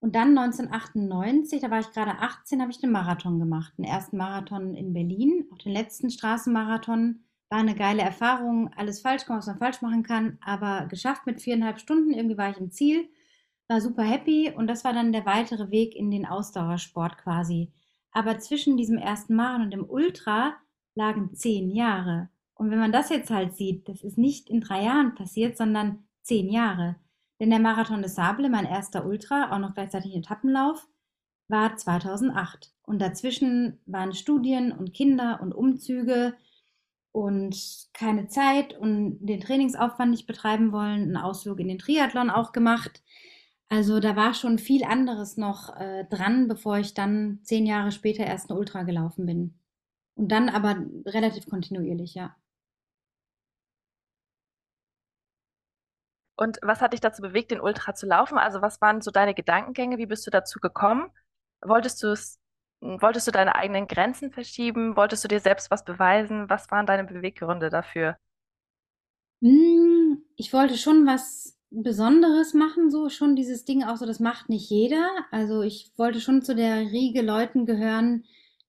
Und 0.00 0.16
dann 0.16 0.36
1998, 0.36 1.60
da 1.60 1.70
war 1.70 1.78
ich 1.78 1.90
gerade 1.92 2.18
18, 2.18 2.60
habe 2.60 2.72
ich 2.72 2.80
den 2.80 2.90
Marathon 2.90 3.38
gemacht. 3.38 3.72
Den 3.78 3.84
ersten 3.84 4.16
Marathon 4.16 4.74
in 4.74 4.92
Berlin, 4.92 5.46
auch 5.52 5.58
den 5.58 5.72
letzten 5.72 6.10
Straßenmarathon. 6.10 7.20
War 7.50 7.60
eine 7.60 7.76
geile 7.76 8.02
Erfahrung, 8.02 8.72
alles 8.74 9.00
falsch 9.00 9.26
gemacht, 9.26 9.40
was 9.40 9.46
man 9.46 9.58
falsch 9.58 9.82
machen 9.82 10.02
kann, 10.02 10.38
aber 10.40 10.86
geschafft 10.86 11.26
mit 11.26 11.40
viereinhalb 11.40 11.78
Stunden. 11.78 12.12
Irgendwie 12.12 12.38
war 12.38 12.50
ich 12.50 12.58
im 12.58 12.72
Ziel 12.72 13.08
war 13.68 13.80
super 13.80 14.02
happy 14.02 14.52
und 14.54 14.66
das 14.66 14.84
war 14.84 14.92
dann 14.92 15.12
der 15.12 15.26
weitere 15.26 15.70
Weg 15.70 15.94
in 15.96 16.10
den 16.10 16.26
Ausdauersport 16.26 17.18
quasi. 17.18 17.72
Aber 18.12 18.38
zwischen 18.38 18.76
diesem 18.76 18.98
ersten 18.98 19.34
Marathon 19.34 19.64
und 19.64 19.70
dem 19.70 19.88
Ultra 19.88 20.54
lagen 20.94 21.34
zehn 21.34 21.70
Jahre. 21.70 22.28
Und 22.54 22.70
wenn 22.70 22.78
man 22.78 22.92
das 22.92 23.08
jetzt 23.08 23.30
halt 23.30 23.54
sieht, 23.54 23.88
das 23.88 24.02
ist 24.02 24.18
nicht 24.18 24.50
in 24.50 24.60
drei 24.60 24.84
Jahren 24.84 25.14
passiert, 25.14 25.56
sondern 25.56 26.04
zehn 26.22 26.48
Jahre. 26.50 26.96
Denn 27.40 27.50
der 27.50 27.58
Marathon 27.58 28.02
des 28.02 28.14
Sable, 28.14 28.48
mein 28.48 28.66
erster 28.66 29.04
Ultra, 29.06 29.50
auch 29.50 29.58
noch 29.58 29.74
gleichzeitig 29.74 30.14
Etappenlauf, 30.14 30.86
war 31.48 31.76
2008. 31.76 32.72
Und 32.82 33.00
dazwischen 33.00 33.80
waren 33.86 34.12
Studien 34.12 34.72
und 34.72 34.94
Kinder 34.94 35.40
und 35.42 35.52
Umzüge 35.54 36.34
und 37.10 37.88
keine 37.92 38.28
Zeit 38.28 38.78
und 38.78 39.18
den 39.20 39.40
Trainingsaufwand 39.40 40.10
nicht 40.10 40.26
betreiben 40.26 40.72
wollen, 40.72 41.02
einen 41.02 41.16
Ausflug 41.16 41.60
in 41.60 41.68
den 41.68 41.78
Triathlon 41.78 42.30
auch 42.30 42.52
gemacht. 42.52 43.02
Also 43.72 44.00
da 44.00 44.16
war 44.16 44.34
schon 44.34 44.58
viel 44.58 44.84
anderes 44.84 45.38
noch 45.38 45.74
äh, 45.80 46.04
dran, 46.04 46.46
bevor 46.46 46.76
ich 46.76 46.92
dann 46.92 47.40
zehn 47.42 47.64
Jahre 47.64 47.90
später 47.90 48.22
erst 48.22 48.50
eine 48.50 48.58
Ultra 48.58 48.82
gelaufen 48.82 49.24
bin. 49.24 49.58
Und 50.14 50.28
dann 50.30 50.50
aber 50.50 50.76
relativ 51.06 51.46
kontinuierlich, 51.46 52.14
ja. 52.14 52.36
Und 56.36 56.58
was 56.60 56.82
hat 56.82 56.92
dich 56.92 57.00
dazu 57.00 57.22
bewegt, 57.22 57.50
den 57.50 57.62
Ultra 57.62 57.94
zu 57.94 58.04
laufen? 58.04 58.36
Also 58.36 58.60
was 58.60 58.78
waren 58.82 59.00
so 59.00 59.10
deine 59.10 59.32
Gedankengänge? 59.32 59.96
Wie 59.96 60.04
bist 60.04 60.26
du 60.26 60.30
dazu 60.30 60.60
gekommen? 60.60 61.08
Wolltest 61.62 62.02
du 62.02 62.08
es, 62.08 62.38
wolltest 62.82 63.26
du 63.26 63.30
deine 63.30 63.54
eigenen 63.54 63.86
Grenzen 63.86 64.32
verschieben? 64.32 64.96
Wolltest 64.96 65.24
du 65.24 65.28
dir 65.28 65.40
selbst 65.40 65.70
was 65.70 65.82
beweisen? 65.82 66.50
Was 66.50 66.70
waren 66.70 66.84
deine 66.84 67.04
Beweggründe 67.04 67.70
dafür? 67.70 68.18
Hm, 69.40 70.22
ich 70.36 70.52
wollte 70.52 70.76
schon 70.76 71.06
was 71.06 71.58
Besonderes 71.74 72.54
machen, 72.54 72.90
so 72.90 73.08
schon 73.08 73.36
dieses 73.36 73.64
Ding 73.64 73.82
auch 73.82 73.96
so, 73.96 74.06
das 74.06 74.20
macht 74.20 74.48
nicht 74.48 74.68
jeder. 74.70 75.08
Also 75.30 75.62
ich 75.62 75.92
wollte 75.96 76.20
schon 76.20 76.42
zu 76.42 76.54
der 76.54 76.92
Riege 76.92 77.22
Leuten 77.22 77.66
gehören, 77.66 78.24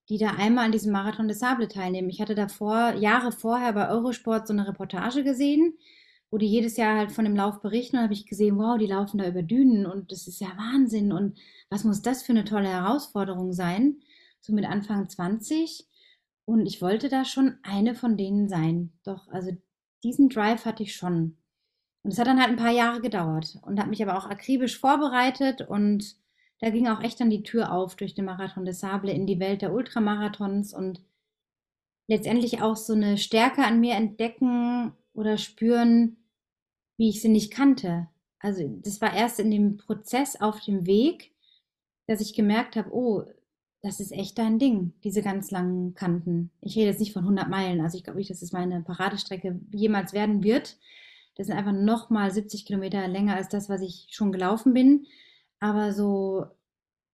die 0.08 0.18
da 0.18 0.30
einmal 0.30 0.66
an 0.66 0.72
diesem 0.72 0.92
Marathon 0.92 1.28
des 1.28 1.38
Sable 1.38 1.68
teilnehmen. 1.68 2.10
Ich 2.10 2.20
hatte 2.20 2.34
davor, 2.34 2.94
Jahre 2.94 3.32
vorher 3.32 3.72
bei 3.72 3.88
Eurosport 3.88 4.46
so 4.46 4.52
eine 4.52 4.66
Reportage 4.66 5.24
gesehen 5.24 5.74
wo 6.34 6.38
die 6.38 6.48
jedes 6.48 6.76
Jahr 6.76 6.98
halt 6.98 7.12
von 7.12 7.24
dem 7.24 7.36
Lauf 7.36 7.60
berichten. 7.60 7.96
Und 7.96 8.02
habe 8.02 8.12
ich 8.12 8.26
gesehen, 8.26 8.58
wow, 8.58 8.76
die 8.76 8.88
laufen 8.88 9.18
da 9.18 9.28
über 9.28 9.44
Dünen 9.44 9.86
und 9.86 10.10
das 10.10 10.26
ist 10.26 10.40
ja 10.40 10.48
Wahnsinn. 10.56 11.12
Und 11.12 11.38
was 11.70 11.84
muss 11.84 12.02
das 12.02 12.24
für 12.24 12.32
eine 12.32 12.44
tolle 12.44 12.66
Herausforderung 12.66 13.52
sein? 13.52 14.00
So 14.40 14.52
mit 14.52 14.64
Anfang 14.64 15.08
20. 15.08 15.86
Und 16.44 16.66
ich 16.66 16.82
wollte 16.82 17.08
da 17.08 17.24
schon 17.24 17.54
eine 17.62 17.94
von 17.94 18.16
denen 18.16 18.48
sein. 18.48 18.92
Doch, 19.04 19.28
also 19.28 19.52
diesen 20.02 20.28
Drive 20.28 20.64
hatte 20.64 20.82
ich 20.82 20.96
schon. 20.96 21.36
Und 22.04 22.12
es 22.12 22.18
hat 22.18 22.26
dann 22.26 22.38
halt 22.38 22.50
ein 22.50 22.56
paar 22.56 22.70
Jahre 22.70 23.00
gedauert 23.00 23.58
und 23.62 23.80
habe 23.80 23.88
mich 23.90 24.02
aber 24.02 24.16
auch 24.16 24.28
akribisch 24.28 24.78
vorbereitet 24.78 25.62
und 25.62 26.16
da 26.60 26.70
ging 26.70 26.86
auch 26.86 27.02
echt 27.02 27.18
dann 27.18 27.30
die 27.30 27.42
Tür 27.42 27.72
auf 27.72 27.96
durch 27.96 28.14
den 28.14 28.26
Marathon 28.26 28.64
des 28.64 28.80
Sable 28.80 29.12
in 29.12 29.26
die 29.26 29.40
Welt 29.40 29.62
der 29.62 29.72
Ultramarathons 29.72 30.74
und 30.74 31.02
letztendlich 32.06 32.60
auch 32.62 32.76
so 32.76 32.92
eine 32.92 33.16
Stärke 33.16 33.64
an 33.64 33.80
mir 33.80 33.94
entdecken 33.94 34.92
oder 35.14 35.38
spüren, 35.38 36.18
wie 36.98 37.08
ich 37.08 37.22
sie 37.22 37.28
nicht 37.30 37.52
kannte. 37.52 38.08
Also 38.38 38.68
das 38.82 39.00
war 39.00 39.14
erst 39.14 39.40
in 39.40 39.50
dem 39.50 39.78
Prozess 39.78 40.40
auf 40.40 40.60
dem 40.60 40.86
Weg, 40.86 41.32
dass 42.06 42.20
ich 42.20 42.34
gemerkt 42.34 42.76
habe, 42.76 42.92
oh, 42.92 43.24
das 43.80 44.00
ist 44.00 44.12
echt 44.12 44.38
dein 44.38 44.58
Ding, 44.58 44.92
diese 45.04 45.22
ganz 45.22 45.50
langen 45.50 45.94
Kanten. 45.94 46.50
Ich 46.60 46.76
rede 46.76 46.86
jetzt 46.88 47.00
nicht 47.00 47.12
von 47.12 47.22
100 47.22 47.48
Meilen, 47.48 47.80
also 47.80 47.96
ich 47.96 48.04
glaube 48.04 48.18
nicht, 48.18 48.30
dass 48.30 48.42
es 48.42 48.52
meine 48.52 48.82
Paradestrecke 48.82 49.58
jemals 49.72 50.12
werden 50.12 50.42
wird. 50.42 50.76
Das 51.36 51.46
sind 51.48 51.56
einfach 51.56 51.72
nochmal 51.72 52.30
70 52.30 52.64
Kilometer 52.64 53.06
länger 53.08 53.34
als 53.36 53.48
das, 53.48 53.68
was 53.68 53.80
ich 53.80 54.08
schon 54.10 54.32
gelaufen 54.32 54.72
bin. 54.72 55.06
Aber 55.60 55.92
so 55.92 56.46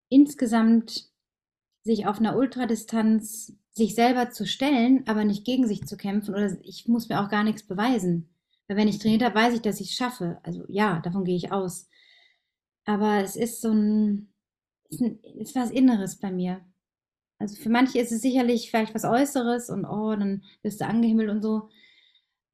insgesamt 0.09 1.11
sich 1.83 2.07
auf 2.07 2.19
einer 2.19 2.37
Ultradistanz 2.37 3.55
sich 3.71 3.95
selber 3.95 4.31
zu 4.31 4.47
stellen, 4.47 5.05
aber 5.07 5.25
nicht 5.25 5.45
gegen 5.45 5.67
sich 5.67 5.87
zu 5.87 5.97
kämpfen 5.97 6.35
oder 6.35 6.57
ich 6.63 6.87
muss 6.89 7.09
mir 7.09 7.21
auch 7.21 7.31
gar 7.31 7.45
nichts 7.45 7.63
beweisen. 7.63 8.29
Weil 8.69 8.77
wenn 8.77 8.89
ich 8.89 8.99
trainiert 8.99 9.23
habe, 9.23 9.35
weiß 9.35 9.55
ich, 9.55 9.63
dass 9.63 9.81
ich 9.81 9.91
es 9.91 9.97
schaffe. 9.97 10.39
Also 10.43 10.65
ja, 10.69 11.01
davon 11.01 11.25
gehe 11.25 11.37
ich 11.37 11.53
aus. 11.53 11.89
Aber 12.85 13.23
es 13.23 13.37
ist 13.37 13.61
so 13.61 13.71
ein, 13.71 14.33
ein, 14.93 15.21
ist 15.39 15.55
was 15.55 15.71
Inneres 15.71 16.19
bei 16.19 16.31
mir. 16.31 16.61
Also 17.39 17.57
für 17.57 17.71
manche 17.71 17.99
ist 17.99 18.13
es 18.13 18.21
sicherlich 18.21 18.71
vielleicht 18.71 18.95
was 18.95 19.05
Äußeres 19.05 19.71
und 19.71 19.85
oh, 19.87 20.15
dann 20.15 20.45
wirst 20.63 20.81
du 20.81 20.87
angehimmelt 20.87 21.31
und 21.31 21.43
so. 21.43 21.71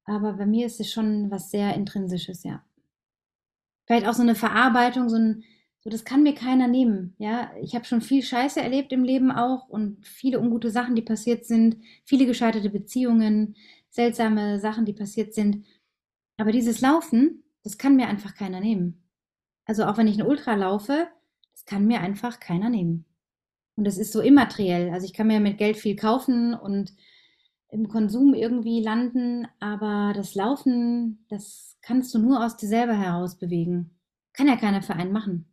Aber 0.07 0.33
bei 0.33 0.45
mir 0.45 0.65
ist 0.65 0.79
es 0.79 0.91
schon 0.91 1.29
was 1.29 1.51
sehr 1.51 1.75
Intrinsisches, 1.75 2.43
ja. 2.43 2.63
Vielleicht 3.85 4.07
auch 4.07 4.13
so 4.13 4.21
eine 4.21 4.35
Verarbeitung, 4.35 5.09
so 5.09 5.17
ein, 5.17 5.43
so 5.81 5.89
das 5.89 6.05
kann 6.05 6.23
mir 6.23 6.33
keiner 6.33 6.67
nehmen, 6.67 7.13
ja. 7.19 7.51
Ich 7.61 7.75
habe 7.75 7.85
schon 7.85 8.01
viel 8.01 8.23
Scheiße 8.23 8.61
erlebt 8.61 8.93
im 8.93 9.03
Leben 9.03 9.31
auch 9.31 9.67
und 9.67 10.07
viele 10.07 10.39
ungute 10.39 10.71
Sachen, 10.71 10.95
die 10.95 11.01
passiert 11.01 11.45
sind, 11.45 11.77
viele 12.05 12.25
gescheiterte 12.25 12.69
Beziehungen, 12.69 13.55
seltsame 13.89 14.59
Sachen, 14.59 14.85
die 14.85 14.93
passiert 14.93 15.33
sind. 15.33 15.65
Aber 16.37 16.53
dieses 16.53 16.79
Laufen, 16.79 17.43
das 17.63 17.77
kann 17.77 17.97
mir 17.97 18.07
einfach 18.07 18.33
keiner 18.33 18.61
nehmen. 18.61 19.03
Also 19.65 19.83
auch 19.85 19.97
wenn 19.97 20.07
ich 20.07 20.19
eine 20.19 20.29
Ultra 20.29 20.55
laufe, 20.55 21.09
das 21.51 21.65
kann 21.65 21.85
mir 21.85 21.99
einfach 21.99 22.39
keiner 22.39 22.69
nehmen. 22.69 23.05
Und 23.75 23.83
das 23.83 23.97
ist 23.97 24.13
so 24.13 24.21
immateriell. 24.21 24.91
Also 24.91 25.05
ich 25.05 25.13
kann 25.13 25.27
mir 25.27 25.41
mit 25.41 25.57
Geld 25.57 25.75
viel 25.75 25.97
kaufen 25.97 26.53
und 26.53 26.93
im 27.69 27.87
Konsum 27.87 28.33
irgendwie 28.33 28.81
landen, 28.81 29.47
aber 29.59 30.13
das 30.15 30.35
Laufen, 30.35 31.25
das 31.29 31.77
kannst 31.81 32.13
du 32.13 32.19
nur 32.19 32.43
aus 32.43 32.57
dir 32.57 32.67
selber 32.67 32.93
heraus 32.93 33.37
bewegen. 33.37 33.97
Kann 34.33 34.47
ja 34.47 34.55
keiner 34.55 34.81
für 34.81 34.93
einen 34.93 35.11
machen. 35.11 35.51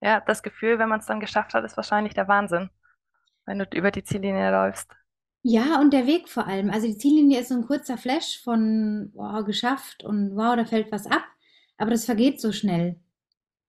Ja, 0.00 0.20
das 0.20 0.42
Gefühl, 0.42 0.78
wenn 0.78 0.88
man 0.88 1.00
es 1.00 1.06
dann 1.06 1.20
geschafft 1.20 1.54
hat, 1.54 1.64
ist 1.64 1.76
wahrscheinlich 1.76 2.14
der 2.14 2.28
Wahnsinn, 2.28 2.70
wenn 3.46 3.58
du 3.58 3.64
über 3.74 3.90
die 3.90 4.04
Ziellinie 4.04 4.50
läufst. 4.50 4.90
Ja, 5.42 5.80
und 5.80 5.92
der 5.92 6.06
Weg 6.06 6.28
vor 6.28 6.46
allem. 6.46 6.70
Also 6.70 6.86
die 6.86 6.98
Ziellinie 6.98 7.40
ist 7.40 7.48
so 7.48 7.54
ein 7.54 7.66
kurzer 7.66 7.96
Flash 7.96 8.42
von 8.42 9.10
wow, 9.14 9.44
geschafft 9.44 10.04
und 10.04 10.36
wow, 10.36 10.56
da 10.56 10.64
fällt 10.64 10.92
was 10.92 11.06
ab. 11.06 11.24
Aber 11.76 11.90
das 11.90 12.04
vergeht 12.04 12.40
so 12.40 12.52
schnell. 12.52 13.00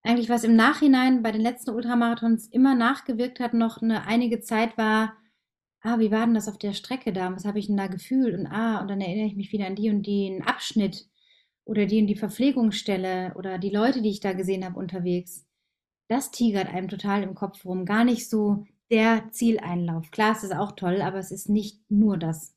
Eigentlich, 0.04 0.30
was 0.30 0.44
im 0.44 0.56
Nachhinein 0.56 1.22
bei 1.24 1.32
den 1.32 1.42
letzten 1.42 1.72
Ultramarathons 1.72 2.48
immer 2.48 2.74
nachgewirkt 2.76 3.40
hat, 3.40 3.54
noch 3.54 3.82
eine 3.82 4.08
einige 4.08 4.40
Zeit 4.42 4.78
war, 4.78 5.14
ah, 5.82 6.00
wie 6.00 6.12
war 6.12 6.26
denn 6.26 6.36
das 6.36 6.48
auf 6.48 6.58
der 6.58 6.74
Strecke 6.74 7.14
da? 7.14 7.34
Was 7.36 7.46
habe 7.46 7.60
ich 7.60 7.68
denn 7.68 7.78
da 7.78 7.88
gefühlt? 7.88 8.34
Und 8.38 8.48
ah, 8.48 8.82
und 8.82 8.88
dann 8.90 9.02
erinnere 9.02 9.28
ich 9.28 9.36
mich 9.36 9.52
wieder 9.52 9.68
an 9.68 9.76
die 9.76 9.90
und 9.90 10.06
den 10.06 10.44
Abschnitt 10.44 11.08
oder 11.66 11.86
die 11.86 12.02
und 12.02 12.08
die 12.08 12.16
Verpflegungsstelle 12.16 13.34
oder 13.36 13.58
die 13.58 13.70
Leute, 13.70 14.02
die 14.02 14.10
ich 14.10 14.20
da 14.20 14.34
gesehen 14.34 14.66
habe 14.66 14.80
unterwegs. 14.80 15.46
Das 16.10 16.32
tigert 16.32 16.70
einem 16.70 16.88
total 16.90 17.24
im 17.24 17.36
Kopf 17.36 17.66
rum. 17.66 17.86
Gar 17.86 18.04
nicht 18.06 18.30
so 18.30 18.66
der 18.92 19.30
Zieleinlauf. 19.32 20.12
Klar, 20.12 20.32
es 20.34 20.44
ist 20.44 20.56
auch 20.56 20.72
toll, 20.74 21.02
aber 21.02 21.20
es 21.20 21.32
ist 21.32 21.50
nicht 21.50 21.80
nur 21.92 22.18
das. 22.18 22.56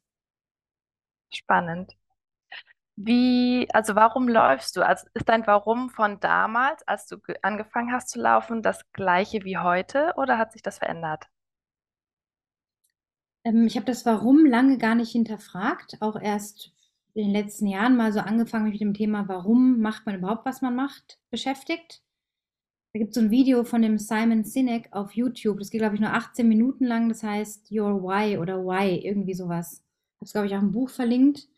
Spannend. 1.35 1.97
Wie, 2.97 3.69
also 3.73 3.95
warum 3.95 4.29
läufst 4.29 4.77
du? 4.77 4.83
Also 4.87 5.07
ist 5.15 5.29
dein 5.29 5.47
Warum 5.47 5.91
von 5.91 6.21
damals, 6.21 6.87
als 6.87 7.07
du 7.07 7.17
angefangen 7.43 7.93
hast 7.93 8.11
zu 8.11 8.21
laufen, 8.21 8.63
das 8.63 8.91
gleiche 8.93 9.45
wie 9.45 9.59
heute 9.59 10.13
oder 10.17 10.39
hat 10.39 10.53
sich 10.53 10.63
das 10.63 10.79
verändert? 10.79 11.32
Ähm, 13.45 13.67
ich 13.67 13.77
habe 13.77 13.87
das 13.87 14.07
Warum 14.07 14.47
lange 14.47 14.79
gar 14.79 14.95
nicht 14.95 15.13
hinterfragt, 15.13 15.97
auch 16.01 16.21
erst 16.21 16.73
in 17.15 17.25
den 17.25 17.33
letzten 17.33 17.67
Jahren 17.67 17.97
mal 17.97 18.13
so 18.13 18.21
angefangen, 18.21 18.65
mich 18.65 18.75
mit 18.75 18.81
dem 18.81 18.95
Thema, 18.95 19.29
warum 19.29 19.81
macht 19.81 20.07
man 20.07 20.17
überhaupt, 20.17 20.47
was 20.47 20.63
man 20.63 20.75
macht, 20.75 21.19
beschäftigt. 21.31 22.03
Da 22.93 22.99
gibt 22.99 23.11
es 23.11 23.15
so 23.15 23.21
ein 23.23 23.31
Video 23.31 23.65
von 23.65 23.81
dem 23.81 23.99
Simon 23.99 24.45
Sinek 24.45 24.89
auf 24.93 25.13
YouTube. 25.13 25.59
Das 25.59 25.71
geht, 25.71 25.81
glaube 25.81 25.95
ich, 25.95 26.01
nur 26.01 26.13
18 26.13 26.47
Minuten 26.47 26.85
lang. 26.85 27.09
Das 27.09 27.23
heißt 27.23 27.71
Your 27.73 28.03
Why 28.03 28.37
oder 28.37 28.65
Why, 28.65 28.99
irgendwie 28.99 29.33
sowas. 29.33 29.83
Ich 29.83 30.17
habe 30.17 30.25
es, 30.27 30.33
glaube 30.33 30.47
ich, 30.47 30.55
auch 30.55 30.61
im 30.61 30.73
Buch 30.73 30.91
verlinkt. 30.91 31.49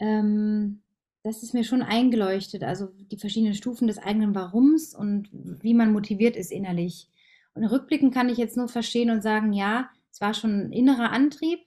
Ähm, 0.00 0.82
das 1.22 1.44
ist 1.44 1.54
mir 1.54 1.62
schon 1.62 1.82
eingeleuchtet. 1.82 2.64
Also 2.64 2.88
die 3.10 3.18
verschiedenen 3.18 3.54
Stufen 3.54 3.86
des 3.86 3.98
eigenen 3.98 4.34
Warums 4.34 4.94
und 4.94 5.28
wie 5.32 5.74
man 5.74 5.92
motiviert 5.92 6.36
ist 6.36 6.50
innerlich. 6.50 7.08
Und 7.54 7.64
rückblickend 7.64 8.12
kann 8.12 8.28
ich 8.28 8.36
jetzt 8.36 8.56
nur 8.56 8.66
verstehen 8.66 9.10
und 9.10 9.22
sagen, 9.22 9.52
ja, 9.52 9.90
es 10.14 10.20
war 10.20 10.32
schon 10.32 10.66
ein 10.66 10.72
innerer 10.72 11.10
Antrieb, 11.10 11.58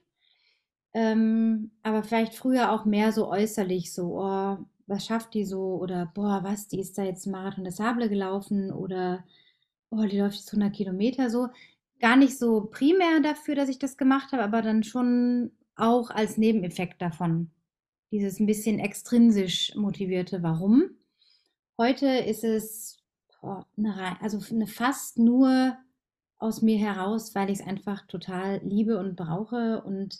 ähm, 0.94 1.72
aber 1.84 2.02
vielleicht 2.02 2.34
früher 2.34 2.72
auch 2.72 2.86
mehr 2.86 3.12
so 3.12 3.30
äußerlich, 3.30 3.94
so, 3.94 4.22
oh, 4.22 4.58
was 4.86 5.06
schafft 5.06 5.34
die 5.34 5.44
so? 5.44 5.76
Oder 5.82 6.06
boah, 6.16 6.46
was, 6.46 6.70
die 6.70 6.80
ist 6.80 6.98
da 6.98 7.04
jetzt 7.04 7.28
Marathon 7.28 7.66
des 7.66 7.76
Sable 7.76 8.08
gelaufen 8.08 8.72
oder 8.72 9.26
oh, 9.90 10.04
die 10.04 10.18
läuft 10.18 10.38
jetzt 10.38 10.54
100 10.54 10.74
Kilometer 10.74 11.30
so. 11.30 11.50
Gar 12.00 12.16
nicht 12.16 12.40
so 12.40 12.70
primär 12.72 13.20
dafür, 13.22 13.56
dass 13.56 13.68
ich 13.68 13.80
das 13.80 13.98
gemacht 13.98 14.32
habe, 14.32 14.44
aber 14.44 14.62
dann 14.62 14.84
schon 14.84 15.52
auch 15.76 16.10
als 16.10 16.38
Nebeneffekt 16.38 17.02
davon. 17.02 17.52
Dieses 18.12 18.40
ein 18.40 18.46
bisschen 18.46 18.80
extrinsisch 18.80 19.76
motivierte 19.76 20.42
Warum. 20.42 20.92
Heute 21.78 22.08
ist 22.08 22.46
es 22.46 23.04
boah, 23.42 23.68
eine, 23.76 24.22
also 24.22 24.40
eine 24.56 24.68
fast 24.68 25.18
nur 25.18 25.78
aus 26.40 26.62
mir 26.62 26.78
heraus, 26.78 27.36
weil 27.36 27.50
ich 27.50 27.60
es 27.60 27.68
einfach 27.68 28.06
total 28.08 28.62
liebe 28.64 29.00
und 29.00 29.16
brauche 29.16 29.82
und 29.84 30.20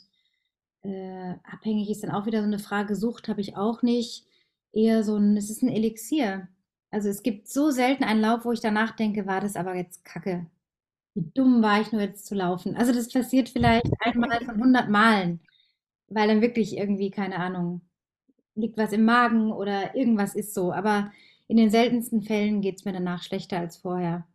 äh, 0.84 1.34
abhängig 1.44 1.90
ist 1.90 2.04
dann 2.04 2.12
auch 2.12 2.26
wieder 2.26 2.40
so 2.42 2.48
eine 2.48 2.60
Frage, 2.60 2.96
Sucht 2.96 3.28
habe 3.28 3.42
ich 3.42 3.58
auch 3.58 3.82
nicht 3.82 4.26
eher 4.74 5.04
so 5.04 5.18
ein, 5.18 5.38
es 5.38 5.50
ist 5.50 5.64
ein 5.64 5.70
Elixier. 5.70 6.48
Also 6.92 7.10
es 7.10 7.24
gibt 7.24 7.48
so 7.50 7.72
selten 7.72 8.04
einen 8.04 8.22
Lauf, 8.22 8.46
wo 8.46 8.52
ich 8.52 8.62
danach 8.62 8.92
denke, 8.96 9.28
war 9.28 9.42
das 9.42 9.56
aber 9.56 9.76
jetzt 9.76 10.06
kacke. 10.06 10.48
Wie 11.16 11.32
dumm 11.34 11.62
war 11.64 11.82
ich 11.82 11.92
nur 11.92 12.02
jetzt 12.02 12.28
zu 12.28 12.36
laufen. 12.36 12.78
Also 12.78 12.94
das 12.94 13.10
passiert 13.12 13.50
vielleicht 13.50 13.92
einmal 14.02 14.40
von 14.46 14.56
100 14.56 14.90
Malen, 14.90 15.42
weil 16.10 16.28
dann 16.28 16.42
wirklich 16.42 16.78
irgendwie, 16.78 17.12
keine 17.12 17.38
Ahnung, 17.38 17.82
liegt 18.56 18.78
was 18.78 18.94
im 18.94 19.06
Magen 19.06 19.52
oder 19.52 19.96
irgendwas 19.96 20.36
ist 20.36 20.54
so. 20.54 20.74
Aber 20.74 21.12
in 21.48 21.58
den 21.58 21.70
seltensten 21.72 22.24
Fällen 22.24 22.62
geht 22.62 22.78
es 22.80 22.86
mir 22.86 22.94
danach 22.94 23.24
schlechter 23.24 23.60
als 23.60 23.78
vorher. 23.78 24.26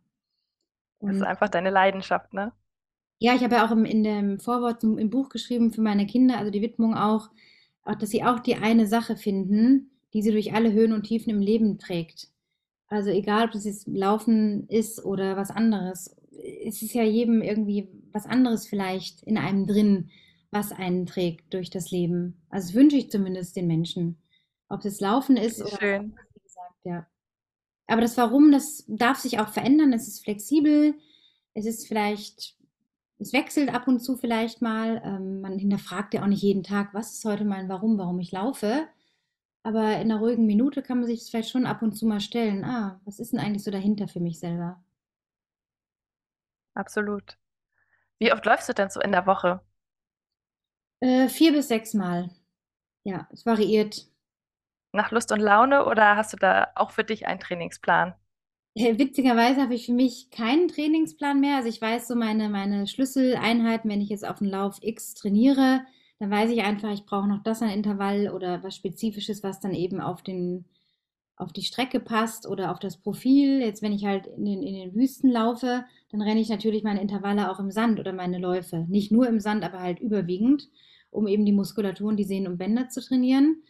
Das 1.07 1.17
ist 1.17 1.23
einfach 1.23 1.49
deine 1.49 1.69
Leidenschaft, 1.69 2.33
ne? 2.33 2.51
Ja, 3.19 3.35
ich 3.35 3.43
habe 3.43 3.55
ja 3.55 3.65
auch 3.65 3.71
im, 3.71 3.85
in 3.85 4.03
dem 4.03 4.39
Vorwort 4.39 4.81
zum, 4.81 4.97
im 4.97 5.09
Buch 5.09 5.29
geschrieben 5.29 5.71
für 5.71 5.81
meine 5.81 6.05
Kinder, 6.05 6.37
also 6.37 6.51
die 6.51 6.61
Widmung 6.61 6.95
auch, 6.95 7.29
auch, 7.83 7.95
dass 7.95 8.09
sie 8.09 8.23
auch 8.23 8.39
die 8.39 8.55
eine 8.55 8.87
Sache 8.87 9.15
finden, 9.15 9.91
die 10.13 10.21
sie 10.21 10.31
durch 10.31 10.53
alle 10.53 10.71
Höhen 10.71 10.93
und 10.93 11.03
Tiefen 11.03 11.29
im 11.29 11.39
Leben 11.39 11.79
trägt. 11.79 12.29
Also 12.87 13.09
egal, 13.09 13.45
ob 13.45 13.51
das 13.51 13.65
jetzt 13.65 13.87
Laufen 13.87 14.67
ist 14.67 15.03
oder 15.03 15.35
was 15.35 15.51
anderes. 15.51 16.15
Es 16.65 16.81
ist 16.81 16.93
ja 16.93 17.03
jedem 17.03 17.41
irgendwie 17.41 17.89
was 18.11 18.25
anderes 18.25 18.67
vielleicht 18.67 19.23
in 19.23 19.37
einem 19.37 19.65
drin, 19.65 20.09
was 20.51 20.71
einen 20.71 21.05
trägt 21.05 21.53
durch 21.53 21.69
das 21.69 21.91
Leben. 21.91 22.41
Also 22.49 22.67
das 22.67 22.75
wünsche 22.75 22.97
ich 22.97 23.09
zumindest 23.09 23.55
den 23.55 23.67
Menschen. 23.67 24.17
Ob 24.69 24.85
es 24.85 25.01
Laufen 25.01 25.37
ist 25.37 25.61
oder 25.61 25.77
Schön. 25.77 26.13
wie 26.33 26.41
gesagt, 26.41 26.75
ja. 26.83 27.07
Aber 27.87 28.01
das 28.01 28.17
Warum, 28.17 28.51
das 28.51 28.85
darf 28.87 29.19
sich 29.19 29.39
auch 29.39 29.49
verändern. 29.49 29.93
Es 29.93 30.07
ist 30.07 30.23
flexibel. 30.23 30.95
Es 31.53 31.65
ist 31.65 31.87
vielleicht, 31.87 32.55
es 33.19 33.33
wechselt 33.33 33.73
ab 33.73 33.87
und 33.87 33.99
zu 33.99 34.17
vielleicht 34.17 34.61
mal. 34.61 35.01
Ähm, 35.05 35.41
man 35.41 35.57
hinterfragt 35.59 36.13
ja 36.13 36.23
auch 36.23 36.27
nicht 36.27 36.41
jeden 36.43 36.63
Tag, 36.63 36.93
was 36.93 37.13
ist 37.15 37.25
heute 37.25 37.45
mein 37.45 37.69
Warum, 37.69 37.97
warum 37.97 38.19
ich 38.19 38.31
laufe. 38.31 38.87
Aber 39.63 39.93
in 39.97 40.11
einer 40.11 40.19
ruhigen 40.19 40.45
Minute 40.45 40.81
kann 40.83 40.99
man 40.99 41.07
sich 41.07 41.19
das 41.19 41.29
vielleicht 41.29 41.49
schon 41.51 41.65
ab 41.67 41.81
und 41.81 41.93
zu 41.97 42.05
mal 42.07 42.21
stellen. 42.21 42.63
Ah, 42.65 43.01
was 43.05 43.19
ist 43.19 43.33
denn 43.33 43.39
eigentlich 43.39 43.63
so 43.63 43.71
dahinter 43.71 44.07
für 44.07 44.19
mich 44.21 44.39
selber? 44.39 44.83
Absolut. 46.75 47.39
Wie 48.19 48.33
oft 48.33 48.45
läufst 48.45 48.69
du 48.69 48.73
denn 48.73 48.89
so 48.89 49.01
in 49.01 49.11
der 49.13 49.27
Woche? 49.27 49.61
Äh, 51.01 51.29
vier 51.29 51.51
bis 51.51 51.67
sechs 51.67 51.93
Mal. 51.93 52.31
Ja, 53.03 53.27
es 53.33 53.45
variiert. 53.45 54.07
Nach 54.93 55.11
Lust 55.11 55.33
und 55.33 55.41
Laune 55.41 55.85
oder 55.85 56.15
hast 56.15 56.31
du 56.31 56.37
da 56.37 56.69
auch 56.75 56.91
für 56.91 57.03
dich 57.03 57.27
einen 57.27 57.41
Trainingsplan? 57.41 58.15
Äh, 58.75 58.97
Witzigerweise 58.97 59.61
habe 59.61 59.75
ich 59.75 59.85
für 59.85 59.93
mich 59.93 60.29
keinen 60.31 60.67
Trainingsplan 60.67 61.39
mehr. 61.39 61.57
Also 61.57 61.69
ich 61.69 61.81
weiß 61.81 62.07
so 62.07 62.15
meine, 62.15 62.49
meine 62.49 62.87
Schlüsseleinheiten, 62.87 63.89
wenn 63.89 64.01
ich 64.01 64.09
jetzt 64.09 64.27
auf 64.27 64.39
den 64.39 64.47
Lauf 64.49 64.77
X 64.81 65.13
trainiere, 65.13 65.81
dann 66.19 66.31
weiß 66.31 66.49
ich 66.51 66.61
einfach, 66.63 66.91
ich 66.91 67.05
brauche 67.05 67.27
noch 67.27 67.43
das 67.43 67.61
an 67.61 67.69
Intervall 67.69 68.29
oder 68.29 68.63
was 68.63 68.75
Spezifisches, 68.75 69.43
was 69.43 69.59
dann 69.59 69.73
eben 69.73 69.99
auf 69.99 70.23
den, 70.23 70.65
auf 71.37 71.53
die 71.53 71.63
Strecke 71.63 71.99
passt 71.99 72.47
oder 72.47 72.71
auf 72.71 72.79
das 72.79 72.97
Profil. 72.97 73.61
Jetzt, 73.61 73.81
wenn 73.81 73.93
ich 73.93 74.05
halt 74.05 74.27
in 74.27 74.45
den, 74.45 74.63
in 74.63 74.75
den 74.75 74.95
Wüsten 74.95 75.29
laufe, 75.29 75.85
dann 76.11 76.21
renne 76.21 76.39
ich 76.41 76.49
natürlich 76.49 76.83
meine 76.83 77.01
Intervalle 77.01 77.51
auch 77.51 77.59
im 77.59 77.71
Sand 77.71 77.99
oder 77.99 78.13
meine 78.13 78.39
Läufe. 78.39 78.85
Nicht 78.89 79.11
nur 79.11 79.27
im 79.27 79.39
Sand, 79.39 79.63
aber 79.65 79.79
halt 79.81 79.99
überwiegend, 79.99 80.69
um 81.11 81.27
eben 81.27 81.45
die 81.45 81.51
Muskulatur 81.53 82.09
und 82.09 82.17
die 82.17 82.23
Sehnen 82.23 82.47
und 82.47 82.57
Bänder 82.57 82.89
zu 82.89 83.01
trainieren. 83.01 83.63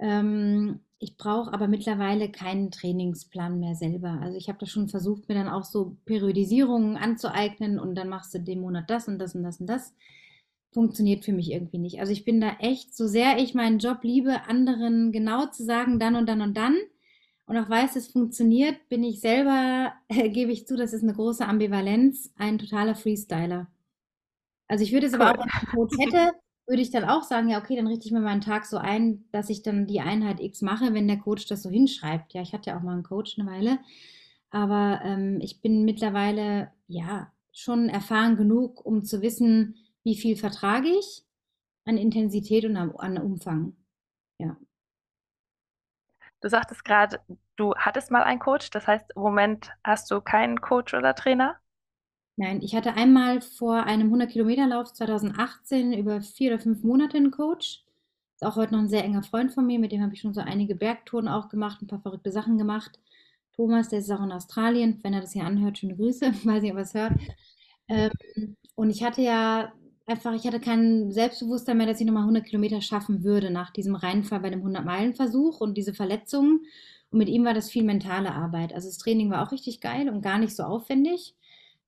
Ähm, 0.00 0.80
ich 0.98 1.16
brauche 1.16 1.52
aber 1.52 1.68
mittlerweile 1.68 2.30
keinen 2.30 2.70
Trainingsplan 2.70 3.60
mehr 3.60 3.74
selber. 3.74 4.18
Also 4.20 4.36
ich 4.36 4.48
habe 4.48 4.58
das 4.58 4.70
schon 4.70 4.88
versucht, 4.88 5.28
mir 5.28 5.34
dann 5.34 5.48
auch 5.48 5.64
so 5.64 5.96
Periodisierungen 6.04 6.96
anzueignen 6.96 7.78
und 7.78 7.94
dann 7.94 8.08
machst 8.08 8.34
du 8.34 8.40
den 8.40 8.60
Monat 8.60 8.90
das 8.90 9.08
und 9.08 9.18
das 9.18 9.34
und 9.34 9.42
das 9.42 9.60
und 9.60 9.66
das. 9.66 9.94
Funktioniert 10.72 11.24
für 11.24 11.32
mich 11.32 11.50
irgendwie 11.52 11.78
nicht. 11.78 12.00
Also 12.00 12.12
ich 12.12 12.24
bin 12.24 12.40
da 12.40 12.56
echt, 12.60 12.96
so 12.96 13.06
sehr 13.06 13.38
ich 13.38 13.54
meinen 13.54 13.78
Job 13.78 14.00
liebe, 14.02 14.42
anderen 14.46 15.12
genau 15.12 15.46
zu 15.46 15.64
sagen, 15.64 15.98
dann 15.98 16.16
und 16.16 16.28
dann 16.28 16.42
und 16.42 16.56
dann 16.56 16.76
und 17.46 17.56
auch 17.56 17.68
weiß, 17.68 17.96
es 17.96 18.06
funktioniert, 18.06 18.88
bin 18.88 19.02
ich 19.02 19.20
selber, 19.20 19.92
äh, 20.08 20.28
gebe 20.30 20.52
ich 20.52 20.66
zu, 20.66 20.76
das 20.76 20.92
ist 20.92 21.02
eine 21.02 21.14
große 21.14 21.46
Ambivalenz, 21.46 22.32
ein 22.36 22.58
totaler 22.58 22.94
Freestyler. 22.94 23.66
Also 24.68 24.84
ich 24.84 24.92
würde 24.92 25.06
es 25.06 25.14
aber 25.14 25.32
auch, 25.32 25.38
wenn 25.38 25.48
ich 25.48 25.54
einen 25.54 25.72
Coach 25.72 25.96
hätte, 25.98 26.32
würde 26.70 26.82
ich 26.82 26.92
dann 26.92 27.04
auch 27.04 27.24
sagen, 27.24 27.48
ja, 27.48 27.58
okay, 27.58 27.74
dann 27.74 27.88
richte 27.88 28.06
ich 28.06 28.12
mir 28.12 28.20
meinen 28.20 28.40
Tag 28.40 28.64
so 28.64 28.78
ein, 28.78 29.24
dass 29.32 29.50
ich 29.50 29.64
dann 29.64 29.88
die 29.88 30.00
Einheit 30.00 30.38
X 30.38 30.62
mache, 30.62 30.94
wenn 30.94 31.08
der 31.08 31.18
Coach 31.18 31.46
das 31.46 31.64
so 31.64 31.68
hinschreibt. 31.68 32.32
Ja, 32.32 32.42
ich 32.42 32.52
hatte 32.52 32.70
ja 32.70 32.78
auch 32.78 32.82
mal 32.82 32.92
einen 32.92 33.02
Coach 33.02 33.36
eine 33.36 33.50
Weile, 33.50 33.80
aber 34.50 35.00
ähm, 35.02 35.40
ich 35.40 35.60
bin 35.62 35.84
mittlerweile, 35.84 36.70
ja, 36.86 37.32
schon 37.52 37.88
erfahren 37.88 38.36
genug, 38.36 38.86
um 38.86 39.02
zu 39.02 39.20
wissen, 39.20 39.74
wie 40.04 40.14
viel 40.14 40.36
vertrage 40.36 40.86
ich 40.88 41.24
an 41.84 41.96
Intensität 41.96 42.64
und 42.64 42.76
an 42.76 43.18
Umfang. 43.18 43.74
Ja. 44.38 44.56
Du 46.40 46.48
sagtest 46.48 46.84
gerade, 46.84 47.20
du 47.56 47.74
hattest 47.74 48.12
mal 48.12 48.22
einen 48.22 48.38
Coach, 48.38 48.70
das 48.70 48.86
heißt, 48.86 49.10
im 49.16 49.22
Moment 49.22 49.72
hast 49.82 50.08
du 50.12 50.20
keinen 50.20 50.60
Coach 50.60 50.94
oder 50.94 51.16
Trainer? 51.16 51.56
Nein, 52.40 52.62
ich 52.62 52.74
hatte 52.74 52.94
einmal 52.94 53.42
vor 53.42 53.84
einem 53.84 54.10
100-Kilometer-Lauf 54.14 54.94
2018 54.94 55.92
über 55.92 56.22
vier 56.22 56.52
oder 56.52 56.58
fünf 56.58 56.82
Monate 56.82 57.18
einen 57.18 57.30
Coach. 57.30 57.84
Ist 58.34 58.46
auch 58.46 58.56
heute 58.56 58.72
noch 58.72 58.78
ein 58.80 58.88
sehr 58.88 59.04
enger 59.04 59.22
Freund 59.22 59.52
von 59.52 59.66
mir, 59.66 59.78
mit 59.78 59.92
dem 59.92 60.00
habe 60.00 60.14
ich 60.14 60.22
schon 60.22 60.32
so 60.32 60.40
einige 60.40 60.74
Bergtouren 60.74 61.28
auch 61.28 61.50
gemacht, 61.50 61.82
ein 61.82 61.86
paar 61.86 62.00
verrückte 62.00 62.32
Sachen 62.32 62.56
gemacht. 62.56 62.98
Thomas, 63.52 63.90
der 63.90 63.98
ist 63.98 64.10
auch 64.10 64.22
in 64.22 64.32
Australien, 64.32 65.00
wenn 65.02 65.12
er 65.12 65.20
das 65.20 65.34
hier 65.34 65.44
anhört, 65.44 65.76
schöne 65.76 65.96
Grüße, 65.96 66.32
weiß 66.44 66.62
nicht, 66.62 66.72
ob 66.72 66.78
er 66.78 66.82
es 66.82 66.94
hört. 66.94 67.12
Ähm, 67.88 68.56
und 68.74 68.88
ich 68.88 69.02
hatte 69.04 69.20
ja 69.20 69.74
einfach, 70.06 70.32
ich 70.32 70.46
hatte 70.46 70.60
kein 70.60 71.12
Selbstbewusstsein 71.12 71.76
mehr, 71.76 71.88
dass 71.88 72.00
ich 72.00 72.06
nochmal 72.06 72.22
100 72.22 72.46
Kilometer 72.46 72.80
schaffen 72.80 73.22
würde 73.22 73.50
nach 73.50 73.70
diesem 73.70 73.96
Reinfall 73.96 74.40
bei 74.40 74.48
dem 74.48 74.64
100-Meilen-Versuch 74.64 75.60
und 75.60 75.76
diese 75.76 75.92
Verletzungen. 75.92 76.64
Und 77.10 77.18
mit 77.18 77.28
ihm 77.28 77.44
war 77.44 77.52
das 77.52 77.68
viel 77.68 77.84
mentale 77.84 78.32
Arbeit. 78.32 78.72
Also 78.72 78.88
das 78.88 78.96
Training 78.96 79.28
war 79.30 79.46
auch 79.46 79.52
richtig 79.52 79.82
geil 79.82 80.08
und 80.08 80.22
gar 80.22 80.38
nicht 80.38 80.56
so 80.56 80.62
aufwendig. 80.62 81.34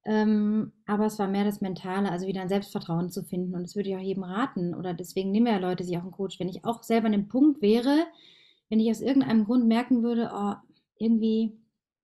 Ähm, 0.04 0.72
aber 0.86 1.06
es 1.06 1.18
war 1.18 1.28
mehr 1.28 1.44
das 1.44 1.60
Mentale, 1.60 2.10
also 2.10 2.26
wieder 2.26 2.42
ein 2.42 2.48
Selbstvertrauen 2.48 3.10
zu 3.10 3.22
finden. 3.22 3.54
Und 3.54 3.62
das 3.62 3.76
würde 3.76 3.90
ich 3.90 3.96
auch 3.96 4.00
jedem 4.00 4.24
raten. 4.24 4.74
Oder 4.74 4.94
deswegen 4.94 5.30
nehmen 5.30 5.46
ja 5.46 5.58
Leute 5.58 5.84
sich 5.84 5.96
auch 5.96 6.02
einen 6.02 6.10
Coach. 6.10 6.40
Wenn 6.40 6.48
ich 6.48 6.64
auch 6.64 6.82
selber 6.82 7.06
an 7.06 7.12
dem 7.12 7.28
Punkt 7.28 7.62
wäre, 7.62 8.06
wenn 8.68 8.80
ich 8.80 8.90
aus 8.90 9.00
irgendeinem 9.00 9.44
Grund 9.44 9.66
merken 9.66 10.02
würde, 10.02 10.30
oh, 10.34 10.54
irgendwie, 10.98 11.52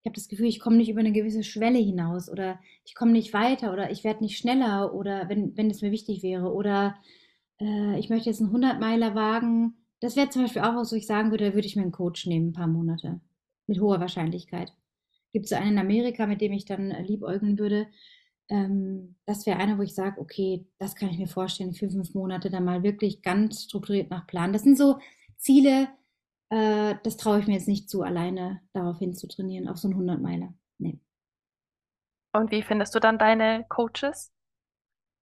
ich 0.03 0.07
habe 0.07 0.15
das 0.15 0.29
Gefühl, 0.29 0.47
ich 0.47 0.61
komme 0.61 0.77
nicht 0.77 0.91
über 0.91 1.01
eine 1.01 1.12
gewisse 1.12 1.43
Schwelle 1.43 1.79
hinaus 1.79 2.31
oder 2.31 2.59
ich 2.85 2.95
komme 2.95 3.12
nicht 3.12 3.33
weiter 3.33 3.73
oder 3.73 3.91
ich 3.91 4.05
werde 4.05 4.23
nicht 4.23 4.39
schneller 4.39 4.95
oder 4.95 5.29
wenn, 5.29 5.57
wenn 5.57 5.70
es 5.70 5.83
mir 5.83 5.91
wichtig 5.91 6.23
wäre 6.23 6.53
oder 6.53 6.97
äh, 7.61 7.99
ich 7.99 8.11
möchte 8.11 8.29
jetzt 8.31 8.41
einen 8.43 8.55
100-Meiler 8.55 9.15
wagen. 9.15 9.77
Das 10.01 10.15
wäre 10.16 10.29
zum 10.29 10.43
Beispiel 10.43 10.62
auch 10.62 10.77
was, 10.77 10.93
wo 10.93 10.97
ich 10.97 11.07
sagen 11.07 11.31
würde, 11.31 11.47
da 11.47 11.55
würde 11.55 11.66
ich 11.66 11.77
mir 11.77 11.83
einen 11.83 11.93
Coach 11.93 12.27
nehmen, 12.27 12.51
ein 12.51 12.53
paar 12.53 12.69
Monate. 12.69 13.20
Mit 13.66 13.81
hoher 13.81 14.01
Wahrscheinlichkeit. 14.01 14.73
Gibt 15.33 15.47
es 15.47 15.53
einen 15.53 15.73
in 15.73 15.79
Amerika, 15.79 16.27
mit 16.27 16.41
dem 16.41 16.53
ich 16.53 16.65
dann 16.65 16.91
äh, 16.91 17.03
liebäugeln 17.03 17.59
würde. 17.59 17.89
Ähm, 18.49 19.17
das 19.27 19.47
wäre 19.47 19.59
einer, 19.59 19.79
wo 19.79 19.83
ich 19.83 19.95
sage, 19.95 20.21
okay, 20.21 20.67
das 20.79 20.95
kann 20.95 21.11
ich 21.11 21.19
mir 21.19 21.29
vorstellen, 21.29 21.75
für 21.75 21.91
fünf 21.91 22.15
Monate 22.15 22.51
dann 22.51 22.65
mal 22.65 22.83
wirklich 22.83 23.23
ganz 23.23 23.65
strukturiert 23.65 24.11
nach 24.11 24.27
Plan. 24.27 24.53
Das 24.53 24.63
sind 24.63 24.79
so 24.79 24.99
Ziele, 25.37 25.89
äh, 26.51 26.95
das 27.03 27.17
traue 27.17 27.41
ich 27.41 27.47
mir 27.47 27.55
jetzt 27.55 27.69
nicht 27.69 27.91
zu, 27.91 28.03
alleine 28.03 28.63
darauf 28.73 28.99
hin 28.99 29.15
zu 29.15 29.29
trainieren, 29.29 29.69
auf 29.69 29.77
so 29.79 29.89
einen 29.89 30.01
100-Meiler. 30.01 30.55
Nee. 30.79 30.99
Und 32.33 32.51
wie 32.51 32.63
findest 32.63 32.95
du 32.95 33.01
dann 33.01 33.19
deine 33.19 33.67
Coaches? 33.69 34.33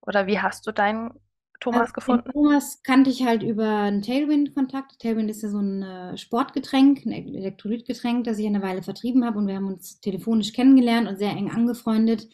Oder 0.02 0.26
wie 0.26 0.38
hast 0.38 0.66
du 0.66 0.72
deinen 0.72 1.18
Thomas 1.60 1.88
den 1.88 1.94
gefunden? 1.94 2.32
Thomas 2.32 2.82
kannte 2.82 3.10
ich 3.10 3.24
halt 3.24 3.42
über 3.42 3.68
einen 3.68 4.02
Tailwind-Kontakt. 4.02 4.98
Tailwind 5.00 5.30
ist 5.30 5.42
ja 5.42 5.48
so 5.48 5.58
ein 5.58 5.82
äh, 5.82 6.16
Sportgetränk, 6.16 7.04
ein 7.06 7.12
Elektrolytgetränk, 7.12 8.24
das 8.24 8.38
ich 8.38 8.46
eine 8.46 8.62
Weile 8.62 8.82
vertrieben 8.82 9.24
habe 9.24 9.38
und 9.38 9.46
wir 9.46 9.56
haben 9.56 9.68
uns 9.68 10.00
telefonisch 10.00 10.52
kennengelernt 10.52 11.08
und 11.08 11.18
sehr 11.18 11.30
eng 11.30 11.50
angefreundet 11.50 12.28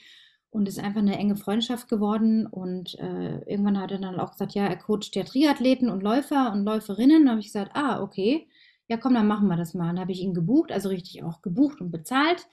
und 0.51 0.69
ist 0.69 0.79
einfach 0.79 1.01
eine 1.01 1.17
enge 1.17 1.37
Freundschaft 1.37 1.89
geworden 1.89 2.47
und 2.47 2.99
äh, 2.99 3.39
irgendwann 3.51 3.81
hat 3.81 3.91
er 3.91 3.99
dann 3.99 4.21
auch 4.21 4.33
gesagt, 4.33 4.53
ja, 4.53 4.67
er 4.67 4.77
coacht 4.77 5.15
ja 5.17 5.25
Triathleten 5.25 5.89
und 5.89 6.03
Läufer 6.03 6.53
und 6.53 6.65
Läuferinnen. 6.65 7.25
Da 7.25 7.31
habe 7.31 7.41
ich 7.41 7.47
gesagt, 7.47 7.71
ah, 7.75 8.03
okay, 8.03 8.49
ja 8.87 8.99
komm, 8.99 9.15
dann 9.15 9.27
machen 9.27 9.49
wir 9.49 9.57
das 9.57 9.73
mal. 9.73 9.87
Dann 9.87 10.01
habe 10.01 10.13
ich 10.13 10.21
ihn 10.21 10.35
gebucht, 10.35 10.71
also 10.71 10.91
richtig 10.91 11.25
auch 11.25 11.41
gebucht 11.41 11.81
und 11.81 11.91
bezahlt, 11.91 12.47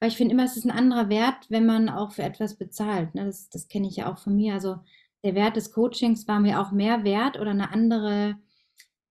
weil 0.00 0.10
ich 0.10 0.16
finde 0.18 0.34
immer, 0.34 0.44
es 0.44 0.56
ist 0.58 0.66
ein 0.66 0.70
anderer 0.70 1.08
Wert, 1.08 1.46
wenn 1.48 1.64
man 1.64 1.88
auch 1.88 2.12
für 2.12 2.22
etwas 2.22 2.56
bezahlt. 2.56 3.14
Ne? 3.14 3.24
Das, 3.24 3.48
das 3.48 3.68
kenne 3.68 3.88
ich 3.88 3.96
ja 3.96 4.12
auch 4.12 4.18
von 4.18 4.36
mir. 4.36 4.52
Also 4.52 4.76
der 5.26 5.34
Wert 5.34 5.56
des 5.56 5.72
Coachings 5.72 6.28
war 6.28 6.38
mir 6.38 6.60
auch 6.60 6.70
mehr 6.70 7.02
wert 7.02 7.36
oder 7.40 7.50
eine 7.50 7.72
andere, 7.72 8.36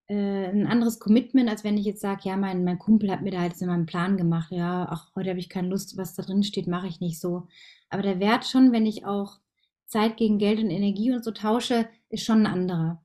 äh, 0.08 0.46
ein 0.46 0.66
anderes 0.66 0.98
Commitment, 0.98 1.50
als 1.50 1.66
wenn 1.66 1.78
ich 1.78 1.86
jetzt 1.86 2.00
sage, 2.00 2.22
ja, 2.24 2.38
mein, 2.38 2.64
mein 2.64 2.80
Kumpel 2.80 3.12
hat 3.12 3.22
mir 3.22 3.32
da 3.32 3.44
jetzt 3.44 3.62
in 3.62 3.68
meinem 3.68 3.86
Plan 3.86 4.16
gemacht, 4.16 4.50
ja, 4.52 4.88
ach, 4.90 5.12
heute 5.14 5.32
habe 5.32 5.40
ich 5.40 5.50
keine 5.50 5.68
Lust, 5.68 5.98
was 5.98 6.16
da 6.16 6.24
drin 6.24 6.44
steht, 6.44 6.68
mache 6.68 6.88
ich 6.88 7.02
nicht 7.02 7.20
so. 7.20 7.48
Aber 7.90 8.02
der 8.02 8.22
Wert 8.22 8.46
schon, 8.46 8.72
wenn 8.72 8.86
ich 8.86 9.06
auch 9.06 9.40
Zeit 9.88 10.16
gegen 10.16 10.38
Geld 10.38 10.60
und 10.60 10.70
Energie 10.70 11.12
und 11.12 11.26
so 11.26 11.32
tausche, 11.32 11.90
ist 12.10 12.24
schon 12.24 12.46
ein 12.46 12.54
anderer. 12.54 13.04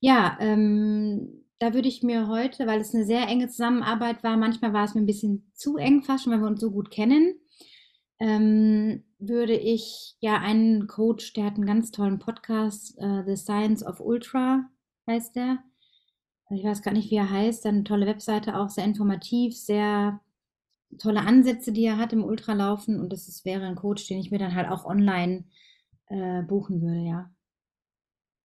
Ja, 0.00 0.36
ähm, 0.40 1.46
da 1.58 1.72
würde 1.72 1.88
ich 1.88 2.02
mir 2.02 2.28
heute, 2.28 2.66
weil 2.66 2.82
es 2.82 2.94
eine 2.94 3.06
sehr 3.06 3.26
enge 3.28 3.48
Zusammenarbeit 3.48 4.22
war, 4.22 4.36
manchmal 4.36 4.74
war 4.74 4.84
es 4.84 4.94
mir 4.94 5.00
ein 5.00 5.06
bisschen 5.06 5.50
zu 5.54 5.78
eng 5.78 6.02
fast 6.02 6.24
schon, 6.24 6.34
weil 6.34 6.40
wir 6.40 6.48
uns 6.48 6.60
so 6.60 6.70
gut 6.70 6.90
kennen, 6.90 7.34
ähm, 8.18 9.04
würde 9.28 9.54
ich 9.54 10.16
ja 10.20 10.38
einen 10.38 10.86
Coach, 10.86 11.32
der 11.32 11.44
hat 11.44 11.54
einen 11.54 11.66
ganz 11.66 11.90
tollen 11.90 12.18
Podcast, 12.18 12.98
äh, 12.98 13.22
The 13.24 13.36
Science 13.36 13.84
of 13.84 14.00
Ultra 14.00 14.68
heißt 15.06 15.36
der. 15.36 15.58
Ich 16.50 16.64
weiß 16.64 16.82
gar 16.82 16.92
nicht, 16.92 17.10
wie 17.10 17.16
er 17.16 17.30
heißt. 17.30 17.64
Eine 17.66 17.84
tolle 17.84 18.06
Webseite, 18.06 18.56
auch 18.58 18.68
sehr 18.68 18.84
informativ, 18.84 19.56
sehr 19.56 20.20
tolle 20.98 21.20
Ansätze, 21.20 21.72
die 21.72 21.84
er 21.84 21.96
hat 21.96 22.12
im 22.12 22.24
Ultralaufen. 22.24 23.00
Und 23.00 23.12
das 23.12 23.28
ist, 23.28 23.44
wäre 23.44 23.64
ein 23.64 23.76
Coach, 23.76 24.06
den 24.06 24.18
ich 24.18 24.30
mir 24.30 24.38
dann 24.38 24.54
halt 24.54 24.68
auch 24.68 24.84
online 24.84 25.44
äh, 26.08 26.42
buchen 26.42 26.82
würde, 26.82 27.00
ja. 27.00 27.30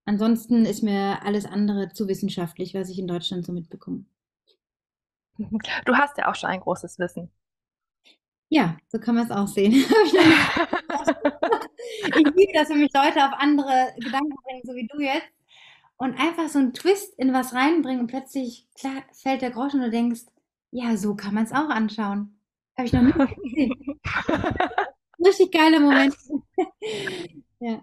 Ansonsten 0.06 0.66
ist 0.66 0.84
mir 0.84 1.22
alles 1.24 1.46
andere 1.46 1.92
zu 1.92 2.08
wissenschaftlich, 2.08 2.74
was 2.74 2.90
ich 2.90 2.98
in 2.98 3.08
Deutschland 3.08 3.46
so 3.46 3.52
mitbekomme. 3.52 4.06
Du 5.86 5.96
hast 5.96 6.18
ja 6.18 6.30
auch 6.30 6.36
schon 6.36 6.50
ein 6.50 6.62
großes 6.62 6.98
Wissen. 6.98 7.30
Ja, 8.50 8.78
so 8.88 9.00
kann 9.00 9.16
man 9.16 9.26
es 9.26 9.32
auch 9.32 9.48
sehen. 9.48 9.74
Ich 12.04 12.16
liebe 12.36 12.54
das, 12.54 12.70
wenn 12.70 12.80
mich 12.80 12.92
Leute 12.94 13.26
auf 13.26 13.34
andere 13.38 13.94
Gedanken 13.98 14.36
bringen, 14.44 14.62
so 14.64 14.76
wie 14.76 14.88
du 14.88 15.00
jetzt, 15.00 15.28
und 15.98 16.20
einfach 16.20 16.48
so 16.50 16.60
einen 16.60 16.74
Twist 16.74 17.18
in 17.18 17.34
was 17.34 17.54
reinbringen 17.54 18.02
und 18.02 18.08
plötzlich 18.08 18.68
klar, 18.80 19.04
fällt 19.14 19.42
der 19.42 19.52
Groschen 19.52 19.80
und 19.80 19.88
du 19.88 19.92
denkst, 19.92 20.22
ja, 20.72 20.96
so 20.98 21.16
kann 21.16 21.34
man 21.34 21.46
es 21.46 21.52
auch 21.52 21.70
anschauen. 21.70 22.40
Habe 22.78 22.88
ich 22.88 22.94
noch 22.94 23.02
nie 23.02 23.12
gesehen. 23.44 24.00
Richtig 25.26 25.52
geiler 25.52 25.80
Moment. 25.80 26.16
ja. 27.60 27.82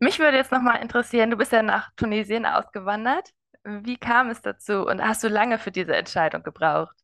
Mich 0.00 0.18
würde 0.18 0.36
jetzt 0.36 0.52
nochmal 0.52 0.82
interessieren, 0.82 1.30
du 1.30 1.36
bist 1.36 1.52
ja 1.52 1.62
nach 1.62 1.90
Tunesien 1.96 2.46
ausgewandert. 2.46 3.30
Wie 3.64 3.96
kam 3.96 4.30
es 4.30 4.40
dazu 4.40 4.86
und 4.86 5.02
hast 5.02 5.22
du 5.24 5.28
lange 5.28 5.58
für 5.58 5.70
diese 5.70 5.94
Entscheidung 5.96 6.42
gebraucht? 6.42 6.96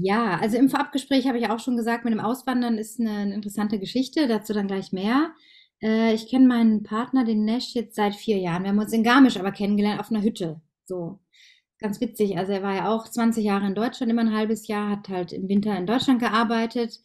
Ja, 0.00 0.38
also 0.40 0.56
im 0.56 0.68
Vorabgespräch 0.68 1.26
habe 1.26 1.38
ich 1.38 1.50
auch 1.50 1.58
schon 1.58 1.76
gesagt, 1.76 2.04
mit 2.04 2.14
dem 2.14 2.20
Auswandern 2.20 2.78
ist 2.78 3.00
eine, 3.00 3.10
eine 3.10 3.34
interessante 3.34 3.78
Geschichte, 3.78 4.26
dazu 4.28 4.52
dann 4.52 4.66
gleich 4.66 4.92
mehr. 4.92 5.32
Äh, 5.82 6.14
ich 6.14 6.28
kenne 6.28 6.46
meinen 6.46 6.82
Partner, 6.82 7.24
den 7.24 7.44
Nesh, 7.44 7.74
jetzt 7.74 7.96
seit 7.96 8.14
vier 8.14 8.38
Jahren. 8.38 8.62
Wir 8.62 8.70
haben 8.70 8.78
uns 8.78 8.92
in 8.92 9.02
Garmisch 9.02 9.36
aber 9.36 9.52
kennengelernt 9.52 10.00
auf 10.00 10.10
einer 10.10 10.22
Hütte. 10.22 10.60
So, 10.84 11.18
ganz 11.78 12.00
witzig. 12.00 12.38
Also 12.38 12.52
er 12.52 12.62
war 12.62 12.74
ja 12.74 12.94
auch 12.94 13.08
20 13.08 13.44
Jahre 13.44 13.66
in 13.66 13.74
Deutschland, 13.74 14.10
immer 14.10 14.22
ein 14.22 14.34
halbes 14.34 14.66
Jahr, 14.68 14.90
hat 14.90 15.08
halt 15.08 15.32
im 15.32 15.48
Winter 15.48 15.76
in 15.76 15.86
Deutschland 15.86 16.20
gearbeitet 16.20 17.00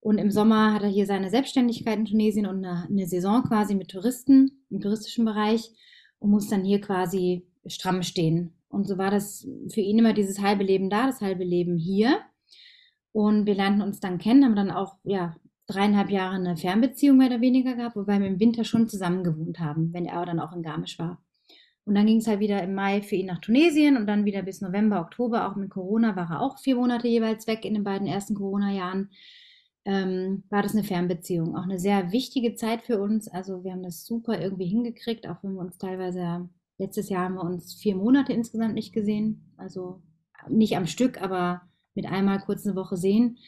und 0.00 0.18
im 0.18 0.30
Sommer 0.30 0.72
hat 0.72 0.82
er 0.82 0.88
hier 0.88 1.06
seine 1.06 1.30
Selbstständigkeit 1.30 1.98
in 1.98 2.06
Tunesien 2.06 2.46
und 2.46 2.64
eine, 2.64 2.86
eine 2.88 3.06
Saison 3.06 3.42
quasi 3.42 3.74
mit 3.74 3.88
Touristen 3.88 4.64
im 4.70 4.80
touristischen 4.80 5.24
Bereich 5.24 5.70
und 6.18 6.30
muss 6.30 6.48
dann 6.48 6.64
hier 6.64 6.80
quasi 6.80 7.46
stramm 7.66 8.02
stehen. 8.02 8.54
Und 8.68 8.86
so 8.86 8.96
war 8.96 9.10
das 9.10 9.46
für 9.68 9.80
ihn 9.80 9.98
immer 9.98 10.14
dieses 10.14 10.40
halbe 10.40 10.64
Leben 10.64 10.88
da, 10.88 11.06
das 11.06 11.20
halbe 11.20 11.44
Leben 11.44 11.76
hier. 11.76 12.20
Und 13.12 13.46
wir 13.46 13.54
lernten 13.54 13.82
uns 13.82 14.00
dann 14.00 14.18
kennen, 14.18 14.44
haben 14.44 14.56
dann 14.56 14.70
auch 14.70 14.96
ja, 15.04 15.34
dreieinhalb 15.66 16.10
Jahre 16.10 16.36
eine 16.36 16.56
Fernbeziehung 16.56 17.16
mehr 17.16 17.28
oder 17.28 17.40
weniger 17.40 17.74
gehabt, 17.74 17.96
wobei 17.96 18.20
wir 18.20 18.26
im 18.26 18.40
Winter 18.40 18.64
schon 18.64 18.88
zusammen 18.88 19.24
gewohnt 19.24 19.58
haben, 19.58 19.92
wenn 19.92 20.06
er 20.06 20.24
dann 20.24 20.40
auch 20.40 20.52
in 20.52 20.62
Garmisch 20.62 20.98
war. 20.98 21.22
Und 21.84 21.94
dann 21.94 22.06
ging 22.06 22.18
es 22.18 22.26
halt 22.26 22.40
wieder 22.40 22.62
im 22.62 22.74
Mai 22.74 23.02
für 23.02 23.16
ihn 23.16 23.26
nach 23.26 23.40
Tunesien 23.40 23.96
und 23.96 24.06
dann 24.06 24.24
wieder 24.24 24.42
bis 24.42 24.60
November, 24.60 25.00
Oktober, 25.00 25.48
auch 25.48 25.56
mit 25.56 25.70
Corona 25.70 26.14
war 26.14 26.30
er 26.30 26.40
auch 26.40 26.58
vier 26.58 26.76
Monate 26.76 27.08
jeweils 27.08 27.46
weg 27.46 27.64
in 27.64 27.74
den 27.74 27.84
beiden 27.84 28.06
ersten 28.06 28.34
Corona-Jahren. 28.34 29.10
Ähm, 29.86 30.44
war 30.50 30.62
das 30.62 30.72
eine 30.72 30.84
Fernbeziehung. 30.84 31.56
Auch 31.56 31.64
eine 31.64 31.78
sehr 31.78 32.12
wichtige 32.12 32.54
Zeit 32.54 32.82
für 32.82 33.00
uns. 33.00 33.28
Also 33.28 33.64
wir 33.64 33.72
haben 33.72 33.82
das 33.82 34.04
super 34.04 34.40
irgendwie 34.40 34.66
hingekriegt, 34.66 35.26
auch 35.26 35.42
wenn 35.42 35.54
wir 35.54 35.62
uns 35.62 35.78
teilweise, 35.78 36.48
letztes 36.78 37.08
Jahr 37.08 37.24
haben 37.24 37.34
wir 37.34 37.44
uns 37.44 37.74
vier 37.74 37.96
Monate 37.96 38.32
insgesamt 38.34 38.74
nicht 38.74 38.92
gesehen. 38.92 39.52
Also 39.56 40.02
nicht 40.48 40.76
am 40.76 40.86
Stück, 40.86 41.20
aber 41.20 41.62
mit 42.00 42.10
einmal 42.10 42.40
kurz 42.40 42.66
eine 42.66 42.76
Woche 42.76 42.96
sehen. 42.96 43.38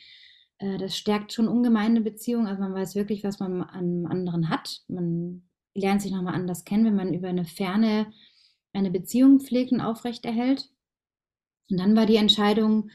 Äh, 0.58 0.78
das 0.78 0.96
stärkt 0.96 1.32
schon 1.32 1.48
ungemein 1.48 1.92
eine 1.92 2.02
Beziehung. 2.02 2.46
Also 2.46 2.60
man 2.60 2.74
weiß 2.74 2.94
wirklich, 2.94 3.24
was 3.24 3.40
man 3.40 3.62
an 3.62 4.06
anderen 4.06 4.50
hat. 4.50 4.82
Man 4.88 5.42
lernt 5.74 6.02
sich 6.02 6.12
nochmal 6.12 6.34
anders 6.34 6.64
kennen, 6.64 6.84
wenn 6.84 6.96
man 6.96 7.14
über 7.14 7.28
eine 7.28 7.46
Ferne 7.46 8.12
eine 8.74 8.90
Beziehung 8.90 9.40
pflegt 9.40 9.72
und 9.72 9.80
aufrechterhält. 9.80 10.70
Und 11.70 11.78
dann 11.78 11.96
war 11.96 12.06
die 12.06 12.16
Entscheidung 12.16 12.90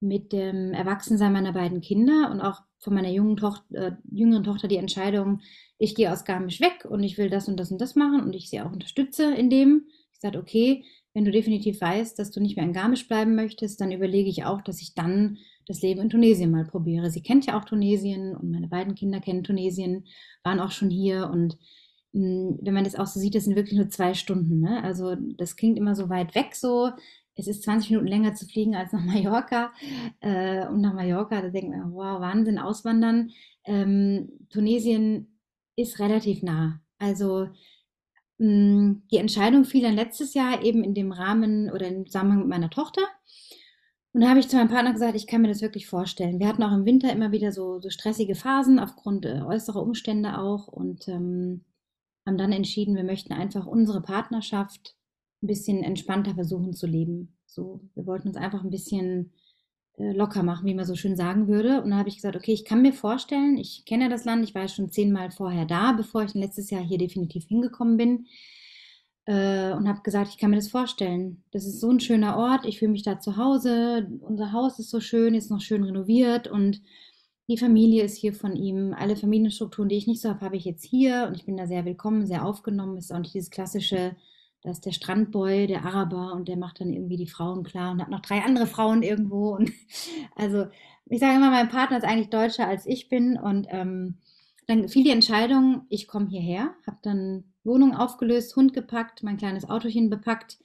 mit 0.00 0.32
dem 0.32 0.72
Erwachsensein 0.72 1.32
meiner 1.32 1.52
beiden 1.52 1.80
Kinder 1.80 2.30
und 2.30 2.40
auch 2.40 2.62
von 2.78 2.94
meiner 2.94 3.10
jungen 3.10 3.36
Tochter, 3.36 3.74
äh, 3.74 3.92
jüngeren 4.12 4.44
Tochter 4.44 4.68
die 4.68 4.76
Entscheidung, 4.76 5.40
ich 5.78 5.94
gehe 5.94 6.12
aus 6.12 6.24
Garmisch 6.24 6.60
weg 6.60 6.86
und 6.88 7.02
ich 7.02 7.18
will 7.18 7.30
das 7.30 7.48
und 7.48 7.58
das 7.58 7.72
und 7.72 7.80
das 7.80 7.96
machen 7.96 8.22
und 8.22 8.34
ich 8.34 8.48
sie 8.48 8.60
auch 8.60 8.72
unterstütze 8.72 9.34
in 9.34 9.50
dem. 9.50 9.86
Ich 10.12 10.20
sage, 10.20 10.38
okay, 10.38 10.84
wenn 11.18 11.24
du 11.24 11.32
definitiv 11.32 11.80
weißt, 11.80 12.16
dass 12.16 12.30
du 12.30 12.40
nicht 12.40 12.54
mehr 12.54 12.64
in 12.64 12.72
Garmisch 12.72 13.08
bleiben 13.08 13.34
möchtest, 13.34 13.80
dann 13.80 13.90
überlege 13.90 14.30
ich 14.30 14.44
auch, 14.44 14.60
dass 14.60 14.80
ich 14.80 14.94
dann 14.94 15.38
das 15.66 15.82
Leben 15.82 16.00
in 16.00 16.10
Tunesien 16.10 16.52
mal 16.52 16.64
probiere. 16.64 17.10
Sie 17.10 17.22
kennt 17.22 17.44
ja 17.44 17.58
auch 17.58 17.64
Tunesien 17.64 18.36
und 18.36 18.52
meine 18.52 18.68
beiden 18.68 18.94
Kinder 18.94 19.18
kennen 19.18 19.42
Tunesien, 19.42 20.04
waren 20.44 20.60
auch 20.60 20.70
schon 20.70 20.90
hier 20.90 21.28
und 21.28 21.58
hm, 22.14 22.60
wenn 22.62 22.72
man 22.72 22.84
das 22.84 22.94
auch 22.94 23.08
so 23.08 23.18
sieht, 23.18 23.34
das 23.34 23.46
sind 23.46 23.56
wirklich 23.56 23.76
nur 23.76 23.88
zwei 23.88 24.14
Stunden. 24.14 24.60
Ne? 24.60 24.80
Also 24.84 25.16
das 25.36 25.56
klingt 25.56 25.76
immer 25.76 25.96
so 25.96 26.08
weit 26.08 26.36
weg 26.36 26.54
so. 26.54 26.90
Es 27.34 27.48
ist 27.48 27.64
20 27.64 27.90
Minuten 27.90 28.06
länger 28.06 28.34
zu 28.36 28.46
fliegen 28.46 28.76
als 28.76 28.92
nach 28.92 29.04
Mallorca. 29.04 29.72
Äh, 30.20 30.68
und 30.68 30.80
nach 30.80 30.94
Mallorca, 30.94 31.42
da 31.42 31.48
denkt 31.48 31.70
man, 31.70 31.92
wow, 31.94 32.20
Wahnsinn, 32.20 32.60
auswandern. 32.60 33.30
Ähm, 33.64 34.28
Tunesien 34.50 35.36
ist 35.74 35.98
relativ 35.98 36.44
nah. 36.44 36.80
Also 37.00 37.48
die 38.38 39.16
Entscheidung 39.16 39.64
fiel 39.64 39.82
dann 39.82 39.96
letztes 39.96 40.34
Jahr 40.34 40.62
eben 40.62 40.84
in 40.84 40.94
dem 40.94 41.10
Rahmen 41.10 41.70
oder 41.70 41.88
im 41.88 42.06
Zusammenhang 42.06 42.40
mit 42.40 42.48
meiner 42.48 42.70
Tochter. 42.70 43.02
Und 44.12 44.22
da 44.22 44.30
habe 44.30 44.40
ich 44.40 44.48
zu 44.48 44.56
meinem 44.56 44.68
Partner 44.68 44.92
gesagt, 44.92 45.16
ich 45.16 45.26
kann 45.26 45.42
mir 45.42 45.48
das 45.48 45.60
wirklich 45.60 45.86
vorstellen. 45.86 46.38
Wir 46.38 46.48
hatten 46.48 46.62
auch 46.62 46.72
im 46.72 46.86
Winter 46.86 47.12
immer 47.12 47.32
wieder 47.32 47.52
so, 47.52 47.80
so 47.80 47.90
stressige 47.90 48.34
Phasen 48.34 48.78
aufgrund 48.78 49.26
äh, 49.26 49.42
äußerer 49.42 49.82
Umstände 49.82 50.38
auch. 50.38 50.68
Und 50.68 51.08
ähm, 51.08 51.64
haben 52.26 52.38
dann 52.38 52.52
entschieden, 52.52 52.94
wir 52.94 53.04
möchten 53.04 53.32
einfach 53.32 53.66
unsere 53.66 54.02
Partnerschaft 54.02 54.96
ein 55.42 55.46
bisschen 55.46 55.82
entspannter 55.82 56.34
versuchen 56.34 56.74
zu 56.74 56.86
leben. 56.86 57.36
So, 57.46 57.80
wir 57.94 58.06
wollten 58.06 58.28
uns 58.28 58.36
einfach 58.36 58.62
ein 58.62 58.70
bisschen 58.70 59.32
locker 59.98 60.42
machen, 60.42 60.66
wie 60.66 60.74
man 60.74 60.84
so 60.84 60.94
schön 60.94 61.16
sagen 61.16 61.48
würde. 61.48 61.82
Und 61.82 61.90
dann 61.90 61.98
habe 61.98 62.08
ich 62.08 62.16
gesagt, 62.16 62.36
okay, 62.36 62.52
ich 62.52 62.64
kann 62.64 62.82
mir 62.82 62.92
vorstellen, 62.92 63.58
ich 63.58 63.84
kenne 63.84 64.08
das 64.08 64.24
Land, 64.24 64.44
ich 64.44 64.54
war 64.54 64.68
schon 64.68 64.90
zehnmal 64.90 65.30
vorher 65.30 65.66
da, 65.66 65.92
bevor 65.92 66.22
ich 66.22 66.34
letztes 66.34 66.70
Jahr 66.70 66.82
hier 66.82 66.98
definitiv 66.98 67.46
hingekommen 67.46 67.96
bin. 67.96 68.26
Äh, 69.26 69.72
und 69.72 69.88
habe 69.88 70.00
gesagt, 70.02 70.30
ich 70.30 70.38
kann 70.38 70.50
mir 70.50 70.56
das 70.56 70.68
vorstellen. 70.68 71.42
Das 71.50 71.66
ist 71.66 71.80
so 71.80 71.90
ein 71.90 72.00
schöner 72.00 72.36
Ort, 72.36 72.64
ich 72.64 72.78
fühle 72.78 72.92
mich 72.92 73.02
da 73.02 73.20
zu 73.20 73.36
Hause, 73.36 74.08
unser 74.20 74.52
Haus 74.52 74.78
ist 74.78 74.90
so 74.90 75.00
schön, 75.00 75.34
ist 75.34 75.50
noch 75.50 75.60
schön 75.60 75.84
renoviert 75.84 76.48
und 76.48 76.80
die 77.48 77.58
Familie 77.58 78.04
ist 78.04 78.16
hier 78.16 78.34
von 78.34 78.56
ihm. 78.56 78.94
Alle 78.96 79.16
Familienstrukturen, 79.16 79.88
die 79.88 79.96
ich 79.96 80.06
nicht 80.06 80.20
so 80.20 80.28
habe, 80.28 80.42
habe 80.42 80.56
ich 80.56 80.64
jetzt 80.64 80.84
hier 80.84 81.26
und 81.28 81.34
ich 81.34 81.46
bin 81.46 81.56
da 81.56 81.66
sehr 81.66 81.84
willkommen, 81.84 82.26
sehr 82.26 82.44
aufgenommen. 82.44 82.98
Ist 82.98 83.12
auch 83.12 83.18
nicht 83.18 83.34
dieses 83.34 83.50
klassische, 83.50 84.16
da 84.62 84.70
ist 84.70 84.84
der 84.86 84.92
Strandboy, 84.92 85.66
der 85.66 85.84
Araber 85.84 86.32
und 86.32 86.48
der 86.48 86.56
macht 86.56 86.80
dann 86.80 86.92
irgendwie 86.92 87.16
die 87.16 87.28
Frauen 87.28 87.62
klar 87.62 87.92
und 87.92 88.00
hat 88.00 88.10
noch 88.10 88.20
drei 88.20 88.42
andere 88.42 88.66
Frauen 88.66 89.02
irgendwo. 89.02 89.50
Und 89.56 89.72
also 90.34 90.66
ich 91.06 91.20
sage 91.20 91.36
immer, 91.36 91.50
mein 91.50 91.68
Partner 91.68 91.98
ist 91.98 92.04
eigentlich 92.04 92.30
deutscher 92.30 92.66
als 92.66 92.86
ich 92.86 93.08
bin 93.08 93.38
und 93.38 93.66
ähm, 93.70 94.18
dann 94.66 94.88
fiel 94.88 95.04
die 95.04 95.10
Entscheidung, 95.10 95.86
ich 95.88 96.06
komme 96.06 96.28
hierher, 96.28 96.74
habe 96.86 96.98
dann 97.02 97.44
Wohnung 97.64 97.94
aufgelöst, 97.94 98.54
Hund 98.56 98.74
gepackt, 98.74 99.22
mein 99.22 99.38
kleines 99.38 99.68
Autochen 99.68 100.10
bepackt 100.10 100.58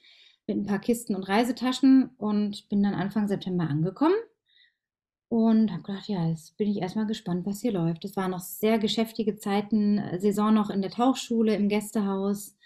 mit 0.46 0.58
ein 0.58 0.66
paar 0.66 0.80
Kisten 0.80 1.14
und 1.14 1.22
Reisetaschen 1.22 2.10
und 2.18 2.68
bin 2.68 2.82
dann 2.82 2.94
Anfang 2.94 3.28
September 3.28 3.64
angekommen 3.64 4.16
und 5.28 5.72
habe 5.72 5.82
gedacht, 5.82 6.08
ja, 6.08 6.28
jetzt 6.28 6.56
bin 6.58 6.70
ich 6.70 6.82
erstmal 6.82 7.06
gespannt, 7.06 7.46
was 7.46 7.60
hier 7.60 7.72
läuft. 7.72 8.04
Es 8.04 8.16
waren 8.16 8.30
noch 8.30 8.40
sehr 8.40 8.78
geschäftige 8.78 9.36
Zeiten, 9.36 9.98
äh, 9.98 10.20
Saison 10.20 10.52
noch 10.52 10.70
in 10.70 10.82
der 10.82 10.90
Tauchschule, 10.90 11.54
im 11.54 11.68
Gästehaus. 11.68 12.56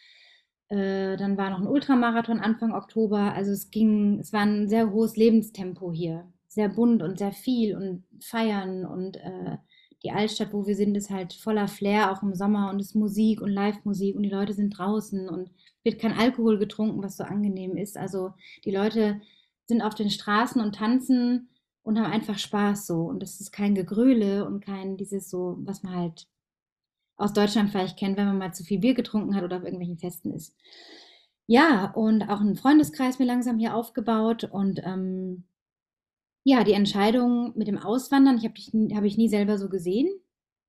Äh, 0.68 1.16
dann 1.16 1.36
war 1.36 1.50
noch 1.50 1.60
ein 1.60 1.66
Ultramarathon 1.66 2.40
Anfang 2.40 2.72
Oktober. 2.72 3.32
Also 3.34 3.52
es 3.52 3.70
ging, 3.70 4.18
es 4.20 4.32
war 4.32 4.42
ein 4.42 4.68
sehr 4.68 4.90
hohes 4.92 5.16
Lebenstempo 5.16 5.92
hier. 5.92 6.30
Sehr 6.48 6.68
bunt 6.68 7.02
und 7.02 7.18
sehr 7.18 7.32
viel 7.32 7.76
und 7.76 8.04
feiern 8.20 8.84
und 8.84 9.16
äh, 9.18 9.58
die 10.02 10.12
Altstadt, 10.12 10.52
wo 10.52 10.66
wir 10.66 10.76
sind, 10.76 10.96
ist 10.96 11.10
halt 11.10 11.32
voller 11.32 11.66
Flair, 11.68 12.12
auch 12.12 12.22
im 12.22 12.34
Sommer 12.34 12.70
und 12.70 12.80
es 12.80 12.88
ist 12.88 12.94
Musik 12.94 13.40
und 13.40 13.50
Live-Musik 13.50 14.14
und 14.16 14.22
die 14.22 14.30
Leute 14.30 14.52
sind 14.52 14.70
draußen 14.70 15.28
und 15.28 15.50
wird 15.82 15.98
kein 15.98 16.12
Alkohol 16.12 16.58
getrunken, 16.58 17.02
was 17.02 17.16
so 17.16 17.24
angenehm 17.24 17.76
ist. 17.76 17.96
Also 17.96 18.32
die 18.64 18.70
Leute 18.70 19.20
sind 19.66 19.82
auf 19.82 19.94
den 19.94 20.10
Straßen 20.10 20.62
und 20.62 20.76
tanzen 20.76 21.48
und 21.82 21.98
haben 21.98 22.12
einfach 22.12 22.38
Spaß 22.38 22.86
so. 22.86 23.02
Und 23.02 23.22
das 23.22 23.40
ist 23.40 23.50
kein 23.50 23.74
Gegröle 23.74 24.46
und 24.46 24.64
kein 24.64 24.96
dieses 24.96 25.30
so, 25.30 25.56
was 25.60 25.82
man 25.82 25.94
halt 25.94 26.26
aus 27.18 27.32
Deutschland 27.32 27.70
vielleicht 27.70 27.98
kennt, 27.98 28.16
wenn 28.16 28.26
man 28.26 28.38
mal 28.38 28.54
zu 28.54 28.64
viel 28.64 28.78
Bier 28.78 28.94
getrunken 28.94 29.34
hat 29.34 29.44
oder 29.44 29.58
auf 29.58 29.64
irgendwelchen 29.64 29.98
Festen 29.98 30.32
ist. 30.32 30.56
Ja, 31.46 31.92
und 31.92 32.22
auch 32.22 32.40
einen 32.40 32.56
Freundeskreis 32.56 33.18
mir 33.18 33.24
langsam 33.26 33.58
hier 33.58 33.74
aufgebaut 33.74 34.44
und 34.44 34.80
ähm, 34.84 35.44
ja, 36.44 36.64
die 36.64 36.72
Entscheidung 36.72 37.52
mit 37.56 37.68
dem 37.68 37.78
Auswandern, 37.78 38.38
ich 38.38 38.44
habe 38.44 38.94
hab 38.94 39.04
ich 39.04 39.18
nie 39.18 39.28
selber 39.28 39.58
so 39.58 39.68
gesehen, 39.68 40.08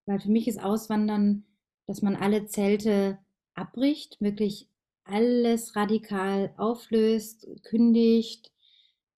weil 0.05 0.19
für 0.19 0.31
mich 0.31 0.47
ist 0.47 0.61
Auswandern, 0.61 1.45
dass 1.85 2.01
man 2.01 2.15
alle 2.15 2.47
Zelte 2.47 3.19
abbricht, 3.53 4.19
wirklich 4.19 4.67
alles 5.03 5.75
radikal 5.75 6.53
auflöst, 6.57 7.47
kündigt, 7.63 8.51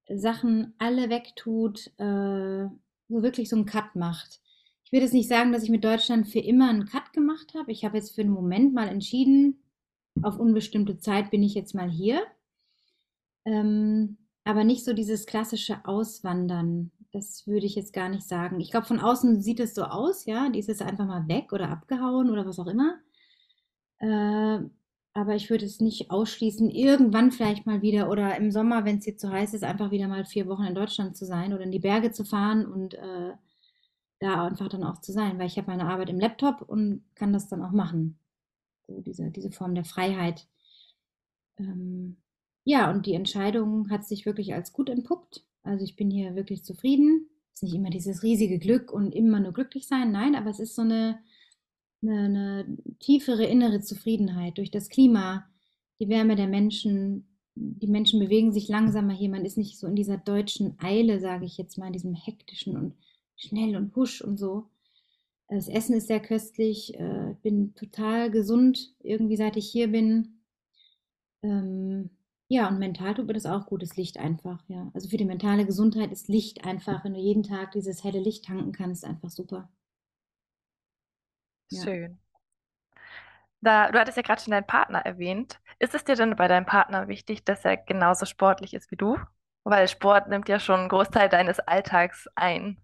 Sachen 0.10 0.74
alle 0.78 1.10
wegtut, 1.10 1.88
äh, 1.98 2.68
wirklich 3.08 3.50
so 3.50 3.56
einen 3.56 3.66
Cut 3.66 3.96
macht. 3.96 4.41
Ich 4.92 4.94
würde 4.94 5.06
jetzt 5.06 5.14
nicht 5.14 5.30
sagen, 5.30 5.54
dass 5.54 5.64
ich 5.64 5.70
mit 5.70 5.86
Deutschland 5.86 6.28
für 6.28 6.40
immer 6.40 6.70
einen 6.70 6.86
Cut 6.86 7.14
gemacht 7.14 7.54
habe. 7.56 7.72
Ich 7.72 7.86
habe 7.86 7.96
jetzt 7.96 8.14
für 8.14 8.24
einen 8.24 8.30
Moment 8.30 8.74
mal 8.74 8.90
entschieden, 8.90 9.64
auf 10.22 10.38
unbestimmte 10.38 10.98
Zeit 10.98 11.32
bin 11.32 11.44
ich 11.44 11.54
jetzt 11.54 11.74
mal 11.74 11.90
hier. 11.90 12.22
Ähm, 13.46 14.18
aber 14.44 14.66
nicht 14.66 14.84
so 14.84 14.92
dieses 14.92 15.26
klassische 15.26 15.86
Auswandern. 15.86 16.92
Das 17.14 17.48
würde 17.48 17.68
ich 17.68 17.76
jetzt 17.76 17.94
gar 17.94 18.10
nicht 18.10 18.28
sagen. 18.28 18.60
Ich 18.60 18.70
glaube, 18.70 18.86
von 18.86 19.00
außen 19.00 19.42
sieht 19.42 19.62
es 19.62 19.76
so 19.76 19.84
aus, 19.84 20.26
ja. 20.26 20.50
Die 20.50 20.60
ist 20.60 20.68
jetzt 20.68 20.82
einfach 20.82 21.06
mal 21.06 21.26
weg 21.30 21.54
oder 21.54 21.70
abgehauen 21.70 22.30
oder 22.30 22.46
was 22.46 22.60
auch 22.60 22.68
immer. 22.68 23.00
Äh, 24.00 24.60
aber 25.14 25.36
ich 25.36 25.50
würde 25.50 25.66
es 25.66 25.80
nicht 25.80 26.12
ausschließen, 26.12 26.70
irgendwann 26.70 27.32
vielleicht 27.32 27.66
mal 27.66 27.82
wieder 27.82 28.10
oder 28.10 28.36
im 28.36 28.52
Sommer, 28.52 28.84
wenn 28.84 28.98
es 28.98 29.06
hier 29.06 29.16
zu 29.16 29.30
heiß 29.32 29.54
ist, 29.54 29.64
einfach 29.64 29.92
wieder 29.92 30.10
mal 30.10 30.26
vier 30.26 30.48
Wochen 30.48 30.66
in 30.66 30.76
Deutschland 30.76 31.16
zu 31.16 31.26
sein 31.26 31.54
oder 31.54 31.64
in 31.64 31.72
die 31.72 31.80
Berge 31.80 32.12
zu 32.12 32.26
fahren 32.26 32.66
und 32.66 32.96
äh, 32.96 33.32
da 34.22 34.46
einfach 34.46 34.70
dann 34.70 34.84
auch 34.84 35.02
zu 35.02 35.12
sein, 35.12 35.40
weil 35.40 35.48
ich 35.48 35.58
habe 35.58 35.72
meine 35.72 35.88
Arbeit 35.88 36.10
im 36.10 36.20
Laptop 36.20 36.62
und 36.62 37.04
kann 37.16 37.34
das 37.34 37.50
dann 37.50 37.64
auch 37.64 37.72
machen. 37.72 38.20
So 38.88 39.02
diese, 39.02 39.32
diese 39.32 39.52
Form 39.52 39.74
der 39.74 39.84
Freiheit. 39.84 40.48
Ähm, 41.58 42.18
ja, 42.64 42.92
und 42.92 43.08
die 43.08 43.16
Entscheidung 43.16 43.90
hat 43.90 44.06
sich 44.06 44.28
wirklich 44.28 44.54
als 44.54 44.74
gut 44.74 44.90
entpuppt. 44.90 45.44
Also 45.64 45.84
ich 45.84 45.96
bin 45.96 46.12
hier 46.12 46.36
wirklich 46.36 46.64
zufrieden. 46.64 47.30
ist 47.52 47.64
nicht 47.64 47.74
immer 47.74 47.90
dieses 47.90 48.22
riesige 48.22 48.60
Glück 48.60 48.94
und 48.94 49.16
immer 49.16 49.40
nur 49.40 49.54
glücklich 49.54 49.88
sein, 49.88 50.12
nein, 50.12 50.36
aber 50.36 50.52
es 50.52 50.60
ist 50.60 50.76
so 50.76 50.84
eine, 50.84 51.20
eine, 52.04 52.20
eine 52.26 52.78
tiefere 53.00 53.46
innere 53.46 53.82
Zufriedenheit 53.82 54.60
durch 54.60 54.70
das 54.70 54.90
Klima, 54.90 55.50
die 56.00 56.10
Wärme 56.10 56.36
der 56.36 56.48
Menschen. 56.48 57.28
Die 57.56 57.88
Menschen 57.88 58.20
bewegen 58.20 58.54
sich 58.54 58.70
langsamer 58.70 59.14
hier. 59.14 59.30
Man 59.30 59.46
ist 59.46 59.58
nicht 59.58 59.80
so 59.80 59.88
in 59.88 59.96
dieser 59.96 60.18
deutschen 60.18 60.78
Eile, 60.80 61.20
sage 61.20 61.46
ich 61.46 61.58
jetzt 61.58 61.78
mal, 61.78 61.88
in 61.88 61.94
diesem 61.94 62.14
hektischen 62.14 62.78
und 62.78 62.94
schnell 63.42 63.76
und 63.76 63.96
husch 63.96 64.22
und 64.22 64.38
so. 64.38 64.70
Das 65.50 65.68
Essen 65.68 65.96
ist 65.96 66.08
sehr 66.08 66.22
köstlich. 66.22 66.94
Ich 66.94 67.00
äh, 67.00 67.36
bin 67.42 67.76
total 67.76 68.32
gesund, 68.32 68.96
irgendwie 69.00 69.36
seit 69.36 69.58
ich 69.58 69.70
hier 69.70 69.90
bin. 69.90 70.42
Ähm, 71.44 72.10
ja, 72.48 72.68
und 72.68 72.80
mental 72.80 73.16
tut 73.16 73.28
mir 73.28 73.34
das 73.34 73.46
auch 73.46 73.66
gut, 73.66 73.82
das 73.82 73.96
Licht 73.96 74.18
einfach, 74.18 74.64
ja. 74.68 74.90
Also 74.94 75.10
für 75.10 75.18
die 75.18 75.26
mentale 75.26 75.66
Gesundheit 75.66 76.12
ist 76.12 76.28
Licht 76.28 76.66
einfach, 76.66 77.04
wenn 77.04 77.14
du 77.14 77.20
jeden 77.20 77.44
Tag 77.44 77.72
dieses 77.72 78.04
helle 78.04 78.20
Licht 78.20 78.46
tanken 78.46 78.72
kannst, 78.72 79.06
einfach 79.06 79.30
super. 79.30 79.70
Ja. 81.70 81.84
Schön. 81.84 82.20
Da, 83.62 83.92
du 83.92 84.00
hattest 84.00 84.18
ja 84.18 84.24
gerade 84.24 84.42
schon 84.42 84.52
deinen 84.52 84.68
Partner 84.68 85.00
erwähnt. 85.00 85.60
Ist 85.80 85.94
es 85.94 86.04
dir 86.04 86.16
denn 86.16 86.36
bei 86.36 86.48
deinem 86.48 86.66
Partner 86.66 87.08
wichtig, 87.08 87.46
dass 87.46 87.64
er 87.64 87.78
genauso 87.78 88.26
sportlich 88.26 88.74
ist 88.74 88.90
wie 88.92 88.98
du? 88.98 89.18
Weil 89.64 89.88
Sport 89.88 90.28
nimmt 90.28 90.50
ja 90.50 90.60
schon 90.60 90.80
einen 90.80 90.90
Großteil 90.90 91.30
deines 91.30 91.60
Alltags 91.60 92.28
ein. 92.36 92.78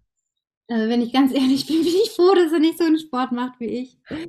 Also 0.68 0.88
wenn 0.88 1.00
ich 1.00 1.12
ganz 1.12 1.32
ehrlich 1.34 1.66
bin, 1.66 1.78
bin 1.78 1.94
ich 2.04 2.10
froh, 2.10 2.34
dass 2.34 2.52
er 2.52 2.60
nicht 2.60 2.78
so 2.78 2.84
einen 2.84 2.98
Sport 2.98 3.32
macht 3.32 3.58
wie 3.60 3.66
ich. 3.66 3.98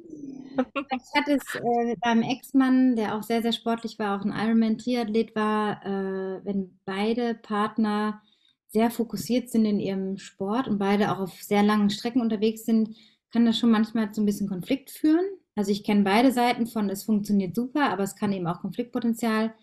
Ich 0.60 1.16
hatte 1.18 1.34
es 1.36 1.56
äh, 1.56 1.86
mit 1.86 2.04
meinem 2.04 2.22
Ex-Mann, 2.22 2.98
der 2.98 3.16
auch 3.16 3.24
sehr, 3.24 3.42
sehr 3.42 3.54
sportlich 3.54 3.98
war, 3.98 4.20
auch 4.20 4.26
ein 4.26 4.34
Ironman-Triathlet 4.34 5.34
war, 5.34 5.86
äh, 5.86 6.44
wenn 6.44 6.78
beide 6.84 7.34
Partner 7.36 8.22
sehr 8.68 8.92
fokussiert 8.92 9.50
sind 9.50 9.64
in 9.64 9.80
ihrem 9.80 10.18
Sport 10.18 10.68
und 10.68 10.78
beide 10.78 11.14
auch 11.14 11.20
auf 11.20 11.42
sehr 11.42 11.64
langen 11.64 11.90
Strecken 11.90 12.20
unterwegs 12.22 12.66
sind, 12.66 12.94
kann 13.32 13.46
das 13.46 13.58
schon 13.58 13.72
manchmal 13.72 14.12
zu 14.12 14.22
ein 14.22 14.26
bisschen 14.26 14.50
Konflikt 14.50 14.90
führen. 14.92 15.26
Also 15.56 15.72
ich 15.72 15.84
kenne 15.86 16.04
beide 16.04 16.34
Seiten 16.34 16.68
von, 16.68 16.90
es 16.90 17.04
funktioniert 17.06 17.56
super, 17.56 17.90
aber 17.90 18.04
es 18.04 18.16
kann 18.18 18.34
eben 18.34 18.48
auch 18.48 18.60
Konfliktpotenzial 18.60 19.54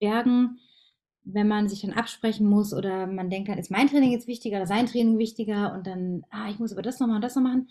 bergen, 0.00 0.58
wenn 1.24 1.48
man 1.48 1.68
sich 1.68 1.82
dann 1.82 1.92
absprechen 1.92 2.48
muss 2.48 2.72
oder 2.72 3.06
man 3.06 3.30
denkt, 3.30 3.48
dann 3.48 3.58
ist 3.58 3.70
mein 3.70 3.88
Training 3.88 4.12
jetzt 4.12 4.26
wichtiger 4.26 4.56
oder 4.56 4.66
sein 4.66 4.86
Training 4.86 5.18
wichtiger 5.18 5.72
und 5.74 5.86
dann, 5.86 6.24
ah, 6.30 6.50
ich 6.50 6.58
muss 6.58 6.72
aber 6.72 6.82
das 6.82 6.98
noch 6.98 7.06
machen, 7.06 7.22
das 7.22 7.36
noch 7.36 7.42
machen. 7.42 7.68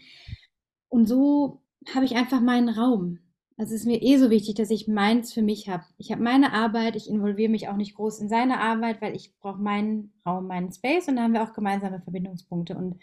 Und 0.89 1.07
so 1.07 1.61
habe 1.93 2.05
ich 2.05 2.15
einfach 2.15 2.41
meinen 2.41 2.69
Raum. 2.69 3.19
Also 3.57 3.75
es 3.75 3.81
ist 3.81 3.87
mir 3.87 4.01
eh 4.01 4.17
so 4.17 4.29
wichtig, 4.29 4.55
dass 4.55 4.71
ich 4.71 4.87
meins 4.87 5.33
für 5.33 5.41
mich 5.41 5.69
habe. 5.69 5.83
Ich 5.97 6.11
habe 6.11 6.23
meine 6.23 6.53
Arbeit, 6.53 6.95
ich 6.95 7.09
involviere 7.09 7.51
mich 7.51 7.67
auch 7.67 7.75
nicht 7.75 7.95
groß 7.95 8.19
in 8.19 8.29
seine 8.29 8.59
Arbeit, 8.59 9.01
weil 9.01 9.15
ich 9.15 9.37
brauche 9.39 9.61
meinen 9.61 10.13
Raum, 10.25 10.47
meinen 10.47 10.71
Space 10.71 11.07
und 11.07 11.17
da 11.17 11.23
haben 11.23 11.33
wir 11.33 11.43
auch 11.43 11.53
gemeinsame 11.53 12.01
Verbindungspunkte. 12.01 12.75
Und 12.75 12.99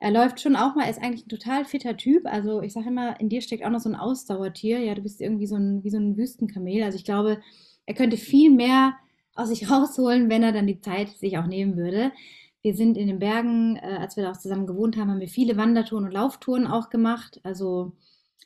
er 0.00 0.12
läuft 0.12 0.40
schon 0.40 0.56
auch 0.56 0.76
mal, 0.76 0.84
er 0.84 0.90
ist 0.90 1.02
eigentlich 1.02 1.26
ein 1.26 1.28
total 1.28 1.64
fitter 1.64 1.96
Typ. 1.96 2.26
Also 2.26 2.62
ich 2.62 2.72
sage 2.72 2.88
immer, 2.88 3.20
in 3.20 3.28
dir 3.28 3.42
steckt 3.42 3.64
auch 3.64 3.70
noch 3.70 3.80
so 3.80 3.90
ein 3.90 3.96
Ausdauertier. 3.96 4.78
Ja, 4.78 4.94
du 4.94 5.02
bist 5.02 5.20
irgendwie 5.20 5.46
so 5.46 5.56
ein, 5.56 5.82
wie 5.82 5.90
so 5.90 5.98
ein 5.98 6.16
Wüstenkamel. 6.16 6.84
Also 6.84 6.96
ich 6.96 7.04
glaube, 7.04 7.40
er 7.84 7.94
könnte 7.94 8.16
viel 8.16 8.50
mehr 8.50 8.94
aus 9.38 9.48
sich 9.48 9.70
rausholen, 9.70 10.28
wenn 10.28 10.42
er 10.42 10.52
dann 10.52 10.66
die 10.66 10.80
Zeit 10.80 11.08
sich 11.10 11.38
auch 11.38 11.46
nehmen 11.46 11.76
würde. 11.76 12.12
Wir 12.62 12.74
sind 12.74 12.98
in 12.98 13.06
den 13.06 13.18
Bergen, 13.18 13.76
äh, 13.76 13.98
als 14.00 14.16
wir 14.16 14.24
da 14.24 14.32
auch 14.32 14.36
zusammen 14.36 14.66
gewohnt 14.66 14.96
haben, 14.96 15.10
haben 15.10 15.20
wir 15.20 15.28
viele 15.28 15.56
Wandertouren 15.56 16.04
und 16.04 16.12
Lauftouren 16.12 16.66
auch 16.66 16.90
gemacht. 16.90 17.40
Also 17.44 17.92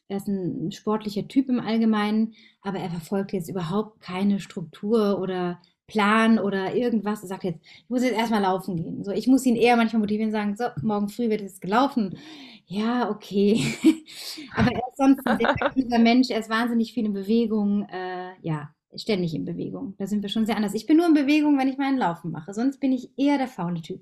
er 0.08 0.18
ist 0.18 0.28
ein 0.28 0.70
sportlicher 0.72 1.26
Typ 1.26 1.48
im 1.48 1.60
Allgemeinen, 1.60 2.34
aber 2.60 2.78
er 2.78 2.90
verfolgt 2.90 3.32
jetzt 3.32 3.48
überhaupt 3.48 4.00
keine 4.00 4.40
Struktur 4.40 5.18
oder 5.18 5.58
Plan 5.86 6.38
oder 6.38 6.74
irgendwas. 6.74 7.22
Er 7.22 7.28
sagt 7.28 7.44
jetzt, 7.44 7.60
ich 7.64 7.88
muss 7.88 8.02
jetzt 8.02 8.16
erstmal 8.16 8.42
laufen 8.42 8.76
gehen. 8.76 9.04
So, 9.04 9.10
ich 9.10 9.26
muss 9.26 9.46
ihn 9.46 9.56
eher 9.56 9.76
manchmal 9.76 10.00
motivieren 10.00 10.28
und 10.28 10.32
sagen, 10.32 10.56
so, 10.56 10.64
morgen 10.86 11.08
früh 11.08 11.30
wird 11.30 11.40
es 11.40 11.60
gelaufen. 11.60 12.18
Ja, 12.66 13.10
okay. 13.10 13.62
aber 14.54 14.72
er 14.72 14.88
ist 14.88 14.96
sonst 14.96 15.26
ein 15.26 15.38
sehr 15.38 15.50
aktiver 15.50 15.98
Mensch, 15.98 16.30
er 16.30 16.40
ist 16.40 16.50
wahnsinnig 16.50 16.92
viel 16.92 17.06
in 17.06 17.12
Bewegung, 17.12 17.86
äh, 17.88 18.32
ja, 18.42 18.70
ständig 18.96 19.34
in 19.34 19.44
Bewegung. 19.44 19.94
Da 19.98 20.06
sind 20.06 20.22
wir 20.22 20.28
schon 20.28 20.46
sehr 20.46 20.56
anders. 20.56 20.74
Ich 20.74 20.86
bin 20.86 20.96
nur 20.96 21.06
in 21.06 21.14
Bewegung, 21.14 21.58
wenn 21.58 21.68
ich 21.68 21.78
meinen 21.78 21.98
Laufen 21.98 22.30
mache. 22.30 22.54
Sonst 22.54 22.80
bin 22.80 22.92
ich 22.92 23.10
eher 23.16 23.38
der 23.38 23.48
faule 23.48 23.80
Typ. 23.80 24.00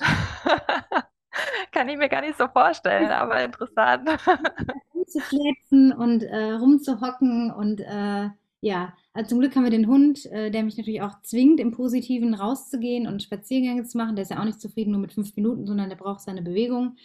Kann 1.72 1.88
ich 1.88 1.98
mir 1.98 2.08
gar 2.08 2.22
nicht 2.22 2.38
so 2.38 2.48
vorstellen, 2.48 3.10
aber 3.10 3.42
interessant. 3.44 4.08
Rumzufletzen 4.94 5.92
und 5.92 6.22
äh, 6.22 6.52
rumzuhocken 6.52 7.50
und 7.50 7.80
äh, 7.80 8.30
ja, 8.60 8.94
also 9.12 9.30
zum 9.30 9.40
Glück 9.40 9.54
haben 9.54 9.64
wir 9.64 9.70
den 9.70 9.86
Hund, 9.86 10.26
äh, 10.26 10.50
der 10.50 10.62
mich 10.62 10.76
natürlich 10.76 11.02
auch 11.02 11.20
zwingt, 11.22 11.60
im 11.60 11.72
Positiven 11.72 12.34
rauszugehen 12.34 13.06
und 13.06 13.22
Spaziergänge 13.22 13.84
zu 13.84 13.98
machen. 13.98 14.16
Der 14.16 14.22
ist 14.22 14.30
ja 14.30 14.40
auch 14.40 14.44
nicht 14.44 14.60
zufrieden 14.60 14.92
nur 14.92 15.00
mit 15.00 15.12
fünf 15.12 15.36
Minuten, 15.36 15.66
sondern 15.66 15.88
der 15.88 15.96
braucht 15.96 16.20
seine 16.20 16.42
Bewegung. 16.42 16.96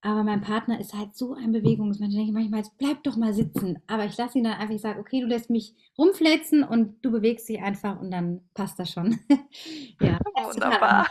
Aber 0.00 0.22
mein 0.22 0.40
Partner 0.40 0.78
ist 0.78 0.94
halt 0.94 1.16
so 1.16 1.34
ein 1.34 1.50
Bewegungsmensch. 1.50 2.12
Ich 2.12 2.18
denke 2.18 2.32
manchmal, 2.32 2.60
jetzt 2.60 2.78
bleib 2.78 3.02
doch 3.02 3.16
mal 3.16 3.34
sitzen. 3.34 3.82
Aber 3.88 4.04
ich 4.04 4.16
lasse 4.16 4.38
ihn 4.38 4.44
dann 4.44 4.54
einfach, 4.54 4.74
ich 4.74 4.80
sage, 4.80 5.00
okay, 5.00 5.20
du 5.20 5.26
lässt 5.26 5.50
mich 5.50 5.74
rumfläzen 5.98 6.62
und 6.62 7.04
du 7.04 7.10
bewegst 7.10 7.48
dich 7.48 7.60
einfach 7.60 8.00
und 8.00 8.12
dann 8.12 8.48
passt 8.54 8.78
das 8.78 8.90
schon. 8.92 9.18
ja, 10.00 10.18
wunderbar. 10.34 11.06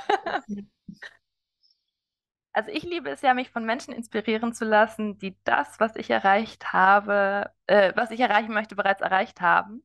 Also 2.54 2.72
ich 2.72 2.82
liebe 2.82 3.12
es 3.12 3.22
ja, 3.22 3.36
mich 3.36 3.52
von 3.52 3.66
Menschen 3.66 3.94
inspirieren 3.94 4.52
zu 4.52 4.66
lassen, 4.66 5.20
die 5.20 5.38
das, 5.44 5.80
was 5.80 5.96
ich 5.96 6.10
erreicht 6.10 6.74
habe, 6.74 7.52
äh, 7.68 7.94
was 7.96 8.10
ich 8.10 8.20
erreichen 8.20 8.52
möchte, 8.52 8.76
bereits 8.76 9.02
erreicht 9.02 9.42
haben. 9.42 9.84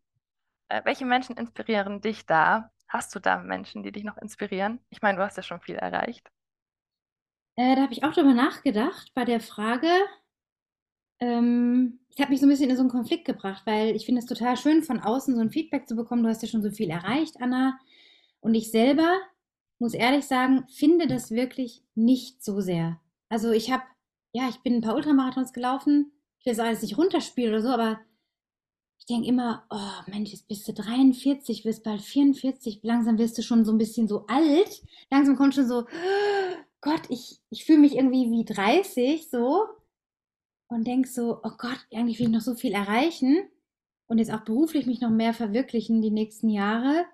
Äh, 0.68 0.80
welche 0.84 1.04
Menschen 1.04 1.36
inspirieren 1.36 2.00
dich 2.00 2.24
da? 2.24 2.70
Hast 2.88 3.14
du 3.14 3.20
da 3.20 3.38
Menschen, 3.38 3.82
die 3.82 3.92
dich 3.92 4.04
noch 4.04 4.16
inspirieren? 4.16 4.80
Ich 4.88 5.02
meine, 5.02 5.18
du 5.18 5.24
hast 5.24 5.36
ja 5.36 5.42
schon 5.42 5.60
viel 5.60 5.76
erreicht. 5.76 6.30
Äh, 7.56 7.76
da 7.76 7.82
habe 7.82 7.92
ich 7.92 8.04
auch 8.04 8.12
drüber 8.12 8.34
nachgedacht 8.34 9.12
bei 9.14 9.24
der 9.24 9.40
Frage. 9.40 9.88
Ähm, 11.20 12.00
ich 12.08 12.20
habe 12.20 12.30
mich 12.30 12.40
so 12.40 12.46
ein 12.46 12.50
bisschen 12.50 12.70
in 12.70 12.76
so 12.76 12.82
einen 12.82 12.90
Konflikt 12.90 13.24
gebracht, 13.24 13.62
weil 13.64 13.94
ich 13.94 14.06
finde 14.06 14.20
es 14.20 14.26
total 14.26 14.56
schön, 14.56 14.82
von 14.82 15.00
außen 15.00 15.34
so 15.34 15.40
ein 15.40 15.50
Feedback 15.50 15.88
zu 15.88 15.96
bekommen. 15.96 16.22
Du 16.22 16.28
hast 16.28 16.42
ja 16.42 16.48
schon 16.48 16.62
so 16.62 16.70
viel 16.70 16.90
erreicht, 16.90 17.36
Anna. 17.40 17.78
Und 18.40 18.54
ich 18.54 18.70
selber 18.70 19.20
muss 19.78 19.94
ehrlich 19.94 20.24
sagen, 20.26 20.64
finde 20.68 21.06
das 21.06 21.32
wirklich 21.32 21.82
nicht 21.94 22.42
so 22.42 22.60
sehr. 22.60 23.00
Also 23.28 23.50
ich 23.50 23.72
habe, 23.72 23.82
ja, 24.32 24.48
ich 24.48 24.60
bin 24.60 24.74
ein 24.74 24.80
paar 24.80 24.94
Ultramarathons 24.94 25.52
gelaufen. 25.52 26.12
Ich 26.38 26.46
will 26.46 26.54
das 26.54 26.64
alles 26.64 26.82
nicht 26.82 26.96
runterspielen 26.96 27.52
oder 27.52 27.62
so, 27.62 27.68
aber 27.68 28.00
ich 28.98 29.06
denke 29.06 29.26
immer, 29.26 29.64
oh 29.70 30.10
Mensch, 30.10 30.30
jetzt 30.30 30.46
bist 30.46 30.68
du 30.68 30.72
43, 30.72 31.64
wirst 31.64 31.82
bald 31.82 32.02
44, 32.02 32.80
langsam 32.82 33.18
wirst 33.18 33.36
du 33.36 33.42
schon 33.42 33.64
so 33.64 33.72
ein 33.72 33.78
bisschen 33.78 34.06
so 34.06 34.26
alt. 34.28 34.84
Langsam 35.10 35.36
kommt 35.36 35.56
schon 35.56 35.66
so, 35.66 35.86
Gott, 36.82 37.02
ich, 37.08 37.40
ich 37.50 37.64
fühle 37.64 37.78
mich 37.78 37.94
irgendwie 37.96 38.30
wie 38.30 38.44
30 38.44 39.30
so 39.30 39.66
und 40.68 40.86
denk 40.86 41.06
so, 41.06 41.40
oh 41.42 41.52
Gott, 41.56 41.78
eigentlich 41.94 42.18
will 42.18 42.26
ich 42.26 42.32
noch 42.32 42.40
so 42.40 42.54
viel 42.54 42.72
erreichen 42.72 43.48
und 44.08 44.18
jetzt 44.18 44.32
auch 44.32 44.44
beruflich 44.44 44.86
mich 44.86 45.00
noch 45.00 45.10
mehr 45.10 45.32
verwirklichen 45.32 46.02
die 46.02 46.10
nächsten 46.10 46.48
Jahre 46.50 47.06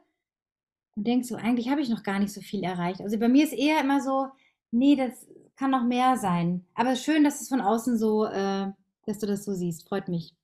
und 0.96 1.06
denkst 1.06 1.28
so, 1.28 1.36
eigentlich 1.36 1.68
habe 1.70 1.80
ich 1.82 1.90
noch 1.90 2.02
gar 2.02 2.18
nicht 2.18 2.32
so 2.32 2.40
viel 2.40 2.64
erreicht. 2.64 3.00
Also 3.02 3.18
bei 3.18 3.28
mir 3.28 3.44
ist 3.44 3.52
eher 3.52 3.80
immer 3.80 4.00
so, 4.00 4.28
nee, 4.72 4.96
das 4.96 5.28
kann 5.56 5.70
noch 5.70 5.84
mehr 5.84 6.16
sein. 6.16 6.66
Aber 6.74 6.96
schön, 6.96 7.22
dass 7.22 7.40
es 7.40 7.48
von 7.48 7.60
außen 7.60 7.98
so, 7.98 8.24
äh, 8.24 8.72
dass 9.06 9.18
du 9.18 9.26
das 9.26 9.44
so 9.44 9.54
siehst. 9.54 9.88
Freut 9.88 10.08
mich. 10.08 10.34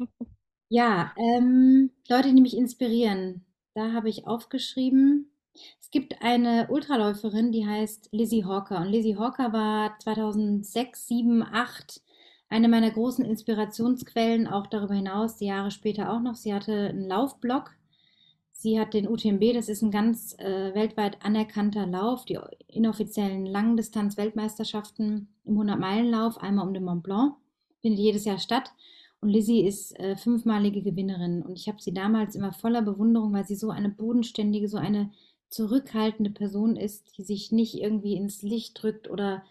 Ja, 0.68 1.14
ähm, 1.16 1.92
Leute, 2.08 2.34
die 2.34 2.40
mich 2.42 2.56
inspirieren. 2.56 3.44
Da 3.74 3.92
habe 3.92 4.08
ich 4.08 4.26
aufgeschrieben. 4.26 5.30
Es 5.96 6.02
gibt 6.02 6.20
eine 6.20 6.68
Ultraläuferin, 6.68 7.52
die 7.52 7.66
heißt 7.66 8.10
Lizzie 8.12 8.44
Hawker. 8.44 8.82
Und 8.82 8.88
Lizzie 8.88 9.16
Hawker 9.16 9.54
war 9.54 9.98
2006, 9.98 11.08
7, 11.08 11.42
8 11.42 12.02
eine 12.50 12.68
meiner 12.68 12.90
großen 12.90 13.24
Inspirationsquellen, 13.24 14.46
auch 14.46 14.66
darüber 14.66 14.92
hinaus, 14.92 15.36
die 15.36 15.46
Jahre 15.46 15.70
später 15.70 16.12
auch 16.12 16.20
noch. 16.20 16.34
Sie 16.34 16.52
hatte 16.52 16.90
einen 16.90 17.08
Laufblog 17.08 17.70
Sie 18.52 18.78
hat 18.78 18.92
den 18.92 19.08
UTMB, 19.08 19.54
das 19.54 19.70
ist 19.70 19.82
ein 19.82 19.90
ganz 19.90 20.34
äh, 20.38 20.74
weltweit 20.74 21.24
anerkannter 21.24 21.86
Lauf, 21.86 22.26
die 22.26 22.38
inoffiziellen 22.68 23.46
Langdistanz-Weltmeisterschaften 23.46 25.28
im 25.44 25.58
100-Meilen-Lauf, 25.58 26.38
einmal 26.38 26.66
um 26.66 26.74
den 26.74 26.84
Mont 26.84 27.02
Blanc, 27.02 27.36
findet 27.80 28.00
jedes 28.00 28.24
Jahr 28.24 28.38
statt. 28.38 28.72
Und 29.20 29.28
Lizzie 29.28 29.66
ist 29.66 29.98
äh, 29.98 30.16
fünfmalige 30.16 30.82
Gewinnerin. 30.82 31.42
Und 31.42 31.58
ich 31.58 31.68
habe 31.68 31.80
sie 31.80 31.92
damals 31.92 32.34
immer 32.34 32.52
voller 32.52 32.82
Bewunderung, 32.82 33.32
weil 33.34 33.46
sie 33.46 33.56
so 33.56 33.70
eine 33.70 33.90
bodenständige, 33.90 34.68
so 34.68 34.78
eine 34.78 35.10
zurückhaltende 35.56 36.30
Person 36.30 36.76
ist, 36.76 37.18
die 37.18 37.24
sich 37.24 37.52
nicht 37.52 37.74
irgendwie 37.74 38.14
ins 38.14 38.42
Licht 38.42 38.82
drückt 38.82 39.10
oder 39.10 39.42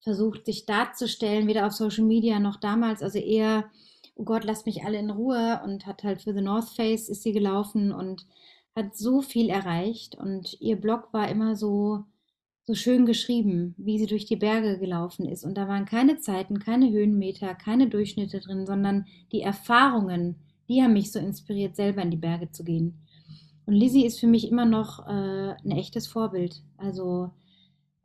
versucht, 0.00 0.46
sich 0.46 0.66
darzustellen, 0.66 1.48
weder 1.48 1.66
auf 1.66 1.72
Social 1.72 2.04
Media 2.04 2.38
noch 2.38 2.56
damals. 2.56 3.02
Also 3.02 3.18
eher 3.18 3.70
oh 4.16 4.24
Gott, 4.24 4.44
lasst 4.44 4.66
mich 4.66 4.84
alle 4.84 4.98
in 4.98 5.10
Ruhe 5.10 5.60
und 5.64 5.86
hat 5.86 6.02
halt 6.02 6.22
für 6.22 6.34
The 6.34 6.40
North 6.40 6.70
Face 6.70 7.08
ist 7.08 7.22
sie 7.22 7.32
gelaufen 7.32 7.92
und 7.92 8.26
hat 8.74 8.96
so 8.96 9.22
viel 9.22 9.48
erreicht 9.48 10.16
und 10.16 10.56
ihr 10.60 10.76
Blog 10.76 11.12
war 11.12 11.28
immer 11.28 11.54
so 11.54 12.04
so 12.68 12.74
schön 12.74 13.06
geschrieben, 13.06 13.76
wie 13.78 13.96
sie 13.96 14.06
durch 14.06 14.24
die 14.24 14.34
Berge 14.34 14.78
gelaufen 14.78 15.24
ist 15.26 15.44
und 15.44 15.54
da 15.56 15.68
waren 15.68 15.84
keine 15.84 16.18
Zeiten, 16.18 16.58
keine 16.58 16.90
Höhenmeter, 16.90 17.54
keine 17.54 17.88
Durchschnitte 17.88 18.40
drin, 18.40 18.66
sondern 18.66 19.06
die 19.30 19.42
Erfahrungen, 19.42 20.34
die 20.68 20.82
haben 20.82 20.94
mich 20.94 21.12
so 21.12 21.20
inspiriert, 21.20 21.76
selber 21.76 22.02
in 22.02 22.10
die 22.10 22.16
Berge 22.16 22.50
zu 22.50 22.64
gehen. 22.64 22.98
Und 23.66 23.74
Lizzie 23.74 24.06
ist 24.06 24.20
für 24.20 24.26
mich 24.28 24.48
immer 24.50 24.64
noch 24.64 25.06
äh, 25.06 25.10
ein 25.64 25.70
echtes 25.72 26.06
Vorbild. 26.06 26.62
Also 26.78 27.32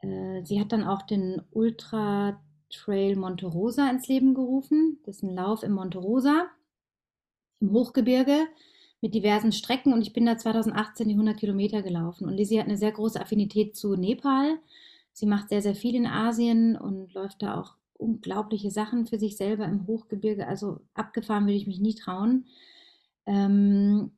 Äh, 0.01 0.43
sie 0.45 0.59
hat 0.59 0.71
dann 0.71 0.83
auch 0.83 1.03
den 1.03 1.41
Ultra 1.51 2.39
Trail 2.69 3.15
Monte 3.15 3.47
Rosa 3.47 3.89
ins 3.89 4.07
Leben 4.07 4.33
gerufen. 4.33 4.99
Das 5.05 5.17
ist 5.17 5.23
ein 5.23 5.35
Lauf 5.35 5.63
im 5.63 5.73
Monte 5.73 5.99
Rosa, 5.99 6.47
im 7.59 7.71
Hochgebirge 7.71 8.47
mit 9.01 9.15
diversen 9.15 9.51
Strecken 9.51 9.93
und 9.93 10.01
ich 10.01 10.13
bin 10.13 10.25
da 10.25 10.37
2018 10.37 11.07
die 11.07 11.15
100 11.15 11.37
Kilometer 11.37 11.81
gelaufen. 11.81 12.27
Und 12.27 12.37
Lizzie 12.37 12.59
hat 12.59 12.67
eine 12.67 12.77
sehr 12.77 12.91
große 12.91 13.19
Affinität 13.19 13.75
zu 13.75 13.95
Nepal. 13.95 14.59
Sie 15.13 15.25
macht 15.25 15.49
sehr, 15.49 15.61
sehr 15.61 15.75
viel 15.75 15.95
in 15.95 16.05
Asien 16.07 16.77
und 16.77 17.13
läuft 17.13 17.41
da 17.41 17.59
auch 17.59 17.75
unglaubliche 17.97 18.71
Sachen 18.71 19.07
für 19.07 19.19
sich 19.19 19.37
selber 19.37 19.65
im 19.65 19.87
Hochgebirge. 19.87 20.47
Also 20.47 20.79
abgefahren 20.93 21.45
würde 21.45 21.57
ich 21.57 21.67
mich 21.67 21.79
nie 21.79 21.95
trauen. 21.95 22.45
Ähm, 23.25 24.11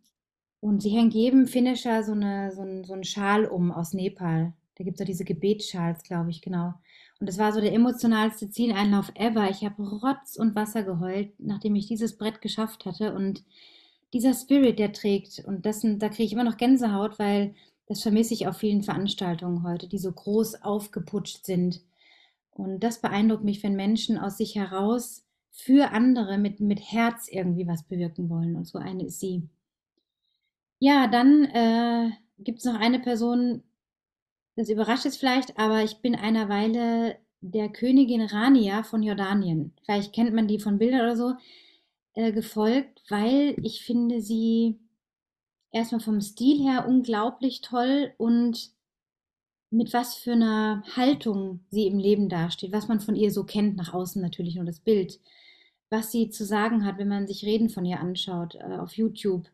und 0.64 0.81
sie 0.81 0.91
hängt 0.91 1.14
jedem 1.14 1.45
Finisher 1.45 2.06
so, 2.06 2.14
eine, 2.14 2.53
so, 2.53 2.61
ein, 2.61 2.85
so 2.85 2.94
einen 2.94 3.03
Schal 3.03 3.45
um 3.45 3.69
aus 3.73 3.94
Nepal. 3.94 4.53
Da 4.76 4.85
gibt 4.85 4.95
es 4.95 5.02
auch 5.02 5.06
diese 5.06 5.26
Gebetsschals, 5.26 6.03
glaube 6.03 6.30
ich, 6.30 6.41
genau. 6.41 6.73
Und 7.19 7.27
das 7.27 7.38
war 7.38 7.52
so 7.52 7.60
der 7.60 7.73
emotionalste 7.73 8.49
Zieleinlauf 8.49 9.11
ever. 9.15 9.49
Ich 9.49 9.65
habe 9.65 9.84
Rotz 9.84 10.38
und 10.38 10.56
Wasser 10.56 10.84
geheult, 10.84 11.34
nachdem 11.38 11.76
ich 11.76 11.88
dieses 11.88 12.18
Brett 12.18 12.40
geschafft 12.40 12.85
hatte. 12.85 13.14
Und 13.14 13.44
dieser 14.14 14.34
Spirit, 14.34 14.80
der 14.80 14.94
trägt, 14.94 15.44
und 15.45 15.65
das, 15.65 15.81
da 15.81 16.07
kriege 16.07 16.23
ich 16.23 16.31
immer 16.31 16.45
noch 16.45 16.56
Gänsehaut, 16.56 17.19
weil 17.19 17.56
das 17.88 18.02
vermisse 18.02 18.34
ich 18.34 18.48
auf 18.48 18.56
vielen 18.56 18.84
Veranstaltungen 18.84 19.64
heute, 19.64 19.90
die 19.90 19.98
so 19.98 20.14
groß 20.14 20.61
aufgeputscht 20.64 21.45
sind. 21.45 21.81
Und 22.52 22.80
das 22.85 23.02
beeindruckt 23.02 23.44
mich, 23.44 23.61
wenn 23.64 23.76
Menschen 23.76 24.18
aus 24.18 24.38
sich 24.38 24.56
heraus 24.56 25.26
für 25.52 25.91
andere 25.91 26.38
mit, 26.38 26.61
mit 26.61 26.80
Herz 26.80 27.27
irgendwie 27.30 27.68
was 27.68 27.84
bewirken 27.84 28.30
wollen. 28.30 28.56
Und 28.56 28.65
so 28.65 28.77
eine 28.77 29.03
ist 29.07 29.19
sie. 29.19 29.49
Ja, 30.85 31.07
dann 31.07 31.45
äh, 31.45 32.11
gibt 32.39 32.60
es 32.60 32.65
noch 32.65 32.77
eine 32.77 32.99
Person, 32.99 33.64
das 34.57 34.68
überrascht 34.68 35.05
es 35.05 35.15
vielleicht, 35.15 35.57
aber 35.57 35.81
ich 35.81 36.01
bin 36.01 36.14
einer 36.14 36.49
Weile 36.49 37.15
der 37.39 37.69
Königin 37.69 38.19
Rania 38.19 38.84
von 38.84 39.01
Jordanien. 39.01 39.73
Vielleicht 39.85 40.11
kennt 40.11 40.34
man 40.34 40.49
die 40.49 40.60
von 40.60 40.80
Bildern 40.80 40.99
oder 40.99 41.15
so, 41.15 41.35
äh, 42.15 42.34
gefolgt, 42.34 43.01
weil 43.07 43.55
ich 43.64 43.85
finde 43.85 44.19
sie 44.19 44.77
erstmal 45.72 46.01
vom 46.01 46.19
Stil 46.19 46.61
her 46.61 46.85
unglaublich 46.85 47.61
toll 47.61 48.11
und 48.18 48.72
mit 49.69 49.93
was 49.93 50.15
für 50.15 50.34
einer 50.34 50.84
Haltung 50.97 51.61
sie 51.69 51.88
im 51.88 51.97
Leben 51.97 52.27
dasteht, 52.27 52.73
was 52.73 52.89
man 52.89 52.99
von 52.99 53.15
ihr 53.15 53.31
so 53.31 53.45
kennt, 53.45 53.77
nach 53.77 53.93
außen 53.93 54.22
natürlich 54.22 54.55
nur 54.55 54.65
das 54.65 54.81
Bild, 54.81 55.22
was 55.89 56.11
sie 56.11 56.30
zu 56.30 56.43
sagen 56.43 56.84
hat, 56.84 56.97
wenn 56.97 57.07
man 57.07 57.26
sich 57.26 57.45
Reden 57.45 57.69
von 57.69 57.85
ihr 57.85 58.01
anschaut 58.01 58.55
äh, 58.55 58.80
auf 58.80 58.97
YouTube, 58.97 59.47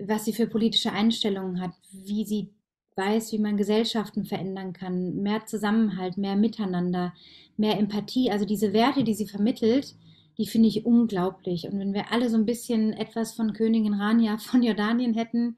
was 0.00 0.24
sie 0.24 0.32
für 0.32 0.46
politische 0.46 0.92
Einstellungen 0.92 1.60
hat, 1.60 1.72
wie 1.92 2.24
sie 2.24 2.50
weiß, 2.96 3.32
wie 3.32 3.38
man 3.38 3.56
Gesellschaften 3.56 4.24
verändern 4.24 4.72
kann, 4.72 5.16
mehr 5.16 5.46
Zusammenhalt, 5.46 6.16
mehr 6.16 6.36
Miteinander, 6.36 7.12
mehr 7.56 7.78
Empathie, 7.78 8.30
also 8.30 8.44
diese 8.44 8.72
Werte, 8.72 9.04
die 9.04 9.14
sie 9.14 9.26
vermittelt, 9.26 9.94
die 10.38 10.46
finde 10.46 10.68
ich 10.68 10.84
unglaublich. 10.86 11.66
Und 11.68 11.78
wenn 11.78 11.94
wir 11.94 12.12
alle 12.12 12.28
so 12.28 12.36
ein 12.36 12.46
bisschen 12.46 12.92
etwas 12.92 13.34
von 13.34 13.52
Königin 13.52 13.94
Rania 13.94 14.38
von 14.38 14.62
Jordanien 14.62 15.14
hätten, 15.14 15.56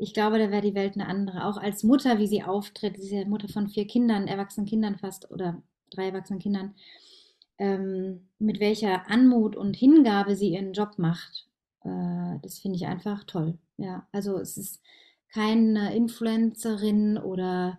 ich 0.00 0.14
glaube, 0.14 0.38
da 0.38 0.50
wäre 0.50 0.62
die 0.62 0.74
Welt 0.74 0.94
eine 0.94 1.08
andere. 1.08 1.44
Auch 1.44 1.56
als 1.56 1.82
Mutter, 1.82 2.18
wie 2.18 2.28
sie 2.28 2.44
auftritt, 2.44 2.96
sie 2.96 3.06
ist 3.06 3.10
ja 3.10 3.24
Mutter 3.24 3.48
von 3.48 3.68
vier 3.68 3.86
Kindern, 3.86 4.28
erwachsenen 4.28 4.66
Kindern 4.66 4.96
fast 4.96 5.30
oder 5.30 5.60
drei 5.90 6.06
erwachsenen 6.06 6.38
Kindern, 6.38 6.74
ähm, 7.58 8.28
mit 8.38 8.60
welcher 8.60 9.10
Anmut 9.10 9.56
und 9.56 9.74
Hingabe 9.76 10.36
sie 10.36 10.50
ihren 10.50 10.72
Job 10.72 10.98
macht, 10.98 11.47
äh, 11.84 12.38
das 12.42 12.58
finde 12.58 12.76
ich 12.76 12.86
einfach 12.86 13.24
toll. 13.24 13.58
Ja, 13.76 14.06
also 14.12 14.38
es 14.38 14.56
ist 14.56 14.80
keine 15.32 15.94
Influencerin 15.94 17.18
oder 17.18 17.78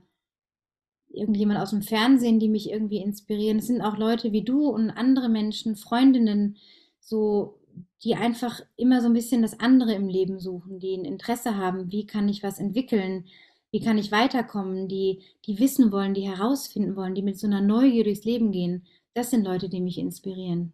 irgendjemand 1.10 1.60
aus 1.60 1.72
dem 1.72 1.82
Fernsehen, 1.82 2.40
die 2.40 2.50
mich 2.50 2.70
irgendwie 2.70 2.98
inspirieren. 2.98 3.60
Es 3.60 3.68
sind 3.68 3.82
auch 3.82 3.98
Leute 3.98 4.32
wie 4.32 4.44
du 4.44 4.68
und 4.68 4.92
andere 4.92 5.30
Menschen, 5.30 5.76
Freundinnen, 5.76 6.58
so, 7.00 7.60
die 8.04 8.16
einfach 8.16 8.62
immer 8.76 9.02
so 9.02 9.08
ein 9.08 9.14
bisschen 9.14 9.42
das 9.42 9.60
andere 9.60 9.94
im 9.94 10.08
Leben 10.08 10.40
suchen, 10.40 10.80
die 10.80 10.96
ein 10.96 11.06
Interesse 11.06 11.58
haben, 11.58 11.92
wie 11.92 12.06
kann 12.06 12.30
ich 12.30 12.44
was 12.44 12.60
entwickeln, 12.60 13.26
wie 13.72 13.82
kann 13.82 13.98
ich 13.98 14.12
weiterkommen, 14.12 14.88
die, 14.88 15.24
die 15.46 15.60
wissen 15.60 15.92
wollen, 15.92 16.14
die 16.14 16.28
herausfinden 16.28 16.96
wollen, 16.96 17.16
die 17.16 17.22
mit 17.22 17.40
so 17.40 17.48
einer 17.48 17.62
Neugier 17.62 18.04
durchs 18.04 18.26
Leben 18.26 18.52
gehen. 18.52 18.86
Das 19.14 19.32
sind 19.32 19.44
Leute, 19.44 19.70
die 19.70 19.82
mich 19.82 19.98
inspirieren. 19.98 20.74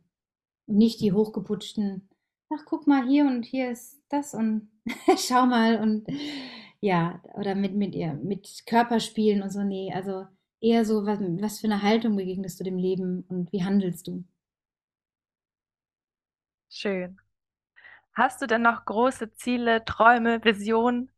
Und 0.67 0.77
nicht 0.77 1.01
die 1.01 1.11
hochgeputschten, 1.11 2.07
ach, 2.53 2.65
guck 2.65 2.87
mal 2.87 3.05
hier 3.07 3.25
und 3.25 3.43
hier 3.43 3.69
ist 3.71 4.01
das 4.09 4.33
und 4.33 4.69
schau 5.17 5.45
mal 5.45 5.79
und 5.81 6.07
ja, 6.81 7.21
oder 7.35 7.55
mit, 7.55 7.73
mit 7.75 7.95
ihr, 7.95 8.13
mit 8.13 8.63
Körperspielen 8.67 9.41
und 9.41 9.51
so, 9.51 9.63
nee, 9.63 9.91
also 9.93 10.27
eher 10.61 10.85
so, 10.85 11.05
was, 11.05 11.19
was 11.19 11.59
für 11.59 11.67
eine 11.67 11.81
Haltung 11.81 12.15
begegnest 12.15 12.59
du 12.59 12.63
dem 12.63 12.77
Leben 12.77 13.23
und 13.29 13.51
wie 13.51 13.63
handelst 13.63 14.07
du? 14.07 14.23
Schön. 16.69 17.19
Hast 18.15 18.41
du 18.41 18.47
denn 18.47 18.63
noch 18.63 18.85
große 18.85 19.33
Ziele, 19.35 19.85
Träume, 19.85 20.43
Visionen? 20.43 21.11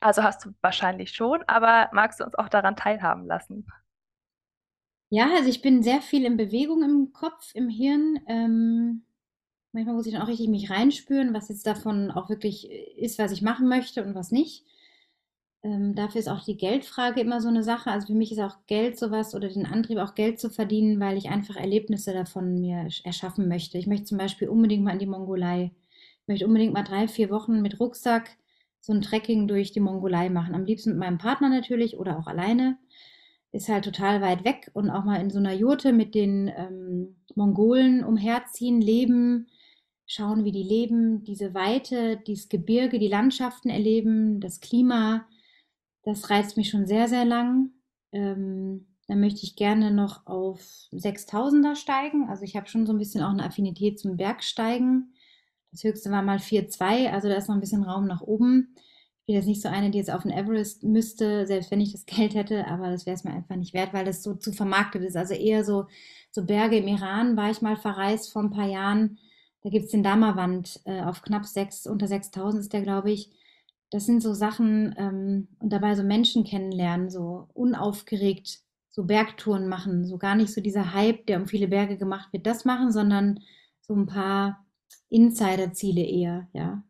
Also 0.00 0.22
hast 0.24 0.44
du 0.44 0.54
wahrscheinlich 0.62 1.12
schon, 1.14 1.42
aber 1.48 1.90
magst 1.94 2.20
du 2.20 2.24
uns 2.24 2.34
auch 2.36 2.48
daran 2.50 2.76
teilhaben 2.76 3.26
lassen? 3.26 3.66
Ja, 5.08 5.30
also 5.36 5.48
ich 5.48 5.62
bin 5.62 5.82
sehr 5.82 6.02
viel 6.02 6.24
in 6.24 6.36
Bewegung 6.36 6.82
im 6.82 7.12
Kopf, 7.12 7.54
im 7.54 7.68
Hirn. 7.68 8.20
Ähm, 8.28 9.05
manchmal 9.72 9.94
muss 9.94 10.06
ich 10.06 10.12
dann 10.12 10.22
auch 10.22 10.28
richtig 10.28 10.48
mich 10.48 10.70
reinspüren, 10.70 11.34
was 11.34 11.48
jetzt 11.48 11.66
davon 11.66 12.10
auch 12.10 12.28
wirklich 12.28 12.70
ist, 12.96 13.18
was 13.18 13.32
ich 13.32 13.42
machen 13.42 13.68
möchte 13.68 14.04
und 14.04 14.14
was 14.14 14.30
nicht. 14.32 14.64
Ähm, 15.62 15.94
dafür 15.94 16.20
ist 16.20 16.28
auch 16.28 16.44
die 16.44 16.56
Geldfrage 16.56 17.20
immer 17.20 17.40
so 17.40 17.48
eine 17.48 17.62
Sache. 17.62 17.90
Also 17.90 18.08
für 18.08 18.14
mich 18.14 18.30
ist 18.30 18.38
auch 18.38 18.56
Geld 18.66 18.98
sowas 18.98 19.34
oder 19.34 19.48
den 19.48 19.66
Antrieb 19.66 19.98
auch 19.98 20.14
Geld 20.14 20.38
zu 20.38 20.48
verdienen, 20.48 21.00
weil 21.00 21.16
ich 21.16 21.28
einfach 21.28 21.56
Erlebnisse 21.56 22.12
davon 22.12 22.60
mir 22.60 22.88
erschaffen 23.04 23.48
möchte. 23.48 23.78
Ich 23.78 23.86
möchte 23.86 24.04
zum 24.04 24.18
Beispiel 24.18 24.48
unbedingt 24.48 24.84
mal 24.84 24.92
in 24.92 24.98
die 25.00 25.06
Mongolei. 25.06 25.72
Ich 26.22 26.28
möchte 26.28 26.46
unbedingt 26.46 26.72
mal 26.72 26.84
drei, 26.84 27.08
vier 27.08 27.30
Wochen 27.30 27.62
mit 27.62 27.80
Rucksack 27.80 28.36
so 28.80 28.92
ein 28.92 29.02
Trekking 29.02 29.48
durch 29.48 29.72
die 29.72 29.80
Mongolei 29.80 30.28
machen. 30.28 30.54
Am 30.54 30.64
liebsten 30.64 30.90
mit 30.90 30.98
meinem 31.00 31.18
Partner 31.18 31.48
natürlich 31.48 31.98
oder 31.98 32.18
auch 32.18 32.28
alleine. 32.28 32.78
Ist 33.50 33.68
halt 33.68 33.84
total 33.84 34.20
weit 34.20 34.44
weg 34.44 34.70
und 34.74 34.90
auch 34.90 35.04
mal 35.04 35.20
in 35.20 35.30
so 35.30 35.38
einer 35.38 35.52
Jurte 35.52 35.92
mit 35.92 36.14
den 36.14 36.52
ähm, 36.56 37.16
Mongolen 37.34 38.04
umherziehen, 38.04 38.80
leben, 38.80 39.48
schauen, 40.06 40.44
wie 40.44 40.52
die 40.52 40.62
leben, 40.62 41.24
diese 41.24 41.54
Weite, 41.54 42.16
dieses 42.26 42.48
Gebirge, 42.48 42.98
die 42.98 43.08
Landschaften 43.08 43.68
erleben, 43.68 44.40
das 44.40 44.60
Klima 44.60 45.26
das 46.06 46.30
reizt 46.30 46.56
mich 46.56 46.70
schon 46.70 46.86
sehr, 46.86 47.08
sehr 47.08 47.24
lang. 47.24 47.70
Ähm, 48.12 48.86
dann 49.08 49.20
möchte 49.20 49.42
ich 49.42 49.56
gerne 49.56 49.90
noch 49.90 50.26
auf 50.26 50.60
6000er 50.92 51.74
steigen. 51.74 52.28
Also 52.28 52.44
ich 52.44 52.56
habe 52.56 52.68
schon 52.68 52.86
so 52.86 52.92
ein 52.92 52.98
bisschen 52.98 53.22
auch 53.22 53.30
eine 53.30 53.44
Affinität 53.44 53.98
zum 53.98 54.16
Bergsteigen. 54.16 55.12
Das 55.72 55.82
höchste 55.82 56.10
war 56.12 56.22
mal 56.22 56.38
4,2, 56.38 57.10
also 57.10 57.28
da 57.28 57.34
ist 57.34 57.48
noch 57.48 57.56
ein 57.56 57.60
bisschen 57.60 57.82
Raum 57.82 58.06
nach 58.06 58.22
oben. 58.22 58.74
Ich 59.20 59.26
bin 59.26 59.34
jetzt 59.34 59.48
nicht 59.48 59.60
so 59.60 59.68
eine, 59.68 59.90
die 59.90 59.98
jetzt 59.98 60.12
auf 60.12 60.22
den 60.22 60.30
Everest 60.30 60.84
müsste, 60.84 61.44
selbst 61.44 61.72
wenn 61.72 61.80
ich 61.80 61.90
das 61.90 62.06
Geld 62.06 62.34
hätte, 62.36 62.68
aber 62.68 62.90
das 62.90 63.04
wäre 63.04 63.16
es 63.16 63.24
mir 63.24 63.32
einfach 63.32 63.56
nicht 63.56 63.74
wert, 63.74 63.92
weil 63.92 64.04
das 64.04 64.22
so 64.22 64.34
zu 64.34 64.52
vermarktet 64.52 65.02
ist. 65.02 65.16
Also 65.16 65.34
eher 65.34 65.64
so, 65.64 65.86
so 66.30 66.44
Berge 66.44 66.76
im 66.78 66.86
Iran 66.86 67.36
war 67.36 67.50
ich 67.50 67.62
mal 67.62 67.76
verreist 67.76 68.32
vor 68.32 68.44
ein 68.44 68.50
paar 68.50 68.68
Jahren. 68.68 69.18
Da 69.66 69.70
gibt 69.70 69.86
es 69.86 69.90
den 69.90 70.04
Dammerwand 70.04 70.80
äh, 70.84 71.00
auf 71.00 71.22
knapp 71.22 71.44
6, 71.44 71.88
unter 71.88 72.06
6000 72.06 72.60
ist 72.60 72.72
der, 72.72 72.82
glaube 72.82 73.10
ich 73.10 73.32
das 73.90 74.06
sind 74.06 74.20
so 74.20 74.34
Sachen 74.34 74.94
ähm, 74.98 75.48
und 75.58 75.72
dabei 75.72 75.94
so 75.94 76.02
Menschen 76.02 76.44
kennenlernen, 76.44 77.10
so 77.10 77.48
unaufgeregt 77.54 78.60
so 78.90 79.04
Bergtouren 79.04 79.68
machen, 79.68 80.06
so 80.06 80.16
gar 80.16 80.34
nicht 80.34 80.52
so 80.52 80.60
dieser 80.60 80.94
Hype, 80.94 81.26
der 81.26 81.38
um 81.38 81.46
viele 81.46 81.68
Berge 81.68 81.98
gemacht 81.98 82.32
wird, 82.32 82.46
das 82.46 82.64
machen, 82.64 82.92
sondern 82.92 83.40
so 83.82 83.94
ein 83.94 84.06
paar 84.06 84.64
Insider-Ziele 85.10 86.02
eher, 86.02 86.48
ja. 86.52 86.82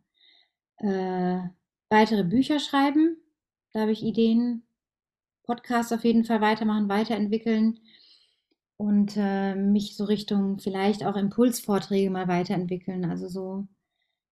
Äh, 0.79 1.49
weitere 1.91 2.23
Bücher 2.23 2.61
schreiben, 2.61 3.17
da 3.73 3.81
habe 3.81 3.93
ich 3.93 4.03
Ideen. 4.03 4.63
Podcasts 5.43 5.93
auf 5.93 6.05
jeden 6.05 6.25
Fall 6.25 6.41
weitermachen, 6.41 6.89
weiterentwickeln 6.89 7.81
und 8.77 9.17
äh, 9.17 9.55
mich 9.55 9.97
so 9.97 10.05
Richtung 10.05 10.59
vielleicht 10.59 11.05
auch 11.05 11.17
Impulsvorträge 11.17 12.11
mal 12.11 12.29
weiterentwickeln. 12.29 13.05
Also 13.05 13.29
so 13.29 13.67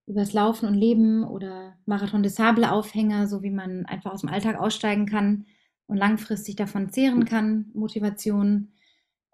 übers 0.07 0.33
Laufen 0.33 0.69
und 0.69 0.75
Leben 0.75 1.25
oder 1.25 1.77
Marathon 1.87 2.23
des 2.23 2.37
Sable 2.37 2.71
Aufhänger, 2.71 3.27
so 3.27 3.43
wie 3.43 3.51
man 3.51 3.87
einfach 3.87 4.13
aus 4.13 4.21
dem 4.21 4.31
Alltag 4.31 4.59
aussteigen 4.59 5.07
kann 5.07 5.47
und 5.87 5.97
langfristig 5.97 6.57
davon 6.57 6.91
zehren 6.91 7.25
kann. 7.25 7.71
Motivation, 7.75 8.73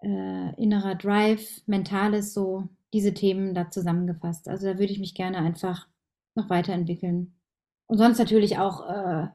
äh, 0.01 0.55
innerer 0.61 0.95
Drive, 0.95 1.61
mentales, 1.65 2.33
so 2.33 2.69
diese 2.93 3.13
Themen 3.13 3.53
da 3.53 3.69
zusammengefasst. 3.69 4.47
Also 4.47 4.67
da 4.67 4.79
würde 4.79 4.93
ich 4.93 4.99
mich 4.99 5.15
gerne 5.15 5.37
einfach 5.37 5.87
noch 6.35 6.49
weiterentwickeln. 6.49 7.35
Und 7.87 7.97
sonst 7.97 8.19
natürlich 8.19 8.57
auch, 8.57 8.87
äh, 8.89 9.27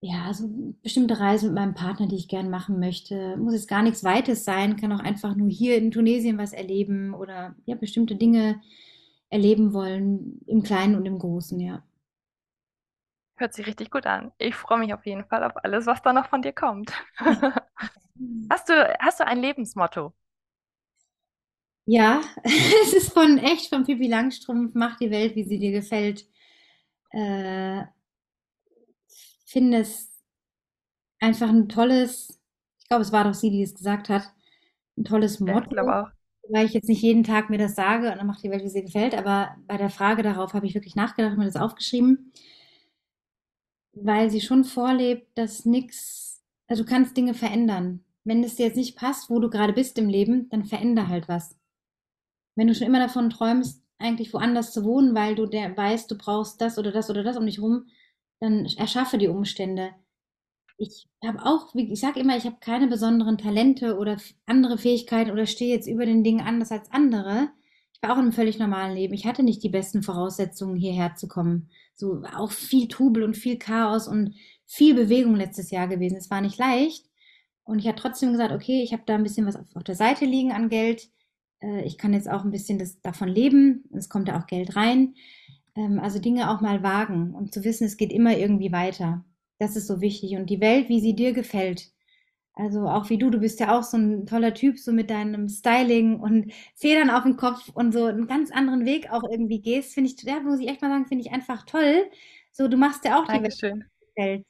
ja, 0.00 0.32
so 0.32 0.48
bestimmte 0.82 1.20
Reisen 1.20 1.50
mit 1.50 1.56
meinem 1.56 1.74
Partner, 1.74 2.06
die 2.06 2.16
ich 2.16 2.28
gerne 2.28 2.48
machen 2.48 2.80
möchte. 2.80 3.36
Muss 3.36 3.54
jetzt 3.54 3.68
gar 3.68 3.82
nichts 3.82 4.02
Weites 4.02 4.44
sein, 4.44 4.76
kann 4.76 4.92
auch 4.92 5.00
einfach 5.00 5.34
nur 5.36 5.48
hier 5.50 5.76
in 5.76 5.90
Tunesien 5.90 6.38
was 6.38 6.52
erleben 6.52 7.14
oder 7.14 7.54
ja, 7.66 7.74
bestimmte 7.76 8.16
Dinge 8.16 8.60
erleben 9.28 9.72
wollen, 9.74 10.40
im 10.46 10.62
Kleinen 10.62 10.96
und 10.96 11.06
im 11.06 11.18
Großen, 11.18 11.60
ja. 11.60 11.82
Hört 13.36 13.54
sich 13.54 13.66
richtig 13.66 13.90
gut 13.90 14.06
an. 14.06 14.32
Ich 14.38 14.54
freue 14.54 14.78
mich 14.78 14.92
auf 14.94 15.04
jeden 15.06 15.24
Fall 15.24 15.42
auf 15.44 15.52
alles, 15.64 15.86
was 15.86 16.02
da 16.02 16.12
noch 16.12 16.28
von 16.28 16.42
dir 16.42 16.52
kommt. 16.52 16.92
Hast 18.50 18.68
du, 18.68 18.74
hast 19.00 19.20
du 19.20 19.26
ein 19.26 19.40
Lebensmotto? 19.40 20.12
Ja, 21.86 22.20
es 22.44 22.92
ist 22.92 23.12
von 23.12 23.38
echt 23.38 23.68
von 23.68 23.84
Pippi 23.84 24.06
Langstrumpf, 24.08 24.74
mach 24.74 24.96
die 24.98 25.10
Welt, 25.10 25.34
wie 25.36 25.44
sie 25.44 25.58
dir 25.58 25.72
gefällt. 25.72 26.26
Äh, 27.12 27.84
finde 29.52 29.78
es 29.80 30.10
einfach 31.20 31.48
ein 31.48 31.68
tolles, 31.68 32.40
ich 32.78 32.88
glaube, 32.88 33.02
es 33.02 33.12
war 33.12 33.24
doch 33.24 33.34
sie, 33.34 33.50
die 33.50 33.62
es 33.62 33.74
gesagt 33.74 34.08
hat, 34.08 34.24
ein 34.98 35.04
tolles 35.04 35.40
Ja, 35.46 35.54
Motto, 35.54 35.76
auch. 35.86 36.10
weil 36.50 36.66
ich 36.66 36.74
jetzt 36.74 36.88
nicht 36.88 37.02
jeden 37.02 37.24
Tag 37.24 37.50
mir 37.50 37.58
das 37.58 37.74
sage 37.76 38.10
und 38.12 38.18
dann 38.18 38.26
macht 38.26 38.42
die 38.44 38.50
Welt, 38.50 38.64
wie 38.64 38.68
sie 38.68 38.82
gefällt, 38.84 39.14
aber 39.16 39.56
bei 39.66 39.76
der 39.76 39.90
Frage 39.90 40.22
darauf 40.22 40.54
habe 40.54 40.66
ich 40.66 40.74
wirklich 40.74 40.96
nachgedacht 40.96 41.32
und 41.34 41.38
mir 41.40 41.46
das 41.46 41.56
aufgeschrieben, 41.56 42.32
weil 43.92 44.30
sie 44.30 44.40
schon 44.40 44.64
vorlebt, 44.64 45.26
dass 45.36 45.64
nix, 45.64 46.42
also 46.66 46.82
du 46.84 46.88
kannst 46.88 47.16
Dinge 47.16 47.34
verändern. 47.34 48.04
Wenn 48.24 48.44
es 48.44 48.56
dir 48.56 48.66
jetzt 48.66 48.76
nicht 48.76 48.96
passt, 48.96 49.30
wo 49.30 49.38
du 49.40 49.48
gerade 49.50 49.72
bist 49.72 49.98
im 49.98 50.08
Leben, 50.08 50.48
dann 50.50 50.64
veränder 50.64 51.08
halt 51.08 51.28
was. 51.28 51.56
Wenn 52.54 52.68
du 52.68 52.74
schon 52.76 52.86
immer 52.86 53.00
davon 53.00 53.30
träumst, 53.30 53.82
eigentlich 53.98 54.32
woanders 54.32 54.72
zu 54.72 54.84
wohnen, 54.84 55.14
weil 55.16 55.34
du 55.34 55.46
der 55.46 55.76
weißt, 55.76 56.10
du 56.10 56.16
brauchst 56.16 56.60
das 56.60 56.78
oder 56.78 56.92
das 56.92 57.10
oder 57.10 57.22
das 57.24 57.36
um 57.36 57.46
dich 57.46 57.60
rum, 57.60 57.86
dann 58.40 58.66
erschaffe 58.76 59.18
die 59.18 59.28
Umstände. 59.28 59.90
Ich 60.78 61.08
habe 61.22 61.44
auch, 61.44 61.74
ich 61.74 62.00
sage 62.00 62.20
immer, 62.20 62.36
ich 62.36 62.46
habe 62.46 62.56
keine 62.58 62.88
besonderen 62.88 63.36
Talente 63.36 63.98
oder 63.98 64.16
andere 64.46 64.78
Fähigkeiten 64.78 65.30
oder 65.30 65.46
stehe 65.46 65.74
jetzt 65.74 65.86
über 65.86 66.06
den 66.06 66.24
Dingen 66.24 66.40
anders 66.40 66.72
als 66.72 66.90
andere. 66.90 67.50
Ich 67.92 68.02
war 68.02 68.12
auch 68.12 68.18
in 68.18 68.24
einem 68.24 68.32
völlig 68.32 68.58
normalen 68.58 68.96
Leben. 68.96 69.12
Ich 69.12 69.26
hatte 69.26 69.42
nicht 69.42 69.62
die 69.62 69.68
besten 69.68 70.02
Voraussetzungen, 70.02 70.76
hierher 70.76 71.16
zu 71.16 71.28
kommen. 71.28 71.68
So 71.94 72.22
auch 72.34 72.50
viel 72.50 72.88
Trubel 72.88 73.24
und 73.24 73.36
viel 73.36 73.58
Chaos 73.58 74.08
und 74.08 74.34
viel 74.66 74.94
Bewegung 74.94 75.36
letztes 75.36 75.70
Jahr 75.70 75.86
gewesen. 75.86 76.16
Es 76.16 76.30
war 76.30 76.40
nicht 76.40 76.58
leicht. 76.58 77.10
Und 77.64 77.78
ich 77.78 77.86
habe 77.86 77.98
trotzdem 77.98 78.32
gesagt, 78.32 78.52
okay, 78.52 78.82
ich 78.82 78.94
habe 78.94 79.02
da 79.04 79.16
ein 79.16 79.22
bisschen 79.22 79.46
was 79.46 79.56
auf, 79.56 79.66
auf 79.74 79.84
der 79.84 79.96
Seite 79.96 80.24
liegen 80.24 80.50
an 80.52 80.70
Geld. 80.70 81.10
Äh, 81.60 81.84
ich 81.84 81.98
kann 81.98 82.14
jetzt 82.14 82.30
auch 82.30 82.42
ein 82.42 82.50
bisschen 82.50 82.78
das, 82.78 83.02
davon 83.02 83.28
leben. 83.28 83.84
Es 83.92 84.08
kommt 84.08 84.28
da 84.28 84.40
auch 84.40 84.46
Geld 84.46 84.76
rein. 84.76 85.14
Ähm, 85.76 85.98
also 86.00 86.18
Dinge 86.18 86.50
auch 86.50 86.60
mal 86.60 86.82
wagen 86.82 87.34
und 87.34 87.52
zu 87.52 87.64
wissen, 87.64 87.84
es 87.84 87.96
geht 87.96 88.12
immer 88.12 88.36
irgendwie 88.36 88.72
weiter. 88.72 89.24
Das 89.58 89.76
ist 89.76 89.86
so 89.86 90.00
wichtig. 90.00 90.36
Und 90.36 90.50
die 90.50 90.60
Welt, 90.60 90.88
wie 90.88 91.00
sie 91.00 91.14
dir 91.14 91.32
gefällt. 91.32 91.92
Also 92.54 92.86
auch 92.88 93.08
wie 93.08 93.18
du, 93.18 93.30
du 93.30 93.38
bist 93.38 93.60
ja 93.60 93.78
auch 93.78 93.82
so 93.82 93.96
ein 93.96 94.26
toller 94.26 94.52
Typ, 94.54 94.78
so 94.78 94.92
mit 94.92 95.08
deinem 95.08 95.48
Styling 95.48 96.18
und 96.20 96.52
Federn 96.74 97.08
auf 97.08 97.22
dem 97.22 97.36
Kopf 97.36 97.70
und 97.72 97.92
so 97.92 98.04
einen 98.04 98.26
ganz 98.26 98.50
anderen 98.50 98.84
Weg 98.84 99.10
auch 99.10 99.22
irgendwie 99.30 99.62
gehst, 99.62 99.94
finde 99.94 100.10
ich, 100.10 100.22
ja, 100.22 100.40
muss 100.40 100.60
ich 100.60 100.68
echt 100.68 100.82
mal 100.82 100.90
sagen, 100.90 101.06
finde 101.06 101.24
ich 101.24 101.32
einfach 101.32 101.64
toll. 101.64 102.10
So, 102.52 102.68
du 102.68 102.76
machst 102.76 103.04
ja 103.04 103.18
auch 103.18 103.26
die 103.26 103.40
Welt 103.40 103.62
Dankeschön. 103.62 103.84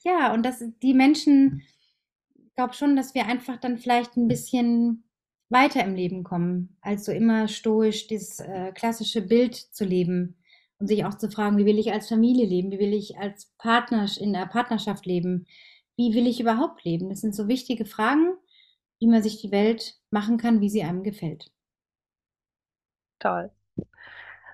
Ja, 0.02 0.32
und 0.32 0.44
das 0.44 0.64
die 0.82 0.94
Menschen, 0.94 1.62
ich 2.34 2.54
glaube 2.56 2.74
schon, 2.74 2.96
dass 2.96 3.14
wir 3.14 3.26
einfach 3.26 3.58
dann 3.58 3.78
vielleicht 3.78 4.16
ein 4.16 4.26
bisschen 4.26 5.04
weiter 5.48 5.84
im 5.84 5.94
Leben 5.94 6.24
kommen, 6.24 6.76
als 6.80 7.04
so 7.04 7.12
immer 7.12 7.46
stoisch 7.46 8.06
dieses 8.08 8.40
äh, 8.40 8.72
klassische 8.72 9.22
Bild 9.22 9.54
zu 9.54 9.84
leben 9.84 10.39
und 10.80 10.86
sich 10.86 11.04
auch 11.04 11.14
zu 11.14 11.30
fragen, 11.30 11.58
wie 11.58 11.66
will 11.66 11.78
ich 11.78 11.92
als 11.92 12.08
Familie 12.08 12.46
leben, 12.46 12.70
wie 12.72 12.78
will 12.78 12.94
ich 12.94 13.18
als 13.18 13.52
Partner 13.58 14.06
in 14.18 14.32
der 14.32 14.46
Partnerschaft 14.46 15.06
leben, 15.06 15.46
wie 15.96 16.14
will 16.14 16.26
ich 16.26 16.40
überhaupt 16.40 16.84
leben? 16.84 17.10
Das 17.10 17.20
sind 17.20 17.34
so 17.34 17.46
wichtige 17.46 17.84
Fragen, 17.84 18.34
wie 18.98 19.06
man 19.06 19.22
sich 19.22 19.40
die 19.40 19.50
Welt 19.50 19.96
machen 20.10 20.38
kann, 20.38 20.60
wie 20.60 20.70
sie 20.70 20.82
einem 20.82 21.02
gefällt. 21.02 21.52
Toll. 23.18 23.50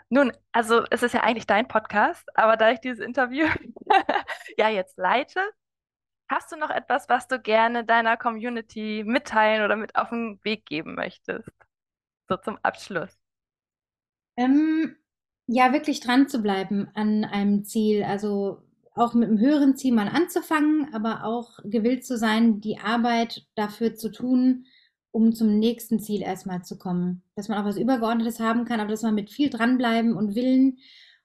Nun, 0.09 0.33
also 0.53 0.85
es 0.91 1.03
ist 1.03 1.15
ja 1.15 1.23
eigentlich 1.23 1.47
dein 1.47 1.69
Podcast, 1.69 2.29
aber 2.37 2.57
da 2.57 2.71
ich 2.71 2.81
dieses 2.81 3.01
Interview 3.01 3.47
ja 4.59 4.69
jetzt 4.69 4.99
leite, 4.99 5.41
hast 6.29 6.51
du 6.51 6.57
noch 6.57 6.71
etwas, 6.71 7.09
was 7.09 7.29
du 7.29 7.41
gerne 7.41 7.85
deiner 7.85 8.17
Community 8.17 9.05
mitteilen 9.07 9.65
oder 9.65 9.77
mit 9.77 9.95
auf 9.97 10.11
den 10.11 10.41
Weg 10.43 10.67
geben 10.67 10.97
möchtest? 10.97 11.51
So 12.29 12.37
zum 12.37 12.59
Abschluss. 12.63 13.17
Ähm, 14.37 14.97
ja, 15.47 15.73
wirklich 15.73 16.01
dran 16.01 16.29
zu 16.29 16.41
bleiben 16.41 16.89
an 16.95 17.25
einem 17.25 17.65
Ziel, 17.65 18.03
also 18.03 18.59
auch 18.95 19.15
mit 19.15 19.29
einem 19.29 19.39
höheren 19.39 19.77
Ziel 19.77 19.95
mal 19.95 20.09
anzufangen, 20.09 20.89
aber 20.93 21.25
auch 21.25 21.59
gewillt 21.65 22.05
zu 22.05 22.17
sein, 22.17 22.61
die 22.61 22.79
Arbeit 22.79 23.47
dafür 23.55 23.95
zu 23.95 24.11
tun, 24.11 24.67
um 25.11 25.33
zum 25.33 25.59
nächsten 25.59 26.01
Ziel 26.01 26.23
erstmal 26.23 26.63
zu 26.63 26.79
kommen. 26.79 27.23
Dass 27.37 27.49
man 27.49 27.59
auch 27.59 27.65
was 27.65 27.77
Übergeordnetes 27.77 28.41
haben 28.41 28.65
kann, 28.65 28.81
aber 28.81 28.91
dass 28.91 29.03
man 29.03 29.15
mit 29.15 29.31
viel 29.31 29.51
dranbleiben 29.51 30.15
und 30.15 30.35
Willen 30.35 30.79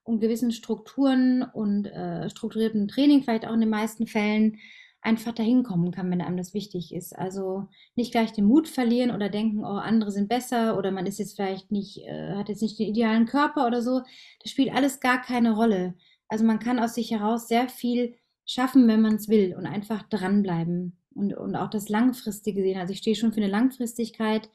und 0.03 0.19
gewissen 0.19 0.51
Strukturen 0.51 1.43
und 1.43 1.85
äh, 1.87 2.29
strukturiertem 2.29 2.87
Training, 2.87 3.23
vielleicht 3.23 3.45
auch 3.45 3.53
in 3.53 3.61
den 3.61 3.69
meisten 3.69 4.05
Fällen, 4.07 4.57
einfach 5.01 5.33
dahin 5.33 5.63
kommen 5.63 5.91
kann, 5.91 6.09
wenn 6.11 6.21
einem 6.21 6.37
das 6.37 6.53
wichtig 6.53 6.93
ist. 6.93 7.17
Also 7.17 7.67
nicht 7.95 8.11
gleich 8.11 8.31
den 8.33 8.45
Mut 8.45 8.67
verlieren 8.67 9.11
oder 9.11 9.29
denken, 9.29 9.63
oh, 9.63 9.77
andere 9.77 10.11
sind 10.11 10.29
besser 10.29 10.77
oder 10.77 10.91
man 10.91 11.07
ist 11.07 11.19
jetzt 11.19 11.35
vielleicht 11.35 11.71
nicht, 11.71 11.99
äh, 12.05 12.35
hat 12.35 12.49
jetzt 12.49 12.61
nicht 12.61 12.79
den 12.79 12.87
idealen 12.87 13.25
Körper 13.25 13.65
oder 13.65 13.81
so. 13.81 14.01
Das 14.41 14.51
spielt 14.51 14.73
alles 14.73 14.99
gar 14.99 15.21
keine 15.21 15.53
Rolle. 15.53 15.95
Also 16.27 16.45
man 16.45 16.59
kann 16.59 16.79
aus 16.79 16.93
sich 16.93 17.11
heraus 17.11 17.47
sehr 17.47 17.67
viel 17.67 18.15
schaffen, 18.45 18.87
wenn 18.87 19.01
man 19.01 19.15
es 19.15 19.27
will 19.27 19.55
und 19.57 19.65
einfach 19.65 20.03
dranbleiben 20.03 20.97
und, 21.15 21.33
und 21.33 21.55
auch 21.55 21.69
das 21.69 21.89
Langfristige 21.89 22.61
sehen. 22.61 22.79
Also 22.79 22.93
ich 22.93 22.99
stehe 22.99 23.15
schon 23.15 23.33
für 23.33 23.41
eine 23.41 23.51
Langfristigkeit, 23.51 24.49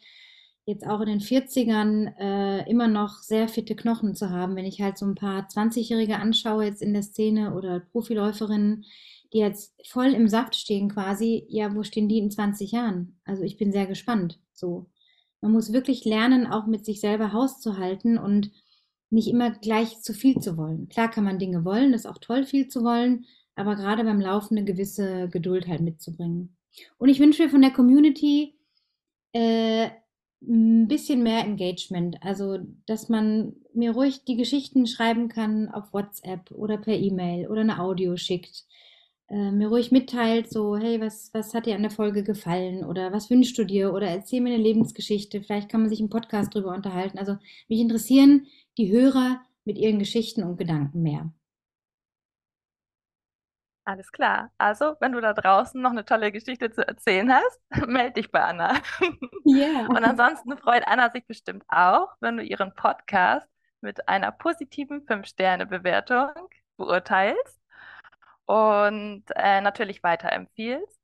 jetzt 0.65 0.87
auch 0.87 1.01
in 1.01 1.07
den 1.07 1.21
Vierzigern 1.21 2.09
äh, 2.19 2.69
immer 2.69 2.89
noch 2.89 3.19
sehr 3.19 3.49
fitte 3.49 3.77
Knochen 3.77 4.15
zu 4.15 4.31
haben. 4.31 4.57
Wenn 4.57 4.65
ich 4.65 4.81
halt 4.81 4.99
so 4.99 5.07
ein 5.07 5.15
paar 5.15 5.47
20-Jährige 5.49 6.17
anschaue 6.17 6.65
jetzt 6.65 6.83
in 6.83 6.93
der 6.93 7.03
Szene 7.03 7.55
oder 7.55 7.81
Profiläuferinnen, 7.81 8.85
jetzt 9.37 9.75
voll 9.87 10.13
im 10.13 10.29
Saft 10.29 10.55
stehen 10.55 10.89
quasi, 10.89 11.45
ja, 11.49 11.75
wo 11.75 11.83
stehen 11.83 12.09
die 12.09 12.19
in 12.19 12.31
20 12.31 12.73
Jahren? 12.73 13.19
Also 13.25 13.43
ich 13.43 13.57
bin 13.57 13.73
sehr 13.73 13.87
gespannt. 13.87 14.41
So. 14.53 14.87
Man 15.41 15.53
muss 15.53 15.73
wirklich 15.73 16.05
lernen, 16.05 16.47
auch 16.47 16.67
mit 16.67 16.85
sich 16.85 17.01
selber 17.01 17.33
Haus 17.33 17.61
zu 17.61 17.79
halten 17.79 18.19
und 18.19 18.51
nicht 19.11 19.29
immer 19.29 19.51
gleich 19.51 20.01
zu 20.01 20.13
viel 20.13 20.41
zu 20.41 20.57
wollen. 20.57 20.89
Klar 20.89 21.11
kann 21.11 21.25
man 21.25 21.39
Dinge 21.39 21.65
wollen, 21.65 21.93
ist 21.93 22.07
auch 22.07 22.19
toll, 22.19 22.45
viel 22.45 22.69
zu 22.69 22.83
wollen, 22.83 23.27
aber 23.55 23.77
gerade 23.77 24.05
beim 24.05 24.21
Laufen 24.21 24.57
eine 24.57 24.67
gewisse 24.67 25.29
Geduld 25.29 25.69
halt 25.69 25.81
mitzubringen. 25.81 26.57
Und 26.99 27.09
ich 27.09 27.21
wünsche 27.21 27.43
mir 27.45 27.49
von 27.49 27.63
der 27.63 27.71
Community 27.71 28.55
äh, 29.33 29.89
ein 30.43 30.89
bisschen 30.89 31.23
mehr 31.23 31.45
Engagement. 31.45 32.23
Also, 32.23 32.59
dass 32.87 33.09
man 33.09 33.55
mir 33.73 33.93
ruhig 33.93 34.25
die 34.25 34.37
Geschichten 34.37 34.87
schreiben 34.87 35.29
kann 35.29 35.69
auf 35.69 35.93
WhatsApp 35.93 36.51
oder 36.51 36.77
per 36.77 36.95
E-Mail 36.95 37.49
oder 37.49 37.63
eine 37.63 37.81
Audio 37.81 38.17
schickt 38.17 38.65
äh, 39.29 39.51
mir 39.51 39.69
ruhig 39.69 39.91
mitteilt, 39.91 40.51
so, 40.51 40.77
hey, 40.77 41.01
was, 41.01 41.31
was 41.35 41.53
hat 41.53 41.67
dir 41.67 41.75
an 41.75 41.83
der 41.83 41.91
Folge 41.91 42.23
gefallen 42.23 42.85
oder 42.85 43.13
was 43.13 43.29
wünschst 43.31 43.59
du 43.59 43.65
dir 43.65 43.93
oder 43.93 44.09
erzähl 44.09 44.41
mir 44.41 44.55
eine 44.55 44.63
Lebensgeschichte, 44.63 45.43
vielleicht 45.43 45.69
kann 45.69 45.81
man 45.81 45.91
sich 45.91 46.01
im 46.01 46.11
Podcast 46.11 46.55
drüber 46.55 46.73
unterhalten. 46.75 47.19
Also 47.19 47.37
mich 47.69 47.81
interessieren 47.81 48.47
die 48.79 48.93
Hörer 48.93 49.41
mit 49.65 49.79
ihren 49.79 49.99
Geschichten 49.99 50.45
und 50.45 50.59
Gedanken 50.59 51.03
mehr. 51.03 51.33
Alles 53.85 54.11
klar. 54.11 54.51
Also, 54.59 54.97
wenn 54.99 55.13
du 55.13 55.21
da 55.21 55.33
draußen 55.33 55.81
noch 55.81 55.93
eine 55.93 56.05
tolle 56.05 56.33
Geschichte 56.33 56.73
zu 56.73 56.87
erzählen 56.87 57.33
hast, 57.33 57.61
melde 57.87 58.15
dich 58.15 58.31
bei 58.31 58.43
Anna. 58.43 58.75
Ja. 59.49 59.87
Und 59.87 60.05
ansonsten 60.05 60.59
freut 60.59 60.83
Anna 60.89 61.09
sich 61.11 61.25
bestimmt 61.25 61.63
auch, 61.69 62.09
wenn 62.19 62.37
du 62.37 62.43
ihren 62.43 62.75
Podcast 62.75 63.49
mit 63.81 64.09
einer 64.09 64.33
positiven 64.33 65.07
fünf 65.07 65.27
sterne 65.29 65.67
bewertung 65.67 66.33
beurteilst 66.77 67.61
und 68.47 69.25
äh, 69.35 69.61
natürlich 69.61 70.03
weiterempfiehlst. 70.03 71.01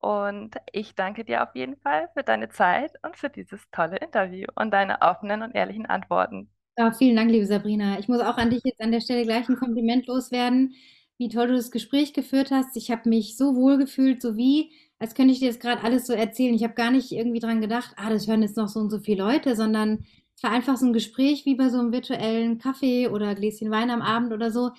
Und 0.00 0.56
ich 0.72 0.96
danke 0.96 1.24
dir 1.24 1.44
auf 1.44 1.54
jeden 1.54 1.76
Fall 1.76 2.08
für 2.14 2.24
deine 2.24 2.48
Zeit 2.48 2.92
und 3.04 3.16
für 3.16 3.30
dieses 3.30 3.70
tolle 3.70 3.96
Interview 3.98 4.46
und 4.56 4.72
deine 4.72 5.00
offenen 5.00 5.42
und 5.42 5.54
ehrlichen 5.54 5.86
Antworten. 5.86 6.50
Ja, 6.76 6.90
vielen 6.92 7.16
Dank, 7.16 7.30
liebe 7.30 7.46
Sabrina. 7.46 7.98
Ich 7.98 8.08
muss 8.08 8.20
auch 8.20 8.36
an 8.36 8.50
dich 8.50 8.62
jetzt 8.64 8.80
an 8.80 8.90
der 8.90 9.00
Stelle 9.00 9.24
gleich 9.24 9.48
ein 9.48 9.56
Kompliment 9.56 10.06
loswerden, 10.06 10.74
wie 11.18 11.28
toll 11.28 11.48
du 11.48 11.54
das 11.54 11.70
Gespräch 11.70 12.14
geführt 12.14 12.50
hast. 12.50 12.76
Ich 12.76 12.90
habe 12.90 13.08
mich 13.08 13.36
so 13.36 13.54
wohl 13.54 13.78
gefühlt, 13.78 14.20
so 14.20 14.36
wie, 14.36 14.72
als 14.98 15.14
könnte 15.14 15.32
ich 15.32 15.38
dir 15.38 15.48
jetzt 15.48 15.60
gerade 15.60 15.84
alles 15.84 16.06
so 16.06 16.14
erzählen. 16.14 16.54
Ich 16.54 16.64
habe 16.64 16.74
gar 16.74 16.90
nicht 16.90 17.12
irgendwie 17.12 17.40
dran 17.40 17.60
gedacht, 17.60 17.94
ah, 17.96 18.10
das 18.10 18.26
hören 18.26 18.42
jetzt 18.42 18.56
noch 18.56 18.68
so 18.68 18.80
und 18.80 18.90
so 18.90 18.98
viele 18.98 19.22
Leute, 19.22 19.54
sondern 19.54 20.04
es 20.34 20.42
war 20.42 20.50
einfach 20.50 20.76
so 20.76 20.86
ein 20.86 20.92
Gespräch 20.92 21.44
wie 21.46 21.54
bei 21.54 21.68
so 21.68 21.78
einem 21.78 21.92
virtuellen 21.92 22.58
Kaffee 22.58 23.06
oder 23.08 23.34
Gläschen 23.36 23.70
Wein 23.70 23.90
am 23.90 24.02
Abend 24.02 24.32
oder 24.32 24.50
so, 24.50 24.70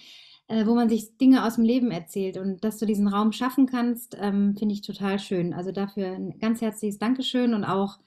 äh, 0.53 0.67
wo 0.67 0.75
man 0.75 0.87
sich 0.87 1.17
Dinge 1.17 1.45
aus 1.45 1.55
dem 1.55 1.63
Leben 1.63 1.89
erzählt. 1.89 2.37
Und 2.37 2.63
dass 2.63 2.77
du 2.77 2.85
diesen 2.85 3.07
Raum 3.07 3.31
schaffen 3.31 3.65
kannst, 3.65 4.15
ähm, 4.19 4.55
finde 4.57 4.73
ich 4.73 4.81
total 4.81 5.17
schön. 5.17 5.53
Also 5.53 5.71
dafür 5.71 6.07
ein 6.13 6.37
ganz 6.39 6.61
herzliches 6.61 6.99
Dankeschön 6.99 7.53
und 7.55 7.63
auch 7.63 7.97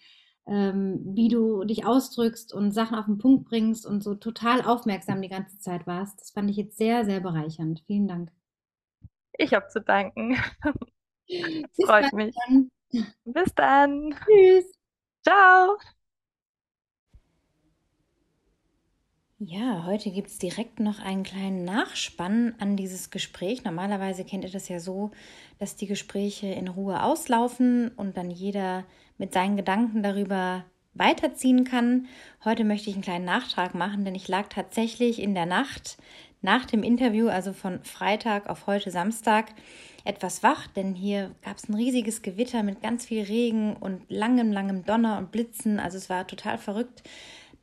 ähm, 0.46 1.00
wie 1.04 1.26
du 1.26 1.64
dich 1.64 1.84
ausdrückst 1.84 2.54
und 2.54 2.70
Sachen 2.70 2.96
auf 2.96 3.06
den 3.06 3.18
Punkt 3.18 3.48
bringst 3.48 3.84
und 3.84 4.00
so 4.02 4.14
total 4.14 4.62
aufmerksam 4.62 5.20
die 5.20 5.28
ganze 5.28 5.58
Zeit 5.58 5.88
warst. 5.88 6.20
Das 6.20 6.30
fand 6.30 6.48
ich 6.48 6.56
jetzt 6.56 6.78
sehr, 6.78 7.04
sehr 7.04 7.18
bereichernd. 7.18 7.82
Vielen 7.88 8.06
Dank. 8.06 8.30
Ich 9.38 9.52
habe 9.52 9.66
zu 9.68 9.80
danken. 9.80 10.36
Freut 11.84 12.12
mich. 12.12 12.34
dann. 12.46 12.70
Bis 13.24 13.52
dann. 13.56 14.14
Tschüss. 14.24 14.72
Ciao. 15.26 15.76
Ja, 19.38 19.84
heute 19.84 20.10
gibt 20.10 20.28
es 20.28 20.38
direkt 20.38 20.80
noch 20.80 20.98
einen 20.98 21.22
kleinen 21.22 21.62
Nachspann 21.62 22.54
an 22.58 22.74
dieses 22.74 23.10
Gespräch. 23.10 23.64
Normalerweise 23.64 24.24
kennt 24.24 24.44
ihr 24.44 24.50
das 24.50 24.70
ja 24.70 24.80
so, 24.80 25.10
dass 25.58 25.76
die 25.76 25.86
Gespräche 25.86 26.46
in 26.46 26.68
Ruhe 26.68 27.02
auslaufen 27.02 27.88
und 27.96 28.16
dann 28.16 28.30
jeder 28.30 28.84
mit 29.18 29.34
seinen 29.34 29.58
Gedanken 29.58 30.02
darüber 30.02 30.64
weiterziehen 30.94 31.64
kann. 31.64 32.06
Heute 32.46 32.64
möchte 32.64 32.88
ich 32.88 32.96
einen 32.96 33.02
kleinen 33.02 33.26
Nachtrag 33.26 33.74
machen, 33.74 34.06
denn 34.06 34.14
ich 34.14 34.26
lag 34.26 34.48
tatsächlich 34.48 35.20
in 35.20 35.34
der 35.34 35.44
Nacht 35.44 35.98
nach 36.40 36.64
dem 36.64 36.82
Interview, 36.82 37.28
also 37.28 37.52
von 37.52 37.84
Freitag 37.84 38.48
auf 38.48 38.66
heute 38.66 38.90
Samstag, 38.90 39.52
etwas 40.04 40.42
wach, 40.42 40.66
denn 40.68 40.94
hier 40.94 41.34
gab 41.42 41.58
es 41.58 41.68
ein 41.68 41.74
riesiges 41.74 42.22
Gewitter 42.22 42.62
mit 42.62 42.80
ganz 42.80 43.04
viel 43.04 43.24
Regen 43.24 43.76
und 43.76 44.00
langem, 44.08 44.52
langem 44.52 44.84
Donner 44.84 45.18
und 45.18 45.30
Blitzen. 45.30 45.78
Also 45.78 45.98
es 45.98 46.08
war 46.08 46.26
total 46.26 46.56
verrückt. 46.56 47.02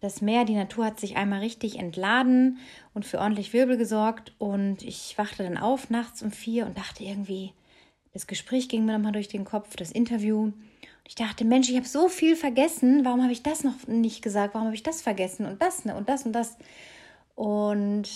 Das 0.03 0.19
Meer, 0.19 0.43
die 0.43 0.55
Natur 0.55 0.83
hat 0.83 0.99
sich 0.99 1.15
einmal 1.15 1.39
richtig 1.39 1.79
entladen 1.79 2.57
und 2.93 3.05
für 3.05 3.19
ordentlich 3.19 3.53
Wirbel 3.53 3.77
gesorgt. 3.77 4.33
Und 4.37 4.83
ich 4.83 5.17
wachte 5.17 5.43
dann 5.43 5.57
auf 5.57 5.89
nachts 5.89 6.21
um 6.21 6.29
vier 6.29 6.65
und 6.65 6.77
dachte 6.77 7.05
irgendwie, 7.05 7.53
das 8.11 8.27
Gespräch 8.27 8.67
ging 8.67 8.83
mir 8.83 8.91
nochmal 8.91 9.13
durch 9.13 9.29
den 9.29 9.45
Kopf, 9.45 9.77
das 9.77 9.93
Interview. 9.93 10.51
Ich 11.07 11.15
dachte, 11.15 11.45
Mensch, 11.45 11.69
ich 11.69 11.77
habe 11.77 11.87
so 11.87 12.09
viel 12.09 12.35
vergessen. 12.35 13.05
Warum 13.05 13.21
habe 13.23 13.31
ich 13.31 13.43
das 13.43 13.63
noch 13.63 13.87
nicht 13.87 14.21
gesagt? 14.21 14.55
Warum 14.55 14.65
habe 14.65 14.75
ich 14.75 14.83
das 14.83 15.01
vergessen? 15.01 15.45
Und 15.45 15.61
das 15.61 15.85
ne? 15.85 15.95
und 15.95 16.09
das 16.09 16.25
und 16.25 16.33
das. 16.33 16.57
Und 17.35 18.09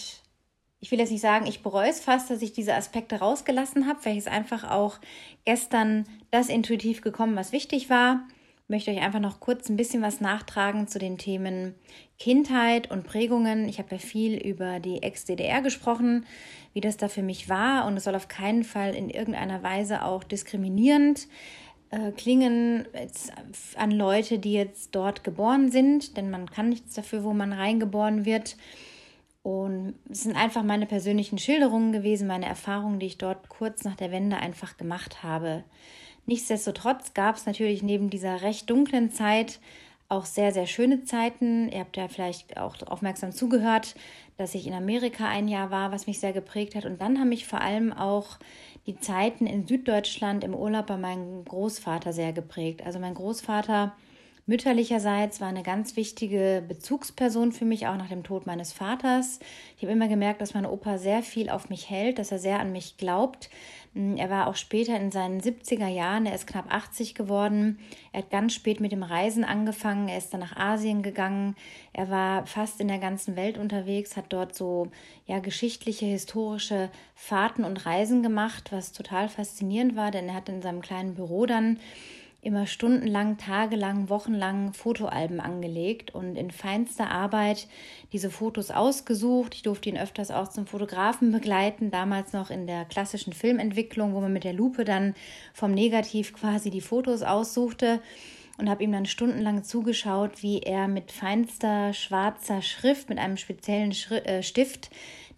ich 0.82 0.92
will 0.92 1.00
jetzt 1.00 1.12
nicht 1.12 1.22
sagen, 1.22 1.48
ich 1.48 1.64
bereue 1.64 1.90
es 1.90 2.02
fast, 2.02 2.30
dass 2.30 2.42
ich 2.42 2.52
diese 2.52 2.76
Aspekte 2.76 3.20
rausgelassen 3.20 3.88
habe, 3.88 4.04
weil 4.04 4.18
es 4.18 4.28
einfach 4.28 4.70
auch 4.70 5.00
gestern 5.46 6.06
das 6.32 6.50
intuitiv 6.50 7.00
gekommen, 7.00 7.38
was 7.38 7.54
wichtig 7.54 7.90
war. 7.90 8.28
Möchte 8.70 8.92
euch 8.92 9.00
einfach 9.00 9.22
noch 9.22 9.40
kurz 9.40 9.70
ein 9.70 9.78
bisschen 9.78 10.02
was 10.02 10.20
nachtragen 10.20 10.90
zu 10.90 11.00
den 11.00 11.18
Themen 11.18 11.74
Kindheit 12.20 12.92
und 12.92 13.08
Prägungen. 13.08 13.70
Ich 13.70 13.80
habe 13.80 13.92
ja 13.92 13.98
viel 13.98 14.38
über 14.38 14.82
die 14.82 15.02
Ex-DDR 15.02 15.62
gesprochen, 15.62 16.26
wie 16.74 16.82
das 16.82 16.98
da 16.98 17.08
für 17.08 17.22
mich 17.22 17.48
war 17.48 17.86
und 17.86 17.96
es 17.96 18.04
soll 18.04 18.16
auf 18.16 18.28
keinen 18.28 18.66
Fall 18.66 18.94
in 18.94 19.10
irgendeiner 19.10 19.64
Weise 19.64 20.04
auch 20.04 20.26
diskriminierend 20.26 21.28
äh, 21.92 22.12
klingen 22.12 22.86
an 23.78 23.92
Leute, 23.92 24.38
die 24.38 24.52
jetzt 24.52 24.94
dort 24.94 25.24
geboren 25.24 25.72
sind, 25.72 26.18
denn 26.18 26.30
man 26.30 26.50
kann 26.52 26.68
nichts 26.68 26.94
dafür, 26.94 27.24
wo 27.24 27.32
man 27.32 27.54
reingeboren 27.54 28.26
wird. 28.26 28.58
Und 29.44 29.96
es 30.12 30.24
sind 30.24 30.36
einfach 30.36 30.64
meine 30.64 30.88
persönlichen 30.88 31.38
Schilderungen 31.38 31.94
gewesen, 31.94 32.28
meine 32.28 32.48
Erfahrungen, 32.48 33.00
die 33.00 33.06
ich 33.06 33.18
dort 33.18 33.48
kurz 33.48 33.86
nach 33.86 33.96
der 33.96 34.12
Wende 34.12 34.36
einfach 34.36 34.76
gemacht 34.76 35.24
habe. 35.24 35.64
Nichtsdestotrotz 36.28 37.14
gab 37.14 37.38
es 37.38 37.46
natürlich 37.46 37.82
neben 37.82 38.10
dieser 38.10 38.42
recht 38.42 38.70
dunklen 38.70 39.12
Zeit 39.12 39.60
auch 40.10 40.26
sehr, 40.26 40.52
sehr 40.52 40.68
schöne 40.68 41.04
Zeiten. 41.04 41.70
Ihr 41.70 41.80
habt 41.80 41.98
ja 41.98 42.08
vielleicht 42.08 42.58
auch 42.58 42.76
aufmerksam 42.86 43.32
zugehört, 43.32 43.96
dass 44.38 44.54
ich 44.54 44.68
in 44.68 44.74
Amerika 44.74 45.28
ein 45.28 45.48
Jahr 45.48 45.72
war, 45.72 45.92
was 45.92 46.06
mich 46.06 46.20
sehr 46.20 46.34
geprägt 46.34 46.76
hat. 46.76 46.86
Und 46.86 47.02
dann 47.02 47.18
haben 47.18 47.30
mich 47.30 47.48
vor 47.48 47.62
allem 47.62 47.92
auch 47.94 48.38
die 48.86 49.00
Zeiten 49.00 49.48
in 49.48 49.68
Süddeutschland 49.68 50.44
im 50.44 50.54
Urlaub 50.54 50.88
bei 50.88 50.98
meinem 50.98 51.44
Großvater 51.46 52.12
sehr 52.14 52.34
geprägt. 52.34 52.86
Also 52.86 53.00
mein 53.00 53.16
Großvater 53.16 53.96
mütterlicherseits 54.48 55.42
war 55.42 55.50
eine 55.50 55.62
ganz 55.62 55.98
wichtige 55.98 56.64
Bezugsperson 56.66 57.52
für 57.52 57.66
mich, 57.66 57.88
auch 57.88 57.98
nach 57.98 58.08
dem 58.08 58.24
Tod 58.24 58.48
meines 58.48 58.72
Vaters. 58.72 59.40
Ich 59.76 59.84
habe 59.84 59.92
immer 59.92 60.08
gemerkt, 60.08 60.42
dass 60.42 60.54
mein 60.54 60.66
Opa 60.66 60.98
sehr 60.98 61.22
viel 61.22 61.50
auf 61.50 61.70
mich 61.70 61.90
hält, 61.90 62.18
dass 62.18 62.32
er 62.32 62.40
sehr 62.40 62.60
an 62.60 62.72
mich 62.72 62.98
glaubt. 62.98 63.50
Mm, 63.98 64.16
er 64.16 64.30
war 64.30 64.48
auch 64.48 64.56
später 64.56 64.96
in 65.00 65.12
seinen 65.12 65.42
70er 65.42 65.88
Jahren, 65.88 66.28
er 66.28 66.36
ist 66.36 66.46
knapp 66.46 66.72
80 66.72 67.16
geworden. 67.16 67.80
Er 68.12 68.22
hat 68.22 68.30
ganz 68.30 68.54
spät 68.54 68.80
mit 68.80 68.92
dem 68.92 69.02
Reisen 69.02 69.44
angefangen, 69.44 70.08
er 70.08 70.20
ist 70.20 70.32
dann 70.34 70.40
nach 70.40 70.56
Asien 70.56 71.02
gegangen. 71.02 71.56
Er 71.94 72.10
war 72.12 72.46
fast 72.46 72.80
in 72.80 72.90
der 72.90 73.00
ganzen 73.00 73.36
Welt 73.36 73.58
unterwegs, 73.58 74.16
hat 74.16 74.26
dort 74.30 74.56
so 74.56 74.90
ja 75.26 75.40
geschichtliche, 75.40 76.06
historische 76.06 76.90
Fahrten 77.16 77.64
und 77.64 77.86
Reisen 77.88 78.22
gemacht, 78.22 78.72
was 78.72 78.92
total 78.92 79.30
faszinierend 79.30 79.96
war, 79.96 80.12
denn 80.12 80.30
er 80.30 80.36
hat 80.36 80.50
in 80.50 80.62
seinem 80.62 80.82
kleinen 80.82 81.16
Büro 81.16 81.48
dann 81.48 81.80
immer 82.48 82.66
stundenlang, 82.66 83.38
tagelang, 83.38 84.10
wochenlang 84.10 84.72
Fotoalben 84.72 85.42
angelegt 85.42 86.16
und 86.16 86.38
in 86.38 86.50
feinster 86.50 87.12
Arbeit 87.12 87.68
diese 88.14 88.32
Fotos 88.32 88.72
ausgesucht. 88.72 89.54
Ich 89.54 89.64
durfte 89.64 89.90
ihn 89.90 89.98
öfters 89.98 90.32
auch 90.32 90.48
zum 90.48 90.66
Fotografen 90.66 91.34
begleiten, 91.34 91.92
damals 91.92 92.32
noch 92.32 92.50
in 92.50 92.66
der 92.66 92.86
klassischen 92.86 93.34
Filmentwicklung, 93.34 94.14
wo 94.14 94.22
man 94.22 94.32
mit 94.32 94.46
der 94.46 94.54
Lupe 94.54 94.86
dann 94.86 95.14
vom 95.54 95.74
Negativ 95.74 96.34
quasi 96.34 96.70
die 96.70 96.80
Fotos 96.80 97.22
aussuchte 97.22 98.00
und 98.58 98.70
habe 98.70 98.84
ihm 98.84 98.94
dann 98.94 99.06
stundenlang 99.06 99.66
zugeschaut, 99.66 100.42
wie 100.42 100.62
er 100.62 100.88
mit 100.88 101.12
feinster 101.12 101.92
schwarzer 101.92 102.62
Schrift, 102.62 103.10
mit 103.10 103.20
einem 103.20 103.36
speziellen 103.36 103.92
Schri 103.92 104.20
äh, 104.20 104.42
Stift 104.42 104.90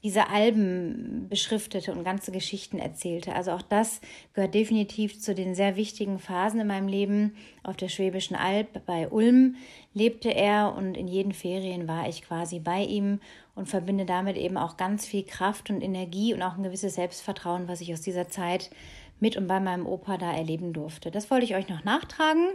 diese 0.04 0.30
Alben 0.30 1.28
beschriftete 1.30 1.92
und 1.92 2.04
ganze 2.04 2.32
Geschichten 2.32 2.80
erzählte. 2.80 3.36
Also 3.36 3.52
auch 3.52 3.62
das 3.62 4.00
gehört 4.34 4.54
definitiv 4.54 5.20
zu 5.20 5.36
den 5.36 5.56
sehr 5.56 5.76
wichtigen 5.76 6.20
Phasen 6.20 6.62
in 6.62 6.68
meinem 6.68 6.88
Leben. 6.88 7.36
Auf 7.64 7.76
der 7.76 7.90
Schwäbischen 7.90 8.36
Alb 8.36 8.86
bei 8.86 9.10
Ulm 9.10 9.56
lebte 9.94 10.30
er 10.30 10.74
und 10.78 10.96
in 10.96 11.08
jeden 11.08 11.34
Ferien 11.34 11.88
war 11.88 12.08
ich 12.08 12.22
quasi 12.22 12.60
bei 12.60 12.84
ihm 12.84 13.20
und 13.56 13.68
verbinde 13.68 14.06
damit 14.06 14.38
eben 14.38 14.56
auch 14.56 14.78
ganz 14.78 15.06
viel 15.06 15.24
Kraft 15.24 15.70
und 15.70 15.82
Energie 15.82 16.34
und 16.34 16.42
auch 16.42 16.56
ein 16.56 16.64
gewisses 16.64 16.96
Selbstvertrauen, 16.96 17.68
was 17.68 17.82
ich 17.82 17.92
aus 17.92 18.02
dieser 18.02 18.30
Zeit 18.30 18.70
mit 19.20 19.36
und 19.36 19.48
bei 19.48 19.60
meinem 19.60 19.86
Opa 19.86 20.18
da 20.18 20.32
erleben 20.32 20.72
durfte. 20.72 21.12
Das 21.12 21.30
wollte 21.30 21.44
ich 21.44 21.56
euch 21.56 21.68
noch 21.68 21.84
nachtragen. 21.84 22.48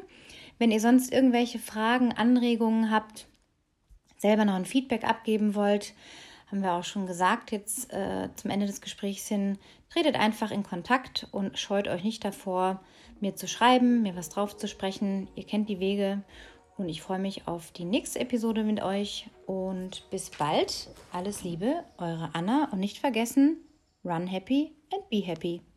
Wenn 0.59 0.71
ihr 0.71 0.81
sonst 0.81 1.13
irgendwelche 1.13 1.59
Fragen, 1.59 2.13
Anregungen 2.13 2.91
habt, 2.91 3.27
selber 4.17 4.47
noch 4.47 4.55
ein 4.55 4.65
Feedback 4.65 5.05
abgeben 5.05 5.55
wollt, 5.55 5.93
haben 6.55 6.63
wir 6.63 6.75
auch 6.75 6.85
schon 6.85 7.07
gesagt, 7.07 7.51
jetzt 7.51 7.93
äh, 7.93 8.29
zum 8.37 8.49
Ende 8.49 8.67
des 8.67 8.81
Gesprächs 8.81 9.27
hin, 9.27 9.59
tretet 9.91 10.15
einfach 10.15 10.53
in 10.53 10.63
Kontakt 10.63 11.27
und 11.33 11.59
scheut 11.59 11.89
euch 11.89 12.05
nicht 12.05 12.25
davor, 12.25 12.81
mir 13.21 13.35
zu 13.35 13.49
schreiben, 13.49 14.03
mir 14.03 14.15
was 14.15 14.29
drauf 14.29 14.57
zu 14.57 14.69
sprechen. 14.69 15.29
Ihr 15.35 15.45
kennt 15.45 15.69
die 15.69 15.81
Wege 15.81 16.23
und 16.77 16.89
ich 16.89 17.03
freue 17.03 17.19
mich 17.19 17.49
auf 17.49 17.73
die 17.73 17.85
nächste 17.85 18.21
Episode 18.21 18.63
mit 18.63 18.81
euch 18.81 19.29
und 19.47 20.09
bis 20.11 20.31
bald. 20.31 20.91
Alles 21.13 21.43
Liebe, 21.43 21.83
eure 21.99 22.31
Anna 22.35 22.69
und 22.71 22.79
nicht 22.79 22.99
vergessen, 22.99 23.57
run 24.05 24.29
happy 24.29 24.77
and 24.93 25.11
be 25.11 25.27
happy. 25.27 25.74